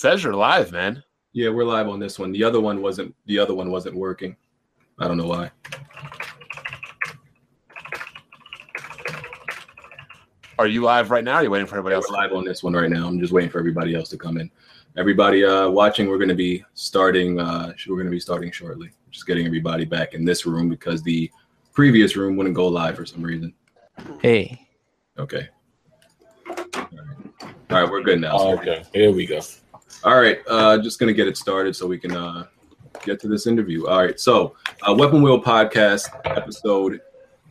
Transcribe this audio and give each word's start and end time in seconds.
Says 0.00 0.24
you're 0.24 0.32
live, 0.32 0.72
man. 0.72 1.04
Yeah, 1.34 1.50
we're 1.50 1.66
live 1.66 1.86
on 1.86 2.00
this 2.00 2.18
one. 2.18 2.32
The 2.32 2.42
other 2.42 2.58
one 2.58 2.80
wasn't. 2.80 3.14
The 3.26 3.38
other 3.38 3.52
one 3.52 3.70
wasn't 3.70 3.96
working. 3.96 4.34
I 4.98 5.06
don't 5.06 5.18
know 5.18 5.26
why. 5.26 5.50
Are 10.58 10.66
you 10.66 10.80
live 10.80 11.10
right 11.10 11.22
now? 11.22 11.34
Or 11.34 11.40
are 11.40 11.42
you 11.42 11.50
waiting 11.50 11.66
for 11.66 11.76
everybody 11.76 11.92
Yeah, 11.92 11.96
else? 11.98 12.06
we're 12.08 12.16
live 12.16 12.32
on 12.32 12.46
this 12.46 12.62
one 12.62 12.72
right 12.72 12.88
now. 12.88 13.06
I'm 13.06 13.20
just 13.20 13.30
waiting 13.30 13.50
for 13.50 13.58
everybody 13.58 13.94
else 13.94 14.08
to 14.08 14.16
come 14.16 14.38
in. 14.38 14.50
Everybody 14.96 15.44
uh, 15.44 15.68
watching, 15.68 16.08
we're 16.08 16.16
going 16.16 16.30
to 16.30 16.34
be 16.34 16.64
starting. 16.72 17.38
Uh, 17.38 17.74
we're 17.86 17.96
going 17.96 18.06
to 18.06 18.10
be 18.10 18.20
starting 18.20 18.50
shortly. 18.50 18.88
Just 19.10 19.26
getting 19.26 19.44
everybody 19.44 19.84
back 19.84 20.14
in 20.14 20.24
this 20.24 20.46
room 20.46 20.70
because 20.70 21.02
the 21.02 21.30
previous 21.74 22.16
room 22.16 22.36
wouldn't 22.38 22.56
go 22.56 22.68
live 22.68 22.96
for 22.96 23.04
some 23.04 23.22
reason. 23.22 23.52
Hey. 24.22 24.66
Okay. 25.18 25.50
All 26.48 26.56
right, 26.64 26.88
All 27.70 27.82
right 27.82 27.90
we're 27.90 28.00
good 28.02 28.18
now. 28.18 28.38
Oh, 28.38 28.54
okay, 28.54 28.82
here 28.94 29.12
we 29.12 29.26
go. 29.26 29.42
All 30.04 30.18
right, 30.18 30.40
uh, 30.48 30.78
just 30.78 30.98
gonna 30.98 31.12
get 31.12 31.28
it 31.28 31.36
started 31.36 31.76
so 31.76 31.86
we 31.86 31.98
can 31.98 32.16
uh, 32.16 32.46
get 33.04 33.20
to 33.20 33.28
this 33.28 33.46
interview. 33.46 33.86
All 33.86 33.98
right, 33.98 34.18
so 34.18 34.56
uh, 34.88 34.94
Weapon 34.94 35.22
Wheel 35.22 35.42
Podcast, 35.42 36.08
episode 36.24 37.00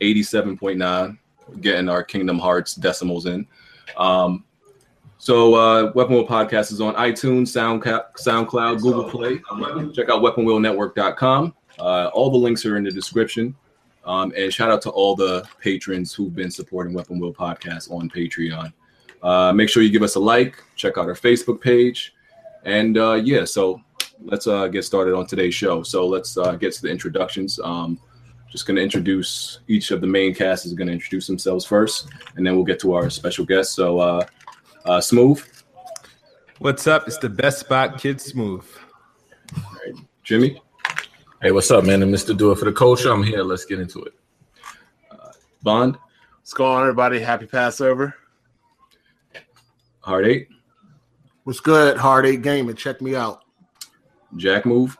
eighty-seven 0.00 0.58
point 0.58 0.78
nine, 0.78 1.18
getting 1.60 1.88
our 1.88 2.02
Kingdom 2.02 2.38
Hearts 2.38 2.74
decimals 2.74 3.26
in. 3.26 3.46
Um, 3.96 4.44
so 5.18 5.54
uh, 5.54 5.92
Weapon 5.94 6.14
Wheel 6.14 6.26
Podcast 6.26 6.72
is 6.72 6.80
on 6.80 6.94
iTunes, 6.94 7.48
SoundCloud, 7.48 8.16
SoundCloud, 8.16 8.80
Google 8.80 9.04
Play. 9.04 9.36
Check 9.92 10.08
out 10.08 10.22
WeaponWheelNetwork.com. 10.22 11.54
Uh, 11.78 12.10
all 12.14 12.30
the 12.30 12.38
links 12.38 12.64
are 12.64 12.76
in 12.76 12.84
the 12.84 12.90
description. 12.90 13.54
Um, 14.06 14.32
and 14.34 14.52
shout 14.52 14.70
out 14.70 14.80
to 14.82 14.90
all 14.90 15.14
the 15.14 15.46
patrons 15.60 16.14
who've 16.14 16.34
been 16.34 16.50
supporting 16.50 16.94
Weapon 16.94 17.20
Wheel 17.20 17.34
Podcast 17.34 17.90
on 17.92 18.08
Patreon. 18.08 18.72
Uh, 19.22 19.52
make 19.52 19.68
sure 19.68 19.82
you 19.82 19.90
give 19.90 20.02
us 20.02 20.14
a 20.14 20.20
like. 20.20 20.64
Check 20.74 20.96
out 20.96 21.06
our 21.06 21.14
Facebook 21.14 21.60
page. 21.60 22.14
And 22.64 22.98
uh, 22.98 23.14
yeah, 23.14 23.44
so 23.44 23.80
let's 24.22 24.46
uh, 24.46 24.68
get 24.68 24.84
started 24.84 25.14
on 25.14 25.26
today's 25.26 25.54
show. 25.54 25.82
So 25.82 26.06
let's 26.06 26.36
uh, 26.36 26.52
get 26.56 26.72
to 26.74 26.82
the 26.82 26.88
introductions. 26.88 27.58
Um, 27.62 27.98
just 28.50 28.66
going 28.66 28.76
to 28.76 28.82
introduce 28.82 29.60
each 29.68 29.90
of 29.92 30.00
the 30.00 30.06
main 30.06 30.34
cast 30.34 30.66
is 30.66 30.72
going 30.74 30.88
to 30.88 30.92
introduce 30.92 31.26
themselves 31.26 31.64
first, 31.64 32.08
and 32.36 32.44
then 32.44 32.56
we'll 32.56 32.64
get 32.64 32.80
to 32.80 32.94
our 32.94 33.08
special 33.08 33.44
guest. 33.44 33.74
So, 33.74 33.98
uh, 33.98 34.26
uh, 34.84 35.00
Smooth, 35.00 35.44
What's 36.58 36.86
up? 36.86 37.06
It's 37.06 37.16
the 37.16 37.28
best 37.28 37.60
spot, 37.60 37.98
Kid 37.98 38.20
Smooth. 38.20 38.66
Jimmy, 40.24 40.60
Hey, 41.40 41.52
what's 41.52 41.70
up, 41.70 41.84
man? 41.84 42.02
And 42.02 42.12
Mr. 42.14 42.36
Do 42.36 42.52
It 42.52 42.58
for 42.58 42.66
the 42.66 42.72
Culture. 42.72 43.10
I'm 43.10 43.22
here. 43.22 43.42
Let's 43.42 43.64
get 43.64 43.80
into 43.80 44.02
it. 44.02 44.12
Bond, 45.62 45.96
What's 46.40 46.52
going 46.52 46.76
on, 46.76 46.82
everybody? 46.82 47.18
Happy 47.18 47.46
Passover. 47.46 48.14
Hard 50.00 50.26
Eight, 50.26 50.48
What's 51.44 51.60
good, 51.60 51.96
Hard 51.96 52.26
Eight 52.26 52.42
Gaming? 52.42 52.76
Check 52.76 53.00
me 53.00 53.14
out. 53.16 53.42
Jack 54.36 54.64
Move, 54.64 54.96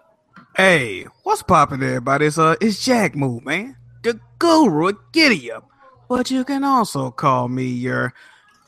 Hey, 0.57 1.05
what's 1.23 1.43
poppin' 1.43 1.83
everybody? 1.83 2.27
It's 2.27 2.39
uh 2.39 2.57
it's 2.61 2.85
Jack 2.85 3.15
Move, 3.15 3.45
man. 3.45 3.77
The 4.03 4.19
guru 4.39 4.89
of 4.89 4.97
Giddy 5.13 5.53
Up. 5.53 5.69
But 6.09 6.31
you 6.31 6.45
can 6.45 6.65
also 6.65 7.13
call 7.13 7.47
me 7.49 7.67
your 7.67 8.13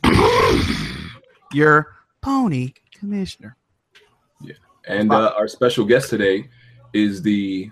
your 1.53 1.97
pony 2.21 2.75
commissioner. 2.95 3.57
Yeah. 4.41 4.55
and 4.87 5.13
uh, 5.13 5.33
our 5.37 5.49
special 5.49 5.85
guest 5.85 6.11
today 6.11 6.49
is 6.93 7.23
the 7.23 7.71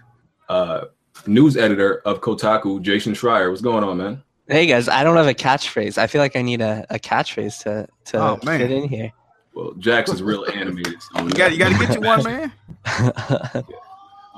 uh, 0.49 0.87
news 1.27 1.57
editor 1.57 1.99
of 2.05 2.21
Kotaku, 2.21 2.83
Jason 2.83 3.13
Schreier. 3.13 3.49
What's 3.51 3.63
going 3.63 3.85
on, 3.85 3.99
man? 3.99 4.23
Hey 4.49 4.67
guys, 4.67 4.89
I 4.89 5.05
don't 5.05 5.17
have 5.17 5.29
a 5.29 5.35
catchphrase. 5.35 5.97
I 5.99 6.09
feel 6.09 6.21
like 6.21 6.35
I 6.35 6.43
need 6.43 6.61
a, 6.61 6.85
a 6.91 6.99
catchphrase 6.99 7.63
to, 7.63 7.87
to 8.07 8.19
Oh, 8.21 8.37
fit 8.39 8.73
in 8.73 8.89
here. 8.89 9.13
Well, 9.61 9.73
Jax 9.75 10.11
is 10.11 10.23
real 10.23 10.47
animated. 10.47 11.03
So 11.03 11.27
You 11.27 11.31
got 11.35 11.53
you 11.53 11.59
gotta 11.59 11.75
get 11.75 11.95
you 11.95 12.01
one, 12.01 12.23
man. 12.25 12.53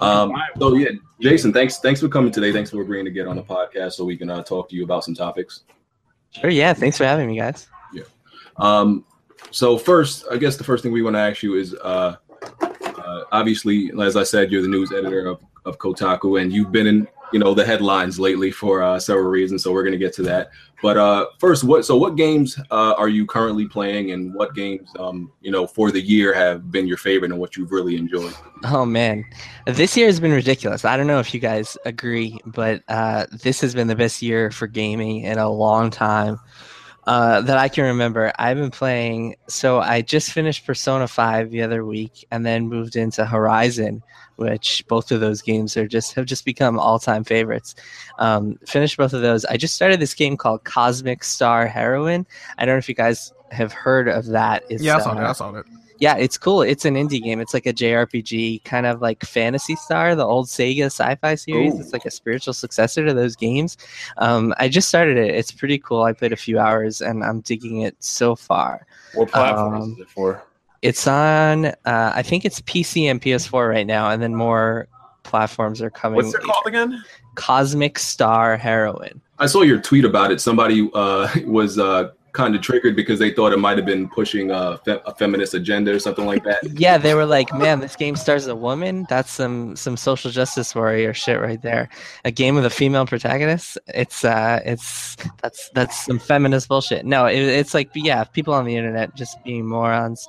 Um, 0.01 0.33
so 0.59 0.75
yeah, 0.75 0.89
Jason, 1.21 1.53
thanks 1.53 1.79
thanks 1.79 2.01
for 2.01 2.09
coming 2.09 2.33
today. 2.33 2.51
Thanks 2.51 2.71
for 2.71 2.81
agreeing 2.81 3.05
to 3.05 3.11
get 3.13 3.29
on 3.29 3.37
the 3.37 3.43
podcast 3.43 3.93
so 3.93 4.05
we 4.05 4.17
can 4.17 4.31
uh, 4.31 4.43
talk 4.43 4.69
to 4.71 4.75
you 4.75 4.83
about 4.83 5.05
some 5.05 5.15
topics. 5.15 5.63
sure, 6.33 6.51
yeah. 6.51 6.75
Thanks 6.75 6.99
for 6.99 7.05
having 7.05 7.29
me, 7.29 7.39
guys. 7.39 7.69
Um, 8.57 9.05
so 9.53 9.79
first, 9.79 10.25
I 10.29 10.39
guess 10.39 10.57
the 10.57 10.65
first 10.65 10.83
thing 10.83 10.91
we 10.91 11.03
want 11.03 11.15
to 11.15 11.21
ask 11.21 11.41
you 11.43 11.55
is, 11.55 11.75
uh, 11.75 12.17
uh, 12.61 13.21
obviously, 13.31 13.93
as 14.03 14.17
I 14.17 14.25
said, 14.25 14.51
you're 14.51 14.63
the 14.63 14.69
news 14.69 14.91
editor 14.91 15.27
of, 15.27 15.41
of 15.65 15.79
Kotaku, 15.79 16.43
and 16.43 16.53
you've 16.53 16.73
been 16.73 16.89
in 16.89 17.07
you 17.33 17.39
know 17.39 17.55
the 17.55 17.65
headlines 17.65 18.19
lately 18.19 18.51
for 18.51 18.83
uh, 18.83 18.99
several 18.99 19.29
reasons. 19.29 19.63
So 19.63 19.73
we're 19.73 19.83
going 19.83 19.93
to 19.93 19.99
get 19.99 20.15
to 20.15 20.23
that. 20.23 20.51
But 20.83 20.97
uh, 20.97 21.27
first, 21.39 21.65
what 21.65 21.85
so 21.85 21.97
what 21.97 22.17
games 22.17 22.59
uh, 22.71 22.95
are 22.99 23.09
you 23.09 23.27
currently 23.27 23.67
playing, 23.69 24.11
and 24.11 24.35
what 24.35 24.55
games 24.55 24.91
um, 24.99 25.31
you 25.41 25.51
know 25.51 25.67
for 25.67 25.91
the 25.91 26.01
year 26.01 26.35
have 26.35 26.71
been 26.71 26.89
your 26.89 26.97
favorite 26.97 27.31
and 27.31 27.41
what 27.41 27.57
you've 27.57 27.71
really 27.71 27.97
enjoyed? 27.97 28.35
Oh 28.65 28.85
man, 28.85 29.25
this 29.67 29.97
year 29.97 30.07
has 30.07 30.21
been 30.21 30.33
ridiculous. 30.33 30.85
I 30.85 30.97
don't 30.97 31.07
know 31.07 31.21
if 31.21 31.33
you 31.33 31.41
guys 31.41 31.79
agree, 31.85 32.39
but 32.47 32.83
uh, 32.89 33.27
this 33.43 33.61
has 33.61 33.75
been 33.75 33.87
the 33.87 33.97
best 33.97 34.23
year 34.23 34.51
for 34.51 34.67
gaming 34.67 35.21
in 35.23 35.39
a 35.39 35.49
long 35.49 35.91
time 35.91 36.39
uh, 37.05 37.41
that 37.43 37.59
I 37.59 37.69
can 37.69 37.85
remember. 37.85 38.33
I've 38.39 38.57
been 38.57 38.71
playing. 38.71 39.37
So 39.49 39.81
I 39.81 40.03
just 40.03 40.33
finished 40.33 40.67
Persona 40.67 41.09
Five 41.09 41.51
the 41.51 41.63
other 41.63 41.85
week, 41.85 42.27
and 42.31 42.45
then 42.45 42.69
moved 42.69 42.97
into 42.97 43.25
Horizon, 43.25 44.03
which 44.37 44.85
both 44.89 45.11
of 45.13 45.21
those 45.21 45.43
games 45.43 45.77
are 45.77 45.87
just 45.87 46.15
have 46.15 46.27
just 46.27 46.45
become 46.45 46.79
all 46.79 46.99
time 46.99 47.25
favorites. 47.25 47.75
Um, 48.19 48.59
finished 48.67 48.97
both 48.97 49.13
of 49.13 49.23
those. 49.23 49.45
I 49.47 49.57
just 49.57 49.75
started 49.75 50.01
this 50.01 50.15
game 50.15 50.37
called 50.37 50.65
Cosmic 50.65 51.25
Star 51.25 51.67
Heroine. 51.67 52.27
I 52.59 52.65
don't 52.65 52.75
know 52.75 52.79
if 52.79 52.89
you 52.89 52.95
guys 52.95 53.33
have 53.51 53.73
heard 53.73 54.09
of 54.09 54.27
that. 54.27 54.65
It's, 54.71 54.83
yeah, 54.83 54.97
I 54.97 55.01
saw 55.01 55.11
uh, 55.11 55.15
that. 55.15 55.25
I 55.27 55.33
saw 55.33 55.53
that. 55.53 55.65
yeah, 55.99 56.17
it's 56.17 56.39
cool. 56.39 56.63
It's 56.63 56.85
an 56.85 56.95
indie 56.95 57.23
game. 57.23 57.39
It's 57.41 57.55
like 57.55 57.67
a 57.67 57.73
JRPG, 57.73 58.65
kind 58.65 58.87
of 58.87 59.01
like 59.03 59.25
Phantasy 59.25 59.77
Star, 59.77 60.15
the 60.15 60.25
old 60.25 60.47
Sega 60.47 60.87
sci-fi 60.87 61.35
series. 61.35 61.75
Ooh. 61.75 61.81
It's 61.81 61.93
like 61.93 62.07
a 62.07 62.11
spiritual 62.11 62.55
successor 62.55 63.05
to 63.07 63.15
those 63.15 63.37
games. 63.37 63.77
Um, 64.17 64.55
I 64.59 64.69
just 64.69 64.89
started 64.89 65.17
it. 65.17 65.35
It's 65.35 65.53
pretty 65.53 65.79
cool. 65.79 66.03
I 66.03 66.13
played 66.13 66.33
a 66.33 66.37
few 66.37 66.59
hours 66.59 67.03
and 67.03 67.23
I'm 67.23 67.41
digging 67.41 67.83
it 67.83 67.95
so 68.01 68.35
far. 68.35 68.87
What 69.15 69.29
platforms 69.31 69.85
Um, 69.85 69.93
is 69.93 69.99
it 70.01 70.09
for? 70.11 70.43
It's 70.83 71.07
on. 71.07 71.67
Uh, 71.67 71.75
I 72.15 72.23
think 72.23 72.45
it's 72.45 72.61
PC 72.61 73.05
and 73.05 73.21
PS4 73.21 73.71
right 73.71 73.87
now, 73.87 74.11
and 74.11 74.21
then 74.21 74.35
more 74.35 74.89
platforms 75.23 75.81
are 75.81 75.91
coming. 75.91 76.17
What's 76.17 76.35
it 76.35 76.43
called 76.43 76.67
again? 76.67 77.03
Cosmic 77.37 77.99
Star 77.99 78.57
Heroine. 78.57 79.21
I 79.39 79.47
saw 79.47 79.63
your 79.63 79.81
tweet 79.81 80.05
about 80.05 80.31
it. 80.33 80.41
Somebody 80.41 80.91
uh, 80.95 81.29
was 81.47 81.79
uh, 81.79 82.11
kind 82.33 82.55
of 82.55 82.63
triggered 82.63 82.97
because 82.97 83.19
they 83.19 83.31
thought 83.31 83.53
it 83.53 83.59
might 83.59 83.77
have 83.77 83.87
been 83.87 84.09
pushing 84.09 84.51
a, 84.51 84.79
fe- 84.79 85.01
a 85.05 85.15
feminist 85.15 85.55
agenda 85.55 85.93
or 85.93 85.99
something 85.99 86.27
like 86.27 86.43
that. 86.45 86.59
Yeah, 86.75 86.99
they 86.99 87.15
were 87.15 87.27
like, 87.27 87.53
"Man, 87.55 87.81
this 87.81 87.97
game 87.97 88.17
stars 88.17 88.47
a 88.47 88.57
woman. 88.57 89.07
That's 89.09 89.31
some 89.31 89.77
some 89.77 89.97
social 89.97 90.31
justice 90.31 90.75
warrior 90.75 91.15
shit 91.15 91.41
right 91.41 91.61
there. 91.63 91.89
A 92.25 92.31
game 92.31 92.55
with 92.55 92.65
a 92.65 92.71
female 92.71 93.07
protagonist. 93.07 93.79
It's 93.89 94.25
uh, 94.25 94.61
it's 94.65 95.17
that's 95.43 95.69
that's 95.71 96.07
some 96.07 96.19
feminist 96.19 96.69
bullshit. 96.69 97.05
No, 97.05 97.27
it, 97.27 97.39
it's 97.39 97.75
like 97.75 97.91
yeah, 97.95 98.25
people 98.25 98.55
on 98.55 98.65
the 98.65 98.77
internet 98.77 99.15
just 99.15 99.43
being 99.45 99.67
morons, 99.67 100.27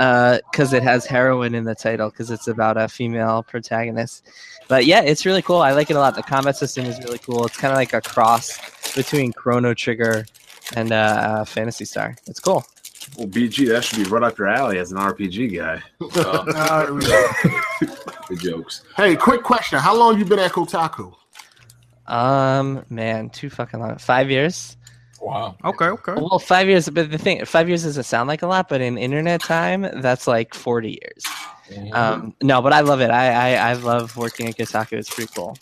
because 0.00 0.72
it 0.72 0.82
has 0.82 1.04
heroine 1.04 1.54
in 1.54 1.64
the 1.64 1.74
title 1.74 2.08
because 2.08 2.30
it's 2.30 2.48
about 2.48 2.76
a 2.78 2.88
female 2.88 3.42
protagonist. 3.42 4.26
But 4.66 4.86
yeah, 4.86 5.02
it's 5.02 5.26
really 5.26 5.42
cool. 5.42 5.58
I 5.58 5.72
like 5.72 5.90
it 5.90 5.94
a 5.96 5.98
lot. 6.00 6.14
The 6.14 6.22
combat 6.22 6.56
system 6.56 6.86
is 6.86 6.98
really 7.00 7.18
cool. 7.18 7.44
It's 7.44 7.56
kind 7.58 7.70
of 7.72 7.76
like 7.76 7.92
a 7.92 8.00
cross 8.00 8.58
between 8.94 9.32
Chrono 9.34 9.74
Trigger 9.74 10.24
and 10.74 10.92
uh, 10.92 11.44
Phantasy 11.44 11.84
Star. 11.84 12.16
It's 12.26 12.40
cool. 12.40 12.64
Well, 13.18 13.26
BG, 13.26 13.68
that 13.68 13.84
should 13.84 14.04
be 14.04 14.10
right 14.10 14.22
up 14.22 14.38
your 14.38 14.48
alley 14.48 14.78
as 14.78 14.92
an 14.92 14.98
RPG 14.98 15.56
guy. 15.58 15.82
Uh, 16.00 16.44
Uh, 16.54 16.86
here 16.86 16.94
we 16.94 17.86
go. 17.86 17.94
the 18.28 18.36
jokes. 18.36 18.84
hey, 18.96 19.16
quick 19.16 19.42
question: 19.42 19.78
How 19.80 19.94
long 19.96 20.18
you 20.18 20.24
been 20.24 20.38
at 20.38 20.52
Kotaku? 20.52 21.14
Um, 22.06 22.84
man, 22.88 23.30
too 23.30 23.50
fucking 23.50 23.80
long. 23.80 23.96
Five 23.98 24.30
years. 24.30 24.76
Wow. 25.20 25.56
Okay, 25.64 25.86
okay. 25.86 26.14
Well, 26.14 26.38
five 26.38 26.68
years, 26.68 26.88
but 26.88 27.10
the 27.10 27.18
thing, 27.18 27.44
five 27.44 27.68
years 27.68 27.84
doesn't 27.84 28.04
sound 28.04 28.28
like 28.28 28.42
a 28.42 28.46
lot, 28.46 28.68
but 28.68 28.80
in 28.80 28.96
internet 28.96 29.42
time, 29.42 29.82
that's 30.00 30.26
like 30.26 30.54
forty 30.54 30.98
years. 31.02 31.24
Mm-hmm. 31.68 31.94
Um, 31.94 32.34
no, 32.42 32.62
but 32.62 32.72
I 32.72 32.80
love 32.80 33.00
it. 33.00 33.10
I, 33.10 33.54
I 33.54 33.70
I 33.70 33.72
love 33.74 34.16
working 34.16 34.48
at 34.48 34.56
Kotaku. 34.56 34.94
It's 34.94 35.12
pretty 35.12 35.30
cool. 35.34 35.56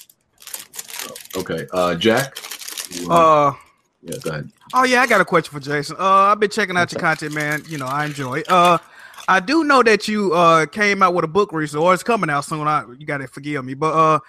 Okay, 1.36 1.66
uh, 1.72 1.94
Jack. 1.96 2.38
Uh, 3.10 3.52
yeah, 4.02 4.16
go 4.22 4.30
ahead. 4.30 4.50
oh 4.74 4.84
yeah, 4.84 5.02
I 5.02 5.06
got 5.06 5.20
a 5.20 5.24
question 5.24 5.52
for 5.52 5.60
Jason. 5.60 5.96
Uh 5.98 6.04
I've 6.04 6.40
been 6.40 6.50
checking 6.50 6.76
out 6.76 6.92
your 6.92 7.00
content, 7.00 7.34
man. 7.34 7.62
You 7.66 7.78
know, 7.78 7.86
I 7.86 8.06
enjoy 8.06 8.40
it. 8.40 8.50
Uh 8.50 8.78
I 9.26 9.40
do 9.40 9.64
know 9.64 9.82
that 9.82 10.08
you 10.08 10.32
uh 10.32 10.66
came 10.66 11.02
out 11.02 11.14
with 11.14 11.24
a 11.24 11.28
book 11.28 11.52
recently, 11.52 11.84
or 11.84 11.94
it's 11.94 12.02
coming 12.02 12.30
out 12.30 12.44
soon. 12.44 12.66
I 12.66 12.84
you 12.98 13.06
gotta 13.06 13.26
forgive 13.26 13.64
me, 13.64 13.74
but 13.74 13.92
uh 13.92 14.20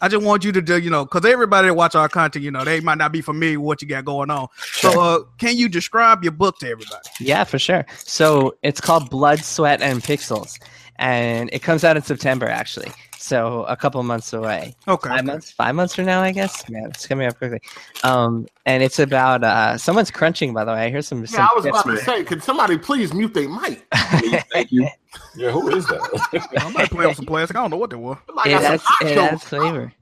I 0.00 0.08
just 0.08 0.24
want 0.24 0.44
you 0.44 0.52
to 0.52 0.60
do, 0.60 0.78
you 0.78 0.90
know, 0.90 1.04
because 1.04 1.24
everybody 1.24 1.68
that 1.68 1.74
watch 1.74 1.94
our 1.94 2.08
content, 2.08 2.44
you 2.44 2.50
know, 2.50 2.64
they 2.64 2.80
might 2.80 2.98
not 2.98 3.12
be 3.12 3.22
familiar 3.22 3.58
with 3.58 3.66
what 3.66 3.82
you 3.82 3.88
got 3.88 4.04
going 4.04 4.30
on. 4.30 4.48
So, 4.72 5.00
uh, 5.00 5.20
can 5.38 5.56
you 5.56 5.68
describe 5.68 6.22
your 6.22 6.32
book 6.32 6.58
to 6.58 6.68
everybody? 6.68 7.08
Yeah, 7.20 7.44
for 7.44 7.58
sure. 7.58 7.86
So 7.98 8.56
it's 8.62 8.80
called 8.80 9.08
Blood, 9.10 9.40
Sweat, 9.40 9.80
and 9.80 10.02
Pixels, 10.02 10.58
and 10.96 11.48
it 11.52 11.62
comes 11.62 11.84
out 11.84 11.96
in 11.96 12.02
September 12.02 12.46
actually. 12.46 12.92
so 13.18 13.64
a 13.64 13.76
couple 13.76 14.02
months 14.02 14.32
away. 14.32 14.74
Okay. 14.86 15.08
Five 15.08 15.24
months, 15.24 15.50
five 15.50 15.74
months 15.74 15.94
from 15.94 16.04
now, 16.06 16.22
I 16.22 16.32
guess. 16.32 16.68
Man, 16.68 16.90
it's 16.90 17.06
coming 17.06 17.26
up 17.26 17.38
quickly. 17.38 17.60
Um, 18.04 18.46
and 18.66 18.82
it's 18.82 18.98
about 18.98 19.42
uh, 19.42 19.78
someone's 19.78 20.10
crunching. 20.10 20.52
By 20.52 20.64
the 20.64 20.72
way, 20.72 20.84
I 20.84 20.90
hear 20.90 21.02
some. 21.02 21.26
some 21.26 21.40
Yeah, 21.40 21.48
I 21.50 21.54
was 21.54 21.66
about 21.66 21.86
to 21.86 21.96
say, 21.98 22.22
could 22.24 22.42
somebody 22.42 22.78
please 22.78 23.12
mute 23.14 23.34
their 23.34 23.48
mic? 23.48 23.86
Thank 24.52 24.72
you. 24.72 24.88
Yeah, 25.36 25.50
who 25.50 25.68
is 25.74 25.86
that? 25.86 26.48
I 26.58 26.70
might 26.72 26.90
play 26.90 27.06
with 27.06 27.16
some 27.16 27.26
plastic. 27.26 27.56
I 27.56 27.60
don't 27.62 27.70
know 27.70 27.76
what 27.76 27.90
they 27.90 27.96
were. 27.96 28.18
Somebody 28.26 28.50
it 28.50 28.54
got 28.54 28.62
some 28.62 28.72
adds, 28.74 28.84
it 29.00 29.18
nachos. 29.18 29.32
adds 29.32 29.44
flavor. 29.44 29.92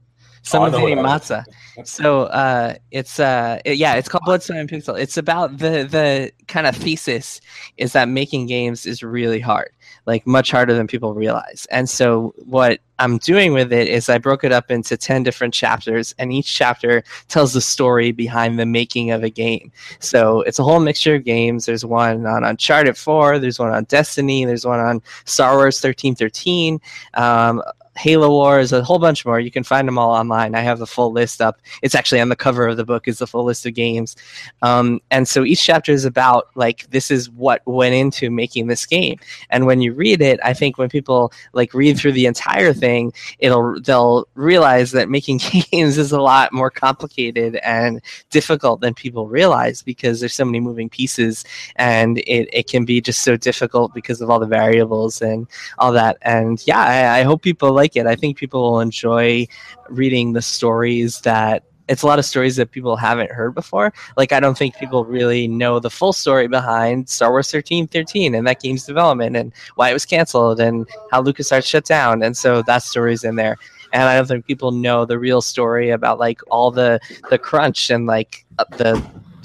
Someone's 0.45 0.73
what 0.75 0.91
eating 0.91 1.03
matzah. 1.03 1.43
So 1.83 2.23
uh, 2.23 2.75
it's 2.91 3.19
uh, 3.19 3.59
it- 3.65 3.77
yeah, 3.77 3.95
it's 3.95 4.07
called 4.07 4.23
Bloodstone 4.25 4.57
and 4.57 4.69
Pixel. 4.69 4.97
It's 4.99 5.17
about 5.17 5.57
the 5.57 5.83
the 5.83 6.31
kind 6.47 6.67
of 6.67 6.75
thesis 6.75 7.41
is 7.77 7.93
that 7.93 8.07
making 8.07 8.45
games 8.47 8.85
is 8.85 9.01
really 9.03 9.39
hard, 9.39 9.71
like 10.05 10.25
much 10.27 10.51
harder 10.51 10.73
than 10.73 10.87
people 10.87 11.13
realize. 11.13 11.65
And 11.71 11.89
so 11.89 12.33
what 12.37 12.79
I'm 12.99 13.17
doing 13.17 13.53
with 13.53 13.73
it 13.73 13.87
is 13.87 14.07
I 14.07 14.19
broke 14.19 14.43
it 14.43 14.51
up 14.51 14.69
into 14.69 14.95
ten 14.95 15.23
different 15.23 15.53
chapters, 15.53 16.13
and 16.19 16.31
each 16.31 16.53
chapter 16.55 17.03
tells 17.27 17.53
the 17.53 17.61
story 17.61 18.11
behind 18.11 18.59
the 18.59 18.65
making 18.67 19.11
of 19.11 19.23
a 19.23 19.29
game. 19.31 19.71
So 19.99 20.41
it's 20.41 20.59
a 20.59 20.63
whole 20.63 20.79
mixture 20.79 21.15
of 21.15 21.23
games. 21.25 21.65
There's 21.65 21.83
one 21.83 22.25
on 22.27 22.43
Uncharted 22.43 22.97
4, 22.97 23.39
there's 23.39 23.57
one 23.59 23.71
on 23.73 23.83
Destiny, 23.85 24.45
there's 24.45 24.65
one 24.65 24.79
on 24.79 25.01
Star 25.25 25.55
Wars 25.55 25.81
1313. 25.83 26.79
Um, 27.15 27.61
Halo 27.97 28.29
Wars, 28.29 28.73
a 28.73 28.83
whole 28.83 28.99
bunch 28.99 29.25
more. 29.25 29.39
You 29.39 29.51
can 29.51 29.63
find 29.63 29.87
them 29.87 29.97
all 29.97 30.11
online. 30.11 30.53
I 30.53 30.61
have 30.61 30.79
the 30.79 30.87
full 30.87 31.11
list 31.11 31.41
up. 31.41 31.61
It's 31.81 31.95
actually 31.95 32.19
on 32.19 32.29
the 32.29 32.35
cover 32.35 32.67
of 32.67 32.77
the 32.77 32.85
book. 32.85 33.07
Is 33.07 33.19
the 33.19 33.27
full 33.27 33.45
list 33.45 33.65
of 33.65 33.73
games, 33.73 34.15
um, 34.61 35.01
and 35.11 35.27
so 35.27 35.43
each 35.43 35.63
chapter 35.63 35.91
is 35.91 36.05
about 36.05 36.47
like 36.55 36.89
this 36.91 37.09
is 37.09 37.29
what 37.29 37.61
went 37.65 37.95
into 37.95 38.29
making 38.29 38.67
this 38.67 38.85
game. 38.85 39.17
And 39.49 39.65
when 39.65 39.81
you 39.81 39.93
read 39.93 40.21
it, 40.21 40.39
I 40.43 40.53
think 40.53 40.77
when 40.77 40.89
people 40.89 41.31
like 41.53 41.73
read 41.73 41.97
through 41.97 42.13
the 42.13 42.25
entire 42.25 42.73
thing, 42.73 43.13
it'll 43.39 43.79
they'll 43.79 44.27
realize 44.35 44.91
that 44.91 45.09
making 45.09 45.37
games 45.71 45.97
is 45.97 46.11
a 46.11 46.21
lot 46.21 46.51
more 46.51 46.69
complicated 46.69 47.55
and 47.57 48.01
difficult 48.29 48.81
than 48.81 48.93
people 48.93 49.27
realize 49.27 49.81
because 49.81 50.19
there's 50.19 50.33
so 50.33 50.45
many 50.45 50.59
moving 50.59 50.89
pieces, 50.89 51.45
and 51.77 52.19
it, 52.19 52.49
it 52.51 52.67
can 52.67 52.83
be 52.83 52.99
just 52.99 53.21
so 53.21 53.37
difficult 53.37 53.93
because 53.93 54.19
of 54.21 54.29
all 54.29 54.39
the 54.39 54.45
variables 54.45 55.21
and 55.21 55.47
all 55.77 55.91
that. 55.93 56.17
And 56.21 56.61
yeah, 56.67 56.79
I, 56.79 57.19
I 57.19 57.23
hope 57.23 57.41
people 57.41 57.71
like 57.71 57.84
it. 57.93 58.05
I 58.07 58.15
think 58.15 58.37
people 58.37 58.61
will 58.61 58.79
enjoy 58.79 59.47
reading 59.89 60.33
the 60.33 60.41
stories 60.41 61.21
that 61.21 61.63
it's 61.87 62.01
a 62.01 62.07
lot 62.07 62.19
of 62.19 62.25
stories 62.25 62.55
that 62.55 62.71
people 62.71 62.95
haven't 62.95 63.31
heard 63.31 63.53
before. 63.53 63.93
Like 64.17 64.31
I 64.31 64.39
don't 64.39 64.57
think 64.57 64.75
people 64.75 65.05
really 65.05 65.47
know 65.47 65.79
the 65.79 65.89
full 65.89 66.13
story 66.13 66.47
behind 66.47 67.09
Star 67.09 67.29
Wars 67.29 67.51
1313 67.53 68.33
and 68.33 68.47
that 68.47 68.61
game's 68.61 68.85
development 68.85 69.35
and 69.35 69.53
why 69.75 69.89
it 69.89 69.93
was 69.93 70.05
canceled 70.05 70.59
and 70.59 70.87
how 71.11 71.21
LucasArts 71.21 71.65
shut 71.65 71.85
down. 71.85 72.23
And 72.23 72.35
so 72.35 72.61
that 72.63 72.83
story's 72.83 73.23
in 73.23 73.35
there. 73.35 73.57
And 73.93 74.03
I 74.03 74.15
don't 74.15 74.27
think 74.27 74.45
people 74.45 74.71
know 74.71 75.05
the 75.05 75.19
real 75.19 75.41
story 75.41 75.91
about 75.91 76.19
like 76.19 76.41
all 76.49 76.71
the 76.71 76.99
the 77.29 77.37
crunch 77.37 77.89
and 77.89 78.07
like 78.07 78.45
the 78.77 79.01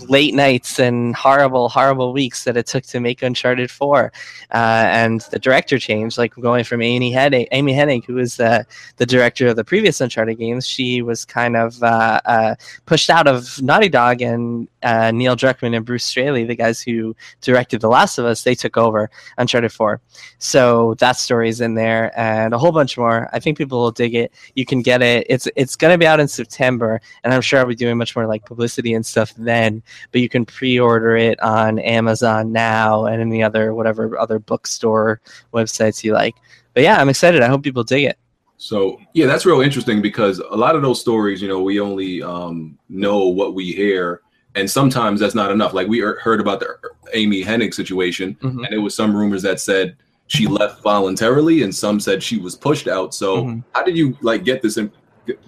late 0.09 0.35
nights 0.35 0.79
and 0.79 1.15
horrible, 1.15 1.69
horrible 1.69 2.13
weeks 2.13 2.45
that 2.45 2.57
it 2.57 2.67
took 2.67 2.85
to 2.85 3.01
make 3.01 3.23
Uncharted 3.23 3.71
4. 3.71 4.13
Uh, 4.53 4.55
and 4.55 5.21
the 5.31 5.39
director 5.39 5.79
changed, 5.79 6.19
like 6.19 6.35
going 6.35 6.65
from 6.65 6.83
Amy 6.83 7.13
Hennig, 7.13 7.49
Amy 7.53 7.73
Hennig, 7.75 8.05
who 8.05 8.15
was 8.15 8.37
the, 8.37 8.67
the 8.97 9.07
director 9.07 9.49
of 9.49 9.57
the 9.57 9.65
previous 9.65 10.01
Uncharted 10.01 10.39
games, 10.39 10.67
she 10.67 11.03
was 11.03 11.25
kind 11.25 11.57
of 11.57 11.83
uh, 11.83 12.21
uh, 12.25 12.55
pushed 12.87 13.11
out 13.11 13.27
of 13.27 13.61
Naughty 13.63 13.89
Dog, 13.89 14.23
and 14.23 14.69
uh, 14.83 15.11
Neil 15.11 15.37
Druckmann 15.37 15.77
and 15.77 15.85
Bruce 15.85 16.05
Straley, 16.05 16.45
the 16.45 16.55
guys 16.55 16.81
who 16.81 17.15
directed 17.41 17.81
The 17.81 17.89
Last 17.89 18.19
of 18.19 18.25
Us, 18.25 18.43
they 18.43 18.55
took 18.55 18.77
over 18.77 19.11
Uncharted 19.39 19.73
4. 19.73 20.01
So 20.39 20.95
that 20.99 21.17
story's 21.17 21.61
in 21.61 21.75
there, 21.75 22.19
and 22.19 22.55
a 22.55 22.59
whole 22.59 22.73
bunch 22.73 22.97
more. 22.97 23.29
I 23.33 23.41
think 23.41 23.59
people 23.59 23.81
will 23.81 23.91
dig 23.91 24.15
it. 24.15 24.33
You 24.55 24.65
can 24.65 24.83
get 24.83 25.03
it. 25.03 25.27
It's 25.29 25.49
it's 25.57 25.77
going 25.77 25.93
to 25.93 25.99
be 25.99 26.07
out 26.07 26.21
in 26.21 26.29
September, 26.29 27.01
and 27.23 27.35
I'm 27.35 27.43
sure 27.43 27.61
I'll 27.61 27.67
be 27.67 27.75
doing 27.75 27.99
much 27.99 28.17
more 28.17 28.27
like 28.27 28.45
publicity 28.45 28.95
and 28.95 29.05
stuff 29.05 29.35
then 29.37 29.83
but 30.13 30.21
you 30.21 30.29
can 30.29 30.45
pre-order 30.45 31.17
it 31.17 31.41
on 31.43 31.79
Amazon 31.81 32.53
now 32.53 33.07
and 33.07 33.21
any 33.21 33.43
other 33.43 33.75
whatever 33.75 34.19
other 34.19 34.39
bookstore 34.39 35.21
websites 35.53 36.05
you 36.05 36.13
like. 36.13 36.35
But 36.75 36.83
yeah, 36.83 37.01
I'm 37.01 37.09
excited. 37.09 37.43
I 37.43 37.49
hope 37.49 37.63
people 37.63 37.85
dig 37.85 38.05
it. 38.05 38.19
So 38.57 39.01
yeah, 39.15 39.27
that's 39.27 39.47
real 39.47 39.61
interesting 39.63 40.03
because 40.03 40.39
a 40.39 40.57
lot 40.57 40.77
of 40.77 40.83
those 40.83 41.01
stories, 41.01 41.41
you 41.41 41.49
know, 41.49 41.63
we 41.63 41.81
only 41.81 42.23
um, 42.23 42.79
know 42.91 43.27
what 43.27 43.55
we 43.55 43.73
hear, 43.73 44.21
and 44.55 44.71
sometimes 44.71 45.19
that's 45.21 45.35
not 45.35 45.51
enough. 45.51 45.73
Like 45.73 45.89
we 45.89 46.01
heard 46.01 46.41
about 46.41 46.61
the 46.61 46.77
Amy 47.15 47.43
Hennig 47.43 47.73
situation, 47.73 48.37
Mhm. 48.43 48.65
and 48.65 48.69
there 48.71 48.81
was 48.83 48.95
some 48.95 49.17
rumors 49.17 49.43
that 49.43 49.61
said 49.61 49.97
she 50.27 50.47
left 50.47 50.83
voluntarily, 50.83 51.63
and 51.63 51.75
some 51.75 51.99
said 51.99 52.23
she 52.23 52.37
was 52.39 52.55
pushed 52.55 52.87
out. 52.87 53.15
So 53.15 53.45
Mhm. 53.45 53.65
how 53.73 53.83
did 53.83 53.97
you 53.97 54.17
like 54.21 54.45
get 54.45 54.61
this? 54.63 54.77
In- 54.77 54.93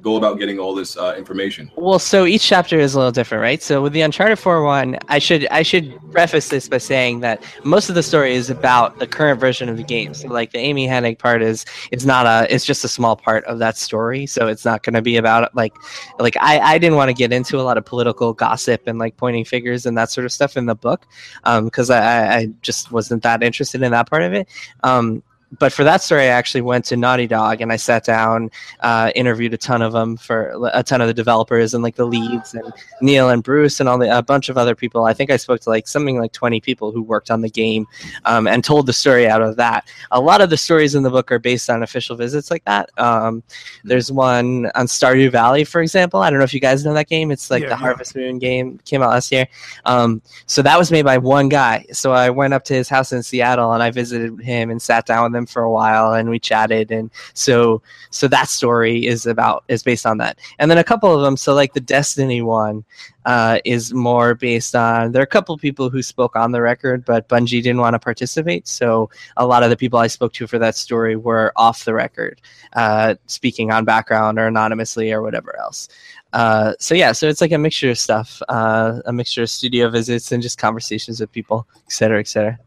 go 0.02 0.16
about 0.16 0.38
getting 0.38 0.58
all 0.58 0.74
this 0.74 0.96
uh, 0.96 1.14
information? 1.16 1.70
Well, 1.76 1.98
so 1.98 2.24
each 2.24 2.42
chapter 2.42 2.78
is 2.78 2.94
a 2.94 2.98
little 2.98 3.12
different, 3.12 3.42
right? 3.42 3.62
So 3.62 3.82
with 3.82 3.92
the 3.92 4.00
Uncharted 4.00 4.38
4 4.38 4.64
one, 4.64 4.98
I 5.08 5.18
should 5.18 5.46
I 5.48 5.62
should 5.62 5.98
preface 6.12 6.48
this 6.48 6.68
by 6.68 6.78
saying 6.78 7.20
that 7.20 7.42
most 7.64 7.88
of 7.88 7.94
the 7.94 8.02
story 8.02 8.34
is 8.34 8.50
about 8.50 8.98
the 8.98 9.06
current 9.06 9.40
version 9.40 9.68
of 9.68 9.76
the 9.76 9.82
game. 9.82 10.14
So 10.14 10.28
like 10.28 10.52
the 10.52 10.58
Amy 10.58 10.86
Hennig 10.86 11.18
part 11.18 11.42
is 11.42 11.64
it's 11.90 12.04
not 12.04 12.26
a 12.26 12.52
it's 12.52 12.64
just 12.64 12.84
a 12.84 12.88
small 12.88 13.16
part 13.16 13.44
of 13.44 13.58
that 13.58 13.76
story. 13.76 14.26
So 14.26 14.46
it's 14.48 14.64
not 14.64 14.82
going 14.82 14.94
to 14.94 15.02
be 15.02 15.16
about 15.16 15.54
like 15.54 15.74
like 16.18 16.36
I 16.40 16.58
I 16.60 16.78
didn't 16.78 16.96
want 16.96 17.08
to 17.08 17.14
get 17.14 17.32
into 17.32 17.58
a 17.58 17.62
lot 17.62 17.78
of 17.78 17.84
political 17.84 18.32
gossip 18.32 18.82
and 18.86 18.98
like 18.98 19.16
pointing 19.16 19.44
figures 19.44 19.86
and 19.86 19.96
that 19.98 20.10
sort 20.10 20.24
of 20.24 20.32
stuff 20.32 20.56
in 20.56 20.66
the 20.66 20.74
book 20.74 21.06
because 21.44 21.90
I 21.90 22.36
I 22.36 22.46
just 22.62 22.92
wasn't 22.92 23.22
that 23.22 23.42
interested 23.42 23.82
in 23.82 23.92
that 23.92 24.08
part 24.08 24.22
of 24.22 24.32
it. 24.32 24.48
Um, 24.82 25.22
but 25.58 25.72
for 25.72 25.84
that 25.84 26.02
story, 26.02 26.22
I 26.22 26.26
actually 26.26 26.62
went 26.62 26.84
to 26.86 26.96
Naughty 26.96 27.26
Dog 27.26 27.60
and 27.60 27.72
I 27.72 27.76
sat 27.76 28.04
down, 28.04 28.50
uh, 28.80 29.12
interviewed 29.14 29.52
a 29.52 29.58
ton 29.58 29.82
of 29.82 29.92
them 29.92 30.16
for 30.16 30.54
a 30.72 30.82
ton 30.82 31.00
of 31.00 31.08
the 31.08 31.14
developers 31.14 31.74
and 31.74 31.82
like 31.82 31.96
the 31.96 32.06
leads 32.06 32.54
and 32.54 32.72
Neil 33.00 33.28
and 33.28 33.42
Bruce 33.42 33.78
and 33.78 33.88
all 33.88 33.98
the 33.98 34.16
a 34.16 34.22
bunch 34.22 34.48
of 34.48 34.56
other 34.56 34.74
people. 34.74 35.04
I 35.04 35.12
think 35.12 35.30
I 35.30 35.36
spoke 35.36 35.60
to 35.60 35.68
like 35.70 35.86
something 35.86 36.18
like 36.18 36.32
20 36.32 36.60
people 36.60 36.90
who 36.90 37.02
worked 37.02 37.30
on 37.30 37.42
the 37.42 37.50
game 37.50 37.86
um, 38.24 38.46
and 38.46 38.64
told 38.64 38.86
the 38.86 38.92
story 38.92 39.28
out 39.28 39.42
of 39.42 39.56
that. 39.56 39.86
A 40.10 40.20
lot 40.20 40.40
of 40.40 40.48
the 40.48 40.56
stories 40.56 40.94
in 40.94 41.02
the 41.02 41.10
book 41.10 41.30
are 41.30 41.38
based 41.38 41.68
on 41.68 41.82
official 41.82 42.16
visits 42.16 42.50
like 42.50 42.64
that. 42.64 42.90
Um, 42.98 43.42
there's 43.84 44.10
one 44.10 44.70
on 44.74 44.86
Stardew 44.86 45.30
Valley, 45.30 45.64
for 45.64 45.82
example. 45.82 46.20
I 46.20 46.30
don't 46.30 46.38
know 46.38 46.44
if 46.44 46.54
you 46.54 46.60
guys 46.60 46.84
know 46.84 46.94
that 46.94 47.08
game. 47.08 47.30
It's 47.30 47.50
like 47.50 47.62
Yeah, 47.62 47.68
the 47.68 47.74
yeah. 47.74 47.78
Harvest 47.78 48.16
Moon 48.16 48.38
game 48.38 48.78
came 48.84 49.02
out 49.02 49.10
last 49.10 49.30
year. 49.30 49.46
Um, 49.84 50.22
so 50.46 50.62
that 50.62 50.78
was 50.78 50.90
made 50.90 51.04
by 51.04 51.18
one 51.18 51.50
guy. 51.50 51.84
So 51.92 52.12
I 52.12 52.30
went 52.30 52.54
up 52.54 52.64
to 52.64 52.74
his 52.74 52.88
house 52.88 53.12
in 53.12 53.22
Seattle 53.22 53.72
and 53.72 53.82
I 53.82 53.90
visited 53.90 54.40
him 54.40 54.70
and 54.70 54.80
sat 54.80 55.04
down 55.04 55.24
with 55.24 55.36
him 55.36 55.41
for 55.46 55.62
a 55.62 55.70
while 55.70 56.12
and 56.12 56.30
we 56.30 56.38
chatted. 56.38 56.90
And 56.90 57.10
so 57.34 57.82
so 58.10 58.28
that 58.28 58.48
story 58.48 59.06
is 59.06 59.26
about 59.26 59.64
is 59.68 59.82
based 59.82 60.06
on 60.06 60.18
that. 60.18 60.38
And 60.58 60.70
then 60.70 60.78
a 60.78 60.84
couple 60.84 61.14
of 61.14 61.22
them. 61.22 61.36
So 61.36 61.54
like 61.54 61.74
the 61.74 61.80
Destiny 61.80 62.42
one 62.42 62.84
uh, 63.24 63.58
is 63.64 63.94
more 63.94 64.34
based 64.34 64.74
on. 64.74 65.12
There 65.12 65.22
are 65.22 65.24
a 65.24 65.26
couple 65.26 65.54
of 65.54 65.60
people 65.60 65.90
who 65.90 66.02
spoke 66.02 66.34
on 66.34 66.52
the 66.52 66.60
record, 66.60 67.04
but 67.04 67.28
Bungie 67.28 67.62
didn't 67.62 67.80
want 67.80 67.94
to 67.94 67.98
participate. 67.98 68.66
So 68.66 69.10
a 69.36 69.46
lot 69.46 69.62
of 69.62 69.70
the 69.70 69.76
people 69.76 69.98
I 69.98 70.08
spoke 70.08 70.32
to 70.34 70.46
for 70.46 70.58
that 70.58 70.74
story 70.74 71.16
were 71.16 71.52
off 71.56 71.84
the 71.84 71.94
record, 71.94 72.40
uh, 72.72 73.14
speaking 73.26 73.70
on 73.70 73.84
background 73.84 74.38
or 74.38 74.46
anonymously 74.46 75.12
or 75.12 75.22
whatever 75.22 75.58
else. 75.58 75.88
Uh, 76.32 76.72
so 76.78 76.94
yeah, 76.94 77.12
so 77.12 77.28
it's 77.28 77.42
like 77.42 77.52
a 77.52 77.58
mixture 77.58 77.90
of 77.90 77.98
stuff, 77.98 78.40
uh, 78.48 79.00
a 79.04 79.12
mixture 79.12 79.42
of 79.42 79.50
studio 79.50 79.90
visits 79.90 80.32
and 80.32 80.42
just 80.42 80.58
conversations 80.58 81.20
with 81.20 81.30
people, 81.30 81.68
et 81.84 81.92
cetera, 81.92 82.18
et 82.18 82.26
cetera. 82.26 82.58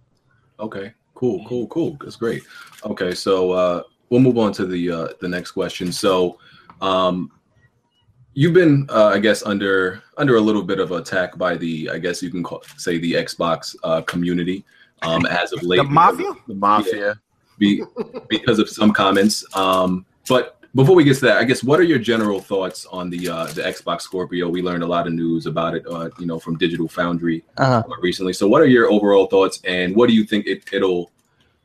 Okay, 0.60 0.94
cool, 1.16 1.44
cool, 1.48 1.68
cool. 1.68 1.98
That's 2.00 2.16
great. 2.16 2.44
Okay, 2.86 3.16
so 3.16 3.52
uh, 3.52 3.84
we'll 4.10 4.22
move 4.22 4.38
on 4.38 4.54
to 4.54 4.66
the 4.66 4.92
uh, 4.92 5.08
the 5.20 5.28
next 5.28 5.52
question. 5.52 5.92
So, 5.92 6.38
um, 6.82 7.32
you've 8.34 8.54
been, 8.54 8.86
uh, 8.90 9.08
I 9.08 9.20
guess, 9.20 9.44
under 9.44 10.04
under 10.18 10.36
a 10.36 10.42
little 10.42 10.64
bit 10.64 10.80
of 10.80 10.92
attack 10.92 11.38
by 11.38 11.58
the, 11.58 11.90
I 11.90 11.98
guess 11.98 12.22
you 12.22 12.30
can 12.30 12.44
call 12.44 12.64
say 12.78 12.98
the 13.00 13.14
Xbox 13.14 13.76
uh, 13.84 14.02
community 14.02 14.64
um, 15.02 15.26
as 15.26 15.52
of 15.52 15.64
late. 15.64 15.78
The 15.78 15.84
mafia? 15.84 16.34
The 16.48 16.54
mafia. 16.54 17.08
Yeah, 17.08 17.14
be, 17.58 17.84
because 18.30 18.60
of 18.60 18.70
some 18.70 18.92
comments. 18.92 19.44
Um, 19.56 20.06
but 20.28 20.55
before 20.76 20.96
we 20.96 21.06
get 21.06 21.16
to 21.16 21.22
that, 21.22 21.38
I 21.38 21.46
guess 21.46 21.64
what 21.64 21.80
are 21.80 21.84
your 21.84 22.00
general 22.00 22.42
thoughts 22.42 22.86
on 22.88 23.10
the 23.10 23.30
uh, 23.30 23.46
the 23.48 23.62
Xbox 23.62 24.02
Scorpio? 24.02 24.50
We 24.50 24.62
learned 24.62 24.84
a 24.84 24.88
lot 24.88 25.08
of 25.08 25.14
news 25.14 25.46
about 25.46 25.74
it, 25.74 25.86
uh, 25.88 26.10
you 26.20 26.26
know, 26.26 26.38
from 26.38 26.58
Digital 26.58 26.88
Foundry 26.90 27.44
Uh, 27.58 27.82
uh, 27.88 27.96
recently. 28.02 28.34
So, 28.34 28.48
what 28.48 28.62
are 28.62 28.68
your 28.68 28.92
overall 28.92 29.28
thoughts, 29.28 29.62
and 29.64 29.96
what 29.96 30.10
do 30.10 30.16
you 30.16 30.26
think 30.26 30.46
it, 30.46 30.64
it'll 30.74 31.12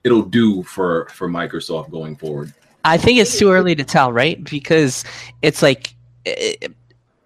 it'll 0.05 0.23
do 0.23 0.63
for 0.63 1.09
for 1.13 1.29
Microsoft 1.29 1.91
going 1.91 2.17
forward? 2.17 2.55
I 2.85 2.97
think 2.97 3.19
it's 3.19 3.37
too 3.37 3.51
early 3.51 3.75
to 3.75 3.85
tell, 3.85 4.13
right? 4.13 4.43
Because 4.45 5.05
it's 5.43 5.61
like 5.61 5.93
it, 6.25 6.73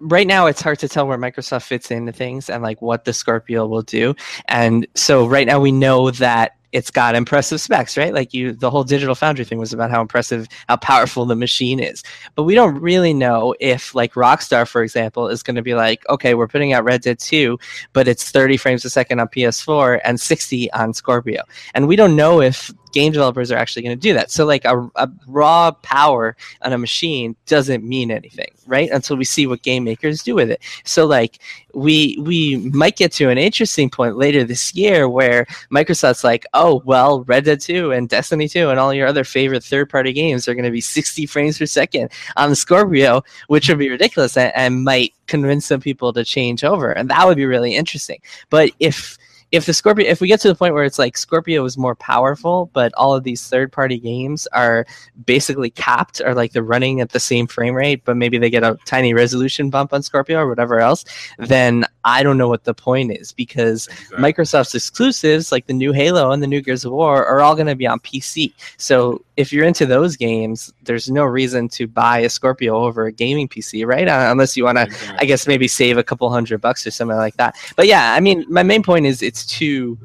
right 0.00 0.26
now 0.26 0.47
it's 0.47 0.62
hard 0.62 0.79
to 0.81 0.88
tell 0.88 1.07
where 1.07 1.19
Microsoft 1.19 1.64
fits 1.64 1.91
into 1.91 2.12
things 2.12 2.49
and 2.49 2.62
like 2.62 2.81
what 2.83 3.05
the 3.05 3.12
Scorpio 3.12 3.67
will 3.67 3.83
do. 3.83 4.14
And 4.49 4.87
so 4.95 5.26
right 5.26 5.47
now 5.47 5.61
we 5.61 5.71
know 5.71 6.11
that 6.12 6.57
it's 6.75 6.90
got 6.90 7.14
impressive 7.14 7.61
specs, 7.61 7.97
right? 7.97 8.12
Like 8.12 8.35
you 8.35 8.52
the 8.52 8.69
whole 8.69 8.83
digital 8.83 9.14
foundry 9.14 9.45
thing 9.45 9.59
was 9.59 9.73
about 9.73 9.93
how 9.93 10.00
impressive 10.00 10.49
how 10.69 10.76
powerful 10.76 11.25
the 11.25 11.37
machine 11.37 11.78
is. 11.78 12.02
But 12.35 12.43
we 12.43 12.57
don't 12.57 12.81
really 12.81 13.14
know 13.14 13.54
if 13.61 13.95
like 13.95 14.14
Rockstar 14.14 14.69
for 14.69 14.83
example 14.83 15.28
is 15.28 15.45
going 15.45 15.54
to 15.54 15.62
be 15.62 15.75
like, 15.75 16.07
okay, 16.09 16.35
we're 16.35 16.49
putting 16.49 16.73
out 16.73 16.83
Red 16.83 17.02
Dead 17.02 17.21
2, 17.21 17.57
but 17.93 18.09
it's 18.09 18.28
30 18.28 18.57
frames 18.57 18.85
a 18.85 18.90
second 18.90 19.21
on 19.21 19.28
PS4 19.28 20.00
and 20.04 20.21
60 20.21 20.73
on 20.73 20.93
Scorpio. 20.93 21.45
And 21.75 21.87
we 21.87 21.95
don't 21.95 22.16
know 22.16 22.40
if 22.40 22.73
game 22.95 23.13
developers 23.13 23.51
are 23.51 23.59
actually 23.59 23.83
going 23.83 23.97
to 23.97 24.01
do 24.01 24.15
that. 24.15 24.31
So 24.31 24.47
like 24.47 24.65
a, 24.65 24.89
a 24.95 25.11
raw 25.27 25.73
power 25.83 26.37
on 26.63 26.73
a 26.73 26.79
machine 26.79 27.35
doesn't 27.47 27.85
mean 27.85 28.11
anything, 28.11 28.51
right? 28.67 28.89
Until 28.91 29.17
we 29.17 29.25
see 29.25 29.47
what 29.47 29.63
game 29.63 29.85
makers 29.85 30.23
do 30.23 30.35
with 30.37 30.51
it. 30.51 30.63
So 30.85 31.05
like 31.05 31.41
we 31.75 32.17
we 32.21 32.57
might 32.57 32.97
get 32.97 33.11
to 33.13 33.29
an 33.31 33.37
interesting 33.37 33.91
point 33.91 34.17
later 34.17 34.45
this 34.45 34.75
year 34.75 35.09
where 35.09 35.45
Microsoft's 35.73 36.25
like, 36.25 36.47
oh 36.55 36.83
well, 36.85 37.25
Red 37.25 37.45
Dead 37.45 37.61
2 37.61 37.91
and 37.91 38.09
Destiny 38.09 38.49
2 38.49 38.71
and 38.71 38.79
all 38.79 38.95
your 38.95 39.09
other 39.09 39.25
favorite 39.25 39.65
third 39.65 39.91
party 39.91 40.13
games 40.13 40.47
are 40.47 40.55
going 40.55 40.65
to 40.65 40.71
be 40.71 40.81
60 40.81 41.27
frames 41.27 41.59
per 41.59 41.67
second 41.67 42.11
on 42.37 42.49
the 42.49 42.57
Scorpio, 42.57 43.23
which 43.49 43.69
would 43.69 43.79
be 43.79 43.91
ridiculous 43.91 44.37
and, 44.37 44.53
and 44.55 44.85
might 44.85 45.13
convince 45.27 45.67
some 45.67 45.81
people 45.81 46.13
to 46.13 46.25
change 46.25 46.63
over, 46.63 46.93
and 46.93 47.11
that 47.11 47.27
would 47.27 47.37
be 47.37 47.47
really 47.47 47.75
interesting. 47.75 48.21
But 48.51 48.71
if 48.79 49.19
if 49.53 49.67
the 49.67 49.73
Scorpio, 49.73 50.07
if 50.09 50.21
we 50.21 50.29
get 50.29 50.41
to 50.41 50.49
the 50.49 50.55
point 50.55 50.75
where 50.75 50.85
it's 50.85 50.99
like 50.99 51.17
Scorpio 51.17 51.65
is 51.65 51.79
more 51.79 51.95
powerful, 51.95 52.71
but 52.73 52.93
all 52.95 53.15
of 53.15 53.25
these 53.25 53.47
third 53.47 53.71
party 53.73 53.99
games 53.99 54.47
are 54.49 54.87
basically 55.27 55.71
capped, 55.71 56.21
or 56.25 56.35
like 56.35 56.53
they're 56.53 56.63
running 56.63 57.01
at 57.01 57.11
the 57.11 57.21
same 57.21 57.47
frame 57.47 57.75
rate, 57.75 58.03
but 58.05 58.17
maybe 58.17 58.39
they 58.39 58.51
get 58.51 58.63
a 58.63 58.79
tiny 58.85 59.15
resolution 59.15 59.71
bump 59.71 59.93
on 59.93 60.03
Scorpio 60.03 60.41
or 60.41 60.49
whatever 60.49 60.81
else, 60.81 61.05
then 61.39 61.85
I 62.05 62.23
don't 62.23 62.39
know 62.39 62.49
what 62.49 62.65
the 62.65 62.75
point 62.75 63.13
is 63.13 63.33
because 63.33 63.89
Microsoft's 64.13 64.75
exclusives, 64.75 65.53
like 65.53 65.67
the 65.67 65.73
new 65.73 65.93
Halo 65.93 66.33
and 66.33 66.43
the 66.43 66.47
new 66.47 66.61
Gears 66.61 66.85
of 66.85 66.93
War, 66.93 67.25
are 67.25 67.41
all 67.41 67.55
going 67.55 67.67
to 67.67 67.75
be 67.75 67.87
on 67.87 68.01
PC. 68.01 68.53
So 68.77 69.25
if 69.37 69.53
you're 69.53 69.64
into 69.64 69.85
those 69.87 70.17
games, 70.17 70.73
there's 70.83 71.11
no 71.11 71.25
reason 71.25 71.69
to 71.71 71.87
buy 71.87 72.19
a 72.21 72.29
Scorpio 72.31 72.76
over 72.76 73.07
a 73.07 73.12
gaming 73.12 73.49
PC, 73.49 73.85
right? 73.87 74.07
Uh, 74.07 74.29
unless 74.31 74.57
you 74.57 74.64
want 74.64 74.79
to, 74.79 75.17
I 75.19 75.25
guess, 75.25 75.47
maybe 75.47 75.67
save 75.67 75.99
a 75.99 76.05
couple 76.05 76.31
hundred 76.31 76.61
bucks 76.61 76.87
or 76.87 76.91
something 76.91 77.17
like 77.17 77.37
that. 77.37 77.57
But 77.76 77.87
yeah, 77.87 78.14
I 78.14 78.21
mean, 78.21 78.45
my 78.49 78.62
main 78.62 78.83
point 78.83 79.07
is 79.07 79.23
it's 79.23 79.45
too 79.45 79.99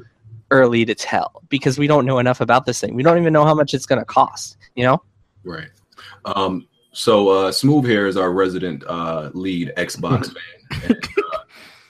early 0.50 0.84
to 0.84 0.94
tell 0.96 1.42
because 1.48 1.78
we 1.78 1.86
don't 1.86 2.04
know 2.04 2.18
enough 2.18 2.40
about 2.40 2.66
this 2.66 2.80
thing. 2.80 2.94
We 2.94 3.02
don't 3.04 3.18
even 3.18 3.32
know 3.32 3.44
how 3.44 3.54
much 3.54 3.72
it's 3.72 3.86
going 3.86 4.00
to 4.00 4.04
cost, 4.04 4.56
you 4.74 4.84
know? 4.84 5.00
Right. 5.44 5.68
Um, 6.24 6.66
so 6.92 7.28
uh, 7.28 7.52
Smooth 7.52 7.86
here 7.86 8.08
is 8.08 8.16
our 8.16 8.32
resident 8.32 8.82
uh, 8.88 9.30
lead 9.32 9.72
Xbox 9.76 10.34
fan. 10.72 10.90
And, 10.90 11.08
uh, 11.32 11.38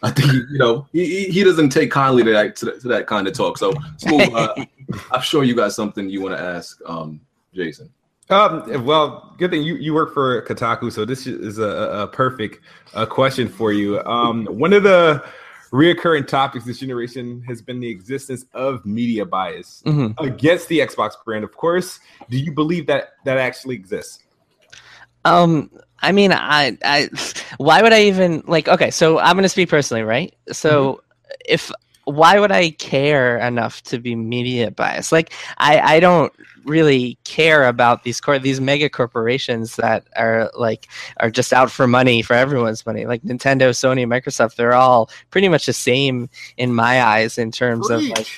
I 0.02 0.10
think 0.10 0.32
you 0.32 0.58
know 0.58 0.86
he, 0.92 1.26
he 1.26 1.44
doesn't 1.44 1.68
take 1.70 1.90
kindly 1.90 2.24
to 2.24 2.32
that 2.32 2.56
to, 2.56 2.64
that- 2.66 2.80
to 2.80 2.88
that 2.88 3.06
kind 3.06 3.26
of 3.26 3.34
talk. 3.34 3.58
So 3.58 3.72
Smooth, 3.98 4.30
uh, 4.34 4.54
I'm 5.10 5.20
sure 5.22 5.44
you 5.44 5.54
got 5.54 5.72
something 5.72 6.08
you 6.08 6.22
want 6.22 6.36
to 6.36 6.42
ask 6.42 6.80
um, 6.86 7.20
Jason. 7.54 7.90
Um, 8.28 8.84
well, 8.84 9.34
good 9.38 9.50
thing 9.50 9.62
you, 9.62 9.74
you 9.74 9.92
work 9.92 10.14
for 10.14 10.42
Kotaku, 10.42 10.92
so 10.92 11.04
this 11.04 11.26
is 11.26 11.58
a, 11.58 11.64
a 11.64 12.06
perfect 12.06 12.60
uh, 12.94 13.04
question 13.04 13.48
for 13.48 13.72
you. 13.72 14.00
Um, 14.04 14.46
one 14.46 14.72
of 14.72 14.84
the 14.84 15.24
reoccurring 15.72 16.26
topics 16.28 16.64
this 16.64 16.78
generation 16.78 17.42
has 17.46 17.60
been 17.60 17.80
the 17.80 17.88
existence 17.88 18.44
of 18.54 18.84
media 18.86 19.24
bias 19.24 19.82
Mhm. 19.84 20.14
against 20.20 20.68
the 20.68 20.78
Xbox 20.78 21.12
brand. 21.24 21.44
Of 21.44 21.56
course, 21.56 21.98
do 22.28 22.38
you 22.38 22.52
believe 22.52 22.86
that 22.86 23.14
that 23.24 23.38
actually 23.38 23.74
exists? 23.74 24.20
Um, 25.24 25.70
I 26.00 26.12
mean, 26.12 26.32
I, 26.32 26.78
I, 26.84 27.08
why 27.58 27.82
would 27.82 27.92
I 27.92 28.02
even 28.02 28.42
like? 28.46 28.68
Okay, 28.68 28.90
so 28.90 29.18
I'm 29.18 29.36
gonna 29.36 29.48
speak 29.48 29.68
personally, 29.68 30.02
right? 30.02 30.34
So 30.50 31.02
if 31.46 31.70
why 32.04 32.38
would 32.40 32.52
I 32.52 32.70
care 32.70 33.38
enough 33.38 33.82
to 33.84 33.98
be 33.98 34.14
media 34.16 34.70
biased? 34.70 35.12
Like, 35.12 35.32
I, 35.58 35.96
I 35.96 36.00
don't 36.00 36.32
really 36.64 37.18
care 37.24 37.66
about 37.66 38.04
these 38.04 38.20
cor- 38.20 38.38
these 38.38 38.60
mega 38.60 38.88
corporations 38.88 39.76
that 39.76 40.06
are 40.16 40.50
like 40.54 40.88
are 41.18 41.30
just 41.30 41.52
out 41.52 41.70
for 41.70 41.86
money 41.86 42.22
for 42.22 42.34
everyone's 42.34 42.84
money. 42.86 43.06
Like 43.06 43.22
Nintendo, 43.22 43.70
Sony, 43.70 44.06
Microsoft, 44.06 44.56
they're 44.56 44.74
all 44.74 45.10
pretty 45.30 45.48
much 45.48 45.66
the 45.66 45.72
same 45.72 46.28
in 46.56 46.74
my 46.74 47.02
eyes 47.02 47.38
in 47.38 47.50
terms 47.50 47.90
of 47.90 48.02
like. 48.02 48.28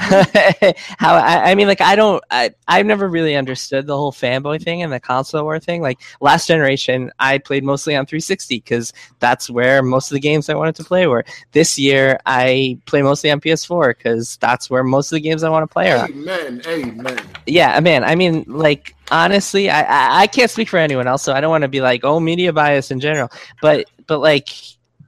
How 0.00 1.14
I, 1.14 1.50
I 1.50 1.54
mean 1.54 1.68
like 1.68 1.82
i 1.82 1.94
don't 1.94 2.24
I, 2.30 2.50
i've 2.68 2.86
never 2.86 3.06
really 3.06 3.36
understood 3.36 3.86
the 3.86 3.96
whole 3.96 4.12
fanboy 4.12 4.62
thing 4.62 4.82
and 4.82 4.90
the 4.90 4.98
console 4.98 5.44
war 5.44 5.58
thing 5.58 5.82
like 5.82 6.00
last 6.22 6.48
generation 6.48 7.12
i 7.18 7.36
played 7.36 7.64
mostly 7.64 7.94
on 7.94 8.06
360 8.06 8.56
because 8.56 8.94
that's 9.18 9.50
where 9.50 9.82
most 9.82 10.10
of 10.10 10.14
the 10.14 10.20
games 10.20 10.48
i 10.48 10.54
wanted 10.54 10.74
to 10.76 10.84
play 10.84 11.06
were 11.06 11.24
this 11.52 11.78
year 11.78 12.18
i 12.24 12.78
play 12.86 13.02
mostly 13.02 13.30
on 13.30 13.40
ps4 13.40 13.90
because 13.90 14.38
that's 14.38 14.70
where 14.70 14.82
most 14.82 15.12
of 15.12 15.16
the 15.16 15.20
games 15.20 15.42
i 15.42 15.50
want 15.50 15.68
to 15.68 15.72
play 15.72 15.92
are 15.92 16.04
on 16.04 16.10
Amen. 16.10 16.62
Amen. 16.66 17.20
yeah 17.46 17.78
man 17.80 18.02
i 18.02 18.14
mean 18.14 18.42
like 18.46 18.94
honestly 19.10 19.68
I, 19.68 19.82
I 19.82 20.22
i 20.22 20.26
can't 20.26 20.50
speak 20.50 20.70
for 20.70 20.78
anyone 20.78 21.06
else 21.06 21.22
so 21.22 21.34
i 21.34 21.42
don't 21.42 21.50
want 21.50 21.62
to 21.62 21.68
be 21.68 21.82
like 21.82 22.04
oh 22.04 22.20
media 22.20 22.54
bias 22.54 22.90
in 22.90 23.00
general 23.00 23.30
but 23.60 23.86
but 24.06 24.20
like 24.20 24.48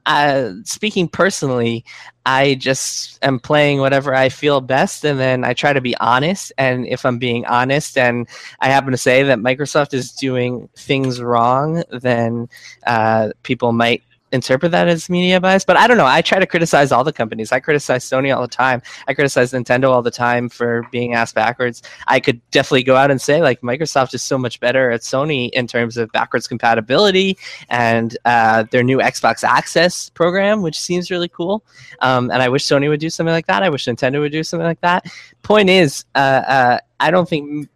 uh 0.07 0.53
speaking 0.65 1.07
personally 1.07 1.85
i 2.27 2.55
just 2.55 3.19
am 3.23 3.39
playing 3.39 3.79
whatever 3.79 4.15
i 4.15 4.29
feel 4.29 4.61
best 4.61 5.05
and 5.05 5.19
then 5.21 5.45
i 5.45 5.53
try 5.53 5.73
to 5.73 5.81
be 5.81 5.97
honest 5.99 6.53
and 6.59 6.87
if 6.87 7.07
i'm 7.07 7.19
being 7.19 7.45
honest 7.47 7.97
and 7.97 8.29
i 8.61 8.69
happen 8.69 8.91
to 8.91 8.97
say 8.99 9.23
that 9.23 9.39
microsoft 9.39 9.95
is 9.95 10.13
doing 10.13 10.69
things 10.77 11.21
wrong 11.21 11.83
then 11.91 12.49
uh 12.87 13.31
people 13.43 13.73
might 13.73 14.03
interpret 14.33 14.73
that 14.73 14.89
as 14.89 15.09
media 15.09 15.41
bias 15.41 15.65
but 15.65 15.77
i 15.77 15.87
don't 15.87 15.97
know 15.97 16.07
i 16.07 16.21
try 16.21 16.39
to 16.39 16.47
criticize 16.47 16.91
all 16.91 17.05
the 17.05 17.13
companies 17.13 17.53
i 17.53 17.61
criticize 17.61 18.05
sony 18.05 18.35
all 18.35 18.43
the 18.43 18.49
time 18.49 18.83
i 19.09 19.15
criticize 19.15 19.53
nintendo 19.53 19.91
all 19.91 20.03
the 20.03 20.11
time 20.11 20.49
for 20.49 20.83
being 20.91 21.15
ass 21.15 21.33
backwards 21.33 21.83
I 22.07 22.21
could 22.21 22.41
definitely 22.51 22.83
go 22.83 22.97
out 22.97 23.11
and 23.11 23.21
say 23.21 23.43
like 23.43 23.61
Microsoft 23.61 24.15
is 24.15 24.23
so 24.23 24.39
much 24.39 24.61
better 24.61 24.91
at 24.91 25.01
Sony 25.01 25.51
in 25.51 25.67
terms 25.67 25.97
of 25.97 26.11
backwards 26.13 26.49
compatibility 26.49 27.39
and 27.69 28.17
uh, 28.25 28.65
their 28.71 28.83
new 28.83 28.99
Xbox 28.99 29.45
Access 29.45 30.11
program, 30.11 30.63
which 30.63 30.79
seems 30.79 31.11
really 31.11 31.29
cool. 31.29 31.65
Um, 32.01 32.31
and 32.31 32.43
I 32.43 32.49
wish 32.49 32.65
Sony 32.65 32.89
would 32.89 33.01
do 33.01 33.11
something 33.11 33.33
like 33.33 33.47
that. 33.47 33.63
I 33.63 33.69
wish 33.69 33.87
Nintendo 33.87 34.21
would 34.21 34.33
do 34.33 34.43
something 34.43 34.67
like 34.67 34.81
that. 34.81 35.07
Point 35.43 35.71
is, 35.71 36.05
uh, 36.15 36.19
uh, 36.47 36.79
I 37.01 37.11
don't 37.11 37.29
think. 37.29 37.69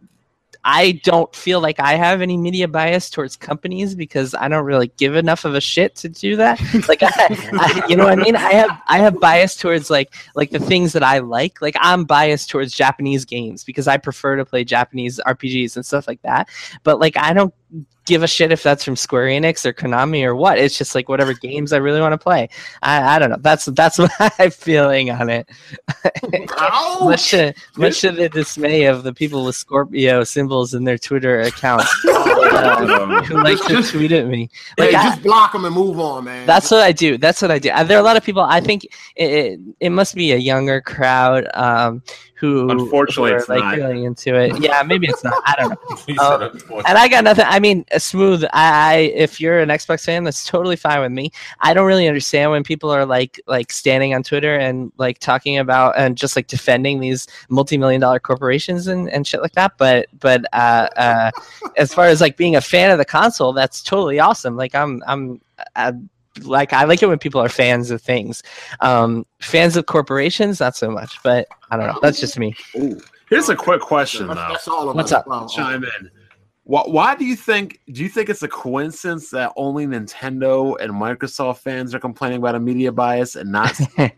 I 0.69 1.01
don't 1.05 1.33
feel 1.35 1.61
like 1.61 1.79
I 1.79 1.95
have 1.95 2.21
any 2.21 2.37
media 2.37 2.67
bias 2.67 3.09
towards 3.09 3.37
companies 3.37 3.95
because 3.95 4.35
I 4.35 4.49
don't 4.49 4.65
really 4.65 4.89
give 4.97 5.15
enough 5.15 5.45
of 5.45 5.55
a 5.55 5.61
shit 5.61 5.95
to 5.97 6.09
do 6.09 6.37
that. 6.37 6.61
Like, 6.89 7.03
I, 7.03 7.11
I, 7.19 7.87
you 7.89 7.97
know 7.97 8.05
what 8.05 8.13
I 8.13 8.23
mean? 8.23 8.37
I 8.37 8.53
have 8.53 8.83
I 8.87 8.99
have 8.99 9.19
bias 9.19 9.57
towards 9.57 9.91
like 9.91 10.15
like 10.35 10.51
the 10.51 10.59
things 10.59 10.93
that 10.93 11.03
I 11.03 11.19
like. 11.19 11.63
Like 11.63 11.77
I'm 11.81 12.05
biased 12.05 12.51
towards 12.51 12.75
Japanese 12.75 13.25
games 13.25 13.65
because 13.65 13.89
I 13.89 13.97
prefer 13.97 14.37
to 14.37 14.45
play 14.45 14.63
Japanese 14.63 15.21
RPGs 15.27 15.77
and 15.77 15.87
stuff 15.87 16.07
like 16.07 16.23
that. 16.23 16.49
But 16.83 17.01
like 17.01 17.17
I 17.17 17.33
don't 17.33 17.55
give 18.07 18.23
a 18.23 18.27
shit 18.27 18.53
if 18.53 18.63
that's 18.63 18.85
from 18.85 18.97
Square 18.97 19.27
Enix 19.27 19.67
or 19.67 19.73
Konami 19.73 20.25
or 20.25 20.35
what. 20.35 20.59
It's 20.59 20.79
just 20.79 20.95
like 20.95 21.09
whatever 21.09 21.35
games 21.35 21.73
I 21.73 21.79
really 21.79 22.01
want 22.01 22.13
to 22.13 22.19
play. 22.19 22.49
I, 22.83 23.17
I 23.17 23.19
don't 23.19 23.31
know. 23.31 23.37
That's 23.41 23.67
that's 23.67 23.99
my 24.39 24.51
feeling 24.51 25.11
on 25.11 25.29
it. 25.29 25.49
Much 27.01 27.31
to 27.31 27.55
much 27.77 28.01
to 28.01 28.13
the 28.13 28.29
dismay 28.29 28.85
of 28.85 29.03
the 29.03 29.13
people 29.13 29.45
with 29.45 29.55
Scorpio 29.57 30.25
symbols 30.25 30.75
in 30.75 30.85
their 30.85 30.99
Twitter 30.99 31.41
accounts 31.41 31.87
uh, 32.09 33.23
who 33.25 33.35
like 33.43 33.59
to 33.67 33.83
tweet 33.83 34.13
at 34.13 34.27
me. 34.27 34.49
Like 34.79 34.91
hey, 34.91 34.97
I- 34.97 35.03
just 35.11 35.23
block 35.23 35.53
them 35.53 35.65
and 35.65 35.75
move 35.75 35.99
on, 36.01 36.25
man. 36.25 36.47
that's 36.47 36.71
what 36.71 36.81
I 36.83 36.93
do. 36.93 37.19
That's 37.19 37.43
what 37.43 37.51
I 37.51 37.59
do. 37.59 37.71
There 37.85 37.97
are 37.97 38.01
a 38.01 38.05
lot 38.05 38.17
of 38.17 38.25
people. 38.25 38.43
I 38.43 38.61
think 38.61 38.85
it, 38.85 38.91
it, 39.17 39.61
it 39.81 39.91
must 39.91 40.15
be 40.15 40.33
a 40.33 40.37
younger 40.37 40.81
crowd 40.81 41.47
um, 41.55 42.03
who, 42.37 42.69
Unfortunately, 42.71 43.31
who 43.31 43.37
are, 43.37 43.39
it's 43.39 43.49
like 43.49 43.61
not. 43.61 43.77
really 43.79 44.05
into 44.05 44.35
it. 44.35 44.61
Yeah, 44.63 44.83
maybe 44.83 45.07
it's 45.09 45.25
not. 45.25 45.43
I 45.47 45.55
don't 45.57 45.71
know. 45.71 45.77
Um. 46.27 46.83
And 46.87 46.99
I 46.99 47.09
got 47.09 47.25
nothing. 47.25 47.45
I 47.47 47.59
mean, 47.59 47.85
uh, 47.93 47.99
smooth. 47.99 48.45
I, 48.45 48.49
I 48.53 48.97
if 49.15 49.41
you're 49.41 49.59
an 49.59 49.69
Xbox 49.69 50.05
fan, 50.05 50.25
that's 50.25 50.45
totally 50.45 50.77
fine 50.77 51.01
with 51.01 51.13
me. 51.13 51.31
I 51.61 51.75
don't 51.75 51.87
really 51.87 52.07
understand 52.09 52.51
when 52.51 52.63
people 52.63 52.91
are 52.91 53.05
like 53.05 53.41
like 53.47 53.73
standing 53.73 54.15
on 54.15 54.23
Twitter 54.23 54.57
and 54.57 54.93
like 54.99 55.19
talking 55.19 55.59
about 55.59 55.95
and 55.99 56.17
just 56.17 56.37
like 56.37 56.47
defending 56.47 57.01
these 57.01 57.27
multi-million 57.49 58.01
dollar 58.01 58.21
corporations 58.21 58.87
and, 58.87 59.11
and 59.11 59.27
shit 59.27 59.43
like 59.43 59.53
that. 59.53 59.77
But 59.79 60.07
but 60.19 60.45
uh, 60.53 60.89
uh, 60.97 61.31
as 61.77 61.93
far 61.93 62.07
as 62.07 62.21
like 62.21 62.37
being 62.37 62.57
a 62.57 62.61
fan 62.61 62.91
of 62.91 62.99
the 62.99 63.05
console, 63.05 63.53
that's 63.53 63.83
totally 63.83 64.21
awesome. 64.21 64.57
Like 64.57 64.75
I'm 64.75 65.03
I'm. 65.07 65.41
i 65.75 65.93
like 66.43 66.73
I 66.73 66.85
like 66.85 67.03
it 67.03 67.07
when 67.07 67.19
people 67.19 67.41
are 67.41 67.49
fans 67.49 67.91
of 67.91 68.01
things. 68.03 68.43
Um, 68.81 69.27
fans 69.41 69.77
of 69.77 69.87
corporations, 69.87 70.61
not 70.61 70.77
so 70.77 70.91
much. 70.91 71.19
But 71.23 71.47
I 71.71 71.77
don't 71.77 71.87
know. 71.87 71.99
That's 72.03 72.21
just 72.21 72.39
me. 72.39 72.55
Here's 73.29 73.49
a 73.49 73.57
quick 73.57 73.81
question 73.81 74.27
That's, 74.29 74.39
though. 74.41 74.49
that's 74.53 74.69
all 74.69 74.95
What's 74.95 75.13
up? 75.13 75.27
Wow. 75.27 75.47
Chime 75.49 75.83
in. 75.85 76.11
Why, 76.65 76.83
why 76.87 77.15
do 77.15 77.25
you 77.25 77.37
think? 77.37 77.81
Do 77.93 78.03
you 78.03 78.09
think 78.09 78.29
it's 78.29 78.43
a 78.43 78.49
coincidence 78.49 79.31
that 79.31 79.53
only 79.57 79.87
Nintendo 79.87 80.77
and 80.81 80.93
Microsoft 80.93 81.59
fans 81.59 81.95
are 81.95 82.01
complaining 82.01 82.39
about 82.39 82.55
a 82.57 82.61
media 82.61 82.91
bias 82.93 83.37
and 83.37 83.51
not? 83.53 83.79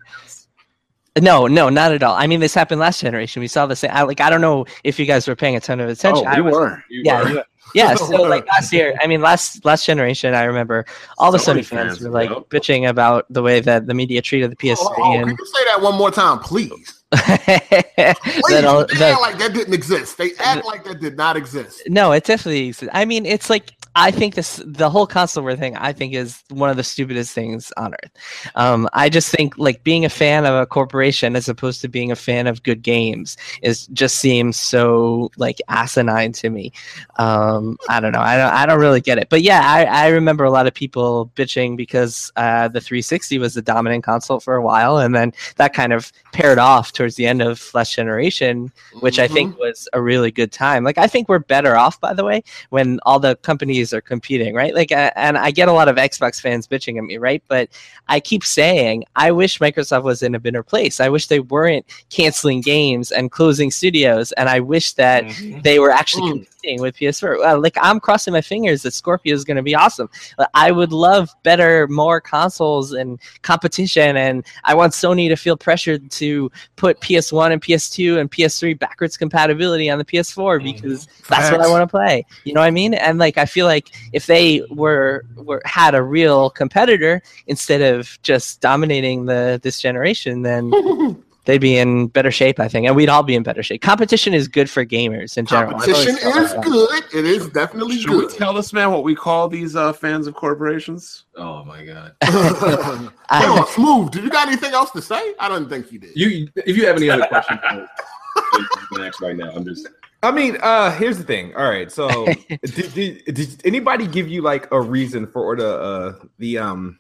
No, 1.21 1.49
no, 1.49 1.69
not 1.69 1.91
at 1.91 2.05
all. 2.05 2.15
I 2.15 2.29
mean, 2.29 2.39
this 2.39 2.55
happened 2.55 2.81
last 2.81 3.01
generation. 3.01 3.41
We 3.41 3.49
saw 3.49 3.67
the 3.67 3.75
same. 3.75 3.91
I, 3.93 4.03
like, 4.03 4.21
I 4.21 4.31
don't 4.31 4.41
know 4.41 4.67
if 4.85 5.01
you 5.01 5.07
guys 5.07 5.27
were 5.27 5.35
paying 5.35 5.57
a 5.57 5.61
ton 5.61 5.81
of 5.81 5.89
attention. 5.89 6.25
oh, 6.25 6.31
I 6.31 6.37
we 6.37 6.43
was- 6.43 6.55
were. 6.55 6.85
You 6.89 7.03
Yeah, 7.05 7.23
were- 7.25 7.29
you- 7.31 7.43
yeah. 7.75 7.95
So 7.97 8.23
like 8.23 8.47
last 8.47 8.73
year, 8.73 8.95
I 9.03 9.07
mean, 9.07 9.21
last 9.21 9.65
last 9.65 9.85
generation, 9.87 10.35
I 10.35 10.45
remember 10.45 10.85
all 11.19 11.31
the 11.33 11.39
Sony 11.39 11.59
Sony 11.61 11.65
fans 11.67 11.89
fans, 11.99 12.01
were 12.01 12.11
like 12.11 12.31
bitching 12.49 12.89
about 12.89 13.27
the 13.31 13.43
way 13.43 13.61
that 13.61 13.87
the 13.87 13.95
media 13.95 14.23
treated 14.23 14.51
the 14.51 14.57
PS3 14.57 14.77
Oh, 14.81 14.95
oh, 14.97 15.03
oh 15.03 15.13
can 15.13 15.29
and 15.29 15.39
you 15.39 15.47
say 15.47 15.65
that 15.67 15.81
one 15.81 15.95
more 15.97 16.11
time, 16.11 16.39
please? 16.39 16.95
that 17.11 18.65
all- 18.67 18.87
they 18.87 18.95
that- 18.97 19.13
act 19.13 19.21
like 19.21 19.39
that 19.39 19.53
didn't 19.55 19.75
exist. 19.75 20.19
They 20.19 20.33
act 20.39 20.67
like 20.67 20.85
that 20.85 21.01
did 21.01 21.17
not 21.17 21.37
exist. 21.37 21.83
no, 21.89 22.13
it 22.13 22.25
definitely. 22.25 22.69
exists. 22.69 22.93
I 22.95 23.05
mean, 23.05 23.25
it's 23.27 23.49
like 23.51 23.73
I 23.99 24.13
think 24.13 24.37
this 24.37 24.63
the 24.65 24.89
whole 24.89 25.09
console 25.09 25.43
war 25.43 25.57
thing 25.57 25.77
I 25.77 25.93
think 25.93 26.15
is 26.15 26.45
one 26.51 26.71
of 26.71 26.77
the 26.77 26.85
stupidest 26.85 27.35
things 27.35 27.73
on 27.77 27.95
earth. 27.95 28.13
Um, 28.55 28.89
I 28.93 29.09
just 29.09 29.29
think 29.35 29.59
like 29.59 29.83
being 29.83 30.05
a 30.05 30.09
fan 30.09 30.47
of 30.47 30.55
a 30.55 30.67
corporation 30.67 31.35
as 31.35 31.49
opposed 31.49 31.81
to 31.81 31.89
being 31.89 32.13
a 32.13 32.17
fan 32.17 32.47
of 32.47 32.63
good 32.63 32.83
games 32.83 33.37
is 33.61 33.89
just 33.89 34.19
seems 34.19 34.57
so 34.57 35.31
like 35.37 35.61
asinine 35.69 36.33
to 36.35 36.49
me. 36.49 36.73
Um, 37.17 37.77
I 37.89 37.99
don't 37.99 38.13
know. 38.13 38.21
I 38.21 38.37
don't 38.37 38.53
I 38.53 38.67
don't 38.67 38.79
really 38.79 39.01
get 39.01 39.19
it. 39.19 39.31
But 39.31 39.43
yeah, 39.43 39.63
I, 39.65 39.85
I 39.85 40.09
remember 40.09 40.45
a 40.45 40.51
lot 40.51 40.69
of 40.69 40.75
people 40.75 41.33
bitching 41.35 41.77
because 41.77 42.31
uh, 42.37 42.69
the 42.69 42.81
360 42.81 43.39
was 43.39 43.55
the 43.55 43.63
dominant 43.63 44.05
console 44.05 44.39
for 44.39 44.55
a 44.55 44.63
while, 44.63 44.99
and 44.99 45.13
then 45.13 45.33
that 45.57 45.75
kind 45.75 45.93
of 45.93 46.13
paired 46.33 46.59
off 46.59 46.93
towards 46.93 47.17
the 47.17 47.27
end 47.27 47.43
of 47.43 47.69
last 47.75 47.95
generation, 47.95 48.71
which 49.01 49.19
I 49.19 49.27
think 49.27 49.59
was 49.59 49.89
a 49.93 50.01
really 50.01 50.31
good 50.31 50.53
time. 50.53 50.85
Like 50.85 50.99
I 50.99 51.09
think 51.09 51.29
we're 51.29 51.41
better 51.41 51.77
off 51.77 52.01
by 52.01 52.15
the 52.15 52.25
way 52.25 52.45
when 52.71 53.01
all 53.05 53.19
the 53.19 53.35
companies 53.37 53.88
are 53.93 54.01
competing, 54.01 54.55
right? 54.55 54.75
Like, 54.75 54.93
uh, 54.93 55.11
and 55.17 55.37
I 55.39 55.51
get 55.51 55.69
a 55.69 55.73
lot 55.73 55.89
of 55.89 55.97
Xbox 55.97 56.41
fans 56.41 56.67
bitching 56.67 56.99
at 56.99 57.05
me, 57.05 57.17
right? 57.19 57.43
But 57.49 57.69
I 58.09 58.21
keep 58.21 58.45
saying, 58.45 59.05
I 59.17 59.31
wish 59.33 59.59
Microsoft 59.59 60.03
was 60.03 60.23
in 60.23 60.35
a 60.35 60.41
better 60.41 60.63
place. 60.63 61.01
I 61.01 61.09
wish 61.09 61.27
they 61.29 61.41
weren't 61.41 61.87
canceling 62.11 62.61
games 62.61 63.11
and 63.13 63.31
closing 63.31 63.71
studios, 63.71 64.33
and 64.33 64.49
I 64.49 64.61
wish 64.61 64.93
that 64.95 65.25
Mm-hmm. 65.25 65.61
they 65.63 65.79
were 65.79 65.91
actually 65.91 66.41
Mm. 66.41 66.47
With 66.65 66.97
PS4. 66.97 67.45
Uh, 67.45 67.59
like, 67.59 67.77
I'm 67.81 68.01
crossing 68.01 68.33
my 68.33 68.41
fingers 68.41 68.83
that 68.83 68.93
Scorpio 68.93 69.35
is 69.35 69.45
going 69.45 69.57
to 69.57 69.63
be 69.63 69.75
awesome. 69.75 70.11
I 70.55 70.71
would 70.73 70.93
love 70.93 71.31
better, 71.43 71.87
more 71.89 72.21
consoles 72.21 72.93
and 72.93 73.21
competition, 73.43 74.17
and 74.17 74.45
I 74.65 74.75
want 74.75 74.93
Sony 74.93 75.29
to 75.29 75.37
feel 75.37 75.57
pressured 75.57 76.11
to 76.13 76.51
put 76.77 77.01
PS1 77.01 77.53
and 77.53 77.63
PS2 77.63 78.19
and 78.19 78.31
PS3 78.31 78.79
backwards 78.79 79.17
compatibility 79.17 79.89
on 79.89 79.99
the 79.99 80.05
PS4 80.05 80.63
because 80.63 81.07
that's 81.29 81.51
what 81.51 81.61
I 81.61 81.69
want 81.69 81.83
to 81.83 81.87
play. 81.87 82.25
You 82.45 82.55
know 82.55 82.61
what 82.61 82.67
I 82.67 82.71
mean? 82.71 82.95
And 82.95 83.19
like 83.19 83.39
I 83.39 83.47
feel 83.47 83.67
like 83.67 83.91
if 84.13 84.27
they 84.27 84.63
were 84.71 85.25
were 85.37 85.63
had 85.65 85.95
a 85.95 86.03
real 86.03 86.51
competitor 86.51 87.23
instead 87.47 87.83
of 87.83 88.19
just 88.23 88.61
dominating 88.61 89.27
the 89.27 89.61
this 89.63 89.81
generation, 89.81 90.43
then 90.43 90.71
they'd 91.49 91.63
be 91.63 91.79
in 91.79 92.09
better 92.09 92.31
shape, 92.31 92.61
I 92.61 92.69
think, 92.69 92.87
and 92.87 92.95
we'd 92.95 93.09
all 93.09 93.23
be 93.23 93.35
in 93.35 93.43
better 93.43 93.63
shape. 93.63 93.81
Competition 93.81 94.35
is 94.35 94.49
good 94.49 94.69
for 94.69 94.85
gamers 94.85 95.39
in 95.39 95.47
general. 95.47 95.73
Competition 95.73 96.17
is 96.19 96.53
good. 96.63 97.05
It 97.15 97.25
is 97.25 97.49
definitely 97.49 97.97
Should 97.97 98.11
we 98.11 98.21
good. 98.21 98.37
tell 98.37 98.53
this 98.53 98.75
man 98.75 98.93
what 98.93 99.03
we 99.03 99.15
call 99.15 99.49
these 99.49 99.75
uh, 99.75 99.95
fans 99.95 100.27
of 100.27 100.35
corporations? 100.35 101.25
Oh 101.37 101.65
my 101.65 101.87
god. 101.87 102.13
Hold 102.25 103.59
on, 103.59 103.67
smooth. 103.69 104.11
Do 104.11 104.21
you 104.21 104.29
got 104.29 104.47
anything 104.47 104.75
else 104.75 104.91
to 104.91 105.01
say? 105.01 105.35
I 105.41 105.49
don't 105.49 105.71
think 105.71 105.91
you 105.91 105.99
did. 105.99 106.11
You 106.15 106.49
if 106.55 106.77
you 106.77 106.87
have 106.87 106.97
any 106.97 107.09
other 107.09 107.27
questions, 107.27 107.59
you 107.65 108.67
can 108.93 109.05
ask 109.05 109.21
right 109.23 109.37
now. 109.37 109.51
I'm 109.51 109.65
just 109.65 109.89
I 110.23 110.31
mean, 110.31 110.59
uh, 110.61 110.91
here's 110.91 111.17
the 111.17 111.25
thing. 111.25 111.55
All 111.55 111.71
right, 111.71 111.91
so 111.91 112.27
did, 112.27 112.93
did, 112.93 113.25
did 113.25 113.63
anybody 113.65 114.07
give 114.07 114.29
you 114.29 114.43
like 114.43 114.71
a 114.71 114.81
reason 114.81 115.27
for 115.27 115.57
the 115.57 115.79
uh 115.79 116.15
the 116.39 116.59
um 116.59 116.99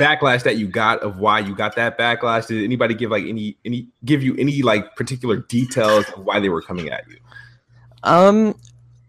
backlash 0.00 0.42
that 0.42 0.56
you 0.56 0.66
got 0.68 1.00
of 1.00 1.18
why 1.18 1.38
you 1.40 1.54
got 1.54 1.76
that 1.76 1.98
backlash? 1.98 2.46
Did 2.46 2.64
anybody 2.64 2.94
give 2.94 3.10
like 3.10 3.24
any 3.24 3.56
any 3.64 3.88
give 4.04 4.22
you 4.22 4.36
any 4.36 4.62
like 4.62 4.96
particular 4.96 5.36
details 5.36 6.06
of 6.16 6.24
why 6.24 6.40
they 6.40 6.48
were 6.48 6.62
coming 6.62 6.88
at 6.90 7.04
you 7.08 7.16
Um, 8.02 8.54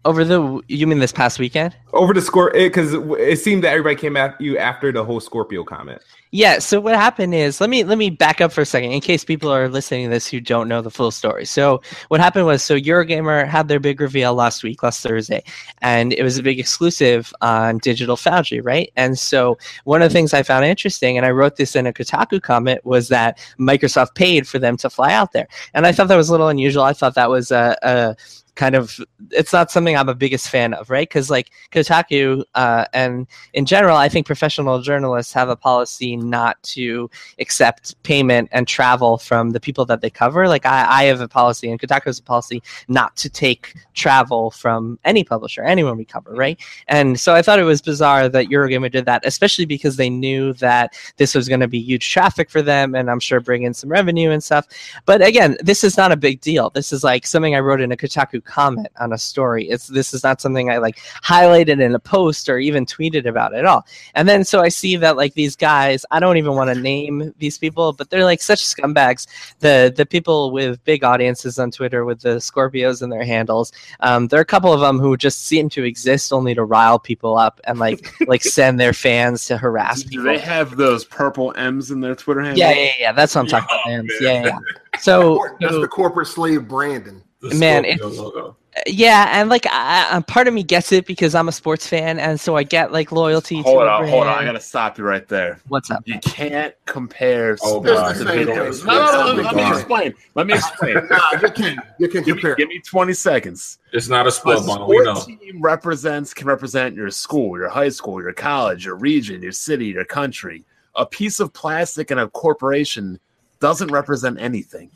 over 0.04 0.24
the 0.24 0.62
you 0.68 0.86
mean 0.86 0.98
this 0.98 1.12
past 1.12 1.38
weekend? 1.38 1.74
over 1.92 2.14
the 2.14 2.20
score? 2.20 2.50
Because 2.52 2.94
it, 2.94 3.00
it 3.18 3.38
seemed 3.38 3.64
that 3.64 3.70
everybody 3.70 3.96
came 3.96 4.16
at 4.16 4.40
you 4.40 4.58
after 4.58 4.92
the 4.92 5.04
whole 5.04 5.20
Scorpio 5.20 5.64
comment. 5.64 6.02
Yeah, 6.32 6.60
so 6.60 6.80
what 6.80 6.94
happened 6.94 7.34
is 7.34 7.60
let 7.60 7.68
me 7.70 7.82
let 7.82 7.98
me 7.98 8.08
back 8.08 8.40
up 8.40 8.52
for 8.52 8.60
a 8.60 8.64
second 8.64 8.92
in 8.92 9.00
case 9.00 9.24
people 9.24 9.52
are 9.52 9.68
listening 9.68 10.04
to 10.04 10.10
this 10.10 10.28
who 10.28 10.40
don't 10.40 10.68
know 10.68 10.80
the 10.80 10.90
full 10.90 11.10
story. 11.10 11.44
So 11.44 11.82
what 12.06 12.20
happened 12.20 12.46
was 12.46 12.62
so 12.62 12.78
Eurogamer 12.78 13.48
had 13.48 13.66
their 13.66 13.80
big 13.80 14.00
reveal 14.00 14.34
last 14.34 14.62
week, 14.62 14.84
last 14.84 15.02
Thursday, 15.02 15.42
and 15.82 16.12
it 16.12 16.22
was 16.22 16.38
a 16.38 16.42
big 16.42 16.60
exclusive 16.60 17.32
on 17.40 17.78
Digital 17.78 18.16
Foundry, 18.16 18.60
right? 18.60 18.92
And 18.94 19.18
so 19.18 19.58
one 19.84 20.02
of 20.02 20.08
the 20.08 20.12
things 20.12 20.32
I 20.32 20.44
found 20.44 20.64
interesting, 20.64 21.16
and 21.16 21.26
I 21.26 21.30
wrote 21.30 21.56
this 21.56 21.74
in 21.74 21.88
a 21.88 21.92
Kotaku 21.92 22.40
comment, 22.40 22.84
was 22.84 23.08
that 23.08 23.38
Microsoft 23.58 24.14
paid 24.14 24.46
for 24.46 24.60
them 24.60 24.76
to 24.76 24.88
fly 24.88 25.12
out 25.12 25.32
there, 25.32 25.48
and 25.74 25.84
I 25.84 25.90
thought 25.90 26.06
that 26.08 26.16
was 26.16 26.28
a 26.28 26.32
little 26.32 26.48
unusual. 26.48 26.84
I 26.84 26.92
thought 26.92 27.16
that 27.16 27.28
was 27.28 27.50
a, 27.50 27.76
a 27.82 28.16
kind 28.60 28.74
of 28.74 29.00
it's 29.30 29.54
not 29.54 29.70
something 29.70 29.96
I'm 29.96 30.10
a 30.10 30.14
biggest 30.14 30.50
fan 30.50 30.74
of, 30.74 30.90
right? 30.90 31.08
Because 31.08 31.30
like 31.30 31.50
Kotaku 31.72 32.44
uh, 32.54 32.84
and 32.92 33.26
in 33.54 33.64
general, 33.64 33.96
I 33.96 34.10
think 34.10 34.26
professional 34.26 34.82
journalists 34.82 35.32
have 35.32 35.48
a 35.48 35.56
policy 35.56 36.14
not 36.14 36.62
to 36.74 37.08
accept 37.38 38.00
payment 38.02 38.50
and 38.52 38.68
travel 38.68 39.16
from 39.16 39.50
the 39.50 39.60
people 39.60 39.86
that 39.86 40.02
they 40.02 40.10
cover. 40.10 40.46
Like 40.46 40.66
I, 40.66 40.86
I 41.00 41.04
have 41.04 41.22
a 41.22 41.28
policy, 41.28 41.70
and 41.70 41.80
Kotaku 41.80 42.04
has 42.04 42.18
a 42.18 42.22
policy 42.22 42.62
not 42.86 43.16
to 43.16 43.30
take 43.30 43.74
travel 43.94 44.50
from 44.50 44.98
any 45.04 45.24
publisher, 45.24 45.62
anyone 45.62 45.96
we 45.96 46.04
cover, 46.04 46.32
right? 46.34 46.60
And 46.86 47.18
so 47.18 47.34
I 47.34 47.40
thought 47.40 47.58
it 47.60 47.64
was 47.64 47.80
bizarre 47.80 48.28
that 48.28 48.48
Eurogamer 48.48 48.92
did 48.92 49.06
that, 49.06 49.24
especially 49.24 49.64
because 49.64 49.96
they 49.96 50.10
knew 50.10 50.52
that 50.54 50.92
this 51.16 51.34
was 51.34 51.48
going 51.48 51.60
to 51.60 51.68
be 51.68 51.80
huge 51.80 52.10
traffic 52.10 52.50
for 52.50 52.60
them, 52.60 52.94
and 52.94 53.10
I'm 53.10 53.20
sure 53.20 53.40
bring 53.40 53.62
in 53.62 53.72
some 53.72 53.90
revenue 53.90 54.30
and 54.30 54.44
stuff. 54.44 54.66
But 55.06 55.22
again, 55.26 55.56
this 55.62 55.82
is 55.82 55.96
not 55.96 56.12
a 56.12 56.16
big 56.16 56.42
deal. 56.42 56.68
This 56.68 56.92
is 56.92 57.02
like 57.02 57.26
something 57.26 57.54
I 57.54 57.60
wrote 57.60 57.80
in 57.80 57.90
a 57.90 57.96
Kotaku 57.96 58.44
comment 58.50 58.88
on 58.98 59.12
a 59.12 59.18
story. 59.18 59.68
It's 59.68 59.86
this 59.86 60.12
is 60.12 60.22
not 60.24 60.40
something 60.40 60.70
I 60.70 60.78
like 60.78 60.98
highlighted 61.24 61.80
in 61.80 61.94
a 61.94 61.98
post 61.98 62.48
or 62.48 62.58
even 62.58 62.84
tweeted 62.84 63.26
about 63.26 63.54
at 63.54 63.64
all. 63.64 63.86
And 64.14 64.28
then 64.28 64.44
so 64.44 64.60
I 64.60 64.68
see 64.68 64.96
that 64.96 65.16
like 65.16 65.34
these 65.34 65.54
guys, 65.56 66.04
I 66.10 66.18
don't 66.20 66.36
even 66.36 66.54
want 66.54 66.74
to 66.74 66.80
name 66.80 67.32
these 67.38 67.58
people, 67.58 67.92
but 67.92 68.10
they're 68.10 68.24
like 68.24 68.42
such 68.42 68.64
scumbags. 68.64 69.26
The 69.60 69.92
the 69.96 70.06
people 70.06 70.50
with 70.50 70.82
big 70.84 71.04
audiences 71.04 71.58
on 71.58 71.70
Twitter 71.70 72.04
with 72.04 72.20
the 72.20 72.36
Scorpios 72.40 73.02
in 73.02 73.10
their 73.10 73.24
handles. 73.24 73.72
Um, 74.00 74.26
there 74.28 74.38
are 74.40 74.42
a 74.42 74.46
couple 74.46 74.72
of 74.72 74.80
them 74.80 74.98
who 74.98 75.16
just 75.16 75.46
seem 75.46 75.68
to 75.70 75.84
exist 75.84 76.32
only 76.32 76.54
to 76.54 76.64
rile 76.64 76.98
people 76.98 77.36
up 77.36 77.60
and 77.64 77.78
like 77.78 78.12
like 78.26 78.42
send 78.42 78.80
their 78.80 78.92
fans 78.92 79.44
to 79.46 79.56
harass 79.56 80.02
Do 80.02 80.22
they 80.22 80.38
have 80.38 80.76
those 80.76 81.04
purple 81.04 81.52
M's 81.56 81.90
in 81.90 82.00
their 82.00 82.14
Twitter 82.14 82.40
handle? 82.40 82.58
yeah, 82.58 82.72
yeah, 82.72 82.90
yeah. 82.98 83.12
That's 83.12 83.34
what 83.34 83.42
I'm 83.42 83.46
talking 83.46 83.68
about. 83.70 83.86
man. 83.86 84.08
Yeah, 84.20 84.32
yeah, 84.32 84.44
yeah. 84.46 84.98
So, 85.00 85.46
That's 85.60 85.72
so- 85.72 85.80
the 85.80 85.88
corporate 85.88 86.26
slave 86.28 86.66
Brandon. 86.68 87.22
The 87.42 87.54
Man, 87.54 87.84
Scorpio 87.84 88.06
it's- 88.06 88.18
logo. 88.18 88.56
yeah, 88.86 89.28
and 89.40 89.48
like 89.48 89.66
I, 89.66 90.08
I, 90.12 90.20
part 90.20 90.46
of 90.46 90.52
me 90.54 90.62
gets 90.62 90.92
it 90.92 91.06
because 91.06 91.34
I'm 91.34 91.48
a 91.48 91.52
sports 91.52 91.86
fan, 91.86 92.18
and 92.18 92.38
so 92.38 92.54
I 92.56 92.62
get 92.62 92.92
like 92.92 93.10
loyalty. 93.12 93.62
Hold 93.62 93.82
a 93.82 93.86
on, 93.90 94.08
hold 94.08 94.22
on. 94.24 94.28
I 94.28 94.32
brand. 94.34 94.46
gotta 94.48 94.60
stop 94.60 94.98
you 94.98 95.04
right 95.04 95.26
there. 95.26 95.58
What's 95.68 95.90
up? 95.90 96.02
You 96.06 96.18
can't 96.20 96.74
compare. 96.86 97.56
Oh, 97.62 97.82
sports 97.82 97.90
God. 97.92 98.12
to 98.12 98.18
Same 98.18 98.26
video 98.26 98.64
games. 98.64 98.84
No, 98.84 98.92
no, 98.92 99.12
no, 99.32 99.36
no, 99.36 99.42
Let 99.42 99.54
me 99.56 99.68
explain. 99.70 100.14
Let 100.34 100.46
me 100.46 100.54
explain. 100.54 100.96
Nah, 101.10 101.18
you 101.40 101.50
can 101.50 101.76
you 101.98 102.08
can 102.08 102.22
give, 102.22 102.36
me, 102.36 102.42
compare. 102.42 102.54
give 102.56 102.68
me 102.68 102.78
20 102.80 103.12
seconds. 103.14 103.78
It's 103.92 104.08
not 104.08 104.26
a 104.26 104.28
A 104.28 104.32
sport 104.32 104.66
ball. 104.66 104.86
We 104.86 104.98
know. 105.02 105.14
sport 105.14 105.40
team 105.40 105.62
represents 105.62 106.34
can 106.34 106.46
represent 106.46 106.94
your 106.94 107.10
school, 107.10 107.58
your 107.58 107.68
high 107.70 107.88
school, 107.88 108.20
your 108.22 108.32
college, 108.34 108.84
your 108.84 108.96
region, 108.96 109.42
your 109.42 109.52
city, 109.52 109.86
your 109.86 110.04
country. 110.04 110.64
A 110.94 111.06
piece 111.06 111.40
of 111.40 111.52
plastic 111.54 112.10
and 112.10 112.20
a 112.20 112.28
corporation 112.28 113.18
doesn't 113.60 113.90
represent 113.90 114.38
anything. 114.40 114.90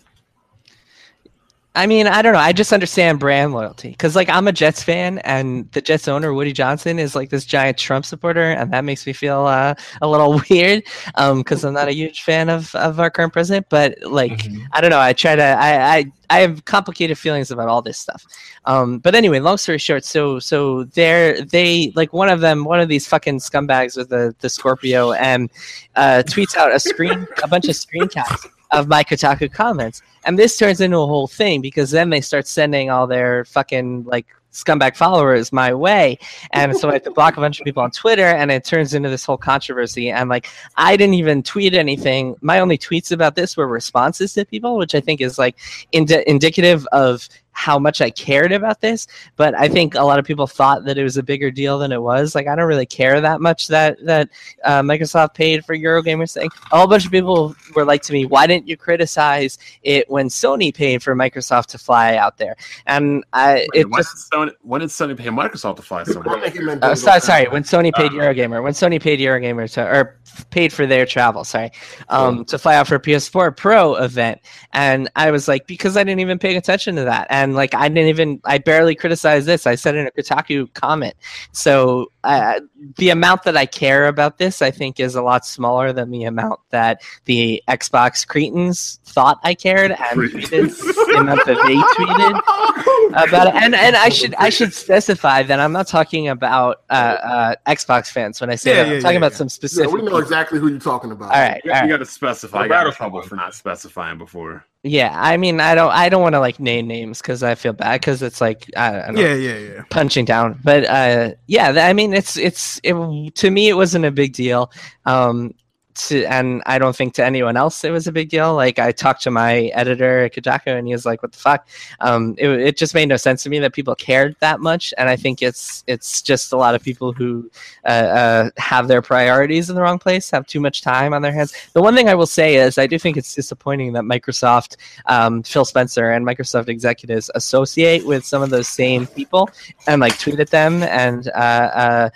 I 1.76 1.86
mean, 1.88 2.06
I 2.06 2.22
don't 2.22 2.34
know. 2.34 2.38
I 2.38 2.52
just 2.52 2.72
understand 2.72 3.18
brand 3.18 3.52
loyalty 3.52 3.90
because, 3.90 4.14
like, 4.14 4.28
I'm 4.28 4.46
a 4.46 4.52
Jets 4.52 4.80
fan, 4.80 5.18
and 5.18 5.68
the 5.72 5.80
Jets 5.80 6.06
owner 6.06 6.32
Woody 6.32 6.52
Johnson 6.52 7.00
is 7.00 7.16
like 7.16 7.30
this 7.30 7.44
giant 7.44 7.78
Trump 7.78 8.04
supporter, 8.04 8.52
and 8.52 8.72
that 8.72 8.84
makes 8.84 9.04
me 9.04 9.12
feel 9.12 9.46
uh, 9.46 9.74
a 10.00 10.06
little 10.06 10.40
weird 10.50 10.84
because 11.16 11.64
I'm 11.64 11.74
not 11.74 11.88
a 11.88 11.92
huge 11.92 12.22
fan 12.22 12.48
of, 12.48 12.72
of 12.76 13.00
our 13.00 13.10
current 13.10 13.32
president. 13.32 13.66
But 13.70 13.98
like, 14.08 14.44
Mhm. 14.44 14.64
I 14.72 14.80
don't 14.80 14.90
know. 14.90 15.00
I 15.00 15.12
try 15.14 15.34
to. 15.34 15.42
I, 15.42 15.96
I 15.96 16.04
I 16.30 16.38
have 16.40 16.64
complicated 16.64 17.18
feelings 17.18 17.50
about 17.50 17.68
all 17.68 17.82
this 17.82 17.98
stuff. 17.98 18.24
Um, 18.66 18.98
but 19.00 19.16
anyway, 19.16 19.40
long 19.40 19.56
story 19.58 19.78
short, 19.78 20.04
so 20.04 20.38
so 20.38 20.84
they're 20.84 21.42
they 21.42 21.92
like 21.96 22.12
one 22.12 22.28
of 22.28 22.40
them, 22.40 22.64
one 22.64 22.78
of 22.78 22.88
these 22.88 23.08
fucking 23.08 23.40
scumbags 23.40 23.96
with 23.96 24.10
the 24.10 24.32
the 24.38 24.48
Scorpio, 24.48 25.10
and 25.12 25.50
uh, 25.96 26.22
tweets 26.24 26.56
out 26.56 26.72
a 26.72 26.78
screen, 26.78 27.26
a 27.42 27.48
bunch 27.48 27.64
of 27.68 27.74
screencaps 27.74 28.46
of 28.74 28.88
my 28.88 29.04
Kotaku 29.04 29.52
comments, 29.52 30.02
and 30.24 30.38
this 30.38 30.58
turns 30.58 30.80
into 30.80 30.98
a 30.98 31.06
whole 31.06 31.26
thing 31.26 31.60
because 31.60 31.90
then 31.90 32.10
they 32.10 32.20
start 32.20 32.46
sending 32.46 32.90
all 32.90 33.06
their 33.06 33.44
fucking 33.46 34.04
like 34.04 34.26
scumbag 34.54 34.96
followers 34.96 35.52
my 35.52 35.74
way. 35.74 36.18
And 36.52 36.76
so 36.76 36.88
i 36.88 36.94
have 36.94 37.02
to 37.02 37.10
block 37.10 37.36
a 37.36 37.40
bunch 37.40 37.58
of 37.58 37.64
people 37.64 37.82
on 37.82 37.90
twitter 37.90 38.22
and 38.22 38.50
it 38.50 38.64
turns 38.64 38.94
into 38.94 39.10
this 39.10 39.24
whole 39.24 39.36
controversy. 39.36 40.10
And 40.10 40.30
like 40.30 40.48
i 40.76 40.96
didn't 40.96 41.14
even 41.14 41.42
tweet 41.42 41.74
anything. 41.74 42.36
My 42.40 42.60
only 42.60 42.78
tweets 42.78 43.10
about 43.12 43.34
this 43.34 43.56
were 43.56 43.66
responses 43.66 44.32
to 44.34 44.44
people 44.44 44.76
which 44.76 44.94
i 44.94 45.00
think 45.00 45.20
is 45.20 45.38
like 45.38 45.56
indi- 45.92 46.24
indicative 46.26 46.86
of 46.92 47.28
how 47.54 47.78
much 47.78 48.00
I 48.00 48.10
cared 48.10 48.52
about 48.52 48.80
this, 48.80 49.06
but 49.36 49.54
I 49.54 49.68
think 49.68 49.94
a 49.94 50.02
lot 50.02 50.18
of 50.18 50.24
people 50.24 50.46
thought 50.46 50.84
that 50.84 50.98
it 50.98 51.02
was 51.02 51.16
a 51.16 51.22
bigger 51.22 51.50
deal 51.50 51.78
than 51.78 51.92
it 51.92 52.02
was. 52.02 52.34
Like 52.34 52.46
I 52.46 52.54
don't 52.54 52.66
really 52.66 52.84
care 52.86 53.20
that 53.20 53.40
much 53.40 53.68
that 53.68 54.04
that 54.04 54.28
uh, 54.64 54.82
Microsoft 54.82 55.34
paid 55.34 55.64
for 55.64 55.76
Eurogamer's 55.76 56.34
thing. 56.34 56.50
A 56.72 56.76
whole 56.76 56.86
bunch 56.86 57.06
of 57.06 57.12
people 57.12 57.54
were 57.74 57.84
like 57.84 58.02
to 58.02 58.12
me, 58.12 58.26
"Why 58.26 58.46
didn't 58.46 58.68
you 58.68 58.76
criticize 58.76 59.58
it 59.82 60.10
when 60.10 60.28
Sony 60.28 60.74
paid 60.74 61.02
for 61.02 61.14
Microsoft 61.14 61.66
to 61.66 61.78
fly 61.78 62.16
out 62.16 62.36
there?" 62.38 62.56
And 62.86 63.24
I, 63.32 63.54
Wait, 63.54 63.68
it 63.74 63.90
when, 63.90 64.02
just 64.02 64.30
did 64.30 64.36
Sony, 64.36 64.52
when 64.62 64.80
did 64.80 64.90
Sony 64.90 65.16
pay 65.16 65.28
Microsoft 65.28 65.76
to 65.76 65.82
fly 65.82 66.00
I 66.00 66.04
somewhere? 66.04 66.40
think 66.40 66.54
he 66.54 66.60
meant 66.60 66.82
uh, 66.82 66.90
Digital 66.90 67.10
sorry, 67.12 67.20
sorry. 67.20 67.48
When 67.48 67.62
Sony 67.62 67.92
paid 67.92 68.10
Eurogamer, 68.10 68.62
when 68.62 68.72
Sony 68.72 69.00
paid 69.00 69.20
Eurogamer 69.20 69.72
to, 69.74 69.86
or 69.86 70.18
paid 70.50 70.72
for 70.72 70.86
their 70.86 71.06
travel, 71.06 71.44
sorry, 71.44 71.70
um, 72.08 72.44
to 72.46 72.58
fly 72.58 72.74
out 72.74 72.88
for 72.88 72.96
a 72.96 73.00
PS4 73.00 73.56
Pro 73.56 73.94
event, 73.94 74.40
and 74.72 75.08
I 75.14 75.30
was 75.30 75.46
like, 75.46 75.66
because 75.66 75.96
I 75.96 76.04
didn't 76.04 76.20
even 76.20 76.38
pay 76.38 76.56
attention 76.56 76.96
to 76.96 77.04
that, 77.04 77.26
and 77.30 77.43
like 77.52 77.74
I 77.74 77.88
didn't 77.88 78.08
even 78.08 78.40
I 78.44 78.58
barely 78.58 78.94
criticized 78.94 79.46
this. 79.46 79.66
I 79.66 79.74
said 79.74 79.94
in 79.94 80.06
a 80.06 80.10
Kotaku 80.10 80.72
comment. 80.74 81.14
So 81.52 82.06
uh, 82.24 82.60
the 82.96 83.10
amount 83.10 83.42
that 83.42 83.56
I 83.56 83.66
care 83.66 84.06
about 84.08 84.38
this, 84.38 84.62
I 84.62 84.70
think, 84.70 84.98
is 84.98 85.14
a 85.14 85.22
lot 85.22 85.44
smaller 85.44 85.92
than 85.92 86.10
the 86.10 86.24
amount 86.24 86.60
that 86.70 87.02
the 87.26 87.62
Xbox 87.68 88.26
cretins 88.26 88.98
thought 89.04 89.38
I 89.42 89.54
cared 89.54 89.90
and 89.92 89.98
tweeted 90.20 90.74
the 91.10 91.16
amount 91.18 91.44
that 91.44 91.58
they 91.66 91.76
tweeted 91.76 93.24
about 93.28 93.48
it. 93.48 93.54
And 93.62 93.74
and 93.74 93.96
I 93.96 94.08
should 94.08 94.34
I 94.36 94.48
should 94.48 94.72
specify 94.72 95.42
that 95.42 95.60
I'm 95.60 95.72
not 95.72 95.86
talking 95.86 96.28
about 96.28 96.82
uh, 96.90 96.92
uh, 96.92 97.54
Xbox 97.66 98.08
fans 98.10 98.40
when 98.40 98.50
I 98.50 98.54
say 98.54 98.74
Yeah, 98.76 98.84
that. 98.84 98.92
I'm 98.94 99.00
talking 99.02 99.12
yeah, 99.14 99.18
about 99.18 99.32
yeah. 99.32 99.36
some 99.38 99.46
Yeah, 99.46 99.50
specific. 99.50 99.92
we 99.92 100.02
know 100.02 100.16
exactly 100.16 100.58
who 100.58 100.68
you're 100.68 100.78
talking 100.78 101.10
about. 101.12 101.32
all 101.32 101.40
right, 101.40 101.60
You, 101.64 101.72
all 101.72 101.80
right. 101.80 101.88
got 101.88 101.98
to 101.98 102.06
specify. 102.06 102.58
I 102.58 102.60
got 102.60 102.64
in 102.64 102.68
Battlefront 102.70 102.96
trouble 103.12 103.22
for 103.28 103.36
not 103.36 103.54
specifying 103.54 104.18
before. 104.18 104.64
Yeah, 104.86 105.18
I 105.18 105.38
mean, 105.38 105.60
I 105.60 105.74
don't, 105.74 105.90
I 105.90 106.10
don't 106.10 106.20
want 106.20 106.34
to 106.34 106.40
like 106.40 106.60
name 106.60 106.86
names 106.86 107.22
because 107.22 107.42
I 107.42 107.54
feel 107.54 107.72
bad 107.72 108.02
because 108.02 108.20
it's 108.22 108.42
like 108.42 108.70
I 108.76 108.90
don't 108.92 109.14
know, 109.14 109.20
Yeah, 109.22 109.34
yeah, 109.34 109.56
yeah. 109.58 109.82
punching 109.88 110.26
down. 110.26 110.60
But 110.62 110.84
uh, 110.84 111.32
yeah, 111.46 111.70
I 111.88 111.94
mean, 111.94 112.12
it's 112.12 112.36
it's 112.36 112.80
it, 112.84 112.94
to 113.36 113.50
me, 113.50 113.70
it 113.70 113.74
wasn't 113.76 114.04
a 114.04 114.10
big 114.10 114.34
deal. 114.34 114.70
Um, 115.06 115.54
to, 115.94 116.24
and 116.24 116.62
I 116.66 116.78
don't 116.78 116.94
think 116.94 117.14
to 117.14 117.24
anyone 117.24 117.56
else 117.56 117.84
it 117.84 117.90
was 117.90 118.06
a 118.06 118.12
big 118.12 118.28
deal. 118.28 118.54
Like 118.54 118.78
I 118.78 118.92
talked 118.92 119.22
to 119.22 119.30
my 119.30 119.64
editor 119.74 120.24
at 120.24 120.34
Kotaku, 120.34 120.76
and 120.78 120.86
he 120.86 120.92
was 120.92 121.06
like, 121.06 121.22
"What 121.22 121.32
the 121.32 121.38
fuck?" 121.38 121.68
Um, 122.00 122.34
it, 122.38 122.48
it 122.48 122.76
just 122.76 122.94
made 122.94 123.08
no 123.08 123.16
sense 123.16 123.42
to 123.44 123.50
me 123.50 123.58
that 123.60 123.72
people 123.72 123.94
cared 123.94 124.36
that 124.40 124.60
much, 124.60 124.92
and 124.98 125.08
I 125.08 125.16
think 125.16 125.42
it's 125.42 125.84
it's 125.86 126.22
just 126.22 126.52
a 126.52 126.56
lot 126.56 126.74
of 126.74 126.82
people 126.82 127.12
who 127.12 127.50
uh, 127.84 127.88
uh, 127.88 128.50
have 128.56 128.88
their 128.88 129.02
priorities 129.02 129.68
in 129.68 129.76
the 129.76 129.82
wrong 129.82 129.98
place, 129.98 130.30
have 130.30 130.46
too 130.46 130.60
much 130.60 130.82
time 130.82 131.12
on 131.12 131.22
their 131.22 131.32
hands. 131.32 131.54
The 131.72 131.82
one 131.82 131.94
thing 131.94 132.08
I 132.08 132.14
will 132.14 132.26
say 132.26 132.56
is 132.56 132.78
I 132.78 132.86
do 132.86 132.98
think 132.98 133.16
it's 133.16 133.34
disappointing 133.34 133.92
that 133.92 134.04
Microsoft, 134.04 134.76
um, 135.06 135.42
Phil 135.42 135.64
Spencer, 135.64 136.10
and 136.10 136.26
Microsoft 136.26 136.68
executives 136.68 137.30
associate 137.34 138.06
with 138.06 138.24
some 138.24 138.42
of 138.42 138.50
those 138.50 138.68
same 138.68 139.06
people 139.06 139.50
and 139.86 140.00
like 140.00 140.18
tweet 140.18 140.40
at 140.40 140.50
them 140.50 140.82
and 140.82 141.28
uh, 141.28 141.70
uh, 141.74 142.10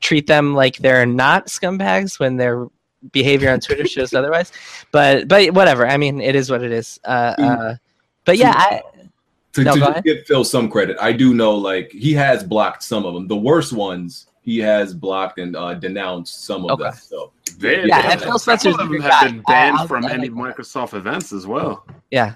treat 0.00 0.26
them 0.26 0.54
like 0.54 0.76
they're 0.78 1.06
not 1.06 1.46
scumbags 1.46 2.18
when 2.18 2.36
their 2.36 2.66
behavior 3.10 3.50
on 3.50 3.60
Twitter 3.60 3.86
shows 3.86 4.14
otherwise. 4.20 4.52
But 4.92 5.28
but 5.28 5.52
whatever. 5.54 5.86
I 5.88 5.96
mean, 5.96 6.20
it 6.20 6.34
is 6.34 6.50
what 6.50 6.62
it 6.62 6.70
is. 6.72 7.00
Uh, 7.04 7.34
uh, 7.38 7.74
but 8.24 8.36
yeah, 8.38 8.52
I, 8.56 8.82
to, 9.54 9.64
No, 9.64 9.74
to 9.74 9.80
just 9.80 10.04
give 10.04 10.26
Phil 10.26 10.44
some 10.44 10.70
credit, 10.70 10.96
I 11.00 11.12
do 11.12 11.34
know 11.34 11.54
like 11.56 11.90
he 11.90 12.12
has 12.14 12.44
blocked 12.44 12.82
some 12.82 13.04
of 13.04 13.14
them. 13.14 13.26
The 13.28 13.36
worst 13.36 13.72
ones 13.72 14.26
he 14.42 14.58
has 14.58 14.92
blocked 14.94 15.38
and 15.38 15.54
uh, 15.54 15.74
denounced 15.74 16.44
some 16.46 16.64
of 16.64 16.72
Okay. 16.72 16.84
them. 16.84 16.94
So 16.94 17.32
They, 17.58 17.84
Yeah, 17.84 18.02
they- 18.02 18.12
and 18.12 18.20
Phil 18.20 18.38
some 18.38 18.54
of 18.54 18.76
them 18.78 19.00
have 19.00 19.24
been 19.32 19.40
banned 19.42 19.76
I- 19.78 19.84
I- 19.84 19.86
from 19.86 20.04
any 20.04 20.28
like 20.28 20.56
Microsoft 20.56 20.94
events 20.94 21.32
as 21.32 21.46
well. 21.46 21.84
yeah. 22.10 22.34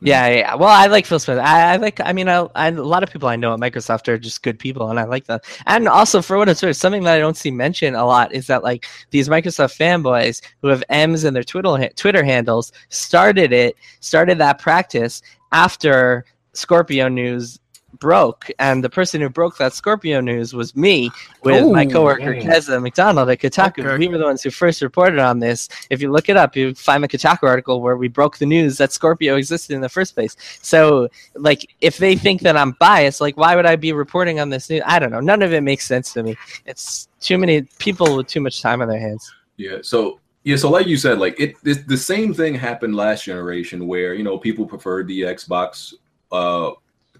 Yeah, 0.00 0.28
yeah. 0.28 0.54
Well, 0.54 0.68
I 0.68 0.86
like 0.86 1.06
Phil 1.06 1.18
Spencer. 1.18 1.40
I, 1.40 1.72
I 1.72 1.76
like. 1.76 2.00
I 2.00 2.12
mean, 2.12 2.28
I, 2.28 2.46
I, 2.54 2.68
a 2.68 2.72
lot 2.82 3.02
of 3.02 3.10
people 3.10 3.30
I 3.30 3.36
know 3.36 3.54
at 3.54 3.60
Microsoft 3.60 4.08
are 4.08 4.18
just 4.18 4.42
good 4.42 4.58
people, 4.58 4.90
and 4.90 5.00
I 5.00 5.04
like 5.04 5.24
them. 5.24 5.40
And 5.66 5.88
also, 5.88 6.20
for 6.20 6.36
what 6.36 6.50
it's 6.50 6.62
worth, 6.62 6.76
something 6.76 7.04
that 7.04 7.14
I 7.14 7.18
don't 7.18 7.36
see 7.36 7.50
mentioned 7.50 7.96
a 7.96 8.04
lot 8.04 8.34
is 8.34 8.46
that 8.48 8.62
like 8.62 8.86
these 9.10 9.30
Microsoft 9.30 9.78
fanboys 9.78 10.42
who 10.60 10.68
have 10.68 10.84
M's 10.90 11.24
in 11.24 11.32
their 11.32 11.42
Twitter 11.42 11.88
Twitter 11.96 12.22
handles 12.22 12.72
started 12.90 13.52
it, 13.52 13.76
started 14.00 14.36
that 14.38 14.58
practice 14.58 15.22
after 15.52 16.26
Scorpio 16.52 17.08
News 17.08 17.58
broke, 17.98 18.50
and 18.58 18.82
the 18.82 18.90
person 18.90 19.20
who 19.20 19.28
broke 19.28 19.58
that 19.58 19.72
Scorpio 19.72 20.20
news 20.20 20.54
was 20.54 20.74
me 20.76 21.10
with 21.42 21.70
my 21.70 21.84
Ooh. 21.84 21.90
coworker 21.90 22.34
Mm. 22.34 22.42
Keza 22.42 22.80
MacDonald 22.82 23.30
at 23.30 23.38
Kotaku. 23.38 23.84
Okay. 23.84 23.98
We 23.98 24.08
were 24.08 24.18
the 24.18 24.24
ones 24.24 24.42
who 24.42 24.50
first 24.50 24.82
reported 24.82 25.18
on 25.18 25.38
this. 25.38 25.68
If 25.90 26.00
you 26.02 26.10
look 26.10 26.28
it 26.28 26.36
up, 26.36 26.56
you 26.56 26.74
find 26.74 27.02
the 27.02 27.08
Kotaku 27.08 27.44
article 27.44 27.80
where 27.80 27.96
we 27.96 28.08
broke 28.08 28.38
the 28.38 28.46
news 28.46 28.78
that 28.78 28.92
Scorpio 28.92 29.36
existed 29.36 29.74
in 29.74 29.80
the 29.80 29.88
first 29.88 30.14
place. 30.14 30.36
So, 30.62 31.08
like, 31.34 31.74
if 31.80 31.98
they 31.98 32.16
think 32.16 32.42
that 32.42 32.56
I'm 32.56 32.72
biased, 32.72 33.20
like, 33.20 33.36
why 33.36 33.56
would 33.56 33.66
I 33.66 33.76
be 33.76 33.92
reporting 33.92 34.40
on 34.40 34.50
this 34.50 34.68
news? 34.70 34.82
I 34.86 34.98
don't 34.98 35.10
know. 35.10 35.20
None 35.20 35.42
of 35.42 35.52
it 35.52 35.62
makes 35.62 35.86
sense 35.86 36.12
to 36.14 36.22
me. 36.22 36.36
It's 36.64 37.08
too 37.20 37.38
many 37.38 37.62
people 37.78 38.16
with 38.16 38.26
too 38.26 38.40
much 38.40 38.62
time 38.62 38.82
on 38.82 38.88
their 38.88 39.00
hands. 39.00 39.30
Yeah. 39.56 39.78
So 39.82 40.20
yeah. 40.44 40.56
So 40.56 40.70
like 40.70 40.86
you 40.86 40.96
said, 40.96 41.18
like 41.18 41.38
it, 41.40 41.56
it 41.64 41.88
the 41.88 41.96
same 41.96 42.32
thing 42.32 42.54
happened 42.54 42.94
last 42.94 43.24
generation 43.24 43.86
where 43.86 44.14
you 44.14 44.22
know 44.22 44.38
people 44.38 44.66
preferred 44.66 45.08
the 45.08 45.22
Xbox 45.22 45.94
uh 46.32 46.70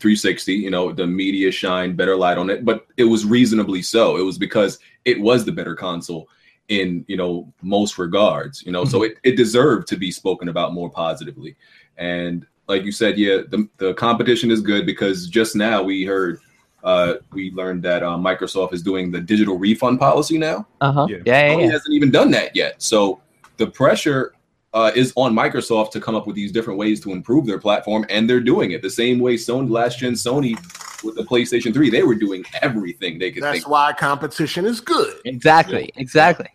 360. 0.00 0.54
You 0.54 0.70
know 0.70 0.92
the 0.92 1.06
media 1.06 1.50
shined 1.50 1.96
better 1.96 2.16
light 2.16 2.38
on 2.38 2.50
it, 2.50 2.64
but 2.64 2.87
it 2.96 3.04
was 3.04 3.24
reasonably 3.24 3.82
so. 3.82 4.16
It 4.16 4.22
was 4.22 4.38
because 4.38 4.78
it 5.04 5.20
was 5.20 5.44
the 5.44 5.52
better 5.52 5.74
console 5.74 6.28
in 6.68 7.04
you 7.09 7.16
know 7.16 7.52
most 7.62 7.98
regards. 7.98 8.62
You 8.62 8.72
know, 8.72 8.85
so 8.85 9.02
it, 9.02 9.18
it 9.22 9.37
deserved 9.37 9.88
to 9.88 9.96
be 9.96 10.11
spoken 10.11 10.48
about 10.48 10.74
more 10.74 10.90
positively. 10.90 11.56
And 11.96 12.46
like 12.68 12.85
you 12.85 12.92
said, 12.92 13.18
yeah, 13.18 13.38
the 13.48 13.68
the 13.78 13.94
competition 13.94 14.50
is 14.50 14.61
good 14.61 14.87
because 14.87 15.28
just 15.28 15.56
now 15.56 15.82
we 15.82 16.04
heard. 16.04 16.40
Uh, 16.85 17.14
we 17.32 17.50
learned 17.50 17.82
that 17.82 18.04
uh, 18.04 18.16
Microsoft 18.16 18.72
is 18.72 18.80
doing 18.80 19.11
the 19.11 19.20
digital 19.20 19.59
refund 19.59 19.98
policy 19.98 20.38
now. 20.38 20.64
Uh 20.80 20.92
huh. 20.92 21.06
Yeah. 21.11 21.16
Yeah, 21.24 21.46
yeah, 21.46 21.54
Sony 21.54 21.61
yeah. 21.62 21.70
hasn't 21.72 21.94
even 21.94 22.11
done 22.12 22.30
that 22.30 22.54
yet. 22.54 22.80
So 22.80 23.20
the 23.56 23.66
pressure 23.66 24.36
uh, 24.76 24.92
is 24.94 25.10
on 25.16 25.34
Microsoft 25.34 25.90
to 25.92 26.00
come 26.00 26.14
up 26.14 26.26
with 26.26 26.36
these 26.36 26.52
different 26.52 26.78
ways 26.78 27.00
to 27.00 27.12
improve 27.12 27.46
their 27.46 27.58
platform, 27.58 28.04
and 28.10 28.28
they're 28.28 28.40
doing 28.40 28.72
it 28.72 28.82
the 28.82 28.90
same 28.90 29.18
way 29.18 29.34
Sony 29.34 29.70
last 29.70 29.98
gen 29.98 30.12
Sony 30.12 30.54
with 31.02 31.16
the 31.16 31.22
PlayStation 31.22 31.72
3. 31.72 31.88
They 31.88 32.02
were 32.02 32.14
doing 32.14 32.44
everything 32.60 33.18
they 33.18 33.30
could 33.30 33.42
That's 33.42 33.60
think. 33.60 33.68
why 33.68 33.94
competition 33.94 34.66
is 34.66 34.82
good. 34.82 35.18
Exactly. 35.24 35.90
Exactly. 35.96 36.50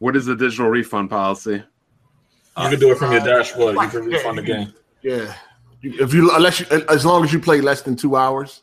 What 0.00 0.16
is 0.16 0.26
the 0.26 0.34
digital 0.34 0.68
refund 0.68 1.10
policy? 1.10 1.62
You 2.58 2.68
can 2.68 2.80
do 2.80 2.90
it 2.90 2.98
from 2.98 3.12
your 3.12 3.20
dashboard. 3.20 3.76
You 3.76 3.88
can 3.88 4.04
refund 4.04 4.38
the 4.38 4.42
game. 4.42 4.74
Yeah. 5.02 5.32
If 5.82 6.12
you 6.12 6.34
unless 6.34 6.60
you 6.60 6.66
as 6.88 7.06
long 7.06 7.24
as 7.24 7.32
you 7.32 7.38
play 7.38 7.60
less 7.60 7.82
than 7.82 7.94
two 7.94 8.16
hours. 8.16 8.62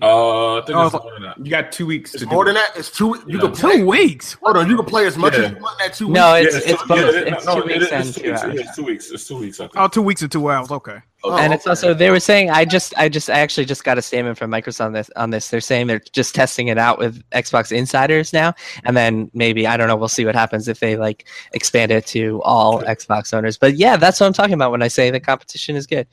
Uh, 0.00 0.58
I 0.58 0.62
think 0.64 0.76
Oh, 0.78 0.86
it's 0.86 0.92
more 0.94 1.12
than 1.12 1.22
that. 1.22 1.38
You 1.44 1.50
got 1.50 1.72
two 1.72 1.86
weeks 1.86 2.12
to 2.12 2.16
It's 2.18 2.24
do 2.24 2.30
more 2.30 2.44
it. 2.44 2.46
than 2.46 2.54
that. 2.54 2.70
It's 2.76 2.90
two. 2.90 3.08
You 3.26 3.38
Yeah. 3.38 3.40
can 3.40 3.52
play. 3.52 3.76
Two 3.78 3.86
weeks. 3.86 4.36
Hold 4.42 4.56
on. 4.56 4.68
You 4.70 4.76
can 4.76 4.84
play 4.86 5.06
as 5.06 5.16
much 5.18 5.34
Yeah. 5.34 5.40
as 5.44 5.50
you 5.50 5.56
want 5.58 5.80
in 5.80 5.86
that 5.88 5.94
two 5.94 6.08
No, 6.08 6.34
weeks. 6.34 6.54
it's 6.54 6.66
Yeah, 6.66 6.72
it's 6.72 6.80
so- 6.82 6.86
both. 6.88 6.98
yeah, 6.98 7.20
it- 7.20 7.28
It's 7.28 7.46
no, 7.46 7.54
two 7.54 7.60
it 7.60 7.66
weeks 7.66 7.84
is 7.84 7.92
and 7.92 8.04
two 8.14 8.20
two 8.22 8.30
weeks. 8.30 8.42
hours. 8.42 8.54
It's 8.60 8.76
two 8.76 8.82
weeks. 8.84 9.10
It's 9.10 9.28
two 9.28 9.36
weeks. 9.38 9.60
I 9.60 9.64
think. 9.64 9.72
Oh, 9.76 9.88
two 9.88 10.02
weeks 10.02 10.22
and 10.22 10.30
two 10.32 10.50
hours. 10.50 10.70
Okay. 10.70 10.96
Oh, 11.24 11.36
and 11.36 11.52
it's 11.52 11.64
okay. 11.64 11.70
also 11.70 11.94
they 11.94 12.10
were 12.10 12.18
saying 12.18 12.50
I 12.50 12.64
just 12.64 12.92
I 12.96 13.08
just 13.08 13.30
I 13.30 13.38
actually 13.40 13.64
just 13.64 13.84
got 13.84 13.96
a 13.96 14.02
statement 14.02 14.36
from 14.38 14.50
Microsoft 14.50 14.86
on 14.86 14.92
this 14.92 15.10
on 15.14 15.30
this. 15.30 15.48
They're 15.48 15.60
saying 15.60 15.86
they're 15.86 16.00
just 16.12 16.34
testing 16.34 16.66
it 16.68 16.78
out 16.78 16.98
with 16.98 17.22
Xbox 17.30 17.70
insiders 17.70 18.32
now, 18.32 18.54
and 18.84 18.96
then 18.96 19.30
maybe 19.32 19.66
I 19.66 19.76
don't 19.76 19.86
know. 19.86 19.94
We'll 19.96 20.08
see 20.08 20.24
what 20.24 20.34
happens 20.34 20.66
if 20.66 20.80
they 20.80 20.96
like 20.96 21.26
expand 21.52 21.92
it 21.92 22.06
to 22.08 22.40
all 22.42 22.82
Xbox 22.82 23.32
owners. 23.32 23.56
But 23.56 23.76
yeah, 23.76 23.96
that's 23.96 24.18
what 24.18 24.26
I'm 24.26 24.32
talking 24.32 24.54
about 24.54 24.72
when 24.72 24.82
I 24.82 24.88
say 24.88 25.10
the 25.10 25.20
competition 25.20 25.76
is 25.76 25.86
good. 25.86 26.08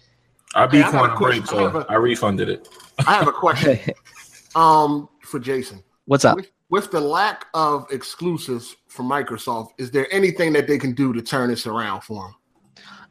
I 0.55 0.65
Hey, 0.65 0.71
beat 0.71 0.85
I 0.85 0.91
got 0.91 1.11
a 1.11 1.15
Quantum. 1.15 1.39
Break, 1.39 1.41
I 1.43 1.45
so 1.45 1.77
a- 1.79 1.85
I 1.89 1.95
refunded 1.95 2.49
it. 2.49 2.67
I 3.07 3.13
have 3.15 3.27
a 3.27 3.31
question. 3.31 3.79
Um, 4.55 5.07
for 5.21 5.39
Jason, 5.39 5.83
What's 6.05 6.25
up? 6.25 6.35
with, 6.35 6.49
with 6.69 6.89
the 6.89 6.99
lack 6.99 7.45
of 7.53 7.85
exclusives 7.91 8.75
from 8.87 9.07
Microsoft, 9.07 9.69
is 9.77 9.91
there 9.91 10.11
anything 10.11 10.53
that 10.53 10.65
they 10.67 10.79
can 10.79 10.93
do 10.93 11.13
to 11.13 11.21
turn 11.21 11.49
this 11.51 11.67
around 11.67 12.01
for 12.01 12.23
them? 12.23 12.35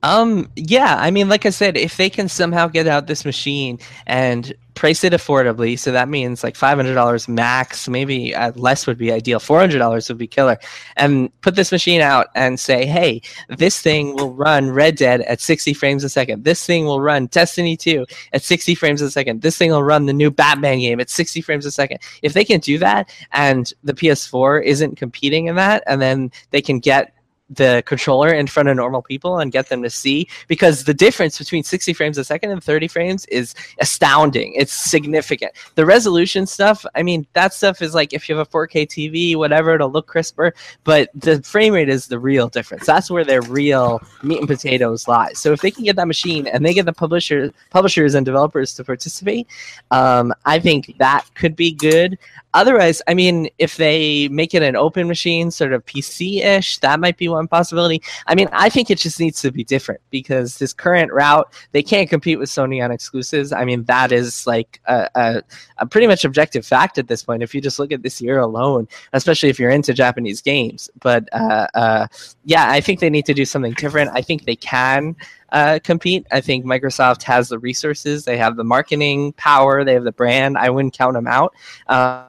Um, 0.03 0.51
yeah, 0.57 0.97
I 0.99 1.13
mean, 1.13 1.29
like 1.29 1.47
I 1.47 1.51
said, 1.51 1.77
if 1.77 1.97
they 1.97 2.11
can 2.11 2.29
somehow 2.29 2.67
get 2.67 2.89
out 2.89 3.07
this 3.07 3.25
machine 3.25 3.79
and 4.09 4.53
price 4.79 5.03
it 5.03 5.13
affordably, 5.13 5.77
so 5.77 5.91
that 5.91 6.09
means 6.09 6.45
like 6.45 6.55
five 6.55 6.79
hundred 6.79 6.95
dollars 6.95 7.27
max, 7.27 7.89
maybe 7.89 8.33
uh, 8.35 8.53
less 8.55 8.87
would 8.87 8.97
be 8.97 9.11
ideal. 9.11 9.41
Four 9.41 9.59
hundred 9.59 9.79
dollars 9.79 10.09
would 10.09 10.19
be 10.19 10.29
killer, 10.29 10.57
and 10.97 11.29
put 11.41 11.57
this 11.57 11.73
machine 11.73 12.01
out 12.01 12.29
and 12.37 12.61
say, 12.61 12.87
hey, 12.87 13.21
this 13.49 13.83
thing 13.83 14.15
will 14.15 14.33
run 14.35 14.71
Red 14.71 14.97
Dead 14.97 15.23
at 15.23 15.41
sixty 15.41 15.75
frames 15.75 16.05
a 16.05 16.09
second. 16.09 16.45
This 16.45 16.65
thing 16.65 16.85
will 16.85 17.01
run 17.01 17.27
Destiny 17.27 17.77
two 17.77 18.07
at 18.33 18.45
sixty 18.45 18.77
frames 18.77 19.03
a 19.03 19.11
second. 19.11 19.43
This 19.43 19.59
thing 19.59 19.73
will 19.73 19.83
run 19.83 20.07
the 20.07 20.13
new 20.13 20.31
Batman 20.31 20.79
game 20.79 21.01
at 21.01 21.11
sixty 21.11 21.41
frames 21.41 21.67
a 21.67 21.73
second. 21.73 21.99
If 22.23 22.35
they 22.35 22.45
can 22.45 22.61
do 22.61 22.79
that, 22.79 23.13
and 23.33 23.73
the 23.83 23.95
PS4 23.95 24.65
isn't 24.65 24.97
competing 24.97 25.47
in 25.47 25.57
that, 25.57 25.83
and 25.89 26.01
then 26.01 26.31
they 26.51 26.63
can 26.63 26.79
get 26.79 27.13
the 27.51 27.83
controller 27.87 28.29
in 28.29 28.47
front 28.47 28.69
of 28.69 28.77
normal 28.77 29.03
people 29.03 29.39
and 29.39 29.53
get 29.53 29.69
them 29.69 29.83
to 29.83 29.91
see 29.91 30.29
because 30.49 30.85
the 30.85 30.95
difference 30.95 31.39
between 31.39 31.63
60 31.63 31.93
frames 31.95 32.19
a 32.19 32.25
second 32.25 32.51
and 32.51 32.63
30 32.63 32.89
frames 32.89 33.25
is 33.27 33.55
astounding. 33.81 34.53
It's 34.55 34.73
significant. 34.73 35.53
The 35.75 35.87
resolution 35.87 36.47
stuff 36.47 36.85
i 36.95 37.03
mean 37.03 37.27
that 37.33 37.55
stuff 37.55 37.81
is 37.83 37.95
like 37.95 38.13
if 38.13 38.29
you 38.29 38.37
have 38.37 38.47
a 38.47 38.51
4k 38.51 38.87
tv 38.87 39.37
whatever 39.37 39.75
it'll 39.75 39.91
look 39.91 40.07
crisper 40.07 40.53
but 40.85 41.11
the 41.15 41.43
frame 41.43 41.75
rate 41.75 41.89
is 41.89 42.07
the 42.07 42.19
real 42.19 42.49
difference. 42.49 42.87
That's 42.87 43.11
where 43.11 43.25
their 43.25 43.43
real 43.43 44.01
meat 44.23 44.39
and 44.39 44.49
potatoes 44.49 45.09
lie. 45.09 45.33
So 45.33 45.53
if 45.53 45.61
they 45.61 45.71
can 45.71 45.85
get 45.85 45.97
that 45.97 46.09
machine 46.09 46.47
and 46.47 46.65
they 46.65 46.75
get 46.75 46.87
the 46.87 46.93
publisher 46.93 47.53
publishers 47.71 48.15
and 48.15 48.25
developers 48.25 48.75
to 48.75 48.85
participate 48.85 49.47
um, 49.91 50.33
i 50.45 50.59
think 50.59 50.95
that 50.99 51.25
could 51.35 51.57
be 51.57 51.73
good. 51.73 52.19
Otherwise, 52.55 53.03
I 53.07 53.15
mean, 53.15 53.49
if 53.59 53.77
they 53.77 54.29
make 54.29 54.55
it 54.55 54.63
an 54.63 54.75
open 54.75 55.07
machine, 55.07 55.51
sort 55.51 55.73
of 55.73 55.85
PC-ish, 55.85 56.79
that 56.79 56.99
might 56.99 57.17
be 57.17 57.29
one 57.29 57.38
one 57.39 57.49
possibility. 57.49 58.03
I 58.27 58.35
mean, 58.35 58.49
I 58.53 58.69
think 58.69 58.91
it 58.91 58.99
just 58.99 59.19
needs 59.19 59.41
to 59.43 59.51
be 59.51 59.65
different 59.65 60.01
because 60.11 60.59
this 60.59 60.73
current 60.73 61.13
route, 61.13 61.49
they 61.73 61.83
can't 61.83 62.11
compete 62.11 62.39
with 62.39 62.51
Sony 62.51 62.85
on 62.85 62.91
exclusives. 62.91 63.53
I 63.53 63.65
mean, 63.65 63.85
that 63.85 64.13
is 64.13 64.47
like 64.47 64.81
a, 64.87 65.09
a, 65.15 65.43
a 65.79 65.87
pretty 65.87 66.07
much 66.07 66.25
objective 66.25 66.67
fact 66.67 66.99
at 66.99 67.09
this 67.09 67.23
point. 67.23 67.43
If 67.43 67.55
you 67.55 67.61
just 67.61 67.79
look 67.79 67.93
at 67.93 68.03
this 68.03 68.21
year 68.21 68.39
alone, 68.39 68.89
especially 69.13 69.49
if 69.49 69.59
you're 69.59 69.71
into 69.71 69.95
Japanese 69.95 70.43
games. 70.43 70.91
But 71.01 71.29
uh, 71.33 71.67
uh, 71.75 72.07
yeah, 72.45 72.71
I 72.71 72.81
think 72.81 73.01
they 73.01 73.11
need 73.11 73.27
to 73.27 73.35
do 73.35 73.45
something 73.45 73.73
different. 73.75 74.11
I 74.15 74.23
think 74.23 74.45
they 74.45 74.57
can 74.57 75.17
uh, 75.53 75.79
compete. 75.83 76.27
I 76.31 76.41
think 76.41 76.65
Microsoft 76.65 77.23
has 77.23 77.49
the 77.49 77.59
resources, 77.59 78.25
they 78.25 78.37
have 78.37 78.57
the 78.57 78.65
marketing 78.65 79.33
power, 79.35 79.85
they 79.85 79.95
have 79.95 80.05
the 80.05 80.13
brand. 80.13 80.59
I 80.59 80.71
wouldn't 80.71 80.95
count 80.95 81.15
them 81.15 81.27
out. 81.27 81.55
Uh, 81.87 82.25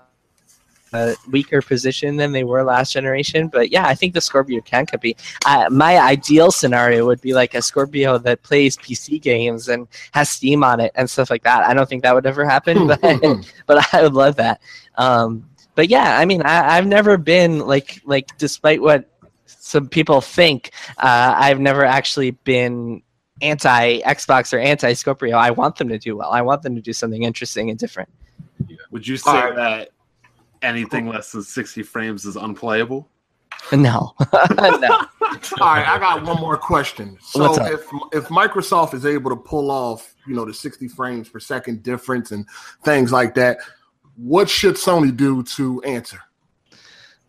a 0.94 1.16
weaker 1.30 1.62
position 1.62 2.18
than 2.18 2.32
they 2.32 2.44
were 2.44 2.64
last 2.64 2.94
generation, 2.94 3.48
but 3.48 3.72
yeah, 3.72 3.88
I 3.88 3.96
think 3.96 4.14
the 4.14 4.22
Scorpio 4.22 4.62
can 4.62 4.86
compete. 4.86 5.20
Uh, 5.46 5.68
my 5.72 6.00
ideal 6.00 6.52
scenario 6.52 7.06
would 7.06 7.22
be 7.22 7.34
like 7.34 7.54
a 7.54 7.62
Scorpio 7.62 8.18
that 8.20 8.44
plays 8.44 8.78
PC 8.78 9.22
games 9.22 9.70
and 9.70 9.88
has 10.12 10.30
Steam 10.30 10.64
on 10.64 10.80
it 10.80 10.92
and 10.96 11.10
stuff 11.10 11.30
like 11.30 11.44
that. 11.44 11.64
I 11.66 11.74
don't 11.74 11.88
think 11.88 12.04
that 12.04 12.16
would 12.16 12.26
ever 12.26 12.46
happen, 12.46 12.88
but 12.88 13.02
but 13.66 13.94
I 13.94 14.04
would 14.04 14.14
love 14.14 14.36
that. 14.38 14.62
Um, 14.96 15.50
but 15.76 15.90
yeah, 15.90 16.18
I 16.20 16.26
mean, 16.26 16.42
I, 16.42 16.78
I've 16.78 16.88
never 16.88 17.18
been 17.18 17.60
like 17.60 18.02
like 18.06 18.38
despite 18.38 18.82
what 18.82 19.10
some 19.46 19.88
people 19.88 20.22
think, 20.22 20.72
uh, 20.98 21.36
I've 21.38 21.60
never 21.60 21.86
actually 21.86 22.32
been 22.32 23.02
anti 23.42 24.00
Xbox 24.02 24.54
or 24.54 24.60
anti 24.60 24.94
Scorpio. 24.94 25.38
I 25.38 25.52
want 25.52 25.78
them 25.78 25.90
to 25.90 25.98
do 25.98 26.18
well. 26.18 26.32
I 26.32 26.42
want 26.42 26.64
them 26.64 26.76
to 26.76 26.82
do 26.82 26.94
something 26.94 27.24
interesting 27.24 27.70
and 27.70 27.78
different. 27.78 28.10
Would 28.92 29.08
you 29.08 29.18
say 29.18 29.32
Alright. 29.32 29.56
that 29.56 29.90
anything 30.62 31.08
less 31.08 31.32
than 31.32 31.44
60 31.44 31.84
frames 31.84 32.26
is 32.26 32.36
unplayable? 32.36 33.10
No, 33.72 34.14
no. 34.52 34.58
All 34.62 35.68
right, 35.68 35.88
I 35.88 36.00
got 36.00 36.24
one 36.26 36.40
more 36.40 36.58
question. 36.58 37.18
So 37.22 37.54
if 37.66 37.82
if 38.14 38.28
Microsoft 38.30 38.94
is 38.94 39.06
able 39.06 39.30
to 39.32 39.36
pull 39.36 39.70
off, 39.70 40.16
you 40.26 40.34
know, 40.34 40.46
the 40.46 40.54
60 40.54 40.88
frames 40.88 41.30
per 41.30 41.40
second 41.40 41.84
difference 41.84 42.32
and 42.32 42.48
things 42.84 43.12
like 43.12 43.36
that, 43.36 43.58
what 44.16 44.50
should 44.50 44.76
Sony 44.76 45.16
do 45.16 45.44
to 45.44 45.82
answer? 45.84 46.20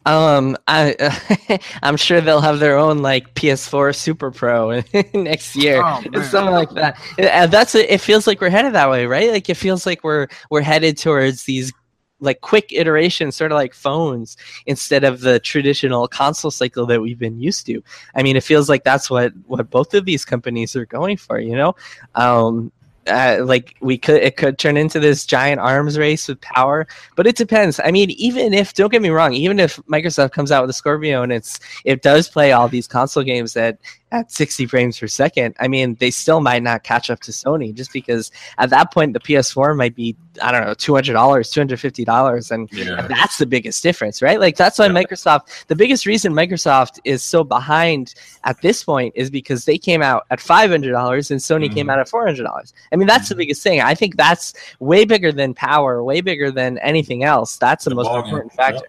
Um, 0.07 0.57
I 0.67 1.61
I'm 1.83 1.97
sure 1.99 2.21
they'll 2.23 2.41
have 2.41 2.59
their 2.59 2.79
own 2.79 2.99
like 2.99 3.35
PS4 3.35 3.95
Super 3.95 4.31
Pro 4.31 4.83
next 5.13 5.55
year, 5.57 5.83
Oh, 5.85 6.01
and 6.03 6.13
man. 6.15 6.25
something 6.25 6.55
like 6.55 6.71
that. 6.71 6.99
And 7.19 7.53
that's 7.53 7.75
it. 7.75 7.91
It 7.91 8.01
feels 8.01 8.27
like 8.27 8.41
we're 8.41 8.49
headed 8.51 8.73
that 8.73 8.89
way, 8.89 9.05
right? 9.07 9.31
Like 9.31 9.51
it 9.51 9.57
feels 9.57 9.85
like 9.85 10.03
we're 10.03 10.29
we're 10.49 10.63
headed 10.63 10.97
towards 10.97 11.45
these 11.45 11.71
like 12.21 12.41
quick 12.41 12.73
iterations, 12.73 13.37
sort 13.37 13.53
of 13.53 13.57
like 13.57 13.75
phones, 13.75 14.37
instead 14.67 15.05
of 15.05 15.21
the 15.21 15.41
traditional 15.41 16.09
console 16.09 16.51
cycle 16.51 16.87
that 16.87 17.01
we've 17.01 17.19
been 17.19 17.41
used 17.41 17.67
to. 17.67 17.83
I 18.15 18.23
mean, 18.23 18.37
it 18.37 18.45
feels 18.45 18.69
like 18.69 18.85
that's 18.85 19.11
what 19.11 19.33
what 19.47 19.69
both 19.71 19.95
of 19.95 20.05
these 20.05 20.25
companies 20.25 20.77
are 20.77 20.87
going 20.87 21.17
for. 21.17 21.39
You 21.39 21.57
know, 21.57 21.75
um, 22.15 22.73
uh, 23.07 23.39
like 23.45 23.77
we 23.81 23.97
could 23.97 24.23
it 24.23 24.37
could 24.37 24.59
turn 24.59 24.77
into 24.77 25.01
this 25.01 25.25
giant 25.25 25.61
arms 25.61 25.99
race 25.99 26.29
with 26.29 26.41
power 26.43 26.87
but 27.17 27.27
it 27.27 27.35
depends 27.35 27.81
i 27.85 27.91
mean 27.91 28.11
even 28.11 28.53
if 28.53 28.75
don't 28.75 28.93
get 28.93 29.01
me 29.01 29.09
wrong 29.09 29.33
even 29.33 29.59
if 29.59 29.77
microsoft 29.87 30.33
comes 30.33 30.53
out 30.53 30.63
with 30.63 30.71
a 30.71 30.75
scorpio 30.75 31.23
and 31.23 31.33
it's 31.33 31.59
it 31.85 32.03
does 32.03 32.29
play 32.29 32.53
all 32.53 32.69
these 32.69 32.87
console 32.87 33.23
games 33.23 33.57
at 33.57 33.79
at 34.13 34.31
60 34.33 34.67
frames 34.67 34.99
per 34.99 35.07
second 35.07 35.55
i 35.61 35.69
mean 35.69 35.97
they 36.01 36.11
still 36.11 36.41
might 36.41 36.63
not 36.63 36.83
catch 36.83 37.11
up 37.11 37.21
to 37.21 37.31
sony 37.31 37.73
just 37.73 37.93
because 37.93 38.31
at 38.59 38.69
that 38.71 38.93
point 38.93 39.13
the 39.13 39.21
ps4 39.21 39.77
might 39.77 39.95
be 39.95 40.17
i 40.43 40.51
don't 40.51 40.65
know 40.65 40.75
$200 40.75 41.15
$250 41.15 42.51
and 42.51 42.69
Yeah. 42.73 43.07
that's 43.09 43.39
the 43.39 43.47
biggest 43.47 43.83
difference, 43.83 44.23
right? 44.23 44.39
Like 44.41 44.57
that's 44.57 44.79
why 44.79 44.89
Microsoft, 44.89 45.67
the 45.67 45.75
biggest 45.77 46.07
reason 46.07 46.33
Microsoft 46.33 46.99
is 47.05 47.23
so 47.23 47.43
behind 47.45 48.15
at 48.45 48.61
this 48.63 48.85
point 48.85 49.13
is 49.17 49.31
because 49.31 49.65
they 49.65 49.77
came 49.79 50.03
out 50.03 50.25
at 50.31 50.41
five 50.41 50.71
hundred 50.71 50.93
dollars 50.93 51.31
and 51.31 51.41
Sony 51.41 51.73
came 51.73 51.87
Mhm. 51.87 51.93
out 51.93 51.99
at 51.99 52.09
four 52.09 52.25
hundred 52.27 52.45
dollars. 52.45 52.73
I 52.93 52.97
mean, 52.97 53.07
that's 53.09 53.29
the 53.29 53.35
biggest 53.35 53.63
thing. 53.63 53.81
I 53.81 53.95
think 53.95 54.17
that's 54.17 54.55
way 54.79 55.05
bigger 55.05 55.33
than 55.33 55.53
power, 55.55 56.03
way 56.05 56.21
bigger 56.21 56.51
than 56.51 56.79
anything 56.79 57.25
else. 57.25 57.57
That's 57.57 57.85
the, 57.85 57.91
The 57.91 57.97
most 57.97 58.07
bargain. 58.07 58.29
important 58.29 58.53
factor. 58.55 58.89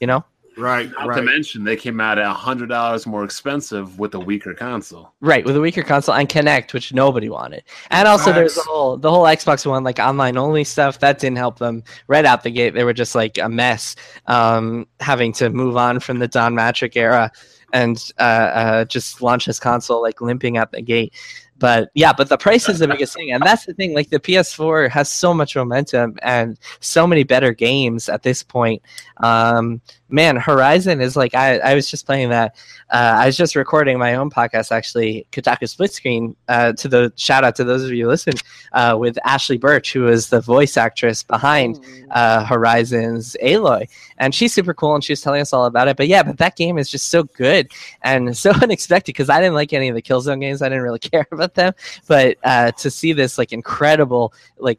You 0.00 0.06
know, 0.08 0.24
Right, 0.60 0.90
Not 0.92 1.14
to 1.14 1.22
mention, 1.22 1.64
they 1.64 1.76
came 1.76 2.00
out 2.00 2.18
at 2.18 2.36
$100 2.36 3.06
more 3.06 3.24
expensive 3.24 3.98
with 3.98 4.14
a 4.14 4.20
weaker 4.20 4.54
console. 4.54 5.14
right? 5.20 5.44
With 5.44 5.56
a 5.56 5.60
weaker 5.60 5.82
console 5.82 6.14
and 6.14 6.28
Kinect, 6.28 6.72
which 6.72 6.92
nobody 6.92 7.28
wanted, 7.28 7.64
and 7.90 8.06
also 8.06 8.32
there's 8.32 8.54
the 8.54 8.62
whole 8.62 8.96
the 8.96 9.10
whole 9.10 9.24
Xbox 9.24 9.66
One 9.66 9.84
like 9.84 9.98
online 9.98 10.36
only 10.36 10.64
stuff 10.64 10.98
that 11.00 11.18
didn't 11.18 11.38
help 11.38 11.58
them 11.58 11.82
right 12.06 12.24
out 12.24 12.42
the 12.42 12.50
gate. 12.50 12.74
They 12.74 12.84
were 12.84 12.92
just 12.92 13.14
like 13.14 13.38
a 13.38 13.48
mess, 13.48 13.96
um, 14.26 14.86
having 15.00 15.32
to 15.34 15.50
move 15.50 15.76
on 15.76 16.00
from 16.00 16.18
the 16.18 16.28
Don 16.28 16.54
Mattrick 16.54 16.96
era 16.96 17.32
and 17.72 18.10
uh, 18.18 18.22
uh, 18.22 18.84
just 18.84 19.22
launch 19.22 19.46
this 19.46 19.58
console 19.58 20.02
like 20.02 20.20
limping 20.20 20.56
out 20.56 20.72
the 20.72 20.82
gate. 20.82 21.14
But 21.58 21.90
yeah, 21.94 22.14
but 22.14 22.30
the 22.30 22.38
price 22.38 22.70
is 22.70 22.78
the 22.78 22.88
biggest 22.88 23.14
thing, 23.14 23.32
and 23.32 23.42
that's 23.42 23.66
the 23.66 23.74
thing. 23.74 23.94
Like 23.94 24.08
the 24.08 24.18
PS4 24.18 24.88
has 24.88 25.12
so 25.12 25.34
much 25.34 25.54
momentum 25.54 26.18
and 26.22 26.58
so 26.80 27.06
many 27.06 27.22
better 27.22 27.52
games 27.52 28.08
at 28.08 28.22
this 28.22 28.42
point. 28.42 28.82
Um, 29.18 29.82
man, 30.10 30.36
Horizon 30.36 31.00
is 31.00 31.16
like 31.16 31.34
I, 31.34 31.58
I 31.58 31.74
was 31.74 31.90
just 31.90 32.06
playing 32.06 32.30
that. 32.30 32.56
Uh, 32.90 33.16
I 33.18 33.26
was 33.26 33.36
just 33.36 33.54
recording 33.54 33.98
my 33.98 34.14
own 34.14 34.30
podcast 34.30 34.72
actually, 34.72 35.26
Kotaku 35.32 35.68
Split 35.68 35.92
Screen. 35.92 36.36
Uh, 36.48 36.72
to 36.74 36.88
the 36.88 37.12
shout 37.16 37.44
out 37.44 37.56
to 37.56 37.64
those 37.64 37.84
of 37.84 37.90
you 37.90 38.04
who 38.04 38.10
listen 38.10 38.34
uh, 38.72 38.96
with 38.98 39.18
Ashly 39.24 39.58
Burch, 39.58 39.92
who 39.92 40.08
is 40.08 40.28
the 40.28 40.40
voice 40.40 40.76
actress 40.76 41.22
behind 41.22 41.80
uh, 42.10 42.44
Horizon's 42.44 43.36
Aloy, 43.42 43.88
and 44.18 44.34
she's 44.34 44.52
super 44.52 44.74
cool, 44.74 44.94
and 44.94 45.04
she 45.04 45.12
was 45.12 45.20
telling 45.20 45.40
us 45.40 45.52
all 45.52 45.66
about 45.66 45.88
it. 45.88 45.96
But 45.96 46.08
yeah, 46.08 46.22
but 46.22 46.38
that 46.38 46.56
game 46.56 46.78
is 46.78 46.90
just 46.90 47.08
so 47.08 47.22
good 47.22 47.70
and 48.02 48.36
so 48.36 48.50
unexpected 48.50 49.12
because 49.12 49.30
I 49.30 49.40
didn't 49.40 49.54
like 49.54 49.72
any 49.72 49.88
of 49.88 49.94
the 49.94 50.02
Killzone 50.02 50.40
games. 50.40 50.62
I 50.62 50.68
didn't 50.68 50.82
really 50.82 50.98
care 51.00 51.26
about 51.30 51.54
them, 51.54 51.74
but 52.06 52.36
uh, 52.44 52.72
to 52.72 52.90
see 52.90 53.12
this 53.12 53.38
like 53.38 53.52
incredible 53.52 54.32
like 54.58 54.78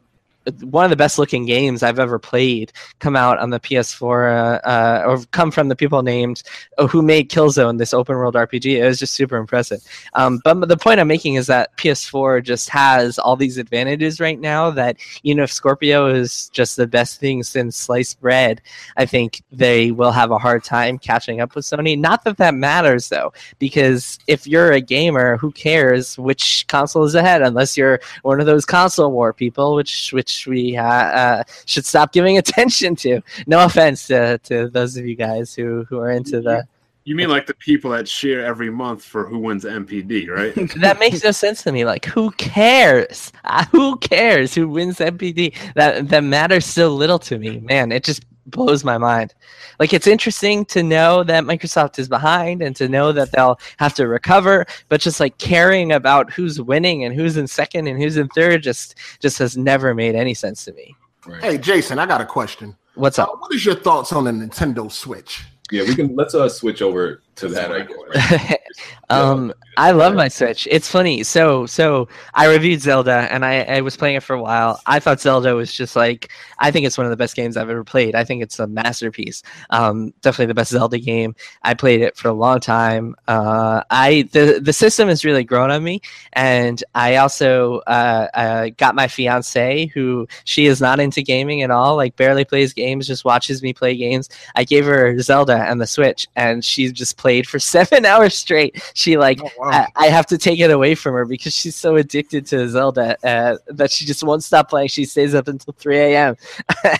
one 0.62 0.84
of 0.84 0.90
the 0.90 0.96
best 0.96 1.18
looking 1.18 1.46
games 1.46 1.82
I've 1.82 1.98
ever 1.98 2.18
played 2.18 2.72
come 2.98 3.16
out 3.16 3.38
on 3.38 3.50
the 3.50 3.60
PS4 3.60 4.02
uh, 4.02 4.66
uh, 4.66 5.04
or 5.06 5.24
come 5.32 5.50
from 5.50 5.68
the 5.68 5.76
people 5.76 6.02
named 6.02 6.42
uh, 6.78 6.86
who 6.86 7.02
made 7.02 7.30
Killzone, 7.30 7.78
this 7.78 7.94
open 7.94 8.16
world 8.16 8.34
RPG. 8.34 8.76
It 8.76 8.84
was 8.84 8.98
just 8.98 9.14
super 9.14 9.36
impressive. 9.36 9.82
Um, 10.14 10.40
but 10.44 10.68
the 10.68 10.76
point 10.76 11.00
I'm 11.00 11.08
making 11.08 11.34
is 11.34 11.46
that 11.46 11.76
PS4 11.76 12.42
just 12.42 12.68
has 12.70 13.18
all 13.18 13.36
these 13.36 13.58
advantages 13.58 14.20
right 14.20 14.38
now 14.38 14.70
that, 14.70 14.96
you 15.22 15.34
know, 15.34 15.44
if 15.44 15.52
Scorpio 15.52 16.06
is 16.06 16.48
just 16.50 16.76
the 16.76 16.86
best 16.86 17.20
thing 17.20 17.42
since 17.42 17.76
sliced 17.76 18.20
bread, 18.20 18.60
I 18.96 19.06
think 19.06 19.42
they 19.52 19.90
will 19.90 20.12
have 20.12 20.30
a 20.30 20.38
hard 20.38 20.64
time 20.64 20.98
catching 20.98 21.40
up 21.40 21.54
with 21.54 21.64
Sony. 21.64 21.98
Not 21.98 22.24
that 22.24 22.38
that 22.38 22.54
matters 22.54 23.08
though, 23.08 23.32
because 23.58 24.18
if 24.26 24.46
you're 24.46 24.72
a 24.72 24.80
gamer, 24.80 25.36
who 25.36 25.50
cares 25.52 26.18
which 26.18 26.66
console 26.68 27.04
is 27.04 27.14
ahead 27.14 27.42
unless 27.42 27.76
you're 27.76 28.00
one 28.22 28.40
of 28.40 28.46
those 28.46 28.64
console 28.64 29.10
war 29.10 29.32
people, 29.32 29.74
which 29.74 30.12
which 30.12 30.31
we 30.46 30.76
uh, 30.76 30.84
uh, 30.84 31.44
should 31.66 31.86
stop 31.86 32.12
giving 32.12 32.38
attention 32.42 32.96
to. 32.96 33.20
No 33.46 33.64
offense 33.64 34.06
to, 34.08 34.38
to 34.38 34.68
those 34.68 34.96
of 34.96 35.06
you 35.06 35.14
guys 35.14 35.54
who 35.54 35.84
who 35.84 35.98
are 35.98 36.10
into 36.10 36.40
the. 36.40 36.64
You 37.04 37.16
mean 37.16 37.28
like 37.28 37.46
the 37.46 37.54
people 37.54 37.90
that 37.90 38.06
cheer 38.06 38.44
every 38.44 38.70
month 38.70 39.02
for 39.02 39.26
who 39.26 39.40
wins 39.40 39.64
NPD, 39.64 40.28
right? 40.28 40.54
That 40.80 41.00
makes 41.00 41.24
no 41.24 41.32
sense 41.32 41.64
to 41.64 41.72
me. 41.72 41.84
Like, 41.84 42.04
who 42.04 42.30
cares? 42.32 43.32
Uh, 43.44 43.64
who 43.72 43.96
cares 43.96 44.54
who 44.54 44.68
wins 44.68 44.98
NPD? 44.98 45.56
That 45.74 46.08
that 46.10 46.22
matters 46.22 46.64
so 46.64 46.94
little 46.94 47.18
to 47.20 47.38
me, 47.38 47.58
man. 47.58 47.90
It 47.90 48.04
just 48.04 48.24
blows 48.46 48.84
my 48.84 48.98
mind. 48.98 49.34
Like, 49.78 49.92
it's 49.92 50.06
interesting 50.06 50.64
to 50.66 50.82
know 50.82 51.22
that 51.24 51.44
Microsoft 51.44 51.98
is 51.98 52.08
behind 52.08 52.62
and 52.62 52.74
to 52.76 52.88
know 52.88 53.12
that 53.12 53.32
they'll 53.32 53.58
have 53.78 53.94
to 53.94 54.06
recover, 54.08 54.66
but 54.88 55.00
just 55.00 55.20
like 55.20 55.38
caring 55.38 55.92
about 55.92 56.32
who's 56.32 56.60
winning 56.60 57.04
and 57.04 57.14
who's 57.14 57.36
in 57.36 57.46
second 57.46 57.86
and 57.86 58.00
who's 58.00 58.16
in 58.16 58.28
third 58.28 58.62
just 58.62 58.96
just 59.20 59.38
has 59.38 59.56
never 59.56 59.94
made 59.94 60.14
any 60.14 60.34
sense 60.34 60.64
to 60.64 60.72
me. 60.72 60.94
Right. 61.26 61.42
Hey, 61.42 61.58
Jason, 61.58 61.98
I 61.98 62.06
got 62.06 62.20
a 62.20 62.26
question. 62.26 62.76
What's 62.94 63.18
Uh, 63.18 63.24
up? 63.24 63.40
what 63.40 63.54
is 63.54 63.64
your 63.64 63.76
thoughts 63.76 64.12
on 64.12 64.24
the 64.24 64.32
Nintendo 64.32 64.90
Switch? 64.90 65.44
Yeah, 65.70 65.84
we 65.84 65.94
can 65.94 66.14
let's 66.16 66.34
uh 66.34 66.48
switch 66.48 66.82
over 66.82 67.22
to 67.36 67.48
that. 67.48 67.72
I 67.72 67.82
guess. 67.82 68.58
um, 69.10 69.52
I 69.76 69.92
love 69.92 70.14
my 70.14 70.28
Switch. 70.28 70.68
It's 70.70 70.88
funny. 70.88 71.22
So, 71.22 71.66
so 71.66 72.08
I 72.34 72.46
reviewed 72.46 72.80
Zelda, 72.80 73.26
and 73.30 73.44
I, 73.44 73.62
I 73.62 73.80
was 73.80 73.96
playing 73.96 74.16
it 74.16 74.22
for 74.22 74.34
a 74.34 74.42
while. 74.42 74.80
I 74.86 74.98
thought 74.98 75.20
Zelda 75.20 75.54
was 75.54 75.72
just 75.72 75.96
like 75.96 76.30
I 76.58 76.70
think 76.70 76.86
it's 76.86 76.98
one 76.98 77.06
of 77.06 77.10
the 77.10 77.16
best 77.16 77.34
games 77.34 77.56
I've 77.56 77.70
ever 77.70 77.84
played. 77.84 78.14
I 78.14 78.24
think 78.24 78.42
it's 78.42 78.58
a 78.58 78.66
masterpiece. 78.66 79.42
Um, 79.70 80.12
definitely 80.20 80.46
the 80.46 80.54
best 80.54 80.70
Zelda 80.70 80.98
game. 80.98 81.34
I 81.62 81.74
played 81.74 82.02
it 82.02 82.16
for 82.16 82.28
a 82.28 82.32
long 82.32 82.60
time. 82.60 83.16
Uh, 83.28 83.82
I 83.90 84.28
the 84.32 84.60
the 84.62 84.72
system 84.72 85.08
has 85.08 85.24
really 85.24 85.44
grown 85.44 85.70
on 85.70 85.82
me, 85.82 86.00
and 86.34 86.82
I 86.94 87.16
also 87.16 87.78
uh, 87.86 88.28
uh, 88.34 88.68
got 88.76 88.94
my 88.94 89.08
fiance, 89.08 89.86
who 89.86 90.28
she 90.44 90.66
is 90.66 90.80
not 90.80 91.00
into 91.00 91.22
gaming 91.22 91.62
at 91.62 91.70
all. 91.70 91.96
Like 91.96 92.16
barely 92.16 92.44
plays 92.44 92.72
games, 92.74 93.06
just 93.06 93.24
watches 93.24 93.62
me 93.62 93.72
play 93.72 93.96
games. 93.96 94.28
I 94.54 94.64
gave 94.64 94.84
her 94.84 95.18
Zelda 95.20 95.56
and 95.56 95.80
the 95.80 95.86
Switch, 95.86 96.26
and 96.36 96.62
she 96.62 96.92
just 96.92 97.16
played 97.16 97.31
for 97.40 97.58
seven 97.58 98.04
hours 98.04 98.34
straight. 98.34 98.82
She 98.94 99.16
like 99.16 99.40
Oh, 99.42 99.50
wow. 99.58 99.70
I, 99.70 99.86
I 99.96 100.06
have 100.08 100.26
to 100.26 100.38
take 100.38 100.60
it 100.60 100.70
away 100.70 100.94
from 100.94 101.14
her 101.14 101.24
because 101.24 101.54
she's 101.54 101.74
so 101.76 101.96
addicted 101.96 102.44
to 102.46 102.68
Zelda 102.68 103.16
uh, 103.26 103.56
that 103.68 103.90
she 103.90 104.04
just 104.04 104.22
won't 104.22 104.44
stop 104.44 104.68
playing. 104.68 104.88
She 104.88 105.04
stays 105.04 105.34
up 105.34 105.48
until 105.48 105.72
3 105.78 105.98
a.m. 105.98 106.36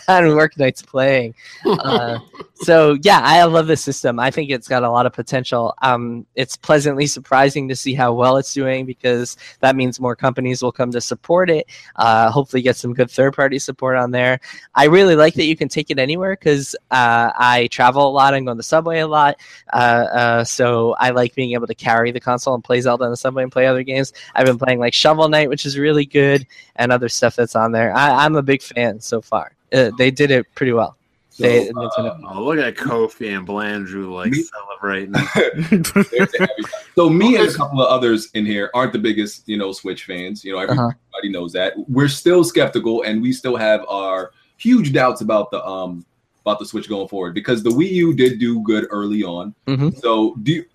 on 0.07 0.27
work 0.35 0.57
nights 0.57 0.81
playing. 0.81 1.35
Uh, 1.65 2.19
so 2.63 2.97
yeah, 3.01 3.19
I 3.23 3.43
love 3.43 3.67
this 3.67 3.81
system. 3.81 4.19
I 4.19 4.31
think 4.31 4.49
it's 4.49 4.67
got 4.67 4.83
a 4.83 4.89
lot 4.89 5.05
of 5.05 5.13
potential. 5.13 5.73
Um, 5.81 6.25
it's 6.35 6.57
pleasantly 6.57 7.07
surprising 7.07 7.67
to 7.69 7.75
see 7.75 7.93
how 7.93 8.13
well 8.13 8.37
it's 8.37 8.53
doing 8.53 8.85
because 8.85 9.37
that 9.59 9.75
means 9.75 9.99
more 9.99 10.15
companies 10.15 10.61
will 10.61 10.71
come 10.71 10.91
to 10.91 11.01
support 11.01 11.49
it. 11.49 11.67
Uh, 11.95 12.31
hopefully, 12.31 12.61
get 12.61 12.75
some 12.75 12.93
good 12.93 13.11
third 13.11 13.35
party 13.35 13.59
support 13.59 13.97
on 13.97 14.11
there. 14.11 14.39
I 14.75 14.85
really 14.85 15.15
like 15.15 15.33
that 15.35 15.45
you 15.45 15.55
can 15.55 15.67
take 15.67 15.91
it 15.91 15.99
anywhere 15.99 16.35
because 16.35 16.75
uh, 16.91 17.31
I 17.35 17.67
travel 17.71 18.07
a 18.07 18.11
lot 18.11 18.33
and 18.33 18.45
go 18.45 18.51
on 18.51 18.57
the 18.57 18.63
subway 18.63 18.99
a 18.99 19.07
lot. 19.07 19.37
Uh, 19.71 20.07
uh, 20.11 20.43
so 20.43 20.95
I 20.99 21.11
like 21.11 21.35
being 21.35 21.53
able 21.53 21.67
to 21.67 21.75
carry 21.75 22.11
the 22.11 22.19
console 22.19 22.55
and 22.55 22.63
play 22.63 22.81
Zelda 22.81 23.05
on 23.05 23.11
the 23.11 23.17
subway 23.17 23.43
and 23.43 23.51
play 23.51 23.67
other 23.67 23.83
games. 23.83 24.13
I've 24.35 24.45
been 24.45 24.57
playing 24.57 24.79
like 24.79 24.93
Shovel 24.93 25.29
Knight, 25.29 25.49
which 25.49 25.65
is 25.65 25.77
really 25.77 26.05
good, 26.05 26.47
and 26.75 26.91
other 26.91 27.09
stuff 27.09 27.35
that's 27.35 27.55
on 27.55 27.71
there. 27.71 27.95
I, 27.95 28.25
I'm 28.25 28.35
a 28.35 28.43
big 28.43 28.61
fan 28.61 28.99
so 28.99 29.21
far. 29.21 29.53
Uh, 29.71 29.91
they 29.97 30.11
did 30.11 30.31
it 30.31 30.45
pretty 30.55 30.71
well. 30.71 30.95
So, 31.35 31.43
They- 31.43 31.69
uh, 31.69 32.17
Oh, 32.29 32.43
look 32.43 32.59
at 32.59 32.75
Kofi 32.75 33.35
and 33.35 33.47
Blandrew 33.47 34.13
like 34.13 34.31
Me- 34.31 34.43
celebrating. 34.43 35.15
so 36.95 37.09
me 37.09 37.37
and 37.37 37.49
a 37.49 37.53
couple 37.53 37.81
of 37.81 37.87
others 37.89 38.29
in 38.35 38.45
here 38.45 38.69
aren't 38.75 38.93
the 38.93 38.99
biggest, 38.99 39.47
you 39.49 39.57
know, 39.57 39.71
Switch 39.71 40.05
fans. 40.05 40.43
You 40.45 40.53
know, 40.53 40.59
everybody 40.59 40.89
Uh-huh. 40.93 41.29
knows 41.29 41.51
that. 41.53 41.73
We're 41.89 42.07
still 42.07 42.43
skeptical, 42.43 43.01
and 43.03 43.19
we 43.21 43.31
still 43.33 43.55
have 43.55 43.83
our 43.89 44.31
huge 44.57 44.93
doubts 44.93 45.21
about 45.21 45.49
the 45.51 45.65
um 45.65 46.05
about 46.45 46.59
the 46.59 46.65
Switch 46.65 46.87
going 46.87 47.07
forward 47.07 47.33
because 47.33 47.63
the 47.63 47.69
Wii 47.71 47.89
U 47.93 48.13
did 48.13 48.37
do 48.37 48.61
good 48.61 48.85
early 48.91 49.23
on. 49.23 49.55
Mhm. 49.67 49.97
So 50.01 50.35
do 50.43 50.51
you, 50.53 50.65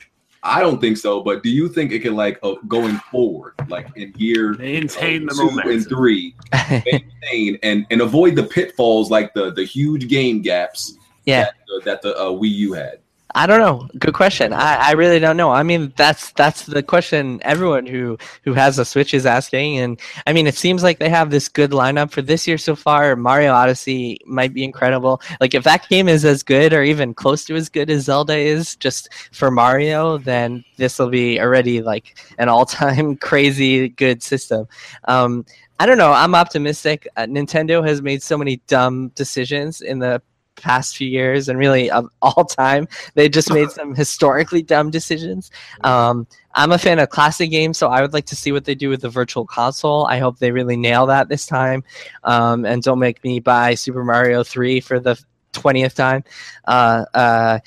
I 0.42 0.60
don't 0.60 0.80
think 0.80 0.96
so, 0.96 1.20
but 1.20 1.42
do 1.42 1.50
you 1.50 1.68
think 1.68 1.90
it 1.92 2.00
can 2.00 2.14
like 2.14 2.38
uh, 2.42 2.54
going 2.68 2.96
forward, 3.10 3.54
like 3.68 3.88
in 3.96 4.12
year 4.16 4.54
Maintain 4.54 5.26
the 5.26 5.34
two 5.34 5.68
and 5.68 5.86
three, 5.88 6.34
maintain 6.52 7.58
and 7.62 7.86
and 7.90 8.00
avoid 8.00 8.36
the 8.36 8.44
pitfalls 8.44 9.10
like 9.10 9.34
the 9.34 9.52
the 9.52 9.64
huge 9.64 10.08
game 10.08 10.40
gaps 10.40 10.96
Yeah. 11.24 11.44
that 11.44 11.54
the, 11.66 11.82
that 11.84 12.02
the 12.02 12.16
uh, 12.16 12.30
Wii 12.30 12.50
U 12.50 12.72
had. 12.72 13.00
I 13.38 13.46
don't 13.46 13.60
know. 13.60 13.88
Good 14.00 14.14
question. 14.14 14.52
I, 14.52 14.88
I 14.88 14.92
really 14.94 15.20
don't 15.20 15.36
know. 15.36 15.52
I 15.52 15.62
mean, 15.62 15.92
that's 15.94 16.32
that's 16.32 16.66
the 16.66 16.82
question 16.82 17.38
everyone 17.42 17.86
who 17.86 18.18
who 18.42 18.52
has 18.54 18.80
a 18.80 18.84
Switch 18.84 19.14
is 19.14 19.26
asking. 19.26 19.78
And 19.78 20.00
I 20.26 20.32
mean, 20.32 20.48
it 20.48 20.56
seems 20.56 20.82
like 20.82 20.98
they 20.98 21.08
have 21.08 21.30
this 21.30 21.48
good 21.48 21.70
lineup 21.70 22.10
for 22.10 22.20
this 22.20 22.48
year 22.48 22.58
so 22.58 22.74
far. 22.74 23.14
Mario 23.14 23.52
Odyssey 23.52 24.18
might 24.26 24.52
be 24.52 24.64
incredible. 24.64 25.22
Like 25.40 25.54
if 25.54 25.62
that 25.62 25.88
game 25.88 26.08
is 26.08 26.24
as 26.24 26.42
good 26.42 26.72
or 26.72 26.82
even 26.82 27.14
close 27.14 27.44
to 27.44 27.54
as 27.54 27.68
good 27.68 27.90
as 27.90 28.06
Zelda 28.06 28.36
is 28.36 28.74
just 28.74 29.08
for 29.30 29.52
Mario, 29.52 30.18
then 30.18 30.64
this 30.76 30.98
will 30.98 31.10
be 31.10 31.40
already 31.40 31.80
like 31.80 32.18
an 32.38 32.48
all-time 32.48 33.14
crazy 33.28 33.88
good 33.88 34.20
system. 34.20 34.66
Um, 35.04 35.46
I 35.78 35.86
don't 35.86 35.98
know. 35.98 36.10
I'm 36.10 36.34
optimistic. 36.34 37.06
Uh, 37.16 37.26
Nintendo 37.26 37.86
has 37.86 38.02
made 38.02 38.20
so 38.20 38.36
many 38.36 38.56
dumb 38.66 39.12
decisions 39.14 39.80
in 39.80 40.00
the 40.00 40.20
past 40.60 40.96
few 40.96 41.08
years 41.08 41.48
and 41.48 41.58
really 41.58 41.90
of 41.90 42.08
all 42.22 42.44
time 42.44 42.88
they 43.14 43.28
just 43.28 43.52
made 43.52 43.70
some 43.78 43.94
historically 43.94 44.62
dumb 44.62 44.90
decisions. 44.90 45.50
Um, 45.84 46.26
I'm 46.54 46.72
a 46.72 46.78
fan 46.78 46.98
of 46.98 47.10
classic 47.10 47.50
games, 47.50 47.78
so 47.78 47.88
I 47.88 48.00
would 48.00 48.12
like 48.12 48.26
to 48.26 48.36
see 48.36 48.50
what 48.50 48.64
they 48.64 48.74
do 48.74 48.88
with 48.88 49.02
the 49.02 49.08
virtual 49.08 49.46
console. 49.46 50.06
I 50.06 50.18
hope 50.18 50.38
they 50.38 50.50
really 50.50 50.76
nail 50.76 51.06
that 51.06 51.28
this 51.28 51.46
time, 51.46 51.84
um, 52.24 52.64
and 52.64 52.82
don't 52.82 52.98
make 52.98 53.22
me 53.22 53.38
buy 53.38 53.74
Super 53.74 54.02
Mario 54.02 54.42
3 54.42 54.80
for 54.80 54.98
the 54.98 55.22
twentieth 55.52 55.94
time. 55.94 56.24
Uh, 56.66 57.04
uh, 57.14 57.58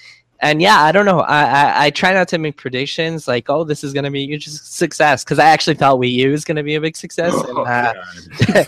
and 0.41 0.61
yeah, 0.61 0.81
I 0.81 0.91
don't 0.91 1.05
know. 1.05 1.19
I, 1.19 1.43
I, 1.43 1.85
I 1.85 1.89
try 1.91 2.13
not 2.13 2.27
to 2.29 2.39
make 2.39 2.57
predictions 2.57 3.27
like, 3.27 3.49
oh, 3.49 3.63
this 3.63 3.83
is 3.83 3.93
going 3.93 4.05
to 4.05 4.11
be 4.11 4.23
a 4.23 4.25
huge 4.25 4.47
success 4.47 5.23
because 5.23 5.37
I 5.37 5.45
actually 5.45 5.75
thought 5.75 5.99
Wii 5.99 6.11
U 6.13 6.31
was 6.31 6.43
going 6.43 6.57
to 6.57 6.63
be 6.63 6.75
a 6.75 6.81
big 6.81 6.97
success. 6.97 7.33
And, 7.47 7.57
Oh, 7.57 7.63
uh, 7.63 7.93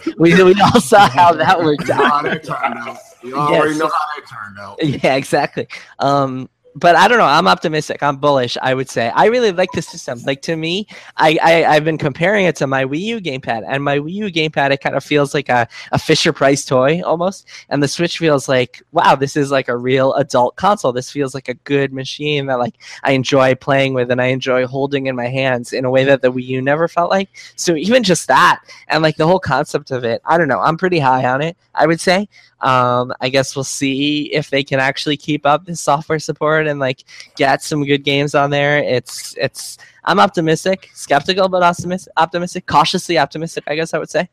we, 0.18 0.42
we 0.44 0.54
all 0.62 0.80
saw 0.80 1.10
how 1.10 1.34
that 1.34 1.60
worked 1.60 1.90
out. 1.90 2.98
You 3.24 3.36
already 3.36 3.72
Yes. 3.72 3.80
know 3.80 3.88
how 3.88 4.06
that 4.16 4.30
turned 4.30 4.60
out. 4.60 4.78
Yeah, 5.04 5.16
exactly. 5.16 5.68
Um, 6.00 6.50
but 6.76 6.96
I 6.96 7.08
don't 7.08 7.18
know. 7.18 7.26
I'm 7.26 7.48
optimistic. 7.48 8.02
I'm 8.02 8.18
bullish. 8.18 8.58
I 8.62 8.74
would 8.74 8.90
say 8.90 9.10
I 9.10 9.26
really 9.26 9.52
like 9.52 9.72
the 9.74 9.82
system. 9.82 10.20
Like 10.26 10.42
to 10.44 10.56
me, 10.56 10.88
I, 11.18 11.38
I 11.42 11.66
I've 11.66 11.86
been 11.86 11.98
comparing 11.98 12.46
it 12.46 12.56
to 12.58 12.68
my 12.68 12.86
Wii 12.86 13.00
U 13.00 13.22
gamepad, 13.22 13.64
and 13.68 13.84
my 13.84 14.00
Wii 14.00 14.14
U 14.14 14.26
gamepad 14.26 14.72
it 14.72 14.82
kind 14.82 14.96
of 14.96 15.04
feels 15.04 15.34
like 15.34 15.50
a, 15.50 15.68
a 15.92 16.00
Fisher 16.00 16.34
Price 16.34 16.66
toy 16.66 17.02
almost, 17.04 17.48
and 17.70 17.84
the 17.84 17.88
Switch 17.88 18.18
feels 18.18 18.50
like 18.50 18.82
wow, 18.92 19.16
this 19.16 19.36
is 19.36 19.52
like 19.52 19.68
a 19.68 19.78
real 19.78 20.14
adult 20.14 20.56
console. 20.56 20.92
This 20.92 21.12
feels 21.12 21.34
like 21.34 21.50
a 21.50 21.54
good 21.54 21.94
machine 21.94 22.48
that 22.48 22.60
like 22.60 22.76
I 23.04 23.12
enjoy 23.12 23.56
playing 23.56 23.94
with 23.94 24.10
and 24.12 24.22
I 24.22 24.28
enjoy 24.28 24.66
holding 24.66 25.08
in 25.08 25.16
my 25.16 25.28
hands 25.28 25.74
in 25.74 25.86
a 25.86 25.92
way 25.92 26.04
that 26.06 26.22
the 26.22 26.32
Wii 26.32 26.46
U 26.46 26.62
never 26.62 26.88
felt 26.88 27.10
like. 27.10 27.30
So 27.56 27.76
even 27.76 28.04
just 28.04 28.28
that 28.28 28.62
and 28.88 29.04
like 29.04 29.18
the 29.18 29.28
whole 29.28 29.40
concept 29.40 29.92
of 29.92 30.04
it, 30.04 30.22
I 30.26 30.38
don't 30.38 30.48
know. 30.48 30.60
I'm 30.60 30.78
pretty 30.78 31.00
high 31.00 31.26
on 31.26 31.42
it. 31.42 31.58
I 31.76 31.88
would 31.88 32.02
say. 32.02 32.28
Um, 32.62 33.14
I 33.20 33.28
guess 33.28 33.58
we'll 33.58 33.66
see 33.66 34.34
if 34.34 34.50
they 34.50 34.64
can 34.64 34.80
actually 34.80 35.18
keep 35.18 35.46
up 35.46 35.66
the 35.66 35.76
software 35.76 36.18
support 36.18 36.63
and 36.68 36.80
like 36.80 37.04
get 37.36 37.62
some 37.64 37.86
good 37.86 38.04
games 38.04 38.36
on 38.36 38.50
there. 38.50 38.80
It's 38.80 39.36
it's. 39.38 39.78
I'm 40.06 40.20
optimistic, 40.20 40.90
skeptical, 40.94 41.48
but 41.48 41.64
optimistic, 41.64 42.12
optimistic, 42.18 42.66
cautiously 42.66 43.18
optimistic. 43.18 43.64
I 43.68 43.76
guess 43.76 43.94
I 43.94 44.00
would 44.00 44.10
say. 44.10 44.30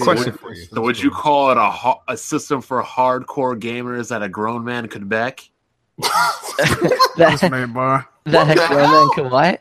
Question 0.00 0.32
for 0.34 0.54
you. 0.54 0.66
So 0.66 0.80
would 0.82 1.00
you 1.00 1.10
call 1.10 1.50
it 1.50 1.56
a 1.56 2.12
a 2.12 2.16
system 2.16 2.60
for 2.60 2.82
hardcore 2.82 3.58
gamers 3.58 4.08
that 4.10 4.22
a 4.22 4.28
grown 4.28 4.64
man 4.64 4.88
could 4.88 5.08
back? 5.08 5.48
This 5.98 6.08
that 7.16 7.48
man, 7.50 7.72
boy. 7.72 8.00
that 8.26 8.46
What 8.46 8.54
the 8.54 8.60
heck, 8.60 8.70
Roman 8.70 8.86
hell? 8.86 9.10
could 9.10 9.30
what? 9.30 9.60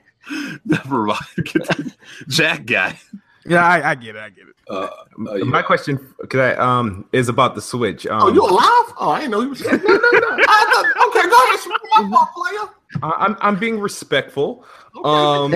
Never 0.65 1.05
mind. 1.05 1.95
Jack 2.27 2.65
guy. 2.65 2.99
Yeah, 3.45 3.65
I, 3.65 3.91
I 3.91 3.95
get 3.95 4.15
it. 4.15 4.21
I 4.21 4.29
get 4.29 4.47
it. 4.69 4.73
Uh, 4.73 5.29
uh, 5.29 5.35
yeah. 5.35 5.43
My 5.45 5.61
question, 5.61 6.13
I, 6.33 6.53
um, 6.53 7.05
is 7.11 7.29
about 7.29 7.55
the 7.55 7.61
Switch. 7.61 8.05
Um, 8.07 8.21
Oh, 8.23 8.33
you 8.33 8.41
alive? 8.41 8.93
Oh, 8.99 9.09
I 9.11 9.19
didn't 9.21 9.31
know 9.31 9.41
you 9.41 9.49
was. 9.49 9.61
No, 9.65 9.71
no, 9.71 9.77
no. 9.77 9.87
I 9.87 10.65
thought, 10.71 11.07
okay, 11.09 11.29
go 11.29 11.43
ahead. 11.45 11.59
Smoke 11.59 11.81
my 11.95 12.09
fault, 12.09 12.29
player. 12.35 12.69
I- 13.03 13.25
I'm 13.25 13.35
I'm 13.41 13.59
being 13.59 13.79
respectful. 13.79 14.65
Um, 15.03 15.55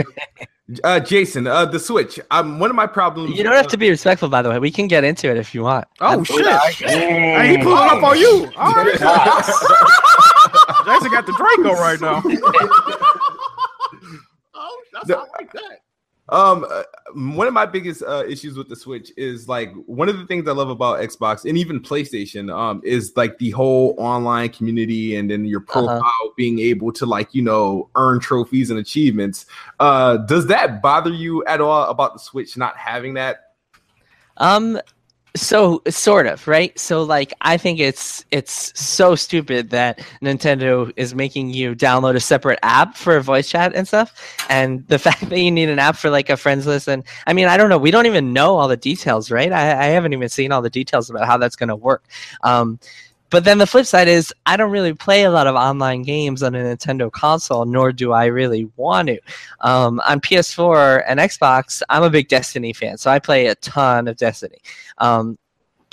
uh, 0.83 0.99
Jason, 0.99 1.45
uh, 1.47 1.65
the 1.65 1.79
Switch. 1.79 2.19
Um, 2.31 2.59
one 2.59 2.69
of 2.69 2.75
my 2.75 2.87
problems. 2.87 3.35
You 3.37 3.43
don't 3.43 3.53
have 3.53 3.67
to 3.67 3.77
be 3.77 3.89
respectful, 3.89 4.29
by 4.29 4.41
the 4.41 4.49
way. 4.49 4.59
We 4.59 4.71
can 4.71 4.87
get 4.87 5.03
into 5.03 5.29
it 5.29 5.37
if 5.37 5.53
you 5.53 5.63
want. 5.63 5.85
Oh 5.99 6.23
shit! 6.23 6.45
Hey, 6.45 6.89
Hey, 6.89 7.57
he 7.57 7.63
pulling 7.63 7.77
up 7.89 8.03
on 8.03 8.17
you. 8.17 8.49
All 8.57 8.71
right. 8.73 8.85
Jason 10.85 11.11
got 11.11 11.25
the 11.25 11.33
Draco 11.37 11.73
right 11.79 11.99
now. 12.01 12.21
Oh, 14.55 14.81
that's 14.93 15.07
The- 15.07 15.17
I 15.17 15.25
like 15.39 15.51
that. 15.53 15.79
Um, 16.29 16.65
uh, 16.69 16.83
one 17.15 17.47
of 17.47 17.53
my 17.53 17.65
biggest 17.65 18.01
uh, 18.01 18.23
issues 18.25 18.57
with 18.57 18.69
the 18.69 18.75
Switch 18.75 19.11
is 19.17 19.49
like 19.49 19.73
one 19.87 20.07
of 20.07 20.17
the 20.17 20.25
things 20.25 20.47
I 20.47 20.53
love 20.53 20.69
about 20.69 21.01
Xbox 21.01 21.47
and 21.47 21.57
even 21.57 21.81
PlayStation 21.81 22.53
um, 22.53 22.81
is 22.85 23.11
like 23.17 23.37
the 23.39 23.51
whole 23.51 23.93
online 23.97 24.49
community 24.49 25.17
and 25.17 25.29
then 25.29 25.43
your 25.43 25.59
profile 25.59 26.33
being 26.37 26.59
able 26.59 26.93
to 26.93 27.05
like 27.05 27.35
you 27.35 27.41
know 27.41 27.89
earn 27.95 28.19
trophies 28.19 28.69
and 28.69 28.79
achievements. 28.79 29.47
Uh, 29.81 30.17
does 30.17 30.47
that 30.47 30.81
bother 30.81 31.11
you 31.11 31.43
at 31.45 31.59
all 31.59 31.89
about 31.89 32.13
the 32.13 32.19
Switch 32.19 32.55
not 32.55 32.77
having 32.77 33.15
that? 33.15 33.55
Um, 34.37 34.79
so 35.35 35.81
sort 35.89 36.27
of 36.27 36.47
right. 36.47 36.77
So 36.77 37.03
like, 37.03 37.33
I 37.41 37.57
think 37.57 37.79
it's 37.79 38.23
it's 38.31 38.79
so 38.79 39.15
stupid 39.15 39.71
that 39.71 39.99
Nintendo 40.21 40.91
is 40.95 41.15
making 41.15 41.49
you 41.49 41.75
download 41.75 42.15
a 42.15 42.19
separate 42.19 42.59
app 42.61 42.95
for 42.95 43.19
voice 43.19 43.49
chat 43.49 43.73
and 43.75 43.87
stuff, 43.87 44.45
and 44.49 44.87
the 44.87 44.99
fact 45.07 45.29
that 45.29 45.39
you 45.39 45.51
need 45.51 45.69
an 45.69 45.79
app 45.79 45.95
for 45.95 46.09
like 46.09 46.29
a 46.29 46.37
friends 46.37 46.67
list. 46.67 46.87
And 46.87 47.03
I 47.25 47.33
mean, 47.33 47.47
I 47.47 47.57
don't 47.57 47.69
know. 47.69 47.77
We 47.77 47.91
don't 47.91 48.05
even 48.05 48.33
know 48.33 48.55
all 48.55 48.67
the 48.67 48.77
details, 48.77 49.31
right? 49.31 49.51
I, 49.51 49.71
I 49.71 49.85
haven't 49.85 50.13
even 50.13 50.29
seen 50.29 50.51
all 50.51 50.61
the 50.61 50.69
details 50.69 51.09
about 51.09 51.25
how 51.25 51.37
that's 51.37 51.55
going 51.55 51.69
to 51.69 51.75
work. 51.75 52.03
Um, 52.43 52.79
but 53.33 53.45
then 53.45 53.57
the 53.57 53.65
flip 53.65 53.87
side 53.87 54.07
is 54.07 54.31
I 54.45 54.55
don't 54.57 54.69
really 54.69 54.93
play 54.93 55.23
a 55.23 55.31
lot 55.31 55.47
of 55.47 55.55
online 55.55 56.03
games 56.03 56.43
on 56.43 56.53
a 56.53 56.59
Nintendo 56.59 57.11
console, 57.11 57.65
nor 57.65 57.91
do 57.91 58.11
I 58.11 58.25
really 58.25 58.69
want 58.75 59.07
to. 59.07 59.19
Um, 59.61 59.99
on 60.07 60.21
PS4 60.21 61.03
and 61.07 61.19
Xbox, 61.19 61.81
I'm 61.89 62.03
a 62.03 62.11
big 62.11 62.27
Destiny 62.27 62.73
fan, 62.73 62.99
so 62.99 63.09
I 63.09 63.17
play 63.17 63.47
a 63.47 63.55
ton 63.55 64.07
of 64.07 64.17
Destiny. 64.17 64.59
Um, 64.99 65.39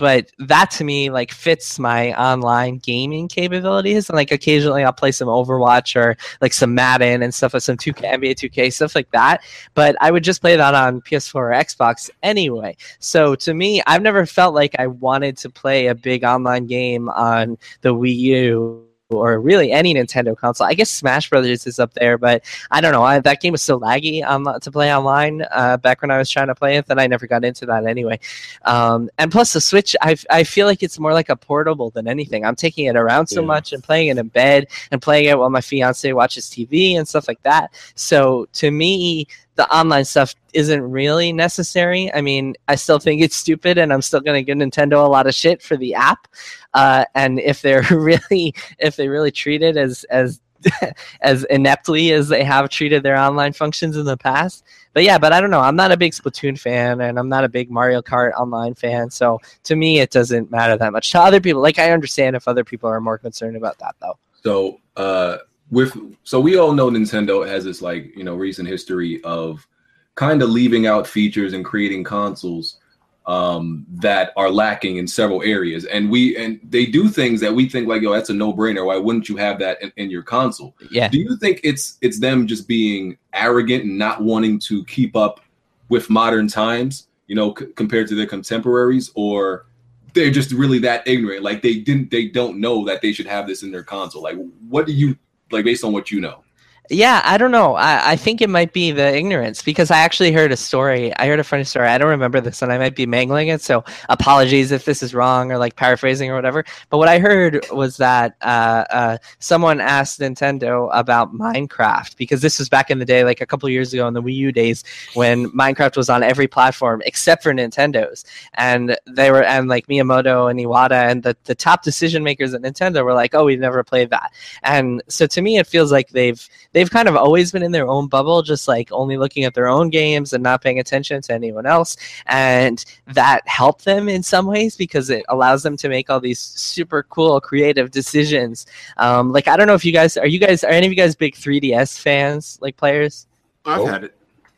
but 0.01 0.33
that 0.39 0.71
to 0.73 0.85
me 0.85 1.11
like 1.11 1.31
fits 1.31 1.79
my 1.79 2.13
online 2.21 2.79
gaming 2.79 3.29
capabilities, 3.29 4.09
and 4.09 4.17
like 4.17 4.33
occasionally 4.33 4.83
I'll 4.83 4.93
play 4.93 5.13
some 5.13 5.29
Overwatch 5.29 5.95
or 5.95 6.17
like 6.41 6.55
some 6.55 6.75
Madden 6.75 7.23
and 7.23 7.33
stuff 7.33 7.53
like 7.55 7.63
some 7.63 7.77
2K, 7.77 8.15
NBA 8.15 8.35
2K 8.35 8.73
stuff 8.73 8.95
like 8.95 9.11
that. 9.13 9.43
But 9.75 9.95
I 10.01 10.11
would 10.11 10.25
just 10.25 10.41
play 10.41 10.57
that 10.57 10.75
on 10.75 11.03
PS4 11.03 11.35
or 11.35 11.51
Xbox 11.51 12.11
anyway. 12.23 12.77
So 12.99 13.35
to 13.37 13.55
me, 13.55 13.83
I've 13.87 14.03
never 14.03 14.25
felt 14.27 14.55
like 14.55 14.75
I 14.79 14.87
wanted 14.87 15.37
to 15.39 15.51
play 15.51 15.89
a 15.89 15.95
big 15.95 16.25
online 16.25 16.67
game 16.67 17.09
on 17.11 17.59
the 17.83 17.95
Wii 17.95 18.17
U 18.17 18.90
or 19.11 19.41
really 19.41 19.73
any 19.73 19.95
Nintendo 19.95 20.37
console. 20.37 20.67
I 20.67 20.75
guess 20.75 20.91
Smash 20.91 21.29
Brothers 21.31 21.67
is 21.67 21.79
up 21.79 21.95
there, 21.95 22.17
but 22.17 22.45
I 22.71 22.81
don't 22.81 22.93
know. 22.93 23.03
I, 23.03 23.19
that 23.21 23.41
game 23.41 23.53
was 23.53 23.63
so 23.63 23.79
laggy 23.79 24.25
um, 24.25 24.49
to 24.61 24.71
play 24.71 24.95
online 24.95 25.45
uh, 25.51 25.77
back 25.77 26.01
when 26.03 26.11
I 26.11 26.19
was 26.19 26.31
trying 26.31 26.47
to 26.47 26.55
play 26.55 26.77
it 26.77 26.87
that 26.87 26.99
I 26.99 27.07
never 27.07 27.27
got 27.27 27.45
into 27.45 27.67
that 27.67 27.87
anyway. 27.87 28.21
Um, 28.65 29.11
and 29.19 29.31
plus, 29.33 29.53
the 29.53 29.61
Switch, 29.61 29.97
I, 30.01 30.17
I 30.31 30.45
feel 30.45 30.67
like 30.67 30.83
it's 30.83 30.99
more 30.99 31.13
like 31.13 31.29
a 31.29 31.37
portable 31.37 31.91
than 31.91 32.07
anything. 32.07 32.45
I'm 32.45 32.57
taking 32.57 32.87
it 32.87 32.97
around 32.97 33.27
so 33.27 33.41
Yeah. 33.41 33.47
much 33.47 33.73
and 33.73 33.83
playing 33.83 34.09
it 34.09 34.19
in 34.19 34.29
bed 34.29 34.69
and 34.91 35.03
playing 35.03 35.27
it 35.27 35.39
while 35.39 35.51
my 35.51 35.61
fiance 35.61 36.11
watches 36.13 36.47
TV 36.47 36.97
and 36.97 37.07
stuff 37.09 37.27
like 37.29 37.43
that. 37.43 37.73
So 37.97 38.47
to 38.55 38.71
me, 38.71 39.27
the 39.61 39.77
online 39.77 40.07
stuff 40.07 40.35
isn't 40.55 40.81
really 40.81 41.35
necessary. 41.35 42.11
I 42.15 42.23
mean, 42.23 42.55
I 42.67 42.77
still 42.77 42.99
think 42.99 43.21
it's 43.21 43.37
stupid, 43.37 43.77
and 43.77 43.93
I'm 43.93 44.01
still 44.01 44.21
going 44.21 44.39
to 44.39 44.43
give 44.43 44.57
Nintendo 44.57 45.05
a 45.05 45.09
lot 45.09 45.27
of 45.27 45.35
shit 45.35 45.61
for 45.61 45.77
the 45.77 45.95
app. 45.95 46.29
Uh, 46.73 47.05
and 47.15 47.39
if 47.39 47.61
they're 47.61 47.83
really, 47.91 48.55
if 48.79 48.97
they 48.97 49.09
really 49.09 49.31
treat 49.31 49.61
it 49.61 49.77
as 49.77 50.05
as 50.05 50.41
as 51.21 51.45
ineptly 51.51 52.11
as 52.13 52.29
they 52.29 52.43
have 52.43 52.71
treated 52.71 53.03
their 53.03 53.19
online 53.19 53.53
functions 53.53 53.99
in 53.99 54.07
the 54.07 54.17
past. 54.17 54.65
But 54.95 55.05
yeah, 55.05 55.19
but 55.19 55.35
I 55.35 55.43
don't 55.43 55.51
know. 55.51 55.61
I'm 55.61 55.77
not 55.77 55.93
a 55.93 55.97
big 55.99 56.13
Splatoon 56.13 56.59
fan, 56.59 57.03
and 57.03 57.19
I'm 57.19 57.29
not 57.29 57.45
a 57.45 57.49
big 57.51 57.71
Mario 57.71 58.01
Kart 58.01 58.33
online 58.33 58.75
fan. 58.75 59.11
So 59.11 59.41
to 59.65 59.77
me, 59.77 60.01
it 60.01 60.11
doesn't 60.11 60.51
matter 60.51 60.79
that 60.79 60.91
much. 60.91 61.13
To 61.13 61.21
other 61.21 61.41
people, 61.43 61.61
like 61.61 61.79
I 61.79 61.91
understand 61.91 62.35
if 62.35 62.49
other 62.49 62.65
people 62.65 62.89
are 62.89 63.01
more 63.01 63.19
concerned 63.19 63.59
about 63.59 63.79
that, 63.81 63.95
though. 64.01 64.19
So 64.43 64.81
uh, 64.97 65.37
with 65.71 65.97
so 66.25 66.41
we 66.41 66.59
all 66.59 66.73
know 66.73 66.91
Nintendo 66.91 67.47
has 67.47 67.65
this 67.65 67.83
like 67.83 68.17
you 68.17 68.25
know 68.25 68.35
recent 68.35 68.69
history 68.69 69.23
of 69.25 69.67
kind 70.15 70.43
of 70.43 70.51
leaving 70.51 70.87
out 70.87 71.07
features 71.07 71.53
and 71.53 71.65
creating 71.65 72.05
consoles 72.05 72.79
um, 73.27 73.87
that 73.89 74.33
are 74.37 74.51
lacking 74.51 74.97
in 74.97 75.07
several 75.07 75.43
areas. 75.43 75.85
And 75.85 76.11
we 76.11 76.37
and 76.37 76.59
they 76.65 76.87
do 76.87 77.09
things 77.09 77.41
that 77.41 77.55
we 77.55 77.69
think 77.69 77.87
like, 77.87 78.03
yo, 78.03 78.13
that's 78.13 78.31
a 78.31 78.35
no 78.35 78.53
brainer. 78.53 78.85
Why 78.85 78.97
wouldn't 78.97 79.29
you 79.29 79.37
have 79.37 79.59
that 79.61 79.81
in, 79.83 79.93
in, 79.97 80.11
your 80.11 80.23
console? 80.23 80.75
Yeah. 80.91 81.09
Do 81.09 81.19
you 81.19 81.37
think 81.37 81.61
it's 81.63 81.97
it's 82.01 82.19
them 82.19 82.47
just 82.47 82.67
being 82.67 83.19
arrogant 83.33 83.85
and 83.85 83.99
not 83.99 84.23
wanting 84.23 84.59
to 84.61 84.85
keep 84.87 85.17
up 85.17 85.41
with 85.89 86.11
modern 86.11 86.49
times, 86.49 87.09
you 87.27 87.37
know, 87.37 87.55
c- 87.57 87.67
compared 87.77 88.09
to 88.09 88.15
their 88.15 88.27
contemporaries, 88.27 89.11
or 89.15 89.67
they're 90.15 90.31
just 90.31 90.51
really 90.51 90.81
that 90.81 91.07
ignorant? 91.07 91.43
Like 91.43 91.63
they 91.63 91.77
didn't, 91.79 92.11
they 92.11 92.27
don't 92.27 92.59
know 92.59 92.85
that 92.87 93.01
they 93.01 93.13
should 93.13 93.27
have 93.27 93.47
this 93.47 93.63
in 93.63 93.71
their 93.71 93.85
console. 93.85 94.23
Like, 94.23 94.37
what 94.69 94.87
do 94.87 94.93
you 94.93 95.17
like 95.51 95.65
based 95.65 95.85
on 95.85 95.93
what 95.93 96.11
you 96.11 96.21
know? 96.21 96.45
Yeah, 96.93 97.23
I 97.25 97.39
don't 97.39 97.53
know. 97.53 97.77
I, 97.77 98.11
I 98.13 98.17
think 98.17 98.41
it 98.43 98.51
might 98.51 98.73
be 98.73 98.91
the 98.91 99.15
ignorance 99.15 99.63
because 99.63 99.93
I 99.93 99.99
actually 99.99 100.33
heard 100.33 100.51
a 100.51 100.57
story. 100.57 101.15
I 101.19 101.29
heard 101.29 101.39
a 101.39 101.45
funny 101.45 101.63
story. 101.63 101.87
I 101.87 101.99
don't 101.99 102.09
remember 102.09 102.41
this, 102.41 102.63
and 102.63 102.73
I 102.73 102.79
might 102.79 102.97
be 102.97 103.07
mangling 103.07 103.47
it. 103.47 103.63
So 103.63 103.85
apologies 104.09 104.73
if 104.73 104.87
this 104.87 105.01
is 105.01 105.15
wrong 105.15 105.53
or 105.53 105.59
like 105.59 105.77
paraphrasing 105.77 106.33
or 106.33 106.35
whatever. 106.35 106.65
But 106.89 106.99
what 106.99 107.07
I 107.07 107.21
heard 107.21 107.65
was 107.71 107.97
that 107.99 108.35
uh, 108.43 108.85
uh, 108.91 109.19
someone 109.39 109.81
asked 109.81 110.19
Nintendo 110.19 110.91
about 110.93 111.33
Minecraft 111.33 112.17
because 112.17 112.41
this 112.41 112.59
was 112.59 112.69
back 112.69 112.91
in 112.91 112.99
the 112.99 113.05
day, 113.05 113.23
like 113.23 113.41
a 113.41 113.47
couple 113.47 113.69
years 113.69 113.95
ago 113.95 114.09
in 114.09 114.15
the 114.15 114.23
Wii 114.23 114.35
U 114.35 114.51
days, 114.51 114.83
when 115.15 115.47
Minecraft 115.53 115.97
was 115.97 116.11
on 116.11 116.25
every 116.25 116.49
platform 116.49 117.03
except 117.07 117.45
for 117.45 117.55
Nintendo's, 117.55 118.25
and 118.55 118.99
they 119.07 119.31
were 119.31 119.45
and 119.45 119.69
like 119.69 119.87
Miyamoto 119.87 120.51
and 120.51 120.59
Iwata 120.59 121.09
and 121.09 121.23
the 121.23 121.37
the 121.45 121.55
top 121.55 121.85
decision 121.85 122.25
makers 122.25 122.53
at 122.53 122.63
Nintendo 122.63 123.05
were 123.05 123.15
like, 123.15 123.33
"Oh, 123.33 123.45
we've 123.45 123.61
never 123.61 123.85
played 123.85 124.11
that." 124.11 124.33
And 124.65 125.05
so 125.07 125.29
to 125.29 125.41
me, 125.41 125.57
it 125.59 125.69
feels 125.69 125.93
like 125.93 126.09
they've 126.09 126.45
they've 126.81 126.91
kind 126.91 127.09
of 127.09 127.15
always 127.17 127.53
been 127.53 127.63
in 127.63 127.73
their 127.73 127.87
own 127.87 128.07
bubble, 128.07 128.41
just 128.41 128.67
like 128.67 128.91
only 128.91 129.19
looking 129.19 129.45
at 129.45 129.53
their 129.53 129.69
own 129.69 129.91
games 129.91 130.33
and 130.33 130.43
not 130.43 130.63
paying 130.63 130.79
attention 130.79 131.21
to 131.21 131.35
anyone 131.35 131.67
else. 131.67 131.95
And 132.25 132.83
that 133.09 133.47
helped 133.47 133.85
them 133.85 134.09
in 134.09 134.23
some 134.23 134.47
ways 134.47 134.77
because 134.79 135.11
it 135.11 135.23
allows 135.29 135.63
them 135.63 135.77
to 135.77 135.91
make 135.91 136.09
all 136.09 136.21
these 136.21 136.41
super 136.41 137.03
cool, 137.03 137.39
creative 137.39 137.91
decisions. 137.91 138.65
Um, 138.97 139.31
like, 139.31 139.47
I 139.47 139.59
don't 139.59 139.67
know 139.67 139.75
if 139.75 139.85
you 139.85 139.93
guys 139.93 140.17
are 140.17 140.27
you 140.27 140.39
guys 140.39 140.65
are 140.65 140.71
any 140.71 140.87
of 140.87 140.93
you 140.93 140.97
guys 140.97 141.15
big 141.15 141.35
3DS 141.35 142.01
fans, 142.01 142.59
like 142.63 142.79
players? 142.79 143.27
I've 143.67 143.81
Oh. 143.81 143.87
had 143.87 144.05
it. 144.05 144.15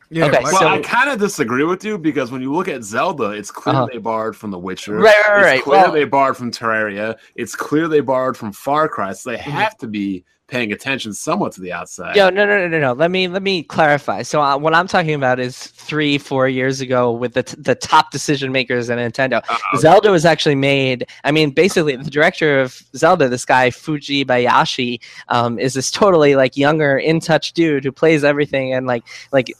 Yeah, 0.09 0.25
Okay, 0.27 0.39
Well, 0.43 0.59
so- 0.59 0.67
I 0.67 0.79
kind 0.79 1.09
of 1.09 1.19
disagree 1.19 1.63
with 1.65 1.83
you 1.83 1.97
because 1.97 2.31
when 2.31 2.41
you 2.41 2.53
look 2.53 2.67
at 2.69 2.83
Zelda, 2.83 3.31
it's 3.31 3.51
clear 3.51 3.75
Uh-huh. 3.75 3.87
they 3.91 3.97
borrowed 3.97 4.35
from 4.35 4.51
The 4.51 4.59
Witcher. 4.59 4.95
Right, 4.95 5.15
right, 5.27 5.37
It's 5.39 5.45
right. 5.45 5.63
clear 5.63 5.81
Well- 5.81 5.91
they 5.91 6.03
borrowed 6.05 6.37
from 6.37 6.51
Terraria. 6.51 7.15
It's 7.35 7.53
clear 7.55 7.87
they 7.89 7.99
borrowed 7.99 8.37
from 8.37 8.53
Far 8.53 8.87
Cry. 8.87 9.11
So 9.13 9.31
they 9.31 9.37
have 9.37 9.75
to 9.79 9.87
be 9.87 10.23
paying 10.53 10.71
attention 10.71 11.11
somewhat 11.13 11.51
to 11.51 11.61
the 11.61 11.73
outside. 11.73 12.15
Yo, 12.15 12.29
no, 12.29 12.45
no, 12.45 12.59
no, 12.59 12.67
no, 12.67 12.79
no. 12.79 12.93
Let 12.93 13.09
me 13.09 13.27
let 13.27 13.41
me 13.41 13.63
clarify. 13.63 14.21
So 14.21 14.39
uh, 14.39 14.55
what 14.55 14.75
I'm 14.75 14.87
talking 14.87 15.15
about 15.15 15.39
is 15.39 15.57
three, 15.57 16.19
four 16.19 16.47
years 16.47 16.79
ago 16.79 17.11
with 17.11 17.33
the 17.33 17.41
t- 17.41 17.57
the 17.59 17.73
top 17.73 18.11
decision 18.11 18.51
makers 18.51 18.87
at 18.91 18.99
Nintendo. 18.99 19.41
Uh-oh. 19.49 19.79
Zelda 19.79 20.11
was 20.11 20.25
actually 20.25 20.53
made. 20.55 21.07
I 21.23 21.31
mean, 21.31 21.49
basically, 21.49 21.95
the 21.95 22.11
director 22.11 22.61
of 22.61 22.83
Zelda, 22.95 23.29
this 23.29 23.45
guy 23.45 23.71
Fujibayashi, 23.71 25.01
um, 25.29 25.57
is 25.57 25.73
this 25.73 25.89
totally 25.89 26.35
like 26.35 26.55
younger, 26.55 26.99
in 26.99 27.19
touch 27.19 27.53
dude 27.53 27.83
who 27.83 27.91
plays 27.91 28.23
everything 28.23 28.73
and 28.73 28.85
like 28.85 29.03
like 29.31 29.51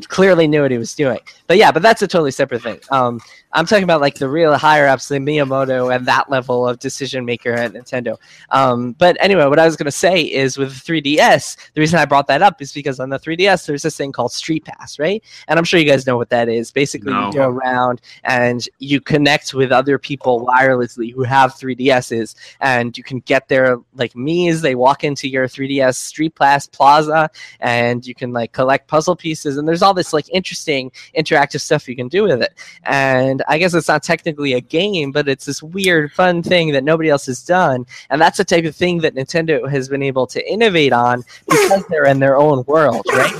clearly 0.00 0.46
knew 0.46 0.62
what 0.62 0.70
he 0.70 0.78
was 0.78 0.94
doing. 0.94 1.18
But 1.46 1.56
yeah, 1.58 1.70
but 1.72 1.82
that's 1.82 2.02
a 2.02 2.06
totally 2.08 2.30
separate 2.30 2.62
thing. 2.62 2.80
Um, 2.90 3.20
I'm 3.52 3.66
talking 3.66 3.84
about 3.84 4.00
like 4.00 4.14
the 4.14 4.28
real 4.28 4.56
higher 4.56 4.88
ups, 4.88 5.08
the 5.08 5.16
Miyamoto 5.16 5.94
and 5.94 6.06
that 6.06 6.30
level 6.30 6.66
of 6.66 6.78
decision 6.78 7.24
maker 7.24 7.52
at 7.52 7.72
Nintendo. 7.72 8.16
Um, 8.50 8.92
but 8.92 9.16
anyway, 9.20 9.46
what 9.46 9.58
I 9.58 9.66
was 9.66 9.76
going 9.76 9.84
to 9.86 9.92
say 9.92 10.22
is 10.22 10.56
with 10.56 10.72
3DS, 10.72 11.56
the 11.74 11.80
reason 11.80 11.98
I 11.98 12.06
brought 12.06 12.26
that 12.28 12.40
up 12.40 12.62
is 12.62 12.72
because 12.72 12.98
on 12.98 13.10
the 13.10 13.18
3DS, 13.18 13.66
there's 13.66 13.82
this 13.82 13.96
thing 13.96 14.10
called 14.12 14.30
StreetPass, 14.30 14.98
right? 14.98 15.22
And 15.48 15.58
I'm 15.58 15.64
sure 15.64 15.78
you 15.78 15.86
guys 15.86 16.06
know 16.06 16.16
what 16.16 16.30
that 16.30 16.48
is. 16.48 16.70
Basically, 16.70 17.12
No. 17.12 17.26
you 17.26 17.34
go 17.34 17.48
around 17.48 18.00
and 18.24 18.66
you 18.78 19.00
connect 19.00 19.52
with 19.52 19.70
other 19.70 19.98
people 19.98 20.46
wirelessly 20.46 21.12
who 21.12 21.22
have 21.22 21.54
3DSs, 21.54 22.34
and 22.60 22.96
you 22.96 23.04
can 23.04 23.20
get 23.20 23.48
their 23.48 23.76
like 23.94 24.14
Miis. 24.14 24.62
They 24.62 24.74
walk 24.74 25.04
into 25.04 25.28
your 25.28 25.46
3DS 25.46 25.98
StreetPass 26.12 26.72
Plaza, 26.72 27.28
and 27.60 28.06
you 28.06 28.14
can 28.14 28.32
like 28.32 28.52
collect 28.52 28.88
puzzle 28.88 29.14
pieces. 29.16 29.58
And 29.58 29.68
there's 29.68 29.81
all 29.82 29.94
this 29.94 30.12
like 30.12 30.28
interesting 30.30 30.90
interactive 31.16 31.60
stuff 31.60 31.88
you 31.88 31.96
can 31.96 32.08
do 32.08 32.24
with 32.24 32.42
it. 32.42 32.54
And 32.84 33.42
I 33.48 33.58
guess 33.58 33.74
it's 33.74 33.88
not 33.88 34.02
technically 34.02 34.54
a 34.54 34.60
game, 34.60 35.12
but 35.12 35.28
it's 35.28 35.44
this 35.44 35.62
weird, 35.62 36.12
fun 36.12 36.42
thing 36.42 36.72
that 36.72 36.84
nobody 36.84 37.08
else 37.08 37.26
has 37.26 37.42
done. 37.42 37.86
And 38.10 38.20
that's 38.20 38.38
the 38.38 38.44
type 38.44 38.64
of 38.64 38.76
thing 38.76 38.98
that 38.98 39.14
Nintendo 39.14 39.68
has 39.68 39.88
been 39.88 40.02
able 40.02 40.26
to 40.28 40.50
innovate 40.50 40.92
on 40.92 41.22
because 41.48 41.84
they're 41.88 42.06
in 42.06 42.20
their 42.20 42.36
own 42.36 42.64
world, 42.66 43.04
right? 43.12 43.34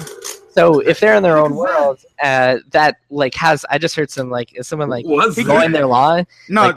So 0.52 0.80
if 0.80 1.00
they're 1.00 1.14
in 1.14 1.22
their 1.22 1.38
own 1.38 1.54
world, 1.54 2.04
uh, 2.22 2.58
that 2.70 2.96
like 3.08 3.34
has 3.36 3.64
I 3.70 3.78
just 3.78 3.96
heard 3.96 4.10
some 4.10 4.28
like 4.28 4.54
is 4.54 4.68
someone 4.68 4.90
like 4.90 5.06
Was 5.06 5.38
mowing 5.38 5.72
their 5.72 5.86
lawn, 5.86 6.26
no, 6.50 6.66
like, 6.66 6.76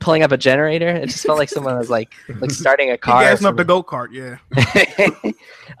pulling 0.00 0.22
up 0.22 0.32
a 0.32 0.36
generator. 0.36 0.88
It 0.88 1.06
just 1.06 1.24
felt 1.24 1.38
like 1.38 1.48
someone 1.48 1.78
was 1.78 1.88
like 1.90 2.12
like 2.40 2.50
starting 2.64 2.90
a 2.90 2.98
car. 2.98 3.22
or 3.22 3.24
gassing 3.24 3.46
up 3.46 3.56
the 3.56 3.64
go 3.64 3.82
kart. 3.82 4.08
Yeah, 4.10 4.38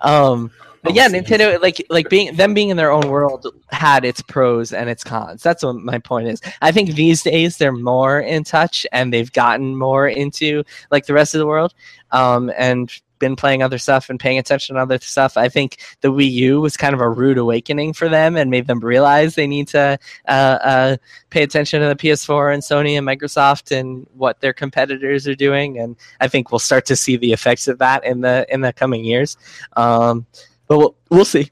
um 0.02 0.50
but 0.86 0.94
yeah 0.94 1.08
nintendo 1.08 1.60
like 1.60 1.84
like 1.90 2.08
being 2.08 2.34
them 2.36 2.54
being 2.54 2.68
in 2.68 2.76
their 2.76 2.90
own 2.90 3.08
world 3.08 3.46
had 3.70 4.04
its 4.04 4.22
pros 4.22 4.72
and 4.72 4.88
its 4.88 5.04
cons 5.04 5.42
that's 5.42 5.62
what 5.62 5.76
my 5.76 5.98
point 5.98 6.28
is 6.28 6.40
i 6.62 6.70
think 6.72 6.90
these 6.94 7.22
days 7.22 7.58
they're 7.58 7.72
more 7.72 8.20
in 8.20 8.44
touch 8.44 8.86
and 8.92 9.12
they've 9.12 9.32
gotten 9.32 9.76
more 9.76 10.08
into 10.08 10.62
like 10.90 11.06
the 11.06 11.12
rest 11.12 11.34
of 11.34 11.38
the 11.38 11.46
world 11.46 11.74
um 12.12 12.50
and 12.56 13.00
been 13.18 13.36
playing 13.36 13.62
other 13.62 13.78
stuff 13.78 14.10
and 14.10 14.20
paying 14.20 14.38
attention 14.38 14.76
to 14.76 14.82
other 14.82 14.98
stuff. 14.98 15.36
I 15.36 15.48
think 15.48 15.78
the 16.00 16.12
Wii 16.12 16.30
U 16.30 16.60
was 16.60 16.76
kind 16.76 16.94
of 16.94 17.00
a 17.00 17.08
rude 17.08 17.38
awakening 17.38 17.92
for 17.92 18.08
them 18.08 18.36
and 18.36 18.50
made 18.50 18.66
them 18.66 18.80
realize 18.80 19.34
they 19.34 19.46
need 19.46 19.68
to 19.68 19.98
uh, 20.28 20.30
uh, 20.30 20.96
pay 21.30 21.42
attention 21.42 21.80
to 21.80 21.88
the 21.88 21.96
PS4 21.96 22.52
and 22.52 22.62
Sony 22.62 22.96
and 22.96 23.06
Microsoft 23.06 23.76
and 23.76 24.06
what 24.14 24.40
their 24.40 24.52
competitors 24.52 25.26
are 25.26 25.34
doing. 25.34 25.78
And 25.78 25.96
I 26.20 26.28
think 26.28 26.50
we'll 26.50 26.58
start 26.58 26.86
to 26.86 26.96
see 26.96 27.16
the 27.16 27.32
effects 27.32 27.68
of 27.68 27.78
that 27.78 28.04
in 28.04 28.20
the 28.20 28.46
in 28.50 28.60
the 28.60 28.72
coming 28.72 29.04
years. 29.04 29.36
Um, 29.76 30.26
but 30.68 30.78
we'll, 30.78 30.96
we'll 31.10 31.24
see. 31.24 31.50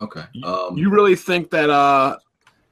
Okay. 0.00 0.24
Um, 0.44 0.76
You 0.76 0.90
really 0.90 1.16
think 1.16 1.50
that 1.50 1.70
uh, 1.70 2.16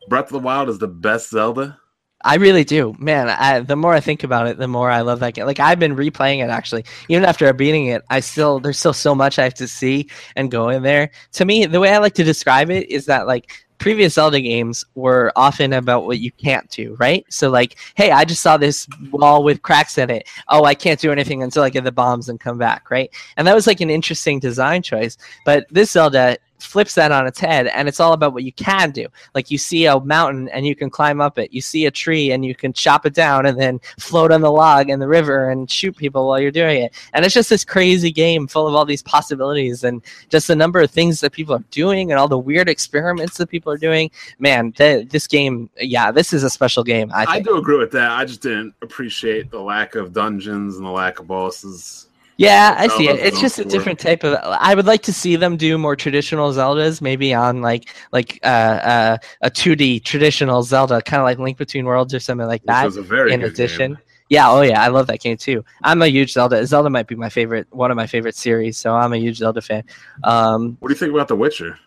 Breath 0.08 0.26
of 0.26 0.32
the 0.32 0.38
Wild 0.38 0.68
is 0.68 0.78
the 0.78 0.88
best 0.88 1.30
Zelda? 1.30 1.78
I 2.26 2.36
really 2.36 2.64
do, 2.64 2.94
man. 2.98 3.28
I, 3.28 3.60
the 3.60 3.76
more 3.76 3.92
I 3.92 4.00
think 4.00 4.24
about 4.24 4.46
it, 4.46 4.56
the 4.56 4.66
more 4.66 4.90
I 4.90 5.02
love 5.02 5.20
that 5.20 5.34
game. 5.34 5.44
Like 5.44 5.60
I've 5.60 5.78
been 5.78 5.94
replaying 5.94 6.42
it 6.42 6.48
actually, 6.48 6.86
even 7.10 7.24
after 7.24 7.52
beating 7.52 7.86
it. 7.86 8.02
I 8.08 8.20
still 8.20 8.60
there's 8.60 8.78
still 8.78 8.94
so 8.94 9.14
much 9.14 9.38
I 9.38 9.44
have 9.44 9.54
to 9.54 9.68
see 9.68 10.08
and 10.34 10.50
go 10.50 10.70
in 10.70 10.82
there. 10.82 11.10
To 11.32 11.44
me, 11.44 11.66
the 11.66 11.80
way 11.80 11.92
I 11.92 11.98
like 11.98 12.14
to 12.14 12.24
describe 12.24 12.70
it 12.70 12.90
is 12.90 13.04
that 13.06 13.26
like 13.26 13.52
previous 13.78 14.14
Zelda 14.14 14.40
games 14.40 14.84
were 14.94 15.32
often 15.36 15.72
about 15.72 16.06
what 16.06 16.20
you 16.20 16.32
can't 16.32 16.68
do, 16.70 16.96
right? 16.98 17.24
So 17.28 17.50
like, 17.50 17.76
hey, 17.96 18.10
I 18.10 18.24
just 18.24 18.42
saw 18.42 18.56
this 18.56 18.88
wall 19.10 19.42
with 19.42 19.62
cracks 19.62 19.98
in 19.98 20.10
it. 20.10 20.28
Oh, 20.48 20.64
I 20.64 20.74
can't 20.74 21.00
do 21.00 21.12
anything 21.12 21.42
until 21.42 21.62
I 21.62 21.70
get 21.70 21.84
the 21.84 21.92
bombs 21.92 22.28
and 22.28 22.40
come 22.40 22.58
back, 22.58 22.90
right? 22.90 23.10
And 23.36 23.46
that 23.46 23.54
was 23.54 23.66
like 23.66 23.80
an 23.80 23.90
interesting 23.90 24.38
design 24.38 24.82
choice. 24.82 25.18
But 25.44 25.66
this 25.70 25.90
Zelda 25.90 26.38
flips 26.66 26.94
that 26.94 27.12
on 27.12 27.26
its 27.26 27.38
head 27.38 27.66
and 27.68 27.88
it's 27.88 28.00
all 28.00 28.12
about 28.12 28.32
what 28.32 28.44
you 28.44 28.52
can 28.52 28.90
do. 28.90 29.06
Like 29.34 29.50
you 29.50 29.58
see 29.58 29.86
a 29.86 30.00
mountain 30.00 30.48
and 30.48 30.66
you 30.66 30.74
can 30.74 30.90
climb 30.90 31.20
up 31.20 31.38
it. 31.38 31.52
You 31.52 31.60
see 31.60 31.86
a 31.86 31.90
tree 31.90 32.32
and 32.32 32.44
you 32.44 32.54
can 32.54 32.72
chop 32.72 33.06
it 33.06 33.14
down 33.14 33.46
and 33.46 33.58
then 33.58 33.80
float 33.98 34.32
on 34.32 34.40
the 34.40 34.50
log 34.50 34.90
in 34.90 34.98
the 34.98 35.08
river 35.08 35.50
and 35.50 35.70
shoot 35.70 35.96
people 35.96 36.28
while 36.28 36.40
you're 36.40 36.50
doing 36.50 36.82
it. 36.82 36.94
And 37.12 37.24
it's 37.24 37.34
just 37.34 37.50
this 37.50 37.64
crazy 37.64 38.10
game 38.10 38.46
full 38.46 38.66
of 38.66 38.74
all 38.74 38.84
these 38.84 39.02
possibilities 39.02 39.84
and 39.84 40.02
just 40.28 40.48
the 40.48 40.56
number 40.56 40.80
of 40.80 40.90
things 40.90 41.20
that 41.20 41.32
people 41.32 41.54
are 41.54 41.64
doing 41.70 42.10
and 42.10 42.18
all 42.18 42.28
the 42.28 42.38
weird 42.38 42.68
experiments 42.68 43.36
that 43.38 43.48
people 43.48 43.72
are 43.72 43.78
doing. 43.78 44.10
Man 44.38 44.72
th- 44.72 45.08
this 45.08 45.26
game 45.26 45.70
yeah 45.78 46.10
this 46.10 46.32
is 46.32 46.42
a 46.42 46.50
special 46.50 46.84
game 46.84 47.10
i 47.12 47.24
I, 47.26 47.40
do 47.40 47.56
agree 47.56 47.78
with 47.78 47.90
that. 47.92 48.12
I 48.12 48.24
just 48.24 48.42
didn't 48.42 48.74
appreciate 48.82 49.50
the 49.50 49.60
lack 49.60 49.94
of 49.94 50.12
dungeons 50.12 50.76
and 50.76 50.86
the 50.86 50.90
lack 50.90 51.18
of 51.18 51.26
bosses. 51.26 52.08
Yeah, 52.36 52.74
I 52.76 52.88
see 52.88 53.08
it. 53.08 53.20
It's 53.20 53.40
just 53.40 53.58
a 53.60 53.64
different 53.64 53.98
type 54.00 54.24
of. 54.24 54.36
I 54.42 54.74
would 54.74 54.86
like 54.86 55.02
to 55.02 55.12
see 55.12 55.36
them 55.36 55.56
do 55.56 55.78
more 55.78 55.94
traditional 55.94 56.50
Zeldas, 56.52 57.00
maybe 57.00 57.32
on 57.32 57.62
like 57.62 57.94
like 58.12 58.40
uh, 58.42 58.46
uh, 58.46 59.16
a 59.42 59.50
two 59.50 59.76
D 59.76 60.00
traditional 60.00 60.62
Zelda, 60.64 61.00
kind 61.00 61.20
of 61.20 61.24
like 61.24 61.38
Link 61.38 61.58
Between 61.58 61.84
Worlds 61.84 62.12
or 62.12 62.18
something 62.20 62.46
like 62.46 62.62
Which 62.62 62.66
that. 62.66 62.84
was 62.84 62.96
a 62.96 63.02
very 63.02 63.32
In 63.32 63.40
good 63.40 63.52
addition, 63.52 63.94
game. 63.94 64.02
yeah, 64.28 64.50
oh 64.50 64.62
yeah, 64.62 64.82
I 64.82 64.88
love 64.88 65.06
that 65.06 65.20
game 65.20 65.36
too. 65.36 65.64
I'm 65.84 66.02
a 66.02 66.08
huge 66.08 66.32
Zelda. 66.32 66.66
Zelda 66.66 66.90
might 66.90 67.06
be 67.06 67.14
my 67.14 67.28
favorite, 67.28 67.68
one 67.70 67.92
of 67.92 67.96
my 67.96 68.06
favorite 68.08 68.34
series, 68.34 68.78
so 68.78 68.94
I'm 68.96 69.12
a 69.12 69.16
huge 69.16 69.36
Zelda 69.36 69.62
fan. 69.62 69.84
Um, 70.24 70.76
What 70.80 70.88
do 70.88 70.94
you 70.94 70.98
think 70.98 71.12
about 71.14 71.28
The 71.28 71.36
Witcher? 71.36 71.78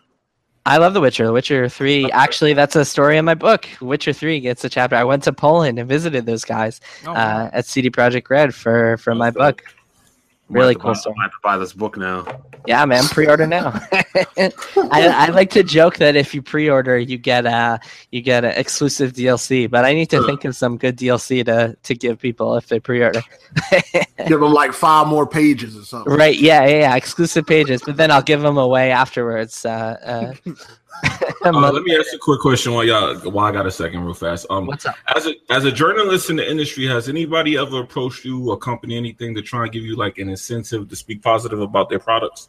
I 0.66 0.76
love 0.78 0.92
The 0.94 1.00
Witcher. 1.00 1.26
The 1.26 1.32
Witcher 1.32 1.68
3, 1.68 2.10
actually, 2.12 2.52
that's 2.52 2.76
a 2.76 2.84
story 2.84 3.16
in 3.16 3.24
my 3.24 3.34
book. 3.34 3.66
Witcher 3.80 4.12
3 4.12 4.40
gets 4.40 4.64
a 4.64 4.68
chapter. 4.68 4.96
I 4.96 5.04
went 5.04 5.22
to 5.24 5.32
Poland 5.32 5.78
and 5.78 5.88
visited 5.88 6.26
those 6.26 6.44
guys 6.44 6.80
Oh, 7.06 7.12
uh, 7.12 7.48
at 7.52 7.64
CD 7.66 7.90
Projekt 7.90 8.28
Red 8.30 8.54
for, 8.54 8.96
for 8.98 9.14
my 9.14 9.30
Okay. 9.30 9.38
book. 9.38 9.62
Really 10.48 10.74
cool 10.74 10.88
have 10.88 10.96
to 10.96 11.00
story. 11.00 11.14
buy- 11.16 11.20
I 11.20 11.24
have 11.24 11.30
to 11.32 11.36
buy 11.42 11.58
this 11.58 11.72
book 11.72 11.96
now. 11.96 12.24
Yeah, 12.66 12.84
man, 12.84 13.04
pre-order 13.04 13.46
now. 13.46 13.72
I, 14.36 14.52
I 14.92 15.26
like 15.30 15.50
to 15.50 15.62
joke 15.62 15.96
that 15.98 16.16
if 16.16 16.34
you 16.34 16.42
pre-order, 16.42 16.98
you 16.98 17.16
get 17.18 17.46
a 17.46 17.80
you 18.10 18.20
get 18.20 18.44
an 18.44 18.52
exclusive 18.56 19.12
DLC. 19.12 19.70
But 19.70 19.84
I 19.84 19.92
need 19.94 20.10
to 20.10 20.24
think 20.26 20.44
of 20.44 20.54
some 20.56 20.76
good 20.76 20.96
DLC 20.96 21.44
to 21.46 21.76
to 21.82 21.94
give 21.94 22.18
people 22.18 22.56
if 22.56 22.68
they 22.68 22.80
pre-order. 22.80 23.22
Give 24.26 24.40
them 24.40 24.52
like 24.52 24.72
five 24.72 25.06
more 25.06 25.26
pages 25.26 25.76
or 25.76 25.84
something. 25.84 26.12
right? 26.12 26.36
Yeah, 26.36 26.66
yeah, 26.66 26.78
yeah. 26.80 26.96
Exclusive 26.96 27.46
pages, 27.46 27.80
but 27.86 27.96
then 27.96 28.10
I'll 28.10 28.20
give 28.20 28.42
them 28.42 28.58
away 28.58 28.90
afterwards. 28.90 29.64
Uh, 29.64 30.34
uh, 30.46 30.52
Uh, 31.44 31.70
let 31.72 31.82
me 31.84 31.96
ask 31.96 32.12
you 32.12 32.18
a 32.18 32.20
quick 32.20 32.40
question 32.40 32.74
while 32.74 32.84
y'all 32.84 33.16
while 33.30 33.46
I 33.46 33.52
got 33.52 33.64
a 33.64 33.70
second 33.70 34.04
real 34.04 34.12
fast. 34.12 34.44
Um 34.50 34.66
What's 34.66 34.84
up? 34.86 34.96
as 35.14 35.26
a 35.26 35.34
as 35.50 35.64
a 35.64 35.72
journalist 35.72 36.30
in 36.30 36.36
the 36.36 36.48
industry, 36.48 36.86
has 36.86 37.08
anybody 37.08 37.56
ever 37.56 37.80
approached 37.80 38.24
you 38.24 38.50
or 38.50 38.58
company 38.58 38.96
anything 38.96 39.34
to 39.34 39.42
try 39.42 39.62
and 39.62 39.72
give 39.72 39.84
you 39.84 39.96
like 39.96 40.18
an 40.18 40.28
incentive 40.28 40.88
to 40.88 40.96
speak 40.96 41.22
positive 41.22 41.60
about 41.60 41.88
their 41.88 42.00
products? 42.00 42.48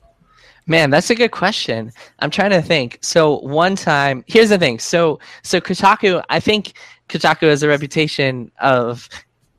Man, 0.65 0.89
that's 0.89 1.09
a 1.09 1.15
good 1.15 1.31
question. 1.31 1.91
I'm 2.19 2.29
trying 2.29 2.51
to 2.51 2.61
think. 2.61 2.99
So 3.01 3.39
one 3.39 3.75
time, 3.75 4.23
here's 4.27 4.49
the 4.49 4.57
thing. 4.57 4.79
So 4.79 5.19
so 5.43 5.61
Kotaku, 5.61 6.23
I 6.29 6.39
think 6.39 6.73
Kotaku 7.09 7.47
has 7.47 7.63
a 7.63 7.67
reputation 7.67 8.51
of 8.59 9.07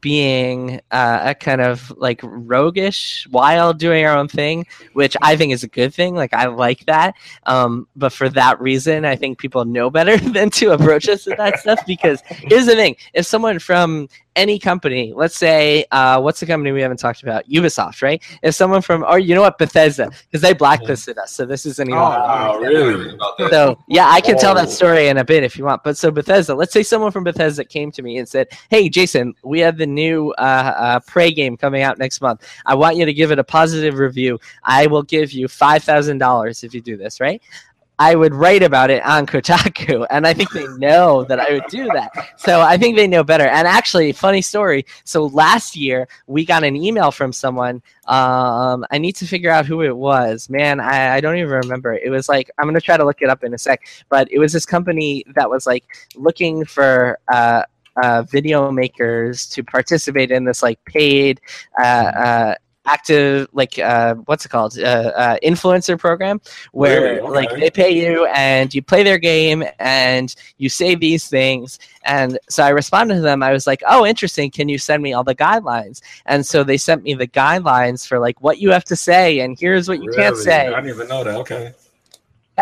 being 0.00 0.80
uh, 0.90 1.20
a 1.22 1.34
kind 1.34 1.60
of 1.60 1.92
like 1.98 2.20
roguish, 2.22 3.26
wild, 3.30 3.78
doing 3.78 4.04
our 4.04 4.16
own 4.16 4.28
thing, 4.28 4.66
which 4.94 5.16
I 5.22 5.36
think 5.36 5.52
is 5.52 5.62
a 5.62 5.68
good 5.68 5.94
thing. 5.94 6.14
Like 6.14 6.32
I 6.34 6.46
like 6.46 6.84
that. 6.86 7.14
Um, 7.46 7.86
but 7.96 8.12
for 8.12 8.28
that 8.30 8.60
reason, 8.60 9.04
I 9.04 9.16
think 9.16 9.38
people 9.38 9.64
know 9.64 9.90
better 9.90 10.16
than 10.32 10.50
to 10.50 10.70
approach 10.72 11.08
us 11.08 11.26
with 11.26 11.36
that 11.38 11.58
stuff. 11.60 11.80
Because 11.86 12.22
here's 12.26 12.66
the 12.66 12.74
thing: 12.74 12.96
if 13.14 13.26
someone 13.26 13.58
from 13.58 14.08
any 14.36 14.58
company, 14.60 15.12
let's 15.14 15.36
say, 15.36 15.84
uh, 15.90 16.20
what's 16.20 16.38
the 16.40 16.46
company 16.46 16.70
we 16.72 16.80
haven't 16.80 16.98
talked 16.98 17.22
about? 17.22 17.46
Ubisoft, 17.48 18.00
right? 18.00 18.22
If 18.42 18.54
someone 18.54 18.80
from, 18.80 19.02
or 19.04 19.18
you 19.18 19.34
know 19.34 19.40
what, 19.40 19.58
Bethesda, 19.58 20.08
because 20.30 20.40
they 20.40 20.52
blacklisted 20.54 21.18
us, 21.18 21.32
so 21.32 21.44
this 21.44 21.66
isn't 21.66 21.88
even. 21.88 21.98
wow, 21.98 22.56
really? 22.58 23.18
So 23.50 23.76
yeah, 23.88 24.08
I 24.08 24.20
can 24.20 24.38
tell 24.38 24.52
Oh. 24.52 24.54
that 24.54 24.70
story 24.70 25.08
in 25.08 25.18
a 25.18 25.24
bit 25.24 25.42
if 25.44 25.58
you 25.58 25.64
want. 25.64 25.82
But 25.84 25.96
so 25.96 26.10
Bethesda, 26.10 26.54
let's 26.54 26.72
say 26.72 26.82
someone 26.82 27.10
from 27.10 27.24
Bethesda 27.24 27.64
came 27.64 27.90
to 27.92 28.02
me 28.02 28.18
and 28.18 28.28
said, 28.28 28.48
"Hey, 28.70 28.88
Jason, 28.88 29.34
we 29.42 29.60
have 29.60 29.78
the 29.78 29.86
new 29.90 30.30
uh, 30.38 30.74
uh, 30.76 31.00
Prey 31.00 31.32
game 31.32 31.56
coming 31.56 31.82
out 31.82 31.98
next 31.98 32.20
month. 32.20 32.46
I 32.64 32.74
want 32.74 32.96
you 32.96 33.04
to 33.04 33.12
give 33.12 33.30
it 33.30 33.38
a 33.38 33.44
positive 33.44 33.98
review. 33.98 34.38
I 34.64 34.86
will 34.86 35.02
give 35.02 35.32
you 35.32 35.48
five 35.48 35.84
thousand 35.84 36.18
dollars 36.18 36.64
if 36.64 36.72
you 36.74 36.80
do 36.80 36.96
this, 36.96 37.20
right?" 37.20 37.42
I 38.00 38.14
would 38.14 38.34
write 38.34 38.62
about 38.62 38.88
it 38.88 39.04
on 39.04 39.26
Kotaku, 39.26 40.06
and 40.10 40.26
I 40.26 40.32
think 40.32 40.50
they 40.52 40.66
know 40.78 41.22
that 41.24 41.38
I 41.38 41.52
would 41.52 41.66
do 41.68 41.84
that. 41.92 42.10
So 42.38 42.62
I 42.62 42.78
think 42.78 42.96
they 42.96 43.06
know 43.06 43.22
better. 43.22 43.44
And 43.44 43.68
actually, 43.68 44.10
funny 44.12 44.40
story. 44.40 44.86
So 45.04 45.26
last 45.26 45.76
year 45.76 46.08
we 46.26 46.46
got 46.46 46.64
an 46.64 46.76
email 46.76 47.10
from 47.10 47.30
someone. 47.30 47.82
Um, 48.06 48.86
I 48.90 48.96
need 48.96 49.16
to 49.16 49.26
figure 49.26 49.50
out 49.50 49.66
who 49.66 49.82
it 49.82 49.94
was. 49.94 50.48
Man, 50.48 50.80
I, 50.80 51.16
I 51.16 51.20
don't 51.20 51.36
even 51.36 51.50
remember. 51.50 51.92
It 51.92 52.08
was 52.08 52.26
like 52.26 52.50
I'm 52.58 52.66
gonna 52.66 52.80
try 52.80 52.96
to 52.96 53.04
look 53.04 53.20
it 53.20 53.28
up 53.28 53.44
in 53.44 53.52
a 53.52 53.58
sec. 53.58 53.82
But 54.08 54.32
it 54.32 54.38
was 54.38 54.54
this 54.54 54.64
company 54.64 55.22
that 55.34 55.50
was 55.50 55.66
like 55.66 55.84
looking 56.16 56.64
for. 56.64 57.18
Uh, 57.28 57.64
uh, 58.02 58.22
video 58.22 58.70
makers 58.70 59.46
to 59.48 59.62
participate 59.62 60.30
in 60.30 60.44
this 60.44 60.62
like 60.62 60.82
paid 60.84 61.40
uh, 61.78 61.82
uh, 61.82 62.54
active 62.86 63.46
like 63.52 63.78
uh, 63.78 64.14
what's 64.24 64.46
it 64.46 64.48
called 64.48 64.78
uh, 64.78 65.12
uh, 65.14 65.36
influencer 65.44 65.98
program 65.98 66.40
where 66.72 67.16
Really? 67.16 67.20
Okay. 67.20 67.30
like 67.30 67.60
they 67.60 67.70
pay 67.70 67.90
you 67.90 68.24
and 68.26 68.74
you 68.74 68.82
play 68.82 69.02
their 69.02 69.18
game 69.18 69.62
and 69.78 70.34
you 70.56 70.68
say 70.68 70.94
these 70.94 71.28
things 71.28 71.78
and 72.04 72.38
so 72.48 72.64
i 72.64 72.70
responded 72.70 73.16
to 73.16 73.20
them 73.20 73.42
i 73.42 73.52
was 73.52 73.66
like 73.66 73.82
oh 73.86 74.06
interesting 74.06 74.50
can 74.50 74.68
you 74.68 74.78
send 74.78 75.02
me 75.02 75.12
all 75.12 75.22
the 75.22 75.34
guidelines 75.34 76.00
and 76.26 76.44
so 76.44 76.64
they 76.64 76.78
sent 76.78 77.02
me 77.02 77.12
the 77.14 77.28
guidelines 77.28 78.06
for 78.06 78.18
like 78.18 78.40
what 78.40 78.58
you 78.58 78.70
have 78.70 78.84
to 78.84 78.96
say 78.96 79.40
and 79.40 79.58
here's 79.60 79.86
what 79.88 80.02
you 80.02 80.10
can't 80.12 80.36
say 80.36 80.68
I 80.68 80.76
didn't 80.80 80.88
even 80.88 81.08
know 81.08 81.22
that. 81.22 81.36
Okay. 81.36 81.72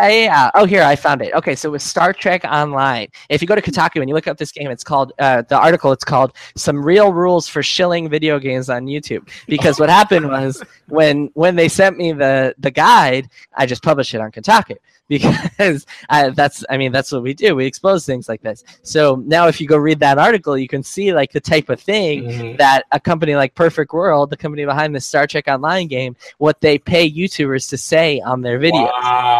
Yeah, 0.07 0.23
yeah. 0.23 0.51
Oh, 0.55 0.65
here 0.65 0.83
I 0.83 0.95
found 0.95 1.21
it. 1.21 1.33
Okay, 1.33 1.55
so 1.55 1.71
with 1.71 1.81
Star 1.81 2.13
Trek 2.13 2.43
Online. 2.45 3.07
If 3.29 3.41
you 3.41 3.47
go 3.47 3.55
to 3.55 3.61
Kotaku 3.61 3.99
and 3.99 4.09
you 4.09 4.15
look 4.15 4.27
up 4.27 4.37
this 4.37 4.51
game, 4.51 4.69
it's 4.71 4.83
called 4.83 5.13
uh, 5.19 5.41
the 5.43 5.57
article. 5.57 5.91
It's 5.91 6.03
called 6.03 6.33
"Some 6.55 6.83
Real 6.83 7.11
Rules 7.13 7.47
for 7.47 7.61
Shilling 7.63 8.09
Video 8.09 8.39
Games 8.39 8.69
on 8.69 8.85
YouTube." 8.85 9.27
Because 9.47 9.79
what 9.79 9.89
happened 9.89 10.27
was 10.29 10.63
when 10.87 11.29
when 11.33 11.55
they 11.55 11.67
sent 11.67 11.97
me 11.97 12.13
the 12.13 12.55
the 12.59 12.71
guide, 12.71 13.29
I 13.55 13.65
just 13.65 13.83
published 13.83 14.13
it 14.13 14.21
on 14.21 14.31
Kotaku 14.31 14.77
because 15.09 15.87
I, 16.09 16.29
that's 16.29 16.63
I 16.69 16.77
mean 16.77 16.91
that's 16.91 17.11
what 17.11 17.23
we 17.23 17.33
do. 17.33 17.55
We 17.55 17.65
expose 17.65 18.05
things 18.05 18.29
like 18.29 18.41
this. 18.43 18.63
So 18.83 19.21
now 19.25 19.47
if 19.47 19.59
you 19.59 19.67
go 19.67 19.75
read 19.77 19.99
that 20.01 20.19
article, 20.19 20.55
you 20.55 20.67
can 20.67 20.83
see 20.83 21.13
like 21.13 21.31
the 21.31 21.39
type 21.41 21.69
of 21.69 21.79
thing 21.81 22.23
Mhm. 22.25 22.57
that 22.59 22.85
a 22.91 22.99
company 22.99 23.35
like 23.35 23.55
Perfect 23.55 23.91
World, 23.91 24.29
the 24.29 24.37
company 24.37 24.65
behind 24.65 24.93
the 24.95 24.99
Star 24.99 25.25
Trek 25.25 25.47
Online 25.47 25.87
game, 25.87 26.15
what 26.37 26.61
they 26.61 26.77
pay 26.77 27.09
YouTubers 27.11 27.67
to 27.69 27.77
say 27.77 28.19
on 28.21 28.41
their 28.41 28.59
videos. 28.59 28.91
Wow, 29.01 29.38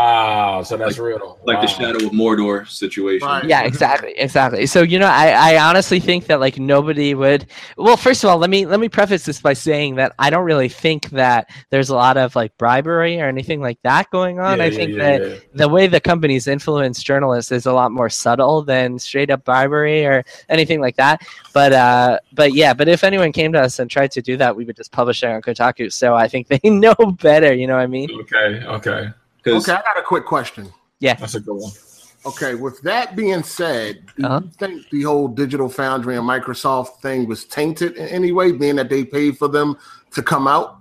so 0.63 0.77
that's 0.77 0.97
real. 0.97 1.17
though. 1.19 1.37
like 1.45 1.61
the 1.61 1.67
Shadow 1.67 2.05
of 2.05 2.11
Mordor 2.11 2.67
situation. 2.67 3.27
Right. 3.27 3.43
yeah 3.45 3.61
exactly 3.63 4.11
exactly 4.17 4.65
so 4.65 4.81
you 4.81 4.99
know 4.99 5.07
I, 5.07 5.53
I 5.55 5.69
honestly 5.69 5.99
think 5.99 6.25
that 6.27 6.39
like 6.39 6.57
nobody 6.59 7.13
would 7.13 7.47
well 7.77 7.97
first 7.97 8.23
of 8.23 8.29
all 8.29 8.37
let 8.37 8.49
me 8.49 8.65
let 8.65 8.79
me 8.79 8.89
preface 8.89 9.25
this 9.25 9.41
by 9.41 9.53
saying 9.53 9.95
that 9.95 10.13
i 10.19 10.29
don't 10.29 10.45
really 10.45 10.69
think 10.69 11.09
that 11.11 11.49
there's 11.69 11.89
a 11.89 11.95
lot 11.95 12.17
of 12.17 12.35
like 12.35 12.57
bribery 12.57 13.19
or 13.19 13.27
anything 13.27 13.61
like 13.61 13.79
that 13.83 14.09
going 14.11 14.39
on 14.39 14.57
Yeah, 14.57 14.63
i 14.63 14.67
yeah, 14.67 14.75
think 14.77 14.91
yeah, 14.91 14.97
that 15.17 15.29
yeah. 15.29 15.35
the 15.53 15.69
way 15.69 15.87
the 15.87 15.99
companies 15.99 16.47
influence 16.47 17.01
journalists 17.03 17.51
is 17.51 17.65
a 17.65 17.73
lot 17.73 17.91
more 17.91 18.09
subtle 18.09 18.61
than 18.63 18.99
straight 18.99 19.29
up 19.29 19.43
bribery 19.45 20.05
or 20.05 20.23
anything 20.49 20.79
like 20.81 20.95
that 20.97 21.21
but 21.53 21.73
uh 21.73 22.19
but 22.33 22.53
yeah 22.53 22.73
but 22.73 22.87
if 22.87 23.03
anyone 23.03 23.31
came 23.31 23.51
to 23.53 23.59
us 23.61 23.79
and 23.79 23.89
tried 23.89 24.11
to 24.11 24.21
do 24.21 24.37
that 24.37 24.55
we 24.55 24.65
would 24.65 24.75
just 24.75 24.91
publish 24.91 25.23
it 25.23 25.27
on 25.27 25.41
kotaku 25.41 25.91
so 25.91 26.15
i 26.15 26.27
think 26.27 26.47
they 26.47 26.59
know 26.69 26.95
better 27.21 27.53
you 27.53 27.67
know 27.67 27.75
what 27.75 27.81
i 27.83 27.87
mean 27.87 28.09
Okay, 28.21 28.63
okay, 28.65 29.09
Because 29.09 29.13
Okay, 29.45 29.71
I 29.73 29.81
got 29.81 29.97
a 29.97 30.03
quick 30.03 30.25
question. 30.25 30.71
Yeah, 30.99 31.15
that's 31.15 31.35
a 31.35 31.39
good 31.39 31.55
one. 31.55 31.71
Okay, 32.25 32.55
with 32.55 32.81
that 32.81 33.15
being 33.15 33.43
said, 33.43 34.05
do 34.17 34.25
Uh-huh. 34.25 34.41
you 34.43 34.51
think 34.59 34.89
the 34.89 35.03
whole 35.03 35.27
Digital 35.29 35.69
Foundry 35.69 36.17
and 36.17 36.27
Microsoft 36.27 36.99
thing 37.01 37.27
was 37.27 37.45
tainted 37.45 37.95
in 37.95 38.07
any 38.09 38.31
way, 38.33 38.51
being 38.51 38.75
that 38.75 38.89
they 38.89 39.05
paid 39.05 39.37
for 39.37 39.47
them 39.47 39.77
to 40.11 40.21
come 40.21 40.47
out? 40.47 40.77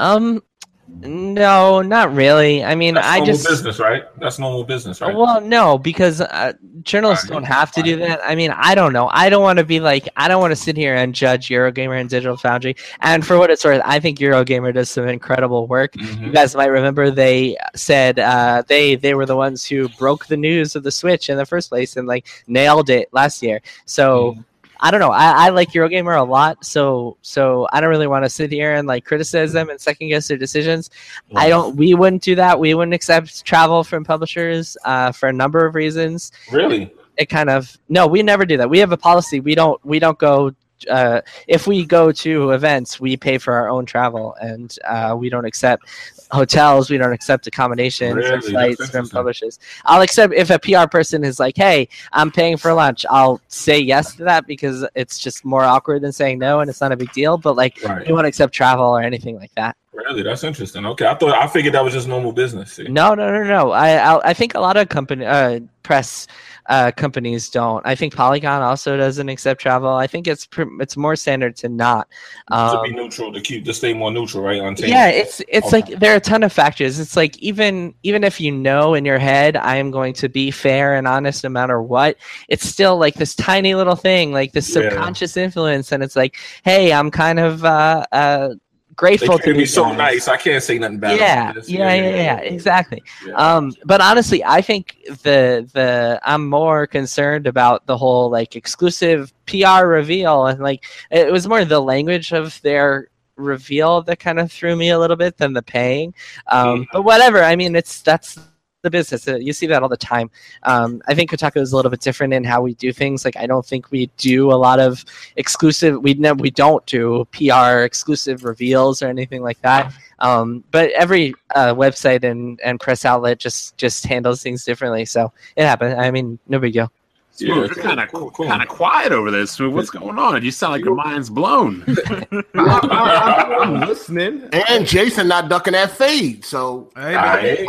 um 0.00 0.42
no 0.88 1.82
not 1.82 2.14
really 2.14 2.64
i 2.64 2.74
mean 2.74 2.94
That's 2.94 3.06
i 3.06 3.18
normal 3.18 3.34
just 3.34 3.48
business, 3.48 3.78
right? 3.78 4.04
That's 4.18 4.38
normal 4.38 4.64
business, 4.64 5.00
right? 5.00 5.14
Well, 5.14 5.40
no, 5.40 5.78
because 5.78 6.20
uh, 6.20 6.52
journalists 6.82 7.28
Alright. 7.28 7.42
don't 7.44 7.52
have 7.52 7.70
to 7.72 7.82
do 7.82 7.96
that. 7.98 8.20
I 8.24 8.34
mean, 8.34 8.50
I 8.50 8.74
don't 8.74 8.92
know. 8.92 9.08
I 9.12 9.28
don't 9.28 9.42
want 9.42 9.58
to 9.58 9.64
be 9.64 9.78
like, 9.78 10.08
I 10.16 10.26
don't 10.26 10.40
want 10.40 10.52
to 10.52 10.56
sit 10.56 10.76
here 10.76 10.94
and 10.94 11.14
judge 11.14 11.48
Eurogamer 11.48 12.00
and 12.00 12.08
Digital 12.08 12.36
Foundry. 12.38 12.76
And 13.00 13.26
for 13.26 13.36
what 13.38 13.50
it's 13.50 13.64
worth, 13.64 13.82
I 13.84 14.00
think 14.00 14.18
Eurogamer 14.18 14.72
does 14.72 14.88
some 14.90 15.06
incredible 15.06 15.66
work. 15.66 15.94
You 15.96 16.02
Mhm. 16.06 16.32
guys 16.32 16.54
might 16.56 16.66
remember 16.70 17.10
they 17.10 17.56
said 17.74 18.18
uh, 18.18 18.62
they 18.66 18.94
they 18.96 19.14
were 19.14 19.26
the 19.26 19.36
ones 19.36 19.64
who 19.66 19.88
broke 19.90 20.26
the 20.26 20.36
news 20.36 20.74
of 20.76 20.82
the 20.82 20.90
Switch 20.90 21.28
in 21.28 21.36
the 21.36 21.46
first 21.46 21.68
place 21.68 21.96
and 21.96 22.06
like 22.08 22.26
nailed 22.46 22.88
it 22.90 23.08
last 23.12 23.42
year. 23.42 23.60
So. 23.84 24.32
Mhm. 24.36 24.44
I 24.80 24.90
don't 24.90 25.00
know. 25.00 25.10
I, 25.10 25.46
I 25.46 25.48
like 25.50 25.70
Eurogamer 25.72 26.18
a 26.18 26.24
lot, 26.24 26.64
so 26.64 27.16
so 27.22 27.66
I 27.72 27.80
don't 27.80 27.90
really 27.90 28.06
want 28.06 28.24
to 28.24 28.30
sit 28.30 28.52
here 28.52 28.74
and 28.74 28.86
like 28.86 29.04
criticize 29.04 29.52
them 29.52 29.70
and 29.70 29.80
second 29.80 30.08
guess 30.08 30.28
their 30.28 30.36
decisions. 30.36 30.90
I 31.34 31.48
don't. 31.48 31.76
We 31.76 31.94
wouldn't 31.94 32.22
do 32.22 32.34
that. 32.34 32.58
We 32.58 32.74
wouldn't 32.74 32.94
accept 32.94 33.44
travel 33.44 33.84
from 33.84 34.04
publishers 34.04 34.76
uh, 34.84 35.12
for 35.12 35.28
a 35.28 35.32
number 35.32 35.64
of 35.64 35.74
reasons. 35.74 36.32
Really? 36.52 36.92
It 37.16 37.26
kind 37.26 37.48
of 37.48 37.76
no. 37.88 38.06
We 38.06 38.22
never 38.22 38.44
do 38.44 38.56
that. 38.58 38.68
We 38.68 38.78
have 38.78 38.92
a 38.92 38.96
policy. 38.96 39.40
We 39.40 39.54
don't. 39.54 39.82
We 39.84 39.98
don't 39.98 40.18
go. 40.18 40.52
Uh, 40.90 41.22
if 41.48 41.66
we 41.66 41.86
go 41.86 42.12
to 42.12 42.50
events, 42.50 43.00
we 43.00 43.16
pay 43.16 43.38
for 43.38 43.54
our 43.54 43.70
own 43.70 43.86
travel, 43.86 44.36
and 44.42 44.76
uh, 44.84 45.16
we 45.18 45.30
don't 45.30 45.46
accept 45.46 45.84
hotels. 46.30 46.90
We 46.90 46.98
don't 46.98 47.12
accept 47.12 47.46
accommodations 47.46 48.14
Really? 48.14 48.30
That's 48.30 48.48
flights 48.48 48.90
from 48.90 49.08
publishers. 49.08 49.58
I'll 49.84 50.02
accept 50.02 50.34
if 50.34 50.50
a 50.50 50.58
PR 50.58 50.88
person 50.88 51.24
is 51.24 51.38
like, 51.38 51.56
"Hey, 51.56 51.88
I'm 52.12 52.30
paying 52.30 52.56
for 52.56 52.72
lunch." 52.72 53.04
I'll 53.10 53.40
say 53.48 53.78
yes 53.78 54.14
to 54.16 54.24
that 54.24 54.46
because 54.46 54.86
it's 54.94 55.18
just 55.18 55.44
more 55.44 55.62
awkward 55.64 56.02
than 56.02 56.12
saying 56.12 56.38
no, 56.38 56.60
and 56.60 56.70
it's 56.70 56.80
not 56.80 56.92
a 56.92 56.96
big 56.96 57.12
deal. 57.12 57.38
But 57.38 57.56
like, 57.56 57.78
Right. 57.84 58.06
we 58.06 58.12
won't 58.12 58.26
accept 58.26 58.52
travel 58.52 58.86
or 58.86 59.02
anything 59.02 59.36
like 59.38 59.52
that. 59.56 59.76
Really? 59.92 60.22
That's 60.22 60.44
interesting. 60.44 60.84
Okay, 60.84 61.06
I 61.06 61.14
thought 61.14 61.34
I 61.34 61.46
figured 61.46 61.74
that 61.74 61.82
was 61.84 61.94
just 61.94 62.06
normal 62.06 62.32
business. 62.32 62.72
See? 62.74 62.84
No, 62.84 63.14
no, 63.14 63.32
no, 63.32 63.44
no. 63.44 63.70
I 63.70 63.96
I, 63.96 64.30
I 64.30 64.34
think 64.34 64.54
a 64.54 64.60
lot 64.60 64.76
of 64.76 64.88
company 64.88 65.24
uh, 65.24 65.60
press 65.82 66.26
uh, 66.68 66.92
companies 66.96 67.50
don't. 67.50 67.84
I 67.86 67.94
think 67.94 68.14
Polygon 68.14 68.62
also 68.62 68.96
doesn't 68.96 69.28
accept 69.28 69.60
travel. 69.60 69.90
I 69.90 70.06
think 70.06 70.26
it's 70.26 70.46
pr- 70.46 70.80
it's 70.80 70.96
more 70.96 71.16
standard 71.16 71.56
to 71.56 71.68
not. 71.68 72.08
to 72.48 72.54
Um, 72.56 72.82
be 72.84 72.92
neutral, 72.92 73.32
to 73.32 73.40
keep 73.40 73.64
to 73.64 73.74
stay 73.74 73.92
more 73.94 74.10
neutral, 74.10 74.42
right? 74.42 74.60
On 74.60 74.74
yeah, 74.78 75.08
it's 75.08 75.40
it's 75.48 75.66
Okay. 75.68 75.76
like 75.76 76.00
there 76.00 76.12
are 76.12 76.16
a 76.16 76.20
ton 76.20 76.42
of 76.42 76.52
factors. 76.52 76.98
It's 76.98 77.16
like 77.16 77.36
even 77.38 77.94
even 78.02 78.24
if 78.24 78.40
you 78.40 78.52
know 78.52 78.94
in 78.94 79.04
your 79.04 79.18
head 79.18 79.56
I 79.56 79.76
am 79.76 79.90
going 79.90 80.14
to 80.14 80.28
be 80.28 80.50
fair 80.50 80.94
and 80.94 81.06
honest 81.06 81.44
no 81.44 81.50
matter 81.50 81.80
what, 81.82 82.16
it's 82.48 82.66
still 82.66 82.96
like 82.98 83.14
this 83.14 83.34
tiny 83.34 83.74
little 83.74 83.96
thing, 83.96 84.32
like 84.32 84.52
this 84.52 84.68
Yeah. 84.68 84.90
subconscious 84.90 85.36
influence, 85.36 85.92
and 85.92 86.02
it's 86.02 86.16
like, 86.16 86.36
hey, 86.64 86.92
I'm 86.92 87.10
kind 87.10 87.38
of 87.38 87.64
uh, 87.64 88.04
uh, 88.12 88.48
grateful 88.96 89.38
try 89.38 89.52
to 89.52 89.54
be 89.54 89.66
so 89.66 89.84
guys. 89.84 89.98
nice. 89.98 90.28
I 90.28 90.36
can't 90.36 90.62
say 90.62 90.78
nothing 90.78 90.98
bad. 90.98 91.18
yeah, 91.18 91.42
about 91.42 91.54
this. 91.54 91.68
yeah, 91.68 91.94
yeah, 91.94 92.14
yeah, 92.16 92.38
exactly. 92.38 93.02
Yeah. 93.26 93.34
Um, 93.34 93.74
but 93.84 94.00
honestly, 94.00 94.42
I 94.44 94.62
think 94.62 94.96
the 95.22 95.68
the 95.72 96.20
I'm 96.24 96.48
more 96.48 96.86
concerned 96.86 97.46
about 97.46 97.86
the 97.86 97.96
whole 97.96 98.30
like 98.30 98.56
exclusive 98.56 99.32
PR 99.46 99.86
reveal 99.86 100.46
and 100.46 100.60
like 100.60 100.84
it 101.10 101.30
was 101.30 101.46
more 101.46 101.64
the 101.64 101.80
language 101.80 102.32
of 102.32 102.60
their 102.62 103.08
reveal 103.36 104.02
that 104.02 104.18
kind 104.18 104.40
of 104.40 104.50
threw 104.50 104.74
me 104.74 104.90
a 104.90 104.98
little 104.98 105.16
bit 105.16 105.36
than 105.36 105.52
the 105.52 105.62
paying. 105.62 106.14
Um, 106.48 106.86
but 106.92 107.02
whatever. 107.02 107.42
I 107.42 107.54
mean, 107.56 107.76
it's 107.76 108.02
that's 108.02 108.38
the 108.86 108.90
business. 108.98 109.28
Uh, 109.28 109.36
You 109.36 109.52
see 109.52 109.66
that 109.66 109.82
all 109.82 109.88
the 109.88 109.96
time. 109.96 110.30
Um, 110.62 111.02
I 111.08 111.14
think 111.14 111.30
Kotaku 111.30 111.58
is 111.60 111.72
a 111.72 111.76
little 111.76 111.90
bit 111.90 112.00
different 112.00 112.32
in 112.32 112.44
how 112.44 112.62
we 112.62 112.74
do 112.74 112.92
things. 112.92 113.24
Like 113.24 113.36
I 113.36 113.46
don't 113.46 113.66
think 113.66 113.90
we 113.90 114.06
do 114.16 114.50
a 114.52 114.58
lot 114.66 114.78
of 114.80 115.04
exclusive. 115.36 116.02
We 116.02 116.14
never 116.14 116.40
we 116.40 116.50
don't 116.50 116.84
do 116.86 117.26
PR 117.32 117.80
exclusive 117.90 118.44
reveals 118.44 119.02
or 119.02 119.08
anything 119.08 119.42
like 119.42 119.60
that. 119.62 119.92
Um, 120.20 120.64
but 120.70 120.90
every 120.92 121.34
uh, 121.54 121.74
website 121.74 122.24
and, 122.24 122.58
and 122.64 122.80
press 122.80 123.04
outlet 123.04 123.38
just 123.38 123.76
just 123.76 124.06
handles 124.06 124.42
things 124.42 124.64
differently. 124.64 125.04
So 125.04 125.32
it 125.56 125.64
happens. 125.64 125.94
I 125.98 126.10
mean, 126.10 126.38
no 126.48 126.58
big 126.58 126.72
deal. 126.72 126.90
Yeah, 127.38 127.54
Smooth, 127.54 127.76
you're 127.76 127.84
kind 127.84 128.00
of 128.00 128.10
cool, 128.10 128.30
cool. 128.30 128.46
kind 128.46 128.62
of 128.62 128.68
quiet 128.68 129.12
over 129.12 129.30
there. 129.30 129.44
Smooth, 129.46 129.74
what's 129.74 129.90
going 129.90 130.18
on? 130.18 130.42
You 130.42 130.50
sound 130.50 130.72
like 130.72 130.84
your 130.84 130.94
mind's 130.94 131.28
blown. 131.30 131.84
I'm, 132.32 132.44
I'm- 132.90 133.52
I'm 133.60 133.80
listening. 133.88 134.48
And 134.52 134.86
Jason 134.86 135.28
not 135.28 135.48
ducking 135.48 135.72
that 135.72 135.90
fade. 135.90 136.44
So 136.44 136.90
Hey, 136.96 137.14
All 137.14 137.22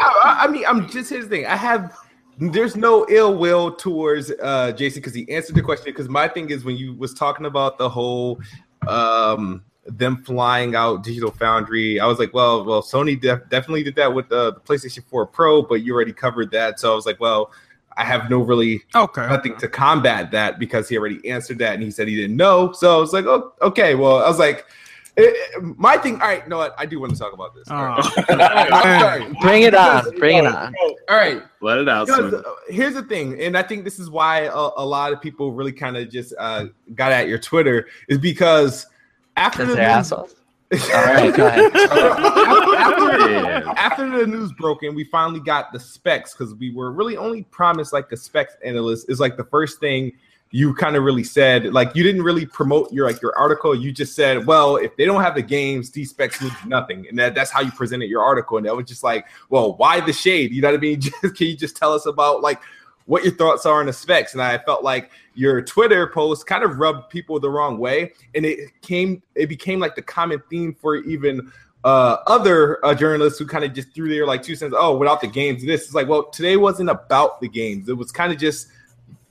I, 0.06 0.38
I 0.44 0.48
mean, 0.48 0.64
I'm 0.66 0.90
just 0.90 1.10
his 1.10 1.28
thing. 1.28 1.46
I 1.46 1.56
have 1.56 1.96
there's 2.40 2.76
no 2.76 3.06
ill 3.10 3.36
will 3.36 3.74
towards 3.76 4.32
uh 4.42 4.72
Jason 4.74 5.00
because 5.02 5.14
he 5.16 5.30
answered 5.32 5.56
the 5.56 5.62
question. 5.62 5.86
Because 5.86 6.08
my 6.08 6.28
thing 6.28 6.50
is 6.52 6.64
when 6.64 6.78
you 6.78 6.94
was 6.94 7.14
talking 7.14 7.46
about 7.46 7.78
the 7.78 7.90
whole 7.90 8.40
um 8.88 9.64
them 9.86 10.18
flying 10.24 10.76
out 10.76 11.02
Digital 11.04 11.32
Foundry, 11.32 12.00
I 12.00 12.06
was 12.08 12.20
like, 12.20 12.34
well, 12.34 12.64
well, 12.66 12.82
Sony 12.84 13.20
def- 13.20 13.48
definitely 13.50 13.84
did 13.84 13.96
that 13.96 14.14
with 14.14 14.28
the, 14.28 14.54
the 14.54 14.60
PlayStation 14.60 15.02
4 15.10 15.26
Pro, 15.28 15.62
but 15.62 15.76
you 15.76 15.94
already 15.94 16.12
covered 16.12 16.52
that. 16.52 16.78
So 16.80 16.92
I 16.92 16.96
was 16.96 17.06
like, 17.06 17.20
well, 17.22 17.52
I 17.98 18.04
have 18.06 18.30
no 18.30 18.40
really 18.40 18.84
Okay. 18.96 19.28
nothing 19.28 19.58
to 19.58 19.68
combat 19.68 20.32
that 20.32 20.60
because 20.60 20.88
he 20.88 20.98
already 20.98 21.28
answered 21.30 21.58
that 21.60 21.74
and 21.74 21.84
he 21.84 21.92
said 21.92 22.08
he 22.08 22.16
didn't 22.16 22.38
know. 22.38 22.72
So 22.72 22.96
I 22.96 23.00
was 23.02 23.12
like, 23.12 23.26
oh, 23.26 23.54
okay. 23.62 23.96
Well, 23.96 24.24
I 24.24 24.28
was 24.30 24.38
like, 24.40 24.66
eh, 25.18 25.24
eh, 25.24 25.60
my 25.62 25.98
thing. 25.98 26.22
All 26.22 26.28
right, 26.28 26.44
you 26.44 26.50
know 26.50 26.58
what? 26.60 26.76
I 26.78 26.86
do 26.86 27.00
want 27.00 27.14
to 27.14 27.18
talk 27.20 27.34
about 27.34 27.56
this. 27.56 27.68
All 27.70 27.84
right. 27.84 28.00
Oh, 28.00 28.24
All 28.30 28.38
right, 28.38 28.72
I'm 28.72 29.00
sorry. 29.02 29.34
Bring 29.42 29.64
it 29.64 29.74
on. 29.74 30.04
Because- 30.06 30.20
Bring 30.20 30.38
it 30.38 30.46
on. 30.46 30.74
All 31.10 31.18
right. 31.18 31.42
Let 31.60 31.80
it 31.80 31.90
out, 31.90 32.06
Because, 32.06 32.34
uh, 32.36 32.44
here's 32.70 32.94
the 32.94 33.02
thing, 33.02 33.42
and 33.42 33.58
I 33.58 33.64
think 33.64 33.84
this 33.84 33.98
is 33.98 34.12
why 34.12 34.42
a, 34.42 34.54
a 34.78 34.86
lot 34.86 35.12
of 35.12 35.20
people 35.20 35.52
really 35.54 35.72
kind 35.72 35.98
of 35.98 36.08
just 36.12 36.36
uh, 36.38 36.66
got 36.94 37.12
at 37.12 37.28
your 37.28 37.40
Twitter 37.40 37.88
is 38.08 38.20
because 38.20 38.86
after 39.38 39.64
the 39.66 39.74
news, 39.74 39.80
assholes. 39.80 40.36
All 40.74 41.04
right, 41.06 41.34
go 41.34 41.48
ahead. 41.48 41.72
after, 41.76 43.30
Yeah. 43.30 43.74
after 43.78 44.10
the 44.10 44.28
news 44.28 44.52
broke 44.52 44.84
and 44.84 44.96
we 44.96 45.06
finally 45.06 45.40
got 45.40 45.72
the 45.72 45.80
specs 45.80 46.34
because 46.34 46.54
we 46.56 46.72
were 46.72 46.92
really 46.92 47.16
only 47.16 47.44
promised 47.44 47.94
like 47.94 48.10
the 48.10 48.18
specs 48.18 48.56
analyst 48.66 49.10
is 49.10 49.20
like 49.20 49.38
the 49.38 49.46
first 49.46 49.80
thing 49.80 50.12
you 50.52 50.74
kind 50.74 50.96
of 50.96 51.04
really 51.04 51.24
said. 51.24 51.74
Like 51.74 51.96
you 51.96 52.04
didn't 52.04 52.24
really 52.24 52.46
promote 52.46 52.92
your 52.92 53.06
like 53.06 53.22
your 53.22 53.38
article. 53.38 53.76
You 53.76 53.92
just 53.92 54.16
said 54.16 54.46
well 54.46 54.76
if 54.78 54.96
they 54.98 55.06
don't 55.06 55.22
have 55.22 55.36
the 55.36 55.42
games 55.42 55.90
these 55.92 56.10
specs 56.10 56.42
mean 56.42 56.52
nothing. 56.66 57.06
And 57.08 57.18
that, 57.20 57.36
that's 57.36 57.52
how 57.52 57.62
you 57.62 57.72
presented 57.72 58.10
your 58.10 58.24
article. 58.24 58.58
And 58.58 58.66
that 58.66 58.76
was 58.76 58.88
just 58.88 59.04
like 59.04 59.28
well 59.50 59.76
why 59.76 60.02
the 60.02 60.14
shade? 60.14 60.52
You 60.52 60.62
know 60.62 60.70
what 60.72 60.78
i 60.78 60.82
mean? 60.82 61.00
Just, 61.22 61.36
can 61.36 61.48
you 61.48 61.56
just 61.56 61.78
tell 61.78 61.94
us 61.94 62.06
about 62.06 62.42
like 62.42 62.62
what 63.08 63.24
your 63.24 63.34
thoughts 63.34 63.66
are 63.66 63.80
on 63.80 63.88
the 63.88 63.94
specs 63.94 64.34
and 64.34 64.42
i 64.42 64.58
felt 64.60 64.84
like 64.84 65.10
your 65.34 65.62
twitter 65.62 66.08
post 66.08 66.46
kind 66.46 66.64
of 66.64 66.78
rubbed 66.78 67.10
people 67.10 67.40
the 67.40 67.50
wrong 67.50 67.78
way 67.78 68.14
and 68.36 68.46
it 68.46 68.70
came 68.82 69.22
it 69.36 69.48
became 69.48 69.80
like 69.80 69.96
the 69.96 70.02
common 70.02 70.42
theme 70.50 70.76
for 70.80 70.98
even 70.98 71.52
uh, 71.84 72.18
other 72.28 72.84
uh, 72.86 72.94
journalists 72.94 73.40
who 73.40 73.46
kind 73.46 73.64
of 73.64 73.74
just 73.74 73.94
threw 73.94 74.10
their 74.10 74.26
like 74.26 74.44
two 74.44 74.56
cents. 74.56 74.76
Oh, 74.78 74.98
without 74.98 75.22
the 75.22 75.28
games, 75.28 75.64
this 75.64 75.88
is 75.88 75.96
like, 75.96 76.08
well, 76.08 76.26
today 76.26 76.58
wasn't 76.58 76.90
about 76.90 77.40
the 77.40 77.48
games. 77.48 77.88
It 77.88 77.94
was 77.94 78.12
kind 78.12 78.34
of 78.34 78.38
just 78.38 78.68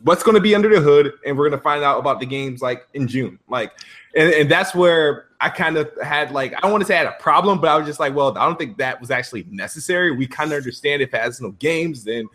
what's 0.02 0.22
going 0.22 0.36
to 0.36 0.40
be 0.40 0.54
under 0.54 0.68
the 0.68 0.80
hood, 0.80 1.12
and 1.26 1.36
we're 1.36 1.48
going 1.48 1.58
to 1.58 1.62
find 1.62 1.82
out 1.82 1.98
about 1.98 2.18
the 2.18 2.24
games 2.24 2.62
like 2.62 2.86
in 2.94 3.08
June. 3.08 3.38
Like, 3.48 3.72
and, 4.14 4.32
and 4.32 4.50
that's 4.50 4.74
where 4.74 5.26
I 5.40 5.50
kind 5.50 5.76
of 5.76 5.90
had 6.02 6.30
like 6.30 6.54
I 6.56 6.60
don't 6.60 6.70
want 6.70 6.82
to 6.82 6.86
say 6.86 6.94
I 6.94 6.98
had 6.98 7.08
a 7.08 7.20
problem, 7.22 7.60
but 7.60 7.68
I 7.68 7.76
was 7.76 7.86
just 7.86 8.00
like, 8.00 8.14
well, 8.14 8.36
I 8.38 8.46
don't 8.46 8.58
think 8.58 8.78
that 8.78 9.00
was 9.00 9.10
actually 9.10 9.44
necessary. 9.50 10.16
We 10.16 10.26
kind 10.26 10.50
of 10.52 10.56
understand 10.56 11.02
if 11.02 11.12
it 11.12 11.20
has 11.20 11.40
no 11.40 11.50
games, 11.50 12.04
then 12.04 12.26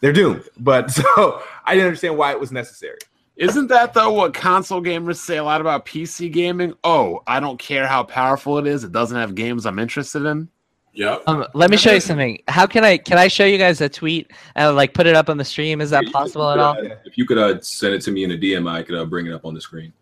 they're 0.00 0.12
doomed. 0.12 0.44
But 0.58 0.90
so 0.90 1.42
I 1.64 1.74
didn't 1.74 1.86
understand 1.86 2.16
why 2.16 2.32
it 2.32 2.40
was 2.40 2.52
necessary. 2.52 2.98
Isn't 3.36 3.66
that 3.68 3.94
though 3.94 4.12
what 4.12 4.32
console 4.32 4.80
gamers 4.80 5.16
say 5.16 5.38
a 5.38 5.44
lot 5.44 5.60
about 5.60 5.86
PC 5.86 6.32
gaming? 6.32 6.74
Oh, 6.84 7.22
I 7.26 7.40
don't 7.40 7.58
care 7.58 7.86
how 7.86 8.04
powerful 8.04 8.58
it 8.58 8.66
is; 8.66 8.84
it 8.84 8.92
doesn't 8.92 9.16
have 9.16 9.34
games 9.34 9.66
I'm 9.66 9.78
interested 9.78 10.24
in. 10.24 10.48
Yep. 10.94 11.22
Um, 11.26 11.44
let 11.54 11.70
me 11.70 11.76
show 11.76 11.92
you 11.92 12.00
something. 12.00 12.40
How 12.46 12.66
can 12.66 12.84
I 12.84 12.96
can 12.96 13.18
I 13.18 13.26
show 13.26 13.44
you 13.44 13.58
guys 13.58 13.80
a 13.80 13.88
tweet 13.88 14.30
and 14.54 14.76
like 14.76 14.94
put 14.94 15.06
it 15.06 15.16
up 15.16 15.28
on 15.28 15.36
the 15.36 15.44
stream? 15.44 15.80
Is 15.80 15.90
that 15.90 16.04
possible 16.12 16.48
at 16.50 16.60
all? 16.60 16.76
If 17.04 17.18
you 17.18 17.26
could 17.26 17.38
uh, 17.38 17.60
send 17.60 17.94
it 17.94 18.02
to 18.02 18.12
me 18.12 18.22
in 18.22 18.30
a 18.30 18.36
DM, 18.36 18.70
I 18.70 18.84
could 18.84 18.94
uh, 18.94 19.04
bring 19.04 19.26
it 19.26 19.32
up 19.32 19.44
on 19.44 19.54
the 19.54 19.60
screen. 19.60 19.92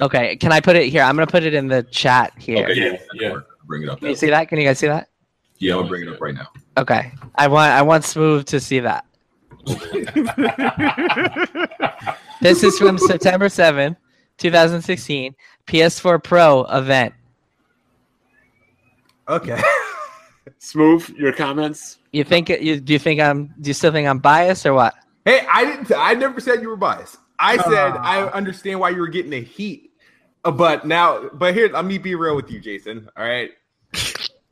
Okay, 0.00 0.36
can 0.36 0.52
I 0.52 0.60
put 0.60 0.76
it 0.76 0.88
here? 0.88 1.02
I'm 1.02 1.16
gonna 1.16 1.26
put 1.26 1.42
it 1.42 1.54
in 1.54 1.66
the 1.66 1.82
chat 1.84 2.32
here. 2.38 2.66
Okay, 2.66 2.92
Yeah, 2.92 2.98
yeah. 3.14 3.36
Bring 3.64 3.82
it 3.82 3.88
up. 3.88 3.98
Can 3.98 4.08
you 4.08 4.14
see 4.14 4.30
that? 4.30 4.48
Can 4.48 4.58
you 4.58 4.64
guys 4.64 4.78
see 4.78 4.86
that? 4.86 5.08
Yeah, 5.58 5.74
I'll 5.74 5.88
bring 5.88 6.02
it 6.02 6.08
up 6.08 6.20
right 6.20 6.34
now. 6.34 6.48
Okay, 6.76 7.12
I 7.34 7.48
want 7.48 7.72
I 7.72 7.82
want 7.82 8.04
Smooth 8.04 8.46
to 8.46 8.60
see 8.60 8.78
that. 8.80 9.04
This 12.42 12.62
is 12.62 12.78
from 12.78 12.98
September 12.98 13.48
7, 13.48 13.96
2016, 14.36 15.34
PS4 15.66 16.22
Pro 16.22 16.64
event. 16.64 17.14
Okay. 19.28 19.60
Smooth, 20.58 21.08
your 21.10 21.32
comments. 21.32 21.98
You 22.12 22.24
think 22.24 22.48
you 22.48 22.80
do 22.80 22.92
you 22.92 22.98
think 22.98 23.20
I'm 23.20 23.54
do 23.60 23.68
you 23.68 23.74
still 23.74 23.92
think 23.92 24.06
I'm 24.06 24.18
biased 24.18 24.66
or 24.66 24.74
what? 24.74 24.94
Hey, 25.24 25.46
I 25.50 25.64
didn't. 25.64 25.90
I 25.96 26.14
never 26.14 26.40
said 26.40 26.60
you 26.62 26.68
were 26.68 26.76
biased. 26.76 27.16
I 27.38 27.56
said 27.56 27.92
Ah. 27.96 28.02
I 28.02 28.30
understand 28.30 28.80
why 28.80 28.90
you 28.90 28.98
were 28.98 29.08
getting 29.08 29.30
the 29.30 29.42
heat, 29.42 29.90
Uh, 30.44 30.50
but 30.50 30.86
now, 30.86 31.28
but 31.34 31.54
here, 31.54 31.68
let 31.68 31.84
me 31.84 31.98
be 31.98 32.14
real 32.14 32.36
with 32.36 32.50
you, 32.50 32.60
Jason. 32.60 33.08
All 33.16 33.24
right, 33.24 33.50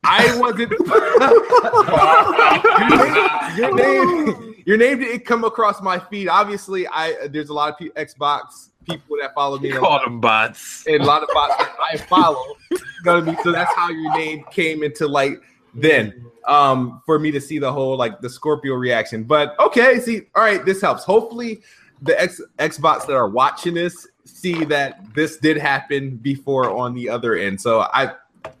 I 0.03 0.37
wasn't. 0.37 0.71
your, 3.57 3.75
name, 3.75 3.97
your 4.35 4.35
name, 4.35 4.54
your 4.65 4.77
name 4.77 4.99
didn't 4.99 5.25
come 5.25 5.43
across 5.43 5.81
my 5.81 5.97
feed. 5.99 6.27
Obviously, 6.27 6.87
I 6.87 7.27
there's 7.27 7.49
a 7.49 7.53
lot 7.53 7.79
of 7.79 7.87
Xbox 7.93 8.69
people 8.87 9.17
that 9.21 9.33
follow 9.33 9.57
me, 9.57 9.69
You 9.69 9.83
and, 9.83 10.05
them 10.05 10.19
bots. 10.21 10.85
and 10.87 11.01
a 11.01 11.05
lot 11.05 11.23
of 11.23 11.29
bots 11.33 11.55
that 11.57 11.75
I 11.91 11.97
follow. 11.97 12.43
You 12.71 12.77
know 13.05 13.13
what 13.15 13.23
I 13.23 13.25
mean? 13.25 13.37
So 13.43 13.51
that's 13.51 13.73
how 13.75 13.89
your 13.89 14.15
name 14.17 14.43
came 14.51 14.83
into 14.83 15.07
light 15.07 15.37
then 15.77 16.25
um 16.47 17.01
for 17.05 17.19
me 17.19 17.31
to 17.31 17.41
see 17.41 17.59
the 17.59 17.71
whole 17.71 17.97
like 17.97 18.21
the 18.21 18.29
Scorpio 18.29 18.75
reaction. 18.75 19.23
But 19.23 19.59
okay, 19.59 19.99
see, 19.99 20.21
all 20.35 20.43
right, 20.43 20.63
this 20.65 20.81
helps. 20.81 21.03
Hopefully 21.03 21.61
the 22.01 22.19
X 22.19 22.41
Xbox 22.59 23.05
that 23.07 23.13
are 23.13 23.29
watching 23.29 23.73
this 23.73 24.07
see 24.25 24.65
that 24.65 25.01
this 25.13 25.37
did 25.37 25.57
happen 25.57 26.17
before 26.17 26.69
on 26.69 26.93
the 26.93 27.09
other 27.09 27.35
end. 27.35 27.59
So 27.61 27.81
I 27.93 28.13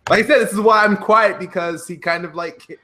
like 0.09 0.23
I 0.23 0.27
said, 0.27 0.39
this 0.41 0.53
is 0.53 0.59
why 0.59 0.83
I'm 0.83 0.97
quiet 0.97 1.39
because 1.39 1.87
he 1.87 1.97
kind 1.97 2.25
of 2.25 2.35
like 2.35 2.79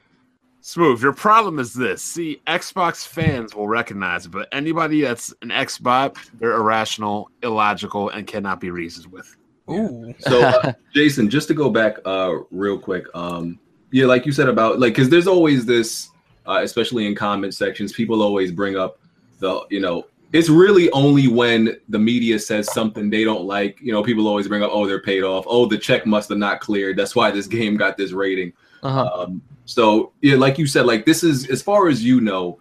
Smooth, 0.64 1.02
your 1.02 1.12
problem 1.12 1.58
is 1.58 1.74
this. 1.74 2.00
See, 2.02 2.40
Xbox 2.46 3.04
fans 3.04 3.52
will 3.52 3.66
recognize 3.66 4.26
it, 4.26 4.28
but 4.28 4.48
anybody 4.52 5.00
that's 5.00 5.34
an 5.42 5.48
Xbot, 5.48 6.16
they're 6.38 6.52
irrational, 6.52 7.30
illogical, 7.42 8.10
and 8.10 8.28
cannot 8.28 8.60
be 8.60 8.70
reasoned 8.70 9.12
with. 9.12 9.36
Ooh. 9.68 10.14
So, 10.20 10.40
uh, 10.40 10.72
Jason, 10.94 11.28
just 11.28 11.48
to 11.48 11.54
go 11.54 11.68
back 11.68 11.96
uh, 12.04 12.34
real 12.52 12.78
quick, 12.78 13.06
um, 13.12 13.58
yeah, 13.90 14.06
like 14.06 14.24
you 14.24 14.30
said 14.30 14.48
about 14.48 14.78
like, 14.78 14.94
because 14.94 15.10
there's 15.10 15.26
always 15.26 15.66
this, 15.66 16.10
uh, 16.46 16.60
especially 16.62 17.06
in 17.06 17.16
comment 17.16 17.54
sections, 17.54 17.92
people 17.92 18.22
always 18.22 18.52
bring 18.52 18.76
up 18.76 19.00
the, 19.40 19.66
you 19.68 19.80
know, 19.80 20.06
it's 20.32 20.48
really 20.48 20.90
only 20.92 21.26
when 21.26 21.76
the 21.88 21.98
media 21.98 22.38
says 22.38 22.72
something 22.72 23.10
they 23.10 23.24
don't 23.24 23.44
like. 23.44 23.80
You 23.82 23.92
know, 23.92 24.02
people 24.04 24.28
always 24.28 24.46
bring 24.46 24.62
up, 24.62 24.70
oh, 24.72 24.86
they're 24.86 25.02
paid 25.02 25.24
off. 25.24 25.44
Oh, 25.48 25.66
the 25.66 25.76
check 25.76 26.06
must 26.06 26.28
have 26.28 26.38
not 26.38 26.60
cleared. 26.60 26.96
That's 26.96 27.16
why 27.16 27.32
this 27.32 27.46
game 27.58 27.76
got 27.76 27.96
this 27.96 28.12
rating. 28.12 28.52
Uh-huh. 28.82 29.10
Um, 29.22 29.42
so 29.64 30.12
yeah, 30.22 30.36
like 30.36 30.58
you 30.58 30.66
said, 30.66 30.86
like 30.86 31.04
this 31.06 31.22
is 31.22 31.48
as 31.50 31.62
far 31.62 31.88
as 31.88 32.02
you 32.04 32.20
know, 32.20 32.58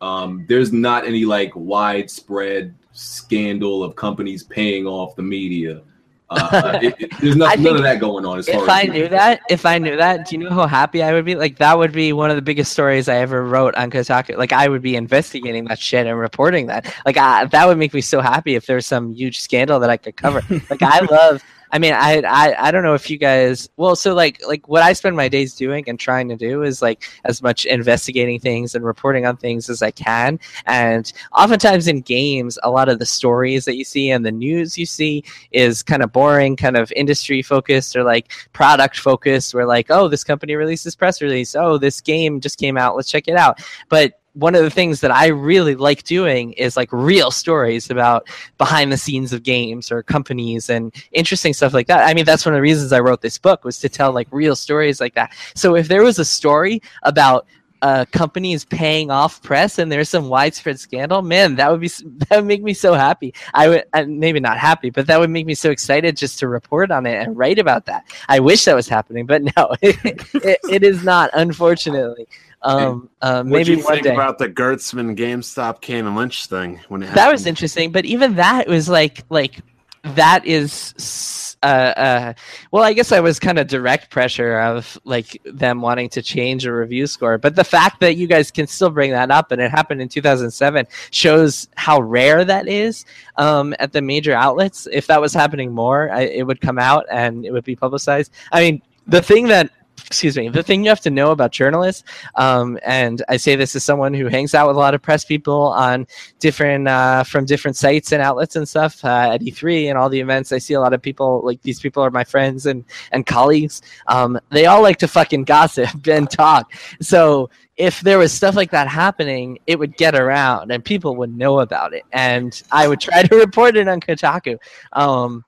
um, 0.00 0.44
there's 0.48 0.72
not 0.72 1.04
any 1.06 1.24
like 1.24 1.52
widespread 1.54 2.74
scandal 2.92 3.82
of 3.82 3.96
companies 3.96 4.42
paying 4.44 4.86
off 4.86 5.16
the 5.16 5.22
media. 5.22 5.82
Uh, 6.30 6.78
it, 6.82 6.94
it- 6.98 7.10
there's 7.20 7.36
nothing, 7.36 7.62
none 7.62 7.76
of 7.76 7.82
that 7.82 7.98
going 8.00 8.24
on. 8.24 8.38
As 8.38 8.46
far 8.48 8.56
If 8.56 8.62
as 8.64 8.68
I 8.68 8.82
you 8.82 8.88
know. 8.88 8.94
knew 8.94 9.08
that, 9.08 9.40
if 9.50 9.64
I 9.66 9.78
knew 9.78 9.96
that, 9.96 10.28
do 10.28 10.36
you 10.36 10.44
know 10.44 10.50
how 10.50 10.66
happy 10.66 11.02
I 11.02 11.12
would 11.12 11.24
be? 11.24 11.34
Like 11.34 11.56
that 11.58 11.76
would 11.78 11.92
be 11.92 12.12
one 12.12 12.28
of 12.30 12.36
the 12.36 12.42
biggest 12.42 12.70
stories 12.70 13.08
I 13.08 13.16
ever 13.16 13.42
wrote 13.44 13.74
on 13.76 13.90
Kotaku. 13.90 14.36
Like 14.36 14.52
I 14.52 14.68
would 14.68 14.82
be 14.82 14.94
investigating 14.94 15.64
that 15.66 15.78
shit 15.78 16.06
and 16.06 16.18
reporting 16.18 16.66
that. 16.66 16.94
Like 17.06 17.16
I, 17.16 17.46
that 17.46 17.66
would 17.66 17.78
make 17.78 17.94
me 17.94 18.00
so 18.02 18.20
happy 18.20 18.54
if 18.54 18.66
there's 18.66 18.86
some 18.86 19.14
huge 19.14 19.40
scandal 19.40 19.80
that 19.80 19.90
I 19.90 19.96
could 19.96 20.16
cover. 20.16 20.42
like 20.70 20.82
I 20.82 21.00
love, 21.10 21.42
I 21.70 21.78
mean, 21.78 21.92
I, 21.92 22.22
I 22.22 22.68
I 22.68 22.70
don't 22.70 22.82
know 22.82 22.94
if 22.94 23.10
you 23.10 23.18
guys. 23.18 23.68
Well, 23.76 23.96
so 23.96 24.14
like 24.14 24.40
like 24.46 24.68
what 24.68 24.82
I 24.82 24.92
spend 24.92 25.16
my 25.16 25.28
days 25.28 25.54
doing 25.54 25.84
and 25.88 25.98
trying 25.98 26.28
to 26.28 26.36
do 26.36 26.62
is 26.62 26.80
like 26.80 27.04
as 27.24 27.42
much 27.42 27.66
investigating 27.66 28.40
things 28.40 28.74
and 28.74 28.84
reporting 28.84 29.26
on 29.26 29.36
things 29.36 29.68
as 29.68 29.82
I 29.82 29.90
can. 29.90 30.40
And 30.66 31.12
oftentimes 31.32 31.88
in 31.88 32.00
games, 32.00 32.58
a 32.62 32.70
lot 32.70 32.88
of 32.88 32.98
the 32.98 33.06
stories 33.06 33.64
that 33.66 33.76
you 33.76 33.84
see 33.84 34.10
and 34.10 34.24
the 34.24 34.32
news 34.32 34.78
you 34.78 34.86
see 34.86 35.24
is 35.52 35.82
kind 35.82 36.02
of 36.02 36.12
boring, 36.12 36.56
kind 36.56 36.76
of 36.76 36.92
industry 36.96 37.42
focused 37.42 37.96
or 37.96 38.04
like 38.04 38.32
product 38.52 38.98
focused. 38.98 39.54
Where 39.54 39.66
like, 39.66 39.86
oh, 39.90 40.08
this 40.08 40.24
company 40.24 40.54
released 40.54 40.84
this 40.84 40.96
press 40.96 41.20
release. 41.20 41.54
Oh, 41.54 41.78
this 41.78 42.00
game 42.00 42.40
just 42.40 42.58
came 42.58 42.76
out. 42.76 42.96
Let's 42.96 43.10
check 43.10 43.28
it 43.28 43.36
out. 43.36 43.60
But 43.88 44.17
one 44.34 44.54
of 44.54 44.62
the 44.62 44.70
things 44.70 45.00
that 45.00 45.10
I 45.10 45.28
really 45.28 45.74
like 45.74 46.04
doing 46.04 46.52
is 46.52 46.76
like 46.76 46.92
real 46.92 47.30
stories 47.30 47.90
about 47.90 48.28
behind 48.56 48.92
the 48.92 48.96
scenes 48.96 49.32
of 49.32 49.42
games 49.42 49.90
or 49.90 50.02
companies 50.02 50.70
and 50.70 50.94
interesting 51.12 51.52
stuff 51.52 51.74
like 51.74 51.86
that. 51.88 52.06
I 52.06 52.14
mean, 52.14 52.24
that's 52.24 52.46
one 52.46 52.54
of 52.54 52.58
the 52.58 52.62
reasons 52.62 52.92
I 52.92 53.00
wrote 53.00 53.20
this 53.20 53.38
book 53.38 53.64
was 53.64 53.78
to 53.80 53.88
tell 53.88 54.12
like 54.12 54.28
real 54.30 54.54
stories 54.54 55.00
like 55.00 55.14
that. 55.14 55.34
So 55.54 55.74
if 55.74 55.88
there 55.88 56.02
was 56.02 56.18
a 56.18 56.24
story 56.24 56.80
about 57.02 57.46
uh, 57.82 58.04
companies 58.10 58.64
paying 58.64 59.10
off 59.10 59.42
press 59.42 59.78
and 59.78 59.90
there's 59.90 60.08
some 60.08 60.28
widespread 60.28 60.78
scandal, 60.80 61.22
man, 61.22 61.56
that 61.56 61.70
would 61.70 61.80
be 61.80 61.88
that 62.28 62.36
would 62.36 62.44
make 62.44 62.62
me 62.62 62.74
so 62.74 62.94
happy. 62.94 63.34
I 63.54 63.68
would 63.68 63.84
uh, 63.92 64.04
maybe 64.08 64.40
not 64.40 64.58
happy, 64.58 64.90
but 64.90 65.06
that 65.06 65.20
would 65.20 65.30
make 65.30 65.46
me 65.46 65.54
so 65.54 65.70
excited 65.70 66.16
just 66.16 66.38
to 66.40 66.48
report 66.48 66.90
on 66.90 67.06
it 67.06 67.14
and 67.14 67.36
write 67.36 67.58
about 67.58 67.86
that. 67.86 68.04
I 68.28 68.40
wish 68.40 68.64
that 68.64 68.74
was 68.74 68.88
happening, 68.88 69.26
but 69.26 69.42
no, 69.56 69.74
it, 69.82 69.96
it, 70.34 70.58
it 70.70 70.82
is 70.82 71.04
not, 71.04 71.30
unfortunately. 71.34 72.26
Um, 72.62 73.08
uh, 73.22 73.42
What 73.44 73.46
maybe 73.46 73.72
you 73.72 73.82
think 73.82 74.02
day. 74.02 74.12
about 74.12 74.38
the 74.38 74.48
Gerstmann 74.48 75.16
GameSpot 75.16 75.80
Kane 75.80 76.06
and 76.06 76.16
Lynch 76.16 76.46
thing 76.46 76.80
when 76.88 77.02
it 77.02 77.14
that 77.14 77.30
was 77.30 77.46
interesting 77.46 77.92
but 77.92 78.04
even 78.04 78.34
that 78.34 78.66
was 78.66 78.88
like 78.88 79.24
like 79.28 79.60
that 80.02 80.44
is 80.46 81.56
uh, 81.62 81.66
uh 81.66 82.32
well 82.70 82.84
i 82.84 82.92
guess 82.92 83.10
i 83.10 83.18
was 83.18 83.40
kind 83.40 83.58
of 83.58 83.66
direct 83.66 84.10
pressure 84.10 84.60
of 84.60 84.96
like 85.04 85.40
them 85.44 85.80
wanting 85.80 86.08
to 86.08 86.22
change 86.22 86.64
a 86.64 86.72
review 86.72 87.06
score 87.06 87.36
but 87.36 87.56
the 87.56 87.64
fact 87.64 88.00
that 88.00 88.16
you 88.16 88.26
guys 88.28 88.50
can 88.50 88.66
still 88.66 88.90
bring 88.90 89.10
that 89.10 89.30
up 89.30 89.50
and 89.50 89.60
it 89.60 89.70
happened 89.70 90.00
in 90.00 90.08
2007 90.08 90.86
shows 91.10 91.68
how 91.74 92.00
rare 92.00 92.44
that 92.44 92.68
is 92.68 93.04
um 93.36 93.74
at 93.80 93.92
the 93.92 94.00
major 94.00 94.32
outlets. 94.32 94.86
If 94.92 95.08
that 95.08 95.20
was 95.20 95.34
happening 95.34 95.72
more 95.72 96.10
I, 96.12 96.22
it 96.22 96.46
would 96.46 96.60
come 96.60 96.78
out 96.78 97.06
and 97.10 97.44
it 97.44 97.52
would 97.52 97.64
be 97.64 97.76
publicized. 97.76 98.32
I 98.52 98.60
mean 98.62 98.82
the 99.06 99.22
thing 99.22 99.48
that 99.48 99.70
excuse 100.06 100.36
me 100.36 100.48
the 100.48 100.62
thing 100.62 100.82
you 100.84 100.88
have 100.88 101.00
to 101.00 101.10
know 101.10 101.30
about 101.30 101.52
journalists 101.52 102.04
um, 102.36 102.78
and 102.84 103.22
i 103.28 103.36
say 103.36 103.56
this 103.56 103.74
as 103.76 103.84
someone 103.84 104.14
who 104.14 104.26
hangs 104.26 104.54
out 104.54 104.66
with 104.66 104.76
a 104.76 104.80
lot 104.80 104.94
of 104.94 105.02
press 105.02 105.24
people 105.24 105.68
on 105.68 106.06
different 106.38 106.88
uh, 106.88 107.24
from 107.24 107.44
different 107.44 107.76
sites 107.76 108.12
and 108.12 108.22
outlets 108.22 108.56
and 108.56 108.68
stuff 108.68 109.04
uh, 109.04 109.30
at 109.32 109.40
E3 109.40 109.88
and 109.88 109.98
all 109.98 110.08
the 110.08 110.20
events. 110.20 110.52
I 110.52 110.58
see 110.58 110.74
a 110.74 110.80
lot 110.80 110.92
of 110.92 111.02
people 111.02 111.40
like 111.44 111.62
these 111.62 111.80
people 111.80 112.02
are 112.02 112.10
my 112.10 112.24
friends 112.24 112.66
and 112.66 112.84
and 113.12 113.26
colleagues. 113.26 113.82
Um, 114.06 114.38
they 114.50 114.66
all 114.66 114.82
like 114.82 114.98
to 114.98 115.08
fucking 115.08 115.44
gossip 115.44 115.88
and 116.08 116.30
talk. 116.30 116.72
So 117.00 117.50
if 117.76 118.00
there 118.00 118.18
was 118.18 118.32
stuff 118.32 118.56
like 118.56 118.72
that 118.72 118.88
happening, 118.88 119.58
it 119.66 119.78
would 119.78 119.96
get 119.96 120.14
around 120.14 120.72
and 120.72 120.84
people 120.84 121.14
would 121.16 121.36
know 121.36 121.60
about 121.60 121.94
it. 121.94 122.02
And 122.12 122.60
I 122.72 122.88
would 122.88 123.00
try 123.00 123.22
to 123.22 123.36
report 123.36 123.76
it 123.76 123.86
on 123.86 124.00
Kotaku. 124.00 124.58
Um, 124.92 125.44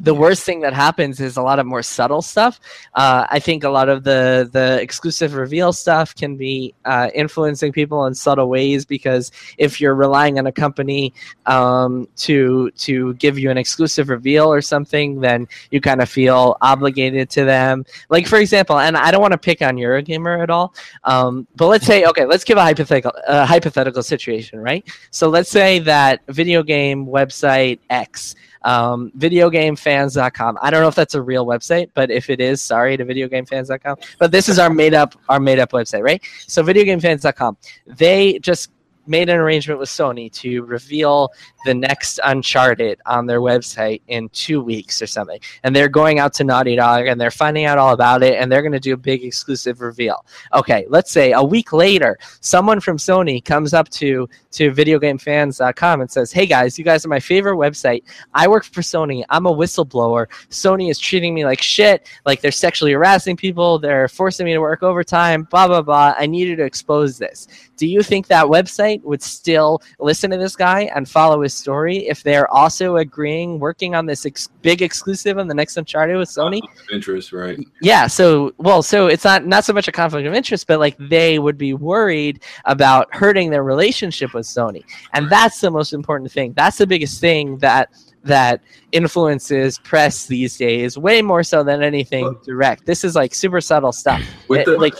the 0.00 0.14
worst 0.14 0.44
thing 0.44 0.60
that 0.60 0.72
happens 0.72 1.20
is 1.20 1.36
a 1.36 1.42
lot 1.42 1.58
of 1.58 1.66
more 1.66 1.82
subtle 1.82 2.22
stuff. 2.22 2.60
Uh, 2.94 3.26
I 3.30 3.38
think 3.40 3.64
a 3.64 3.68
lot 3.68 3.88
of 3.88 4.04
the 4.04 4.48
the 4.52 4.80
exclusive 4.80 5.34
reveal 5.34 5.72
stuff 5.72 6.14
can 6.14 6.36
be 6.36 6.74
uh, 6.84 7.10
influencing 7.14 7.72
people 7.72 8.06
in 8.06 8.14
subtle 8.14 8.48
ways 8.48 8.84
because 8.84 9.32
if 9.56 9.80
you're 9.80 9.94
relying 9.94 10.38
on 10.38 10.46
a 10.46 10.52
company 10.52 11.12
um, 11.46 12.08
to 12.16 12.70
to 12.72 13.14
give 13.14 13.38
you 13.38 13.50
an 13.50 13.58
exclusive 13.58 14.08
reveal 14.08 14.52
or 14.52 14.60
something, 14.60 15.20
then 15.20 15.48
you 15.70 15.80
kind 15.80 16.00
of 16.00 16.08
feel 16.08 16.56
obligated 16.60 17.28
to 17.30 17.44
them. 17.44 17.84
Like 18.08 18.26
for 18.26 18.38
example, 18.38 18.78
and 18.78 18.96
I 18.96 19.10
don't 19.10 19.22
want 19.22 19.32
to 19.32 19.38
pick 19.38 19.62
on 19.62 19.76
Eurogamer 19.76 20.42
at 20.42 20.50
all, 20.50 20.74
um, 21.04 21.46
but 21.56 21.66
let's 21.66 21.86
say 21.86 22.04
okay, 22.04 22.24
let's 22.24 22.44
give 22.44 22.56
a 22.56 22.62
hypothetical 22.62 23.12
a 23.26 23.44
hypothetical 23.44 24.02
situation, 24.02 24.60
right? 24.60 24.88
So 25.10 25.28
let's 25.28 25.50
say 25.50 25.80
that 25.80 26.20
video 26.28 26.62
game 26.62 27.06
website 27.06 27.80
X 27.90 28.36
um, 28.62 29.12
videogamefans.com. 29.18 30.58
I 30.60 30.70
don't 30.70 30.82
know 30.82 30.88
if 30.88 30.94
that's 30.94 31.14
a 31.14 31.22
real 31.22 31.46
website, 31.46 31.90
but 31.94 32.10
if 32.10 32.30
it 32.30 32.40
is, 32.40 32.62
sorry 32.62 32.96
to 32.96 33.04
videogamefans.com. 33.04 33.96
But 34.18 34.32
this 34.32 34.48
is 34.48 34.58
our 34.58 34.70
made 34.70 34.94
up 34.94 35.14
our 35.28 35.40
made 35.40 35.58
up 35.58 35.72
website, 35.72 36.02
right? 36.02 36.22
So 36.46 36.62
videogamefans.com. 36.62 37.56
They 37.86 38.38
just 38.38 38.70
made 39.08 39.28
an 39.28 39.36
arrangement 39.36 39.80
with 39.80 39.88
Sony 39.88 40.32
to 40.34 40.62
reveal 40.64 41.32
the 41.64 41.74
next 41.74 42.20
Uncharted 42.24 43.00
on 43.06 43.26
their 43.26 43.40
website 43.40 44.00
in 44.08 44.28
two 44.30 44.62
weeks 44.62 45.02
or 45.02 45.06
something. 45.06 45.40
And 45.64 45.74
they're 45.74 45.88
going 45.88 46.18
out 46.18 46.32
to 46.34 46.44
Naughty 46.44 46.76
Dog 46.76 47.06
and 47.06 47.20
they're 47.20 47.30
finding 47.30 47.64
out 47.64 47.78
all 47.78 47.92
about 47.92 48.22
it 48.22 48.40
and 48.40 48.50
they're 48.50 48.62
going 48.62 48.72
to 48.72 48.80
do 48.80 48.94
a 48.94 48.96
big 48.96 49.24
exclusive 49.24 49.80
reveal. 49.80 50.24
Okay, 50.54 50.86
let's 50.88 51.10
say 51.10 51.32
a 51.32 51.42
week 51.42 51.72
later, 51.72 52.18
someone 52.40 52.80
from 52.80 52.96
Sony 52.96 53.44
comes 53.44 53.74
up 53.74 53.88
to 53.90 54.28
to 54.52 54.70
videogamefans.com 54.70 56.00
and 56.00 56.10
says, 56.10 56.32
"Hey 56.32 56.46
guys, 56.46 56.78
you 56.78 56.84
guys 56.84 57.04
are 57.04 57.08
my 57.08 57.20
favorite 57.20 57.56
website. 57.56 58.02
I 58.34 58.48
work 58.48 58.64
for 58.64 58.80
Sony. 58.80 59.24
I'm 59.28 59.46
a 59.46 59.54
whistleblower. 59.54 60.26
Sony 60.50 60.90
is 60.90 60.98
treating 60.98 61.34
me 61.34 61.44
like 61.44 61.62
shit. 61.62 62.08
Like 62.24 62.40
they're 62.40 62.50
sexually 62.50 62.92
harassing 62.92 63.36
people. 63.36 63.78
They're 63.78 64.08
forcing 64.08 64.46
me 64.46 64.54
to 64.54 64.60
work 64.60 64.82
overtime. 64.82 65.44
Blah 65.44 65.68
blah 65.68 65.82
blah. 65.82 66.14
I 66.18 66.26
needed 66.26 66.56
to 66.56 66.64
expose 66.64 67.18
this." 67.18 67.48
Do 67.78 67.86
you 67.86 68.02
think 68.02 68.26
that 68.26 68.44
website 68.44 69.02
would 69.02 69.22
still 69.22 69.80
listen 69.98 70.30
to 70.30 70.36
this 70.36 70.56
guy 70.56 70.90
and 70.94 71.08
follow 71.08 71.42
his 71.42 71.54
story 71.54 72.06
if 72.08 72.22
they're 72.22 72.48
also 72.52 72.96
agreeing, 72.96 73.58
working 73.58 73.94
on 73.94 74.04
this 74.04 74.26
ex- 74.26 74.48
big 74.62 74.82
exclusive 74.82 75.38
on 75.38 75.48
the 75.48 75.54
next 75.54 75.76
Uncharted 75.76 76.16
with 76.16 76.28
Sony? 76.28 76.60
Interest, 76.92 77.32
right? 77.32 77.58
yeah 77.80 78.06
so 78.06 78.52
well 78.58 78.82
so 78.82 79.06
it's 79.06 79.24
not 79.24 79.46
not 79.46 79.64
so 79.64 79.72
much 79.72 79.88
a 79.88 79.92
conflict 79.92 80.26
of 80.26 80.34
interest 80.34 80.66
but 80.66 80.78
like 80.78 80.96
hmm. 80.96 81.08
they 81.08 81.38
would 81.38 81.56
be 81.56 81.74
worried 81.74 82.42
about 82.64 83.12
hurting 83.14 83.50
their 83.50 83.62
relationship 83.62 84.34
with 84.34 84.46
sony. 84.46 84.84
And 85.12 85.30
that's 85.30 85.60
the 85.60 85.70
most 85.70 85.92
important 85.92 86.30
thing. 86.30 86.52
That's 86.54 86.78
the 86.78 86.86
biggest 86.86 87.20
thing 87.20 87.58
that 87.58 87.90
that 88.24 88.60
influences 88.92 89.78
press 89.78 90.26
these 90.26 90.56
days 90.56 90.98
way 90.98 91.22
more 91.22 91.42
so 91.42 91.62
than 91.62 91.82
anything 91.82 92.36
direct. 92.44 92.84
This 92.84 93.04
is 93.04 93.14
like 93.14 93.34
super 93.34 93.60
subtle 93.60 93.92
stuff. 93.92 94.22
With 94.48 94.60
It- 94.60 94.66
the- 94.66 94.78
like 94.78 94.96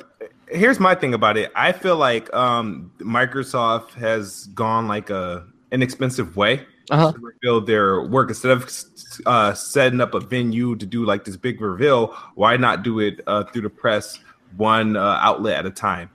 here's 0.50 0.80
my 0.80 0.94
thing 0.94 1.14
about 1.14 1.36
it. 1.36 1.50
I 1.54 1.72
feel 1.72 1.96
like 1.96 2.32
um, 2.34 2.90
Microsoft 2.98 3.92
has 3.94 4.46
gone 4.46 4.88
like 4.88 5.10
a 5.10 5.46
inexpensive 5.72 6.36
way 6.36 6.66
uh-huh. 6.90 7.12
to 7.12 7.18
reveal 7.18 7.60
their 7.60 8.02
work 8.02 8.28
instead 8.28 8.52
of 8.52 8.70
uh, 9.26 9.54
setting 9.54 10.00
up 10.00 10.14
a 10.14 10.20
venue 10.20 10.76
to 10.76 10.86
do 10.86 11.04
like 11.04 11.24
this 11.24 11.36
big 11.36 11.60
reveal. 11.60 12.14
Why 12.34 12.56
not 12.56 12.82
do 12.82 13.00
it 13.00 13.20
uh, 13.26 13.44
through 13.44 13.62
the 13.62 13.70
press, 13.70 14.18
one 14.56 14.96
uh, 14.96 15.18
outlet 15.22 15.58
at 15.58 15.66
a 15.66 15.70
time? 15.70 16.10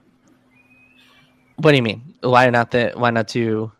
what 1.56 1.70
do 1.70 1.76
you 1.76 1.82
mean 1.82 2.14
why 2.22 2.48
not 2.50 2.70
the 2.70 2.92
why 2.96 3.10
not 3.10 3.26
do 3.28 3.70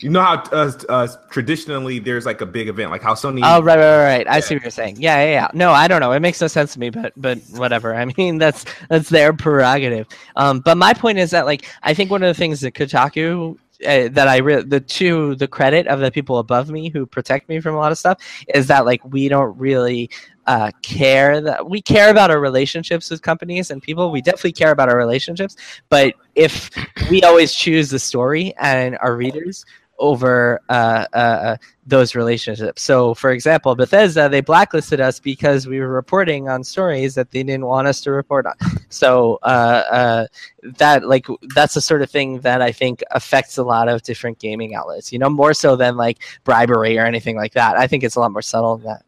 You 0.00 0.10
know 0.10 0.20
how 0.20 0.42
uh, 0.52 0.72
uh, 0.88 1.08
traditionally 1.30 1.98
there's 1.98 2.26
like 2.26 2.40
a 2.40 2.46
big 2.46 2.68
event, 2.68 2.90
like 2.90 3.02
how 3.02 3.14
Sony. 3.14 3.40
Oh 3.42 3.62
right, 3.62 3.78
right, 3.78 3.96
right, 3.96 4.04
right. 4.18 4.28
I 4.28 4.40
see 4.40 4.54
what 4.54 4.62
you're 4.62 4.70
saying. 4.70 4.96
Yeah, 4.98 5.22
yeah, 5.24 5.30
yeah. 5.30 5.48
No, 5.54 5.72
I 5.72 5.88
don't 5.88 6.00
know. 6.00 6.12
It 6.12 6.20
makes 6.20 6.40
no 6.40 6.46
sense 6.46 6.72
to 6.74 6.78
me, 6.78 6.90
but 6.90 7.12
but 7.16 7.38
whatever. 7.52 7.94
I 7.94 8.04
mean, 8.04 8.38
that's 8.44 8.64
that's 8.88 9.08
their 9.08 9.32
prerogative. 9.32 10.06
Um, 10.36 10.60
but 10.60 10.76
my 10.76 10.94
point 10.94 11.18
is 11.18 11.30
that 11.32 11.46
like 11.46 11.66
I 11.82 11.94
think 11.94 12.10
one 12.10 12.22
of 12.22 12.28
the 12.28 12.38
things 12.38 12.60
that 12.60 12.74
Kotaku 12.74 13.58
uh, 13.86 14.08
that 14.10 14.26
I 14.26 14.38
re- 14.38 14.62
the 14.62 14.80
to 14.80 15.36
the 15.36 15.46
credit 15.46 15.86
of 15.86 16.00
the 16.00 16.10
people 16.10 16.38
above 16.38 16.68
me 16.68 16.88
who 16.88 17.06
protect 17.06 17.48
me 17.48 17.60
from 17.60 17.74
a 17.74 17.78
lot 17.78 17.92
of 17.92 17.98
stuff 17.98 18.20
is 18.52 18.66
that 18.66 18.84
like 18.84 19.04
we 19.04 19.28
don't 19.28 19.56
really 19.56 20.10
uh, 20.46 20.70
care 20.82 21.40
that 21.40 21.68
we 21.68 21.80
care 21.80 22.10
about 22.10 22.30
our 22.30 22.40
relationships 22.40 23.10
with 23.10 23.22
companies 23.22 23.70
and 23.70 23.82
people. 23.82 24.10
We 24.10 24.22
definitely 24.22 24.52
care 24.52 24.72
about 24.72 24.88
our 24.88 24.96
relationships, 24.96 25.56
but 25.90 26.14
if 26.34 26.70
we 27.10 27.22
always 27.22 27.54
choose 27.54 27.90
the 27.90 27.98
story 27.98 28.54
and 28.58 28.98
our 28.98 29.14
readers 29.14 29.64
over 29.98 30.60
uh, 30.68 31.06
uh, 31.12 31.56
those 31.86 32.14
relationships. 32.14 32.82
So, 32.82 33.14
for 33.14 33.30
example, 33.30 33.74
Bethesda 33.74 34.28
they 34.28 34.40
blacklisted 34.40 35.00
us 35.00 35.18
because 35.20 35.66
we 35.66 35.80
were 35.80 35.88
reporting 35.88 36.48
on 36.48 36.62
stories 36.64 37.14
that 37.14 37.30
they 37.30 37.42
didn't 37.42 37.66
want 37.66 37.88
us 37.88 38.00
to 38.02 38.12
report 38.12 38.46
on. 38.46 38.54
So 38.90 39.38
uh, 39.42 39.82
uh, 39.90 40.26
that 40.62 41.06
like 41.06 41.26
that's 41.54 41.74
the 41.74 41.80
sort 41.80 42.00
of 42.00 42.10
thing 42.10 42.40
that 42.40 42.62
I 42.62 42.72
think 42.72 43.02
affects 43.10 43.58
a 43.58 43.62
lot 43.62 43.88
of 43.88 44.02
different 44.02 44.38
gaming 44.38 44.74
outlets. 44.74 45.12
You 45.12 45.18
know, 45.18 45.28
more 45.28 45.52
so 45.52 45.76
than 45.76 45.96
like 45.96 46.18
bribery 46.44 46.98
or 46.98 47.04
anything 47.04 47.36
like 47.36 47.52
that. 47.52 47.76
I 47.76 47.86
think 47.86 48.02
it's 48.02 48.16
a 48.16 48.20
lot 48.20 48.32
more 48.32 48.42
subtle 48.42 48.78
than 48.78 48.86
that. 48.86 49.04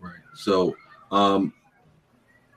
Right. 0.00 0.20
So, 0.34 0.76
um, 1.10 1.54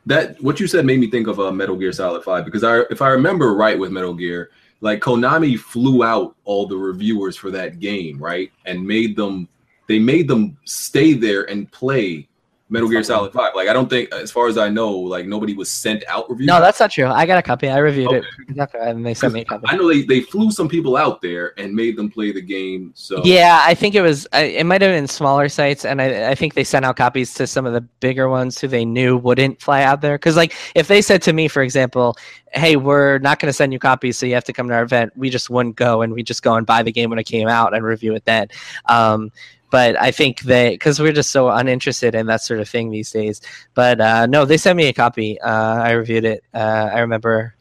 that 0.05 0.41
what 0.41 0.59
you 0.59 0.67
said 0.67 0.85
made 0.85 0.99
me 0.99 1.09
think 1.09 1.27
of 1.27 1.39
uh, 1.39 1.51
Metal 1.51 1.77
Gear 1.77 1.91
Solid 1.91 2.23
Five 2.23 2.43
because 2.43 2.63
I, 2.63 2.79
if 2.89 3.01
I 3.01 3.09
remember 3.09 3.53
right, 3.53 3.77
with 3.77 3.91
Metal 3.91 4.13
Gear, 4.13 4.49
like 4.81 5.01
Konami 5.01 5.57
flew 5.59 6.03
out 6.03 6.35
all 6.45 6.65
the 6.67 6.77
reviewers 6.77 7.35
for 7.35 7.51
that 7.51 7.79
game, 7.79 8.17
right, 8.17 8.51
and 8.65 8.85
made 8.85 9.15
them 9.15 9.47
they 9.87 9.99
made 9.99 10.27
them 10.27 10.55
stay 10.65 11.13
there 11.13 11.49
and 11.49 11.71
play 11.71 12.28
Metal 12.71 12.87
Gear 12.87 13.01
Solid 13.03 13.33
Five. 13.33 13.53
Like 13.55 13.67
I 13.67 13.73
don't 13.73 13.89
think, 13.89 14.13
as 14.13 14.31
far 14.31 14.47
as 14.47 14.57
I 14.57 14.69
know, 14.69 14.91
like 14.91 15.25
nobody 15.25 15.53
was 15.53 15.71
sent 15.71 16.03
out 16.07 16.29
reviews. 16.29 16.47
No, 16.47 16.61
that's 16.61 16.79
not 16.79 16.91
true. 16.91 17.07
I 17.07 17.25
got 17.25 17.39
a 17.39 17.41
copy. 17.41 17.67
I 17.67 17.77
reviewed 17.79 18.09
Okay. 18.09 18.27
it, 18.49 18.69
and 18.79 19.03
they 19.05 19.13
sent 19.15 19.33
me 19.33 19.41
a 19.41 19.45
copy. 19.45 19.65
I 19.67 19.75
know 19.75 19.87
they, 19.87 20.03
they 20.03 20.21
flew 20.21 20.51
some 20.51 20.69
people 20.69 20.95
out 20.95 21.21
there 21.21 21.53
and 21.59 21.73
made 21.73 21.97
them 21.97 22.11
play 22.11 22.31
the 22.31 22.41
game. 22.41 22.91
So 22.93 23.21
Yeah, 23.25 23.63
I 23.65 23.73
think 23.73 23.95
it 23.95 24.01
was. 24.01 24.27
It 24.33 24.65
might 24.65 24.81
have 24.81 24.91
been 24.91 25.07
smaller 25.07 25.49
sites, 25.49 25.83
and 25.83 25.99
I, 26.01 26.29
I 26.29 26.35
think 26.35 26.53
they 26.53 26.63
sent 26.63 26.85
out 26.85 26.95
copies 26.95 27.33
to 27.35 27.47
some 27.47 27.65
of 27.65 27.73
the 27.73 27.81
bigger 27.81 28.29
ones 28.29 28.59
who 28.61 28.67
they 28.67 28.85
knew 28.85 29.17
wouldn't 29.17 29.61
fly 29.61 29.81
out 29.81 30.01
there. 30.01 30.15
Because, 30.17 30.35
like, 30.35 30.53
if 30.75 30.87
they 30.87 31.01
said 31.01 31.21
to 31.23 31.33
me, 31.33 31.47
for 31.47 31.63
example, 31.63 32.15
"Hey, 32.53 32.75
we're 32.75 33.17
not 33.17 33.39
going 33.39 33.49
to 33.49 33.53
send 33.53 33.73
you 33.73 33.79
copies, 33.79 34.17
so 34.17 34.27
you 34.27 34.35
have 34.35 34.43
to 34.43 34.53
come 34.53 34.67
to 34.67 34.75
our 34.75 34.83
event," 34.83 35.11
we 35.15 35.31
just 35.31 35.49
wouldn't 35.49 35.75
go, 35.75 36.03
and 36.03 36.13
we 36.13 36.21
just 36.21 36.43
go 36.43 36.53
and 36.53 36.67
buy 36.67 36.83
the 36.83 36.91
game 36.91 37.09
when 37.09 37.17
it 37.17 37.25
came 37.25 37.47
out 37.47 37.73
and 37.73 37.83
review 37.83 38.13
it 38.13 38.25
then. 38.25 38.47
Um, 38.85 39.31
but 39.69 39.99
I 39.99 40.11
think 40.11 40.41
they, 40.41 40.71
because 40.71 40.99
we're 40.99 41.13
just 41.13 41.31
so 41.31 41.49
uninterested 41.49 42.15
in 42.15 42.25
that 42.27 42.41
sort 42.41 42.59
of 42.59 42.67
thing 42.67 42.89
these 42.89 43.11
days. 43.11 43.41
But 43.73 44.01
uh, 44.01 44.25
no, 44.25 44.45
they 44.45 44.57
sent 44.57 44.77
me 44.77 44.87
a 44.87 44.93
copy. 44.93 45.39
Uh, 45.39 45.75
I 45.81 45.91
reviewed 45.91 46.25
it. 46.25 46.43
Uh, 46.53 46.89
I 46.93 46.99
remember 46.99 47.55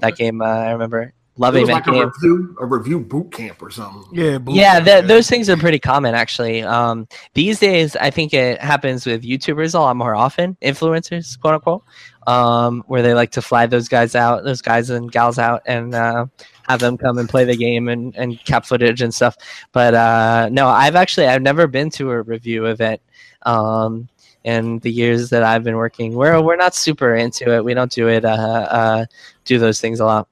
that 0.00 0.16
game. 0.16 0.42
Uh, 0.42 0.46
I 0.46 0.72
remember 0.72 1.02
It 1.02 1.12
loving 1.36 1.62
was 1.62 1.68
that 1.68 1.86
like 1.86 1.86
a 1.86 2.06
review, 2.06 2.56
a 2.60 2.66
review 2.66 3.00
boot 3.00 3.32
camp 3.32 3.62
or 3.62 3.70
something. 3.70 4.04
Yeah, 4.12 4.38
boot 4.38 4.54
yeah, 4.54 4.74
camp, 4.74 4.86
th- 4.86 5.04
those 5.04 5.28
things 5.28 5.48
are 5.48 5.56
pretty 5.56 5.78
common 5.78 6.14
actually. 6.14 6.62
Um, 6.62 7.06
these 7.34 7.60
days, 7.60 7.96
I 7.96 8.10
think 8.10 8.34
it 8.34 8.60
happens 8.60 9.06
with 9.06 9.22
YouTubers 9.22 9.74
a 9.74 9.80
lot 9.80 9.96
more 9.96 10.14
often, 10.14 10.56
influencers, 10.62 11.38
quote 11.40 11.54
unquote, 11.54 11.84
um, 12.26 12.82
where 12.86 13.02
they 13.02 13.14
like 13.14 13.30
to 13.32 13.42
fly 13.42 13.66
those 13.66 13.88
guys 13.88 14.14
out, 14.14 14.44
those 14.44 14.62
guys 14.62 14.90
and 14.90 15.10
gals 15.12 15.38
out, 15.38 15.62
and 15.66 15.94
uh, 15.94 16.26
have 16.68 16.80
them 16.80 16.96
come 16.96 17.18
and 17.18 17.28
play 17.28 17.44
the 17.44 17.56
game 17.56 17.88
and, 17.88 18.14
and 18.16 18.42
cap 18.44 18.64
footage 18.66 19.02
and 19.02 19.14
stuff. 19.14 19.36
But 19.72 19.94
uh, 19.94 20.48
no, 20.50 20.68
I've 20.68 20.96
actually 20.96 21.26
I've 21.26 21.42
never 21.42 21.66
been 21.66 21.90
to 21.90 22.10
a 22.10 22.22
review 22.22 22.66
event. 22.66 23.00
Um, 23.42 24.08
in 24.44 24.78
the 24.80 24.90
years 24.90 25.30
that 25.30 25.42
I've 25.42 25.64
been 25.64 25.76
working, 25.76 26.14
we're 26.14 26.40
we're 26.42 26.56
not 26.56 26.74
super 26.74 27.14
into 27.14 27.54
it. 27.54 27.64
We 27.64 27.72
don't 27.72 27.90
do 27.90 28.08
it. 28.08 28.24
Uh, 28.24 28.66
uh, 28.70 29.06
do 29.46 29.58
those 29.58 29.80
things 29.80 30.00
a 30.00 30.04
lot. 30.04 30.28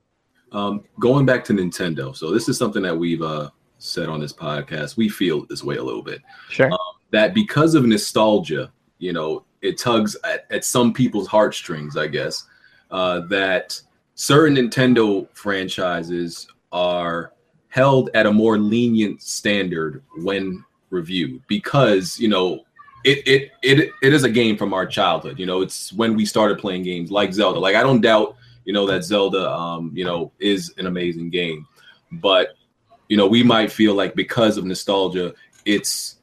Um, 0.53 0.85
going 1.01 1.25
back 1.25 1.45
to 1.45 1.55
Nintendo, 1.55 2.15
so 2.15 2.31
this 2.31 2.47
is 2.49 2.59
something 2.59 2.83
that 2.83 2.95
we've 2.97 3.23
uh, 3.23 3.49
said 3.79 4.09
on 4.11 4.21
this 4.21 4.33
podcast. 4.33 4.99
We 4.99 5.09
feel 5.09 5.47
this 5.47 5.65
way 5.65 5.77
a 5.77 5.83
little 5.83 6.03
bit 6.03 6.21
Sure. 6.51 6.71
that 7.11 7.33
because 7.33 7.75
of 7.75 7.87
nostalgia, 7.87 8.71
you 8.99 9.15
know, 9.15 9.45
it 9.63 9.79
tugs 9.79 10.15
at, 10.25 10.47
at 10.51 10.65
some 10.65 10.93
people's 10.93 11.27
heartstrings, 11.27 11.97
I 11.97 12.07
guess. 12.07 12.45
Uh, 12.91 13.21
that 13.29 13.81
certain 14.15 14.57
Nintendo 14.57 15.29
franchises 15.35 16.47
are 16.73 17.33
held 17.69 18.11
at 18.15 18.27
a 18.27 18.33
more 18.33 18.59
lenient 18.59 19.23
standard 19.23 20.03
when 20.19 20.65
reviewed 20.91 21.41
because 21.49 22.19
you 22.21 22.29
know 22.29 22.61
it 23.05 23.27
it 23.27 23.51
it, 23.63 23.91
it 24.03 24.13
is 24.13 24.25
a 24.25 24.31
game 24.31 24.57
from 24.57 24.73
our 24.73 24.87
childhood. 24.87 25.39
You 25.39 25.47
know, 25.47 25.63
it's 25.63 25.93
when 25.93 26.15
we 26.15 26.25
started 26.25 26.59
playing 26.59 26.83
games 26.83 27.11
like 27.11 27.33
Zelda. 27.33 27.59
Like 27.59 27.77
I 27.77 27.83
don't 27.83 28.01
doubt 28.01 28.37
you 28.65 28.73
know 28.73 28.87
that 28.87 29.05
Zelda 29.05 29.51
um 29.51 29.91
you 29.95 30.05
know 30.05 30.31
is 30.39 30.73
an 30.79 30.87
amazing 30.87 31.31
game, 31.31 31.67
but 32.13 32.51
you 33.09 33.17
know 33.17 33.27
we 33.27 33.43
might 33.43 33.73
feel 33.73 33.95
like 33.95 34.15
because 34.15 34.57
of 34.57 34.65
nostalgia, 34.65 35.35
it's 35.65 36.19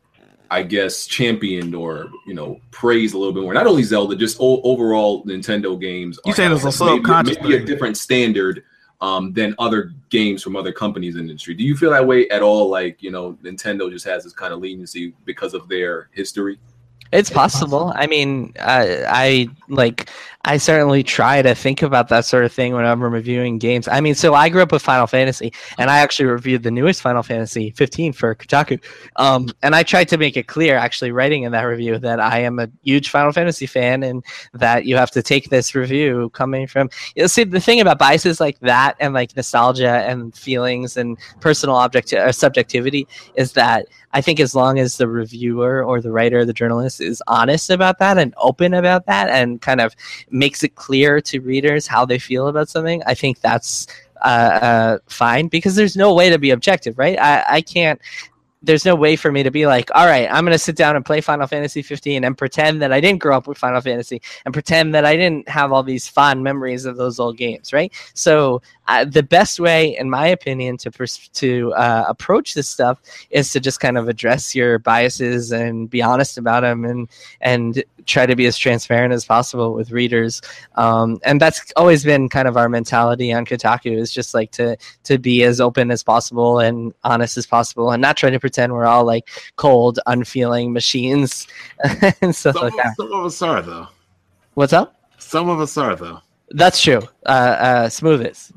I 0.52 0.64
guess 0.64 1.06
championed 1.06 1.76
or 1.76 2.10
you 2.26 2.34
know 2.34 2.60
praised 2.72 3.14
a 3.14 3.18
little 3.18 3.34
bit 3.34 3.44
more. 3.44 3.54
Not 3.54 3.68
only 3.68 3.84
Zelda, 3.84 4.16
just 4.16 4.38
o- 4.40 4.62
overall 4.64 5.24
Nintendo 5.26 5.80
games. 5.80 6.20
You 6.26 6.32
are 6.32 6.36
saying 6.36 6.52
it's 6.52 6.64
a 6.64 6.86
maybe- 6.86 6.98
subconscious 6.98 7.38
maybe 7.42 7.56
a 7.56 7.66
different 7.66 7.98
standard 7.98 8.64
um, 9.02 9.32
than 9.34 9.56
other 9.60 9.94
games 10.10 10.44
from 10.44 10.56
other 10.56 10.72
companies 10.72 11.16
in 11.16 11.26
the 11.26 11.32
industry. 11.32 11.54
Do 11.54 11.64
you 11.64 11.76
feel 11.78 11.92
that 11.92 12.06
way 12.06 12.28
at 12.30 12.42
all? 12.42 12.70
Like 12.70 13.02
you 13.02 13.12
know, 13.12 13.34
Nintendo 13.44 13.92
just 13.92 14.06
has 14.06 14.24
this 14.24 14.34
kind 14.34 14.54
of 14.54 14.60
leniency 14.60 15.14
because 15.26 15.54
of 15.54 15.68
their 15.70 16.10
history. 16.12 16.60
It's 17.12 17.30
possible. 17.30 17.92
I 17.96 18.06
mean, 18.06 18.54
I, 18.60 19.04
I 19.08 19.50
like. 19.70 20.10
I 20.46 20.56
certainly 20.56 21.04
try 21.04 21.42
to 21.42 21.54
think 21.54 21.82
about 21.82 22.08
that 22.10 22.24
sort 22.24 22.46
of 22.46 22.54
thing 22.54 22.74
when 22.74 22.86
I'm 22.86 23.04
reviewing 23.04 23.58
games. 23.58 23.90
I 23.90 24.00
mean, 24.00 24.16
so 24.16 24.34
I 24.34 24.48
grew 24.48 24.62
up 24.62 24.72
with 24.72 24.82
Final 24.82 25.06
Fantasy, 25.06 25.52
and 25.78 25.90
I 25.90 26.00
actually 26.00 26.28
reviewed 26.28 26.64
the 26.64 26.72
newest 26.72 27.02
Final 27.02 27.24
Fantasy 27.24 27.72
15 27.72 28.14
for 28.14 28.34
Kotaku. 28.36 28.82
Um, 29.18 29.50
and 29.64 29.76
I 29.76 29.84
tried 29.84 30.08
to 30.10 30.18
make 30.18 30.38
it 30.38 30.48
clear, 30.48 30.78
actually, 30.78 31.12
writing 31.12 31.44
in 31.44 31.52
that 31.52 31.64
review, 31.64 31.98
that 32.00 32.22
I 32.22 32.40
am 32.40 32.58
a 32.58 32.70
huge 32.84 33.10
Final 33.10 33.34
Fantasy 33.34 33.66
fan, 33.66 34.02
and 34.02 34.24
that 34.54 34.86
you 34.86 34.96
have 34.96 35.12
to 35.12 35.22
take 35.22 35.50
this 35.50 35.76
review 35.76 36.30
coming 36.30 36.68
from. 36.68 36.90
You 37.16 37.24
know, 37.24 37.28
see, 37.28 37.44
the 37.44 37.60
thing 37.60 37.82
about 37.82 38.00
biases 38.00 38.40
like 38.40 38.60
that, 38.62 38.96
and 39.02 39.14
like 39.14 39.36
nostalgia 39.36 40.06
and 40.08 40.34
feelings 40.34 40.96
and 40.96 41.18
personal 41.42 41.76
object 41.76 42.14
or 42.14 42.32
subjectivity, 42.32 43.08
is 43.36 43.52
that 43.54 43.88
I 44.14 44.22
think 44.22 44.40
as 44.40 44.56
long 44.56 44.80
as 44.80 44.98
the 44.98 45.08
reviewer 45.08 45.84
or 45.84 46.02
the 46.02 46.12
writer, 46.12 46.44
the 46.44 46.54
journalist 46.54 47.00
is 47.02 47.22
honest 47.28 47.70
about 47.70 48.00
that 48.00 48.18
and 48.18 48.34
open 48.38 48.74
about 48.74 49.06
that 49.06 49.30
and 49.30 49.59
kind 49.62 49.82
of 49.82 49.96
makes 50.30 50.64
it 50.64 50.76
clear 50.76 51.22
to 51.22 51.40
readers 51.40 51.88
how 51.88 52.06
they 52.06 52.20
feel 52.20 52.48
about 52.48 52.70
something, 52.70 53.02
I 53.06 53.14
think 53.14 53.42
that's 53.42 53.88
uh, 54.22 54.28
uh, 54.28 54.98
fine 55.08 55.48
because 55.48 55.76
there's 55.76 55.96
no 55.96 56.14
way 56.14 56.30
to 56.30 56.38
be 56.38 56.52
objective, 56.52 56.98
right? 56.98 57.18
I, 57.20 57.46
I 57.48 57.62
can't. 57.62 58.02
There's 58.62 58.84
no 58.84 58.94
way 58.94 59.16
for 59.16 59.32
me 59.32 59.44
to 59.44 59.52
be 59.52 59.66
like, 59.66 59.90
all 59.96 60.06
right, 60.06 60.28
I'm 60.30 60.44
going 60.44 60.52
to 60.52 60.60
sit 60.60 60.76
down 60.76 60.98
and 60.98 61.06
play 61.06 61.22
Final 61.22 61.48
Fantasy 61.48 61.82
15 61.82 62.26
and 62.26 62.38
pretend 62.38 62.82
that 62.82 62.92
I 62.92 63.00
didn't 63.00 63.22
grow 63.22 63.38
up 63.38 63.48
with 63.48 63.58
Final 63.58 63.80
Fantasy 63.80 64.22
and 64.44 64.54
pretend 64.54 64.94
that 64.96 65.06
I 65.06 65.16
didn't 65.16 65.48
have 65.48 65.72
all 65.72 65.82
these 65.82 66.10
fond 66.10 66.44
memories 66.44 66.84
of 66.84 66.98
those 66.98 67.22
old 67.22 67.38
games, 67.38 67.72
right? 67.72 67.94
So 68.16 68.62
uh, 68.90 69.06
the 69.06 69.24
best 69.24 69.62
way, 69.62 69.96
in 69.98 70.10
my 70.10 70.28
opinion, 70.28 70.76
to 70.80 70.92
pers- 70.92 71.30
to 71.36 71.74
uh, 71.76 72.04
approach 72.10 72.54
this 72.54 72.68
stuff 72.68 73.00
is 73.30 73.50
to 73.52 73.62
just 73.62 73.80
kind 73.80 73.98
of 73.98 74.10
address 74.10 74.54
your 74.54 74.78
biases 74.78 75.54
and 75.54 75.90
be 75.90 76.02
honest 76.02 76.38
about 76.38 76.62
them 76.62 76.84
and 76.84 77.08
and 77.40 77.82
try 78.10 78.26
to 78.26 78.36
be 78.36 78.46
as 78.48 78.58
transparent 78.58 79.14
as 79.14 79.24
possible 79.26 79.74
with 79.74 79.92
readers. 79.92 80.42
Um, 80.76 81.20
and 81.24 81.40
that's 81.40 81.72
always 81.76 82.04
been 82.04 82.28
kind 82.30 82.48
of 82.48 82.58
our 82.58 82.68
mentality 82.70 83.32
on 83.32 83.46
kotaku 83.46 83.98
is 83.98 84.12
just 84.12 84.34
like 84.34 84.52
to 84.52 84.76
to 85.04 85.18
be 85.18 85.44
as 85.44 85.62
open 85.62 85.92
as 85.92 86.04
possible 86.04 86.60
and 86.60 86.94
honest 87.04 87.38
as 87.38 87.46
possible 87.48 87.92
and 87.92 88.02
not 88.02 88.18
try 88.18 88.30
to 88.30 88.40
pretend 88.40 88.74
we're 88.74 88.86
all 88.86 89.06
like 89.06 89.30
cold 89.56 90.00
unfeeling 90.08 90.74
machines 90.74 91.48
and 92.22 92.36
stuff 92.36 92.56
Some, 92.56 92.64
like 92.64 92.74
that. 92.78 92.96
some 92.98 93.12
of 93.14 93.26
us 93.26 93.42
are 93.42 93.62
though. 93.62 93.88
what's 94.56 94.74
up? 94.74 94.96
Some 95.18 95.50
of 95.50 95.60
us 95.62 95.78
are 95.78 95.96
though. 95.96 96.20
that's 96.50 96.82
true. 96.82 97.02
Uh, 97.26 97.30
uh, 97.30 97.90
smooth 97.90 98.26
is 98.26 98.52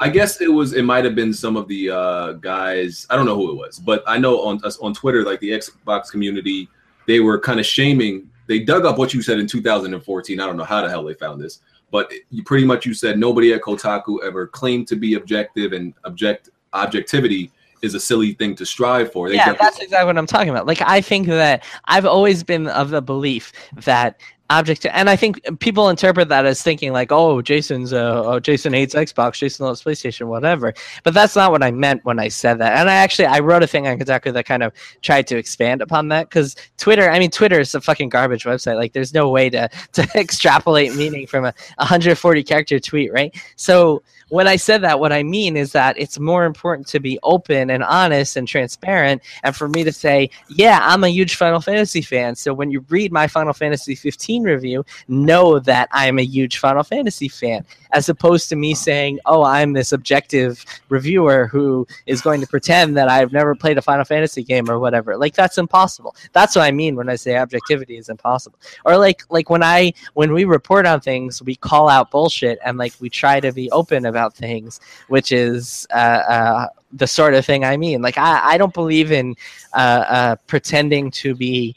I 0.00 0.10
guess 0.12 0.40
it 0.40 0.48
was. 0.52 0.72
It 0.72 0.82
might 0.82 1.04
have 1.04 1.14
been 1.14 1.34
some 1.34 1.56
of 1.56 1.68
the 1.68 1.90
uh, 1.90 2.32
guys. 2.34 3.06
I 3.10 3.16
don't 3.16 3.26
know 3.26 3.36
who 3.36 3.50
it 3.50 3.56
was, 3.56 3.78
but 3.78 4.02
I 4.06 4.16
know 4.18 4.40
on 4.42 4.64
us 4.64 4.78
on 4.78 4.94
Twitter, 4.94 5.24
like 5.24 5.40
the 5.40 5.50
Xbox 5.50 6.10
community, 6.10 6.68
they 7.06 7.20
were 7.20 7.38
kind 7.38 7.60
of 7.60 7.66
shaming. 7.66 8.30
They 8.46 8.60
dug 8.60 8.86
up 8.86 8.98
what 8.98 9.12
you 9.12 9.20
said 9.20 9.38
in 9.38 9.46
2014. 9.46 10.40
I 10.40 10.46
don't 10.46 10.56
know 10.56 10.64
how 10.64 10.80
the 10.82 10.88
hell 10.88 11.04
they 11.04 11.14
found 11.14 11.40
this, 11.40 11.60
but 11.90 12.10
you 12.30 12.42
pretty 12.42 12.64
much 12.64 12.86
you 12.86 12.94
said 12.94 13.18
nobody 13.18 13.52
at 13.52 13.60
Kotaku 13.60 14.24
ever 14.24 14.46
claimed 14.46 14.88
to 14.88 14.96
be 14.96 15.14
objective, 15.14 15.72
and 15.72 15.92
object 16.04 16.48
objectivity 16.72 17.50
is 17.84 17.94
a 17.94 18.00
silly 18.00 18.32
thing 18.32 18.54
to 18.56 18.66
strive 18.66 19.12
for. 19.12 19.28
They 19.28 19.36
yeah, 19.36 19.52
that's 19.52 19.78
exactly 19.78 20.06
what 20.06 20.18
I'm 20.18 20.26
talking 20.26 20.48
about. 20.48 20.66
Like, 20.66 20.80
I 20.80 21.00
think 21.00 21.26
that 21.28 21.64
I've 21.84 22.06
always 22.06 22.42
been 22.42 22.66
of 22.68 22.90
the 22.90 23.02
belief 23.02 23.52
that 23.84 24.18
object, 24.50 24.86
and 24.86 25.08
I 25.08 25.16
think 25.16 25.40
people 25.60 25.88
interpret 25.88 26.28
that 26.28 26.44
as 26.46 26.62
thinking 26.62 26.92
like, 26.92 27.10
oh, 27.10 27.40
Jason's, 27.42 27.92
uh, 27.92 28.22
oh, 28.24 28.40
Jason 28.40 28.72
hates 28.72 28.94
Xbox, 28.94 29.34
Jason 29.34 29.66
loves 29.66 29.82
PlayStation, 29.82 30.26
whatever. 30.26 30.74
But 31.02 31.14
that's 31.14 31.34
not 31.34 31.50
what 31.50 31.62
I 31.62 31.70
meant 31.70 32.04
when 32.04 32.18
I 32.18 32.28
said 32.28 32.58
that. 32.58 32.76
And 32.78 32.90
I 32.90 32.94
actually, 32.94 33.26
I 33.26 33.38
wrote 33.40 33.62
a 33.62 33.66
thing 33.66 33.86
on 33.86 33.98
Kotaku 33.98 34.32
that 34.32 34.46
kind 34.46 34.62
of 34.62 34.72
tried 35.02 35.26
to 35.28 35.36
expand 35.36 35.82
upon 35.82 36.08
that 36.08 36.28
because 36.28 36.56
Twitter, 36.76 37.10
I 37.10 37.18
mean, 37.18 37.30
Twitter 37.30 37.58
is 37.58 37.74
a 37.74 37.80
fucking 37.80 38.10
garbage 38.10 38.44
website. 38.44 38.76
Like, 38.76 38.92
there's 38.92 39.14
no 39.14 39.30
way 39.30 39.50
to 39.50 39.68
to 39.92 40.08
extrapolate 40.14 40.94
meaning 40.94 41.26
from 41.26 41.44
a 41.44 41.54
140 41.78 42.42
character 42.42 42.78
tweet, 42.78 43.12
right? 43.12 43.34
So 43.56 44.02
when 44.28 44.48
I 44.48 44.56
said 44.56 44.82
that, 44.82 45.00
what 45.00 45.12
I 45.12 45.22
mean 45.22 45.56
is 45.56 45.72
that 45.72 45.98
it's 45.98 46.18
more 46.18 46.44
important 46.44 46.86
to 46.88 47.00
be 47.00 47.18
open 47.22 47.70
and 47.70 47.82
honest 47.84 48.36
and 48.36 48.48
transparent, 48.48 49.22
and 49.42 49.54
for 49.54 49.68
me 49.68 49.84
to 49.84 49.92
say, 49.92 50.30
yeah, 50.48 50.80
I'm 50.82 51.04
a 51.04 51.08
huge 51.08 51.36
Final 51.36 51.60
Fantasy 51.60 52.02
fan. 52.02 52.34
So 52.34 52.52
when 52.54 52.70
you 52.70 52.84
read 52.88 53.12
my 53.12 53.26
Final 53.26 53.52
Fantasy 53.52 53.94
15 53.94 54.42
review, 54.42 54.84
know 55.08 55.58
that 55.60 55.88
I'm 55.92 56.18
a 56.18 56.24
huge 56.24 56.58
Final 56.58 56.82
Fantasy 56.82 57.28
fan, 57.28 57.64
as 57.94 58.08
opposed 58.08 58.48
to 58.48 58.56
me 58.56 58.74
saying, 58.74 59.20
oh, 59.24 59.44
I'm 59.44 59.72
this 59.72 59.92
objective 59.92 60.64
reviewer 60.88 61.46
who 61.46 61.86
is 62.06 62.20
going 62.20 62.40
to 62.40 62.46
pretend 62.46 62.96
that 62.96 63.08
I've 63.08 63.32
never 63.32 63.54
played 63.54 63.78
a 63.78 63.82
Final 63.82 64.04
Fantasy 64.04 64.42
game 64.42 64.68
or 64.68 64.80
whatever. 64.80 65.16
Like 65.16 65.34
that's 65.34 65.58
impossible. 65.58 66.14
That's 66.32 66.56
what 66.56 66.62
I 66.62 66.72
mean 66.72 66.96
when 66.96 67.08
I 67.08 67.14
say 67.14 67.36
objectivity 67.36 67.96
is 67.96 68.08
impossible. 68.08 68.58
Or 68.84 68.98
like 68.98 69.22
like 69.30 69.48
when 69.48 69.62
I 69.62 69.92
when 70.14 70.32
we 70.32 70.44
report 70.44 70.86
on 70.86 71.00
things, 71.00 71.40
we 71.40 71.54
call 71.54 71.88
out 71.88 72.10
bullshit 72.10 72.58
and 72.64 72.76
like 72.76 72.92
we 73.00 73.08
try 73.08 73.38
to 73.38 73.52
be 73.52 73.70
open 73.70 74.06
about 74.06 74.34
things, 74.34 74.80
which 75.08 75.30
is 75.30 75.86
uh, 75.94 76.22
uh, 76.28 76.66
the 76.92 77.06
sort 77.06 77.34
of 77.34 77.46
thing 77.46 77.64
I 77.64 77.76
mean. 77.76 78.02
Like 78.02 78.18
I, 78.18 78.54
I 78.54 78.58
don't 78.58 78.74
believe 78.74 79.12
in 79.12 79.36
uh, 79.72 80.04
uh, 80.08 80.36
pretending 80.48 81.12
to 81.12 81.36
be 81.36 81.76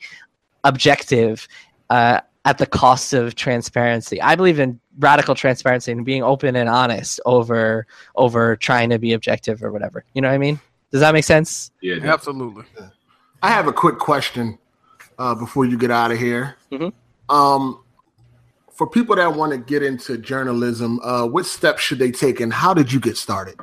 objective 0.63 1.47
uh, 1.91 2.21
at 2.47 2.59
the 2.59 2.65
cost 2.65 3.11
of 3.11 3.35
transparency. 3.35 4.21
I 4.21 4.35
believe 4.35 4.57
in 4.57 4.79
radical 4.99 5.35
transparency 5.35 5.91
and 5.91 6.05
being 6.05 6.23
open 6.23 6.55
and 6.55 6.69
honest 6.69 7.19
over 7.25 7.85
over 8.15 8.55
trying 8.55 8.89
to 8.91 8.97
be 8.97 9.11
objective 9.11 9.61
or 9.61 9.69
whatever. 9.69 10.05
You 10.13 10.21
know 10.21 10.29
what 10.29 10.35
I 10.35 10.37
mean? 10.37 10.57
Does 10.89 11.01
that 11.01 11.13
make 11.13 11.25
sense? 11.25 11.71
yeah. 11.81 11.97
Absolutely. 12.01 12.63
I 13.43 13.49
have 13.49 13.67
a 13.67 13.73
quick 13.73 13.97
question 13.99 14.57
uh, 15.19 15.35
before 15.35 15.65
you 15.65 15.77
get 15.77 15.91
out 15.91 16.11
of 16.11 16.19
here. 16.19 16.55
Mhm. 16.71 16.93
Um, 17.27 17.83
for 18.71 18.87
people 18.87 19.17
that 19.17 19.33
want 19.35 19.51
to 19.51 19.57
get 19.57 19.83
into 19.83 20.17
journalism, 20.17 21.01
uh, 21.01 21.25
what 21.27 21.45
steps 21.45 21.81
should 21.81 21.99
they 21.99 22.11
take, 22.11 22.39
and 22.39 22.53
how 22.53 22.73
did 22.73 22.93
you 22.93 23.01
get 23.01 23.17
started? 23.17 23.55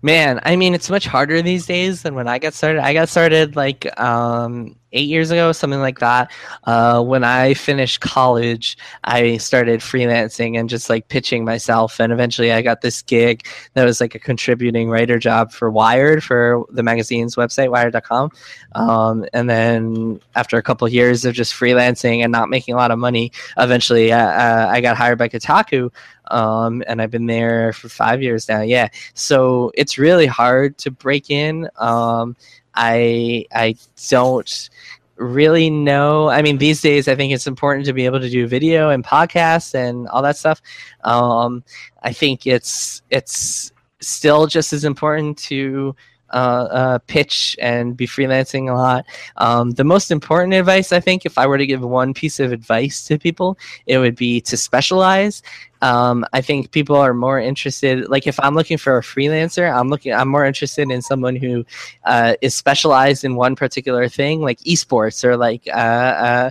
Man, 0.00 0.40
I 0.44 0.54
mean, 0.54 0.74
it's 0.74 0.90
much 0.90 1.06
harder 1.06 1.42
these 1.42 1.66
days 1.66 2.02
than 2.02 2.14
when 2.14 2.28
I 2.28 2.38
got 2.38 2.54
started. 2.54 2.84
I 2.84 2.92
got 2.92 3.08
started 3.08 3.56
like 3.56 3.98
um, 4.00 4.76
eight 4.92 5.08
years 5.08 5.32
ago, 5.32 5.50
something 5.50 5.80
like 5.80 5.98
that. 5.98 6.30
Uh, 6.64 7.02
when 7.02 7.24
I 7.24 7.54
finished 7.54 8.00
college, 8.00 8.78
I 9.02 9.38
started 9.38 9.80
freelancing 9.80 10.58
and 10.58 10.68
just 10.68 10.88
like 10.88 11.08
pitching 11.08 11.44
myself. 11.44 11.98
And 12.00 12.12
eventually 12.12 12.52
I 12.52 12.62
got 12.62 12.80
this 12.80 13.02
gig 13.02 13.44
that 13.74 13.84
was 13.84 14.00
like 14.00 14.14
a 14.14 14.20
contributing 14.20 14.88
writer 14.88 15.18
job 15.18 15.50
for 15.50 15.68
Wired, 15.68 16.22
for 16.22 16.64
the 16.70 16.84
magazine's 16.84 17.34
website, 17.34 17.70
wired.com. 17.70 18.30
Um, 18.76 19.26
and 19.32 19.50
then 19.50 20.20
after 20.36 20.56
a 20.58 20.62
couple 20.62 20.86
of 20.86 20.92
years 20.92 21.24
of 21.24 21.34
just 21.34 21.52
freelancing 21.52 22.22
and 22.22 22.30
not 22.30 22.48
making 22.48 22.74
a 22.74 22.76
lot 22.76 22.92
of 22.92 23.00
money, 23.00 23.32
eventually 23.56 24.12
uh, 24.12 24.18
uh, 24.18 24.68
I 24.70 24.80
got 24.80 24.96
hired 24.96 25.18
by 25.18 25.28
Kotaku. 25.28 25.92
Um, 26.30 26.82
and 26.86 27.00
I've 27.00 27.10
been 27.10 27.26
there 27.26 27.72
for 27.72 27.88
five 27.88 28.22
years 28.22 28.48
now. 28.48 28.60
Yeah. 28.62 28.88
So 29.14 29.72
it's 29.74 29.98
really 29.98 30.26
hard 30.26 30.78
to 30.78 30.90
break 30.90 31.30
in. 31.30 31.68
Um, 31.76 32.36
I 32.74 33.46
I 33.52 33.74
don't 34.10 34.70
really 35.16 35.68
know. 35.68 36.28
I 36.28 36.42
mean, 36.42 36.58
these 36.58 36.80
days 36.80 37.08
I 37.08 37.14
think 37.14 37.32
it's 37.32 37.46
important 37.46 37.86
to 37.86 37.92
be 37.92 38.04
able 38.04 38.20
to 38.20 38.30
do 38.30 38.46
video 38.46 38.90
and 38.90 39.04
podcasts 39.04 39.74
and 39.74 40.08
all 40.08 40.22
that 40.22 40.36
stuff. 40.36 40.62
Um, 41.04 41.64
I 42.02 42.12
think 42.12 42.46
it's 42.46 43.02
it's 43.10 43.72
still 44.00 44.46
just 44.46 44.72
as 44.72 44.84
important 44.84 45.36
to 45.38 45.94
uh, 46.30 46.68
uh, 46.70 46.98
pitch 47.06 47.56
and 47.60 47.96
be 47.96 48.06
freelancing 48.06 48.70
a 48.70 48.74
lot. 48.74 49.06
Um, 49.36 49.72
the 49.72 49.84
most 49.84 50.10
important 50.10 50.54
advice, 50.54 50.92
I 50.92 51.00
think, 51.00 51.24
if 51.24 51.38
I 51.38 51.46
were 51.46 51.58
to 51.58 51.66
give 51.66 51.82
one 51.82 52.14
piece 52.14 52.40
of 52.40 52.52
advice 52.52 53.04
to 53.06 53.18
people, 53.18 53.58
it 53.86 53.98
would 53.98 54.16
be 54.16 54.40
to 54.42 54.56
specialize. 54.56 55.42
Um, 55.80 56.24
I 56.32 56.40
think 56.40 56.72
people 56.72 56.96
are 56.96 57.14
more 57.14 57.38
interested. 57.38 58.08
Like 58.08 58.26
if 58.26 58.38
I'm 58.40 58.54
looking 58.54 58.78
for 58.78 58.98
a 58.98 59.02
freelancer, 59.02 59.72
I'm 59.72 59.88
looking. 59.88 60.12
I'm 60.12 60.28
more 60.28 60.44
interested 60.44 60.90
in 60.90 61.02
someone 61.02 61.36
who 61.36 61.64
uh, 62.04 62.34
is 62.42 62.54
specialized 62.54 63.24
in 63.24 63.36
one 63.36 63.54
particular 63.54 64.08
thing, 64.08 64.40
like 64.40 64.58
esports 64.60 65.22
or 65.24 65.36
like 65.36 65.68
uh, 65.68 65.70
uh, 65.76 66.50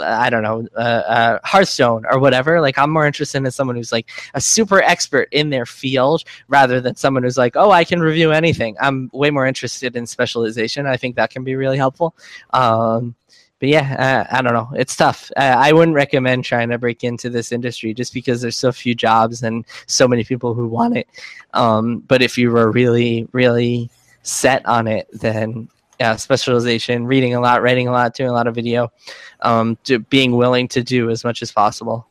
I 0.00 0.30
don't 0.30 0.42
know, 0.42 0.66
uh, 0.76 0.78
uh, 0.78 1.38
Hearthstone 1.44 2.04
or 2.10 2.18
whatever. 2.18 2.60
Like, 2.60 2.78
I'm 2.78 2.90
more 2.90 3.06
interested 3.06 3.44
in 3.44 3.50
someone 3.50 3.76
who's 3.76 3.92
like 3.92 4.10
a 4.34 4.40
super 4.40 4.82
expert 4.82 5.28
in 5.32 5.50
their 5.50 5.66
field 5.66 6.24
rather 6.48 6.80
than 6.80 6.96
someone 6.96 7.22
who's 7.22 7.38
like, 7.38 7.56
oh, 7.56 7.70
I 7.70 7.84
can 7.84 8.00
review 8.00 8.32
anything. 8.32 8.76
I'm 8.80 9.10
way 9.12 9.30
more 9.30 9.46
interested 9.46 9.96
in 9.96 10.06
specialization. 10.06 10.86
I 10.86 10.96
think 10.96 11.16
that 11.16 11.30
can 11.30 11.44
be 11.44 11.54
really 11.54 11.76
helpful. 11.76 12.14
Um, 12.50 13.14
but 13.60 13.68
yeah, 13.68 14.26
uh, 14.30 14.36
I 14.36 14.42
don't 14.42 14.52
know. 14.52 14.70
It's 14.76 14.94
tough. 14.94 15.32
Uh, 15.36 15.56
I 15.58 15.72
wouldn't 15.72 15.96
recommend 15.96 16.44
trying 16.44 16.68
to 16.68 16.78
break 16.78 17.02
into 17.02 17.28
this 17.28 17.50
industry 17.50 17.92
just 17.92 18.14
because 18.14 18.40
there's 18.40 18.56
so 18.56 18.70
few 18.70 18.94
jobs 18.94 19.42
and 19.42 19.64
so 19.86 20.06
many 20.06 20.22
people 20.22 20.54
who 20.54 20.68
want 20.68 20.96
it. 20.96 21.08
Um, 21.54 21.98
but 22.00 22.22
if 22.22 22.38
you 22.38 22.52
were 22.52 22.70
really, 22.70 23.26
really 23.32 23.90
set 24.22 24.64
on 24.66 24.86
it, 24.86 25.08
then 25.12 25.68
yeah, 26.00 26.16
specialization, 26.16 27.06
reading 27.06 27.34
a 27.34 27.40
lot, 27.40 27.62
writing 27.62 27.88
a 27.88 27.92
lot, 27.92 28.14
doing 28.14 28.30
a 28.30 28.32
lot 28.32 28.46
of 28.46 28.54
video, 28.54 28.92
um, 29.40 29.76
to 29.84 29.98
being 29.98 30.36
willing 30.36 30.68
to 30.68 30.82
do 30.82 31.10
as 31.10 31.24
much 31.24 31.42
as 31.42 31.50
possible. 31.50 32.06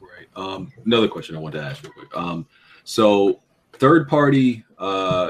Right. 0.00 0.28
Um, 0.36 0.72
another 0.84 1.08
question 1.08 1.36
I 1.36 1.38
wanted 1.38 1.58
to 1.58 1.64
ask 1.64 1.82
real 1.84 1.92
quick. 1.92 2.16
Um, 2.16 2.46
so 2.84 3.40
third 3.74 4.08
party 4.08 4.64
uh, 4.78 5.28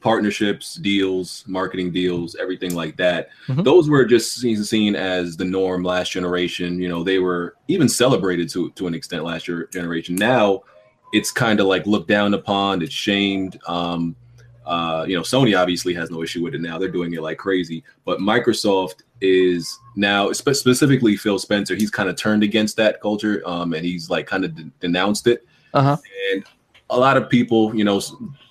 partnerships, 0.00 0.74
deals, 0.76 1.44
marketing 1.46 1.90
deals, 1.90 2.36
everything 2.36 2.74
like 2.74 2.96
that. 2.98 3.30
Mhm. 3.48 3.64
Those 3.64 3.88
were 3.88 4.04
just 4.04 4.34
seen, 4.34 4.62
seen 4.62 4.94
as 4.94 5.36
the 5.36 5.46
norm 5.46 5.82
last 5.82 6.12
generation. 6.12 6.78
You 6.78 6.88
know, 6.88 7.02
they 7.02 7.18
were 7.18 7.56
even 7.68 7.88
celebrated 7.88 8.48
to 8.50 8.70
to 8.72 8.86
an 8.86 8.94
extent 8.94 9.24
last 9.24 9.48
year 9.48 9.68
generation. 9.72 10.14
Now 10.14 10.62
it's 11.12 11.30
kind 11.30 11.60
of 11.60 11.66
like 11.66 11.86
looked 11.86 12.08
down 12.08 12.34
upon. 12.34 12.82
It's 12.82 12.92
shamed. 12.92 13.58
Um, 13.66 14.14
uh, 14.66 15.04
you 15.06 15.16
know, 15.16 15.22
Sony 15.22 15.58
obviously 15.58 15.94
has 15.94 16.10
no 16.10 16.22
issue 16.22 16.42
with 16.42 16.54
it 16.54 16.60
now. 16.60 16.78
They're 16.78 16.88
doing 16.88 17.12
it 17.14 17.22
like 17.22 17.38
crazy. 17.38 17.84
But 18.04 18.18
Microsoft 18.18 19.02
is 19.20 19.78
now, 19.96 20.32
spe- 20.32 20.52
specifically 20.54 21.16
Phil 21.16 21.38
Spencer, 21.38 21.74
he's 21.74 21.90
kind 21.90 22.08
of 22.08 22.16
turned 22.16 22.42
against 22.42 22.76
that 22.76 23.00
culture 23.00 23.42
um, 23.46 23.74
and 23.74 23.84
he's 23.84 24.08
like 24.08 24.26
kind 24.26 24.44
of 24.44 24.54
de- 24.54 24.70
denounced 24.80 25.26
it. 25.26 25.46
Uh 25.74 25.82
huh. 25.82 25.96
And 26.32 26.44
a 26.90 26.98
lot 26.98 27.16
of 27.16 27.28
people, 27.28 27.74
you 27.74 27.84
know, 27.84 28.00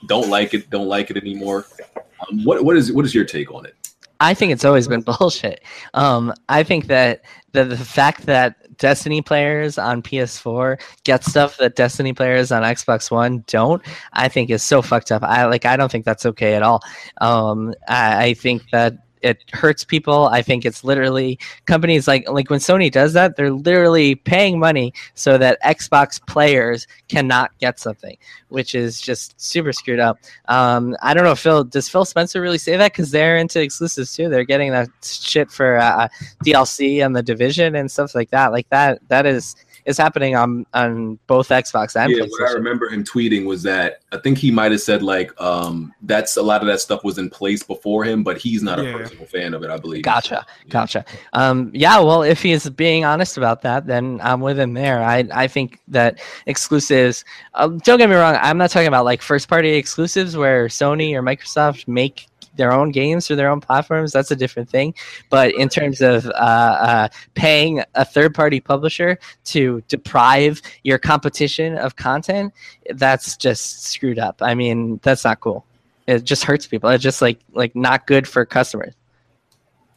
don't 0.07 0.29
like 0.29 0.53
it, 0.53 0.69
don't 0.69 0.87
like 0.87 1.09
it 1.09 1.17
anymore. 1.17 1.65
Um, 1.95 2.43
what 2.43 2.63
what 2.63 2.77
is 2.77 2.91
what 2.91 3.05
is 3.05 3.15
your 3.15 3.25
take 3.25 3.51
on 3.51 3.65
it? 3.65 3.75
I 4.23 4.33
think 4.33 4.53
it's 4.53 4.63
always 4.63 4.87
been 4.87 5.01
bullshit. 5.19 5.61
Um, 5.93 6.33
I 6.47 6.63
think 6.63 6.87
that 6.87 7.23
the, 7.51 7.65
the 7.65 7.77
fact 7.77 8.25
that 8.25 8.55
Destiny 8.77 9.21
players 9.21 9.77
on 9.77 10.01
PS4 10.01 10.81
get 11.03 11.23
stuff 11.23 11.57
that 11.57 11.75
Destiny 11.75 12.13
players 12.13 12.51
on 12.51 12.63
Xbox 12.63 13.11
One 13.11 13.43
don't, 13.47 13.83
I 14.13 14.29
think 14.29 14.49
is 14.49 14.63
so 14.63 14.81
fucked 14.81 15.11
up. 15.11 15.23
I 15.23 15.45
like. 15.45 15.65
I 15.65 15.77
don't 15.77 15.91
think 15.91 16.05
that's 16.05 16.25
okay 16.25 16.55
at 16.55 16.63
all. 16.63 16.81
Um, 17.21 17.73
I, 17.87 18.25
I 18.25 18.33
think 18.33 18.63
that 18.71 18.95
it 19.23 19.43
hurts 19.53 19.83
people. 19.83 20.27
I 20.27 20.41
think 20.41 20.65
it's 20.65 20.83
literally 20.83 21.39
companies 21.65 22.07
like 22.07 22.29
like 22.29 22.49
when 22.49 22.59
Sony 22.59 22.91
does 22.91 23.13
that, 23.13 23.35
they're 23.35 23.51
literally 23.51 24.15
paying 24.15 24.59
money 24.59 24.93
so 25.15 25.37
that 25.37 25.61
Xbox 25.63 26.23
players 26.27 26.85
cannot 27.07 27.57
get 27.59 27.79
something, 27.79 28.17
which 28.49 28.75
is 28.75 29.01
just 29.01 29.39
super 29.39 29.71
screwed 29.71 29.99
up. 29.99 30.19
Um, 30.49 30.95
I 31.01 31.13
don't 31.13 31.23
know, 31.23 31.35
Phil. 31.35 31.63
Does 31.63 31.89
Phil 31.89 32.05
Spencer 32.05 32.41
really 32.41 32.57
say 32.57 32.77
that? 32.77 32.91
Because 32.91 33.11
they're 33.11 33.37
into 33.37 33.61
exclusives 33.61 34.15
too. 34.15 34.29
They're 34.29 34.43
getting 34.43 34.71
that 34.71 34.89
shit 35.03 35.49
for 35.49 35.77
uh, 35.77 36.09
DLC 36.45 37.03
and 37.03 37.15
the 37.15 37.23
Division 37.23 37.75
and 37.75 37.89
stuff 37.89 38.13
like 38.13 38.29
that. 38.31 38.51
Like 38.51 38.69
that. 38.69 38.99
That 39.07 39.25
is 39.25 39.55
is 39.85 39.97
happening 39.97 40.35
on 40.35 40.65
on 40.73 41.19
both 41.27 41.49
Xbox 41.49 41.95
and 42.01 42.11
yeah, 42.11 42.23
what 42.23 42.49
I 42.49 42.53
remember 42.53 42.89
him 42.89 43.03
tweeting 43.03 43.45
was 43.45 43.63
that 43.63 43.99
I 44.11 44.17
think 44.17 44.37
he 44.37 44.51
might 44.51 44.71
have 44.71 44.81
said 44.81 45.03
like 45.03 45.31
um, 45.41 45.93
that's 46.03 46.37
a 46.37 46.41
lot 46.41 46.61
of 46.61 46.67
that 46.67 46.79
stuff 46.81 47.03
was 47.03 47.17
in 47.17 47.29
place 47.29 47.63
before 47.63 48.03
him, 48.03 48.23
but 48.23 48.37
he's 48.37 48.63
not 48.63 48.79
a 48.79 48.83
personal 48.91 49.25
fan 49.25 49.53
of 49.53 49.63
it. 49.63 49.69
I 49.69 49.77
believe. 49.77 50.03
Gotcha, 50.03 50.45
Yeah. 50.65 50.69
gotcha. 50.69 51.05
Um, 51.33 51.71
yeah, 51.73 51.99
well, 51.99 52.23
if 52.23 52.41
he's 52.41 52.69
being 52.69 53.05
honest 53.05 53.37
about 53.37 53.61
that, 53.63 53.87
then 53.87 54.19
I'm 54.23 54.41
with 54.41 54.59
him 54.59 54.73
there. 54.73 55.01
I 55.03 55.25
I 55.33 55.47
think 55.47 55.79
that 55.89 56.19
exclusives. 56.45 57.25
Um, 57.55 57.79
don't 57.79 57.97
get 57.97 58.09
me 58.09 58.15
wrong. 58.15 58.37
I'm 58.41 58.57
not 58.57 58.69
talking 58.71 58.87
about 58.87 59.05
like 59.05 59.21
first 59.21 59.47
party 59.47 59.71
exclusives 59.73 60.37
where 60.37 60.67
Sony 60.67 61.13
or 61.13 61.21
Microsoft 61.21 61.87
make 61.87 62.27
their 62.55 62.71
own 62.71 62.91
games 62.91 63.27
for 63.27 63.35
their 63.35 63.49
own 63.49 63.61
platforms. 63.61 64.11
That's 64.11 64.31
a 64.31 64.35
different 64.35 64.69
thing. 64.69 64.93
But 65.29 65.53
in 65.55 65.69
terms 65.69 66.01
of 66.01 66.25
uh, 66.27 66.29
uh, 66.29 67.07
paying 67.33 67.83
a 67.95 68.05
third 68.05 68.33
party 68.33 68.59
publisher 68.59 69.17
to 69.45 69.83
deprive 69.87 70.61
your 70.83 70.97
competition 70.97 71.77
of 71.77 71.95
content, 71.95 72.53
that's 72.91 73.37
just 73.37 73.83
screwed 73.83 74.19
up. 74.19 74.41
I 74.41 74.55
mean, 74.55 74.99
that's 75.03 75.23
not 75.23 75.39
cool. 75.39 75.65
It 76.07 76.23
just 76.23 76.43
hurts 76.43 76.67
people. 76.67 76.89
It's 76.89 77.03
just 77.03 77.21
like 77.21 77.39
like 77.53 77.75
not 77.75 78.07
good 78.07 78.27
for 78.27 78.45
customers. 78.45 78.93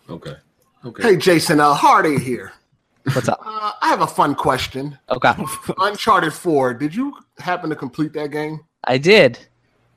Okay. 0.09 0.37
Okay. 0.85 1.03
Hey, 1.03 1.17
Jason 1.17 1.59
uh, 1.59 1.75
Hardy 1.75 2.19
here. 2.19 2.53
What's 3.13 3.29
up? 3.29 3.43
Uh, 3.57 3.73
I 3.81 3.89
have 3.89 4.03
a 4.03 4.07
fun 4.07 4.35
question. 4.35 4.99
Okay. 5.09 5.33
Uncharted 5.79 6.33
4, 6.33 6.75
did 6.75 6.95
you 6.95 7.15
happen 7.39 7.71
to 7.71 7.77
complete 7.77 8.13
that 8.13 8.31
game? 8.31 8.61
I 8.85 8.99
did. 8.99 9.39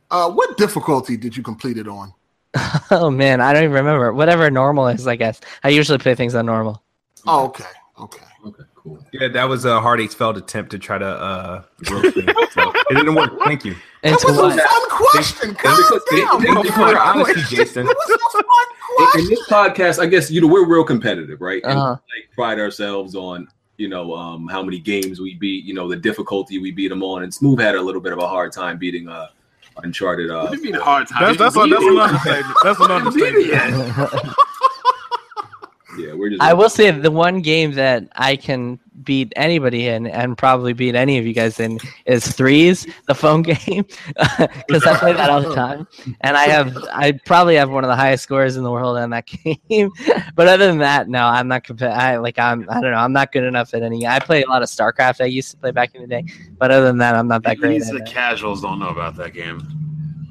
Uh, 0.10 0.32
what 0.32 0.57
difficulty 0.57 1.18
did 1.18 1.36
you 1.36 1.43
complete 1.43 1.78
it 1.78 1.88
on? 1.88 2.14
Oh 2.91 3.10
man, 3.12 3.39
I 3.41 3.54
don't 3.54 3.64
even 3.64 3.76
remember. 3.76 4.12
Whatever 4.14 4.50
normal 4.50 4.88
is, 4.88 5.06
I 5.08 5.16
guess. 5.16 5.39
I 5.64 5.70
usually 5.70 6.00
play 6.00 6.16
things 6.16 6.34
on 6.36 6.45
normal. 6.47 6.82
Oh, 7.28 7.45
okay. 7.45 7.64
Okay. 8.00 8.24
Okay. 8.45 8.64
Cool. 8.76 9.06
Yeah, 9.14 9.28
that 9.28 9.43
was 9.47 9.66
a 9.66 9.80
hard 9.80 10.00
eight 10.02 10.14
failed 10.14 10.38
attempt 10.38 10.72
to 10.72 10.80
try 10.80 10.97
to 10.97 11.06
uh 11.06 11.64
roast 11.91 12.16
me. 12.18 12.24
So 12.52 12.72
it 12.89 12.95
didn't 12.95 13.14
work. 13.16 13.34
Thank 13.43 13.66
you. 13.66 13.76
And 14.04 14.16
That 14.16 14.20
to 14.22 14.28
was 14.41 14.56
a 14.56 14.60
fun 14.60 14.89
question. 14.89 15.56
Calm 15.56 15.76
because- 15.78 16.04
down. 16.20 16.41
thank 16.41 16.66
you 16.66 16.72
for 16.72 16.88
your 16.88 17.00
honesty, 17.00 17.34
Question. 17.34 17.58
Jason. 17.58 17.88
It 17.88 17.95
was 17.97 18.10
a 18.10 18.18
fun 18.32 18.43
In, 18.43 18.95
question. 18.95 19.22
in 19.22 19.30
this 19.30 19.47
podcast, 19.50 20.00
I 20.02 20.06
guess 20.08 20.32
you 20.32 20.41
know 20.41 20.47
we're 20.47 20.66
real 20.66 20.84
competitive, 20.86 21.41
right? 21.41 21.62
And 21.66 21.74
Uh-huh. 21.78 21.97
we, 22.16 22.22
like 22.22 22.32
pride 22.36 22.60
ourselves 22.60 23.14
on 23.16 23.47
you 23.78 23.89
know 23.89 24.16
um, 24.16 24.47
how 24.47 24.64
many 24.64 24.80
games 24.80 25.20
we 25.20 25.36
beat, 25.36 25.66
you 25.66 25.74
know 25.76 25.88
the 25.88 25.95
difficulty 25.97 26.58
we 26.60 26.72
beat 26.72 26.88
them 26.88 27.04
on, 27.04 27.22
and 27.24 27.32
Smooth 27.34 27.60
had 27.60 27.76
a 27.76 27.82
little 27.82 28.02
bit 28.02 28.14
of 28.14 28.20
a 28.20 28.28
hard 28.28 28.52
time 28.54 28.78
beating 28.80 29.08
uh 29.10 29.28
Uncharted. 29.84 30.30
Uh, 30.32 30.42
What 30.44 30.52
do 30.52 30.58
you 30.58 30.64
mean 30.64 30.74
hard 30.82 31.08
time? 31.08 31.24
That's 31.24 31.38
that's, 31.38 31.56
You 31.56 31.64
a, 31.64 31.68
that's 31.70 31.80
beat 31.82 31.90
an 31.90 31.98
it. 31.98 32.02
understatement. 32.02 32.58
That's 32.64 32.80
an 32.80 32.92
understatement. 33.92 34.36
yeah, 36.00 36.14
we're 36.14 36.30
just. 36.30 36.41
I 36.41 36.54
will 36.54 36.70
say 36.70 36.89
the 36.91 37.12
one 37.12 37.41
game 37.41 37.74
that 37.74 38.04
I 38.16 38.36
can 38.36 38.80
beat 39.04 39.32
anybody 39.38 39.88
in 39.88 40.08
and 40.08 40.38
probably 40.38 40.74
beat 40.74 40.93
any 40.93 41.18
of 41.18 41.26
you 41.26 41.34
guys 41.34 41.58
in 41.60 41.80
is 42.06 42.28
threes, 42.28 42.86
the 43.08 43.16
phone 43.16 43.41
game, 43.43 43.86
because 44.68 44.86
I 44.86 44.97
play 44.97 45.14
that 45.14 45.30
all 45.30 45.41
the 45.41 45.56
time, 45.56 45.88
and 46.22 46.36
I 46.36 46.43
have 46.47 46.76
I 46.91 47.14
probably 47.26 47.56
have 47.56 47.70
one 47.70 47.84
of 47.84 47.88
the 47.88 47.95
highest 47.95 48.24
scores 48.24 48.58
in 48.58 48.64
the 48.64 48.72
world 48.72 48.97
on 48.97 49.12
that 49.12 49.26
game. 49.70 49.91
but 50.36 50.47
other 50.47 50.68
than 50.68 50.80
that, 50.80 51.08
no, 51.08 51.26
I'm 51.26 51.47
not 51.47 51.64
compa- 51.64 51.91
I 51.93 52.18
like 52.18 52.38
I'm 52.38 52.68
I 52.70 52.82
don't 52.82 52.91
know 52.91 52.97
I'm 52.97 53.14
not 53.14 53.32
good 53.32 53.43
enough 53.45 53.74
at 53.74 53.82
any. 53.84 54.06
I 54.06 54.20
play 54.20 54.43
a 54.43 54.47
lot 54.50 54.62
of 54.64 54.68
StarCraft. 54.70 55.22
I 55.22 55.26
used 55.26 55.52
to 55.52 55.58
play 55.58 55.72
back 55.72 55.95
in 55.95 56.02
the 56.02 56.08
day, 56.08 56.26
but 56.58 56.70
other 56.72 56.86
than 56.86 56.97
that, 56.97 57.16
I'm 57.16 57.28
not 57.28 57.43
that 57.43 57.58
great. 57.58 57.80
These 57.80 57.89
At 57.89 57.95
the 58.06 58.12
casuals 58.12 58.62
don't 58.62 58.80
know 58.80 58.89
about 58.89 59.16
that 59.16 59.34
game. 59.34 59.62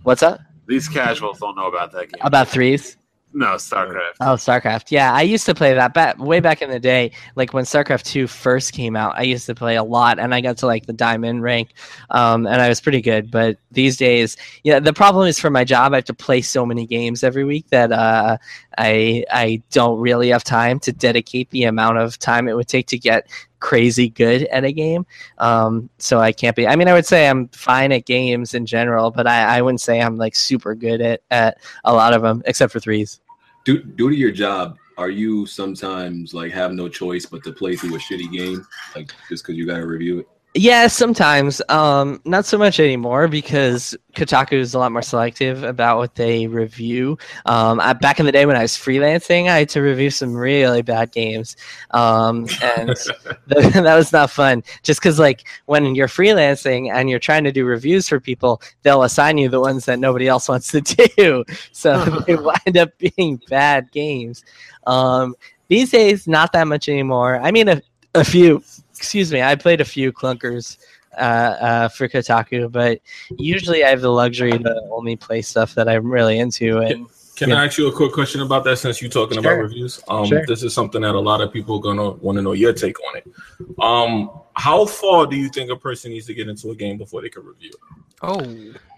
What's 0.02 0.22
up 0.22 0.40
These 0.66 0.88
casuals 0.88 1.38
don't 1.38 1.56
know 1.56 1.68
about 1.68 1.90
that 1.92 2.12
game. 2.12 2.20
about 2.20 2.48
threes? 2.48 2.97
No, 3.34 3.54
StarCraft. 3.54 4.14
Oh, 4.20 4.34
StarCraft. 4.34 4.90
Yeah, 4.90 5.12
I 5.12 5.22
used 5.22 5.44
to 5.46 5.54
play 5.54 5.74
that 5.74 5.92
back 5.92 6.18
way 6.18 6.40
back 6.40 6.62
in 6.62 6.70
the 6.70 6.80
day. 6.80 7.12
Like 7.36 7.52
when 7.52 7.64
StarCraft 7.64 8.04
2 8.04 8.26
first 8.26 8.72
came 8.72 8.96
out, 8.96 9.18
I 9.18 9.22
used 9.22 9.44
to 9.46 9.54
play 9.54 9.76
a 9.76 9.82
lot 9.82 10.18
and 10.18 10.34
I 10.34 10.40
got 10.40 10.56
to 10.58 10.66
like 10.66 10.86
the 10.86 10.94
diamond 10.94 11.42
rank. 11.42 11.74
Um, 12.10 12.46
and 12.46 12.62
I 12.62 12.68
was 12.68 12.80
pretty 12.80 13.02
good. 13.02 13.30
But 13.30 13.58
these 13.70 13.98
days, 13.98 14.36
yeah, 14.64 14.80
the 14.80 14.94
problem 14.94 15.28
is 15.28 15.38
for 15.38 15.50
my 15.50 15.62
job, 15.62 15.92
I 15.92 15.96
have 15.96 16.04
to 16.06 16.14
play 16.14 16.40
so 16.40 16.64
many 16.64 16.86
games 16.86 17.22
every 17.22 17.44
week 17.44 17.68
that 17.68 17.92
uh, 17.92 18.38
I 18.78 19.24
I 19.30 19.62
don't 19.70 20.00
really 20.00 20.30
have 20.30 20.44
time 20.44 20.80
to 20.80 20.92
dedicate 20.92 21.50
the 21.50 21.64
amount 21.64 21.98
of 21.98 22.18
time 22.18 22.48
it 22.48 22.56
would 22.56 22.68
take 22.68 22.86
to 22.88 22.98
get 22.98 23.28
crazy 23.60 24.08
good 24.08 24.44
at 24.44 24.64
a 24.64 24.72
game. 24.72 25.06
Um, 25.38 25.88
so 25.98 26.20
I 26.20 26.32
can't 26.32 26.56
be. 26.56 26.66
I 26.66 26.76
mean, 26.76 26.88
I 26.88 26.92
would 26.92 27.06
say 27.06 27.28
I'm 27.28 27.48
fine 27.48 27.92
at 27.92 28.06
games 28.06 28.54
in 28.54 28.66
general, 28.66 29.10
but 29.10 29.26
I, 29.26 29.58
I 29.58 29.62
wouldn't 29.62 29.80
say 29.80 30.00
I'm 30.00 30.16
like 30.16 30.34
super 30.34 30.74
good 30.74 31.00
at 31.00 31.22
at 31.30 31.58
a 31.84 31.92
lot 31.92 32.14
of 32.14 32.22
them, 32.22 32.42
except 32.46 32.72
for 32.72 32.80
threes. 32.80 33.20
Due, 33.64 33.82
due 33.82 34.10
to 34.10 34.16
your 34.16 34.30
job, 34.30 34.76
are 34.96 35.10
you 35.10 35.46
sometimes 35.46 36.34
like 36.34 36.52
have 36.52 36.72
no 36.72 36.88
choice 36.88 37.26
but 37.26 37.44
to 37.44 37.52
play 37.52 37.76
through 37.76 37.94
a 37.94 37.98
shitty 37.98 38.32
game, 38.32 38.66
like 38.96 39.12
just 39.28 39.44
because 39.44 39.56
you 39.56 39.66
got 39.66 39.76
to 39.76 39.86
review 39.86 40.20
it? 40.20 40.28
Yeah, 40.54 40.88
sometimes. 40.88 41.62
Um, 41.68 42.20
not 42.24 42.44
so 42.44 42.58
much 42.58 42.80
anymore 42.80 43.28
because 43.28 43.94
Kotaku 44.16 44.54
is 44.54 44.74
a 44.74 44.78
lot 44.78 44.90
more 44.90 45.02
selective 45.02 45.62
about 45.62 45.98
what 45.98 46.14
they 46.16 46.46
review. 46.48 47.18
Um, 47.46 47.78
I, 47.80 47.92
back 47.92 48.18
in 48.18 48.26
the 48.26 48.32
day 48.32 48.44
when 48.46 48.56
I 48.56 48.62
was 48.62 48.72
freelancing, 48.72 49.48
I 49.48 49.58
had 49.58 49.68
to 49.70 49.82
review 49.82 50.10
some 50.10 50.34
really 50.34 50.82
bad 50.82 51.12
games, 51.12 51.54
um, 51.92 52.46
and 52.62 52.96
th- 52.96 53.18
that 53.74 53.94
was 53.94 54.10
not 54.12 54.30
fun. 54.30 54.64
Just 54.82 55.00
because, 55.00 55.18
like, 55.18 55.46
when 55.66 55.94
you're 55.94 56.08
freelancing 56.08 56.90
and 56.92 57.08
you're 57.10 57.20
trying 57.20 57.44
to 57.44 57.52
do 57.52 57.64
reviews 57.64 58.08
for 58.08 58.18
people, 58.18 58.60
they'll 58.82 59.04
assign 59.04 59.38
you 59.38 59.48
the 59.48 59.60
ones 59.60 59.84
that 59.84 60.00
nobody 60.00 60.26
else 60.28 60.48
wants 60.48 60.72
to 60.72 60.80
do, 60.80 61.44
so 61.72 62.04
they 62.26 62.34
wind 62.36 62.76
up 62.76 62.90
being 62.98 63.40
bad 63.48 63.92
games. 63.92 64.42
Um, 64.86 65.36
these 65.68 65.90
days, 65.90 66.26
not 66.26 66.52
that 66.54 66.66
much 66.66 66.88
anymore. 66.88 67.38
I 67.40 67.52
mean, 67.52 67.68
a, 67.68 67.82
a 68.14 68.24
few 68.24 68.62
excuse 68.98 69.32
me, 69.32 69.40
I 69.42 69.54
played 69.54 69.80
a 69.80 69.84
few 69.84 70.12
clunkers 70.12 70.76
uh, 71.16 71.20
uh, 71.20 71.88
for 71.88 72.08
Kotaku, 72.08 72.70
but 72.70 73.00
usually 73.38 73.84
I 73.84 73.88
have 73.90 74.00
the 74.00 74.10
luxury 74.10 74.52
to 74.58 74.82
only 74.90 75.16
play 75.16 75.40
stuff 75.42 75.74
that 75.76 75.88
I'm 75.88 76.10
really 76.10 76.38
into. 76.38 76.78
And 76.78 77.06
Can 77.36 77.50
Yeah. 77.50 77.62
I 77.62 77.66
ask 77.66 77.78
you 77.78 77.86
a 77.86 77.92
quick 77.92 78.12
question 78.12 78.40
about 78.40 78.64
that 78.64 78.78
since 78.78 79.00
you're 79.00 79.08
talking 79.10 79.40
Sure. 79.40 79.52
about 79.52 79.62
reviews? 79.62 80.02
Um, 80.08 80.26
Sure. 80.26 80.44
This 80.44 80.64
is 80.64 80.74
something 80.74 81.02
that 81.02 81.14
a 81.14 81.20
lot 81.20 81.40
of 81.40 81.52
people 81.52 81.76
are 81.76 81.80
gonna 81.80 82.10
want 82.10 82.34
to 82.36 82.42
know 82.42 82.50
your 82.52 82.72
take 82.72 82.96
on 83.08 83.16
it. 83.18 83.26
Um, 83.78 84.28
how 84.58 84.84
far 84.84 85.26
do 85.26 85.36
you 85.36 85.48
think 85.48 85.70
a 85.70 85.76
person 85.76 86.10
needs 86.10 86.26
to 86.26 86.34
get 86.34 86.48
into 86.48 86.70
a 86.70 86.74
game 86.74 86.98
before 86.98 87.22
they 87.22 87.28
can 87.28 87.44
review 87.44 87.70
it? 87.70 88.04
Oh, 88.20 88.42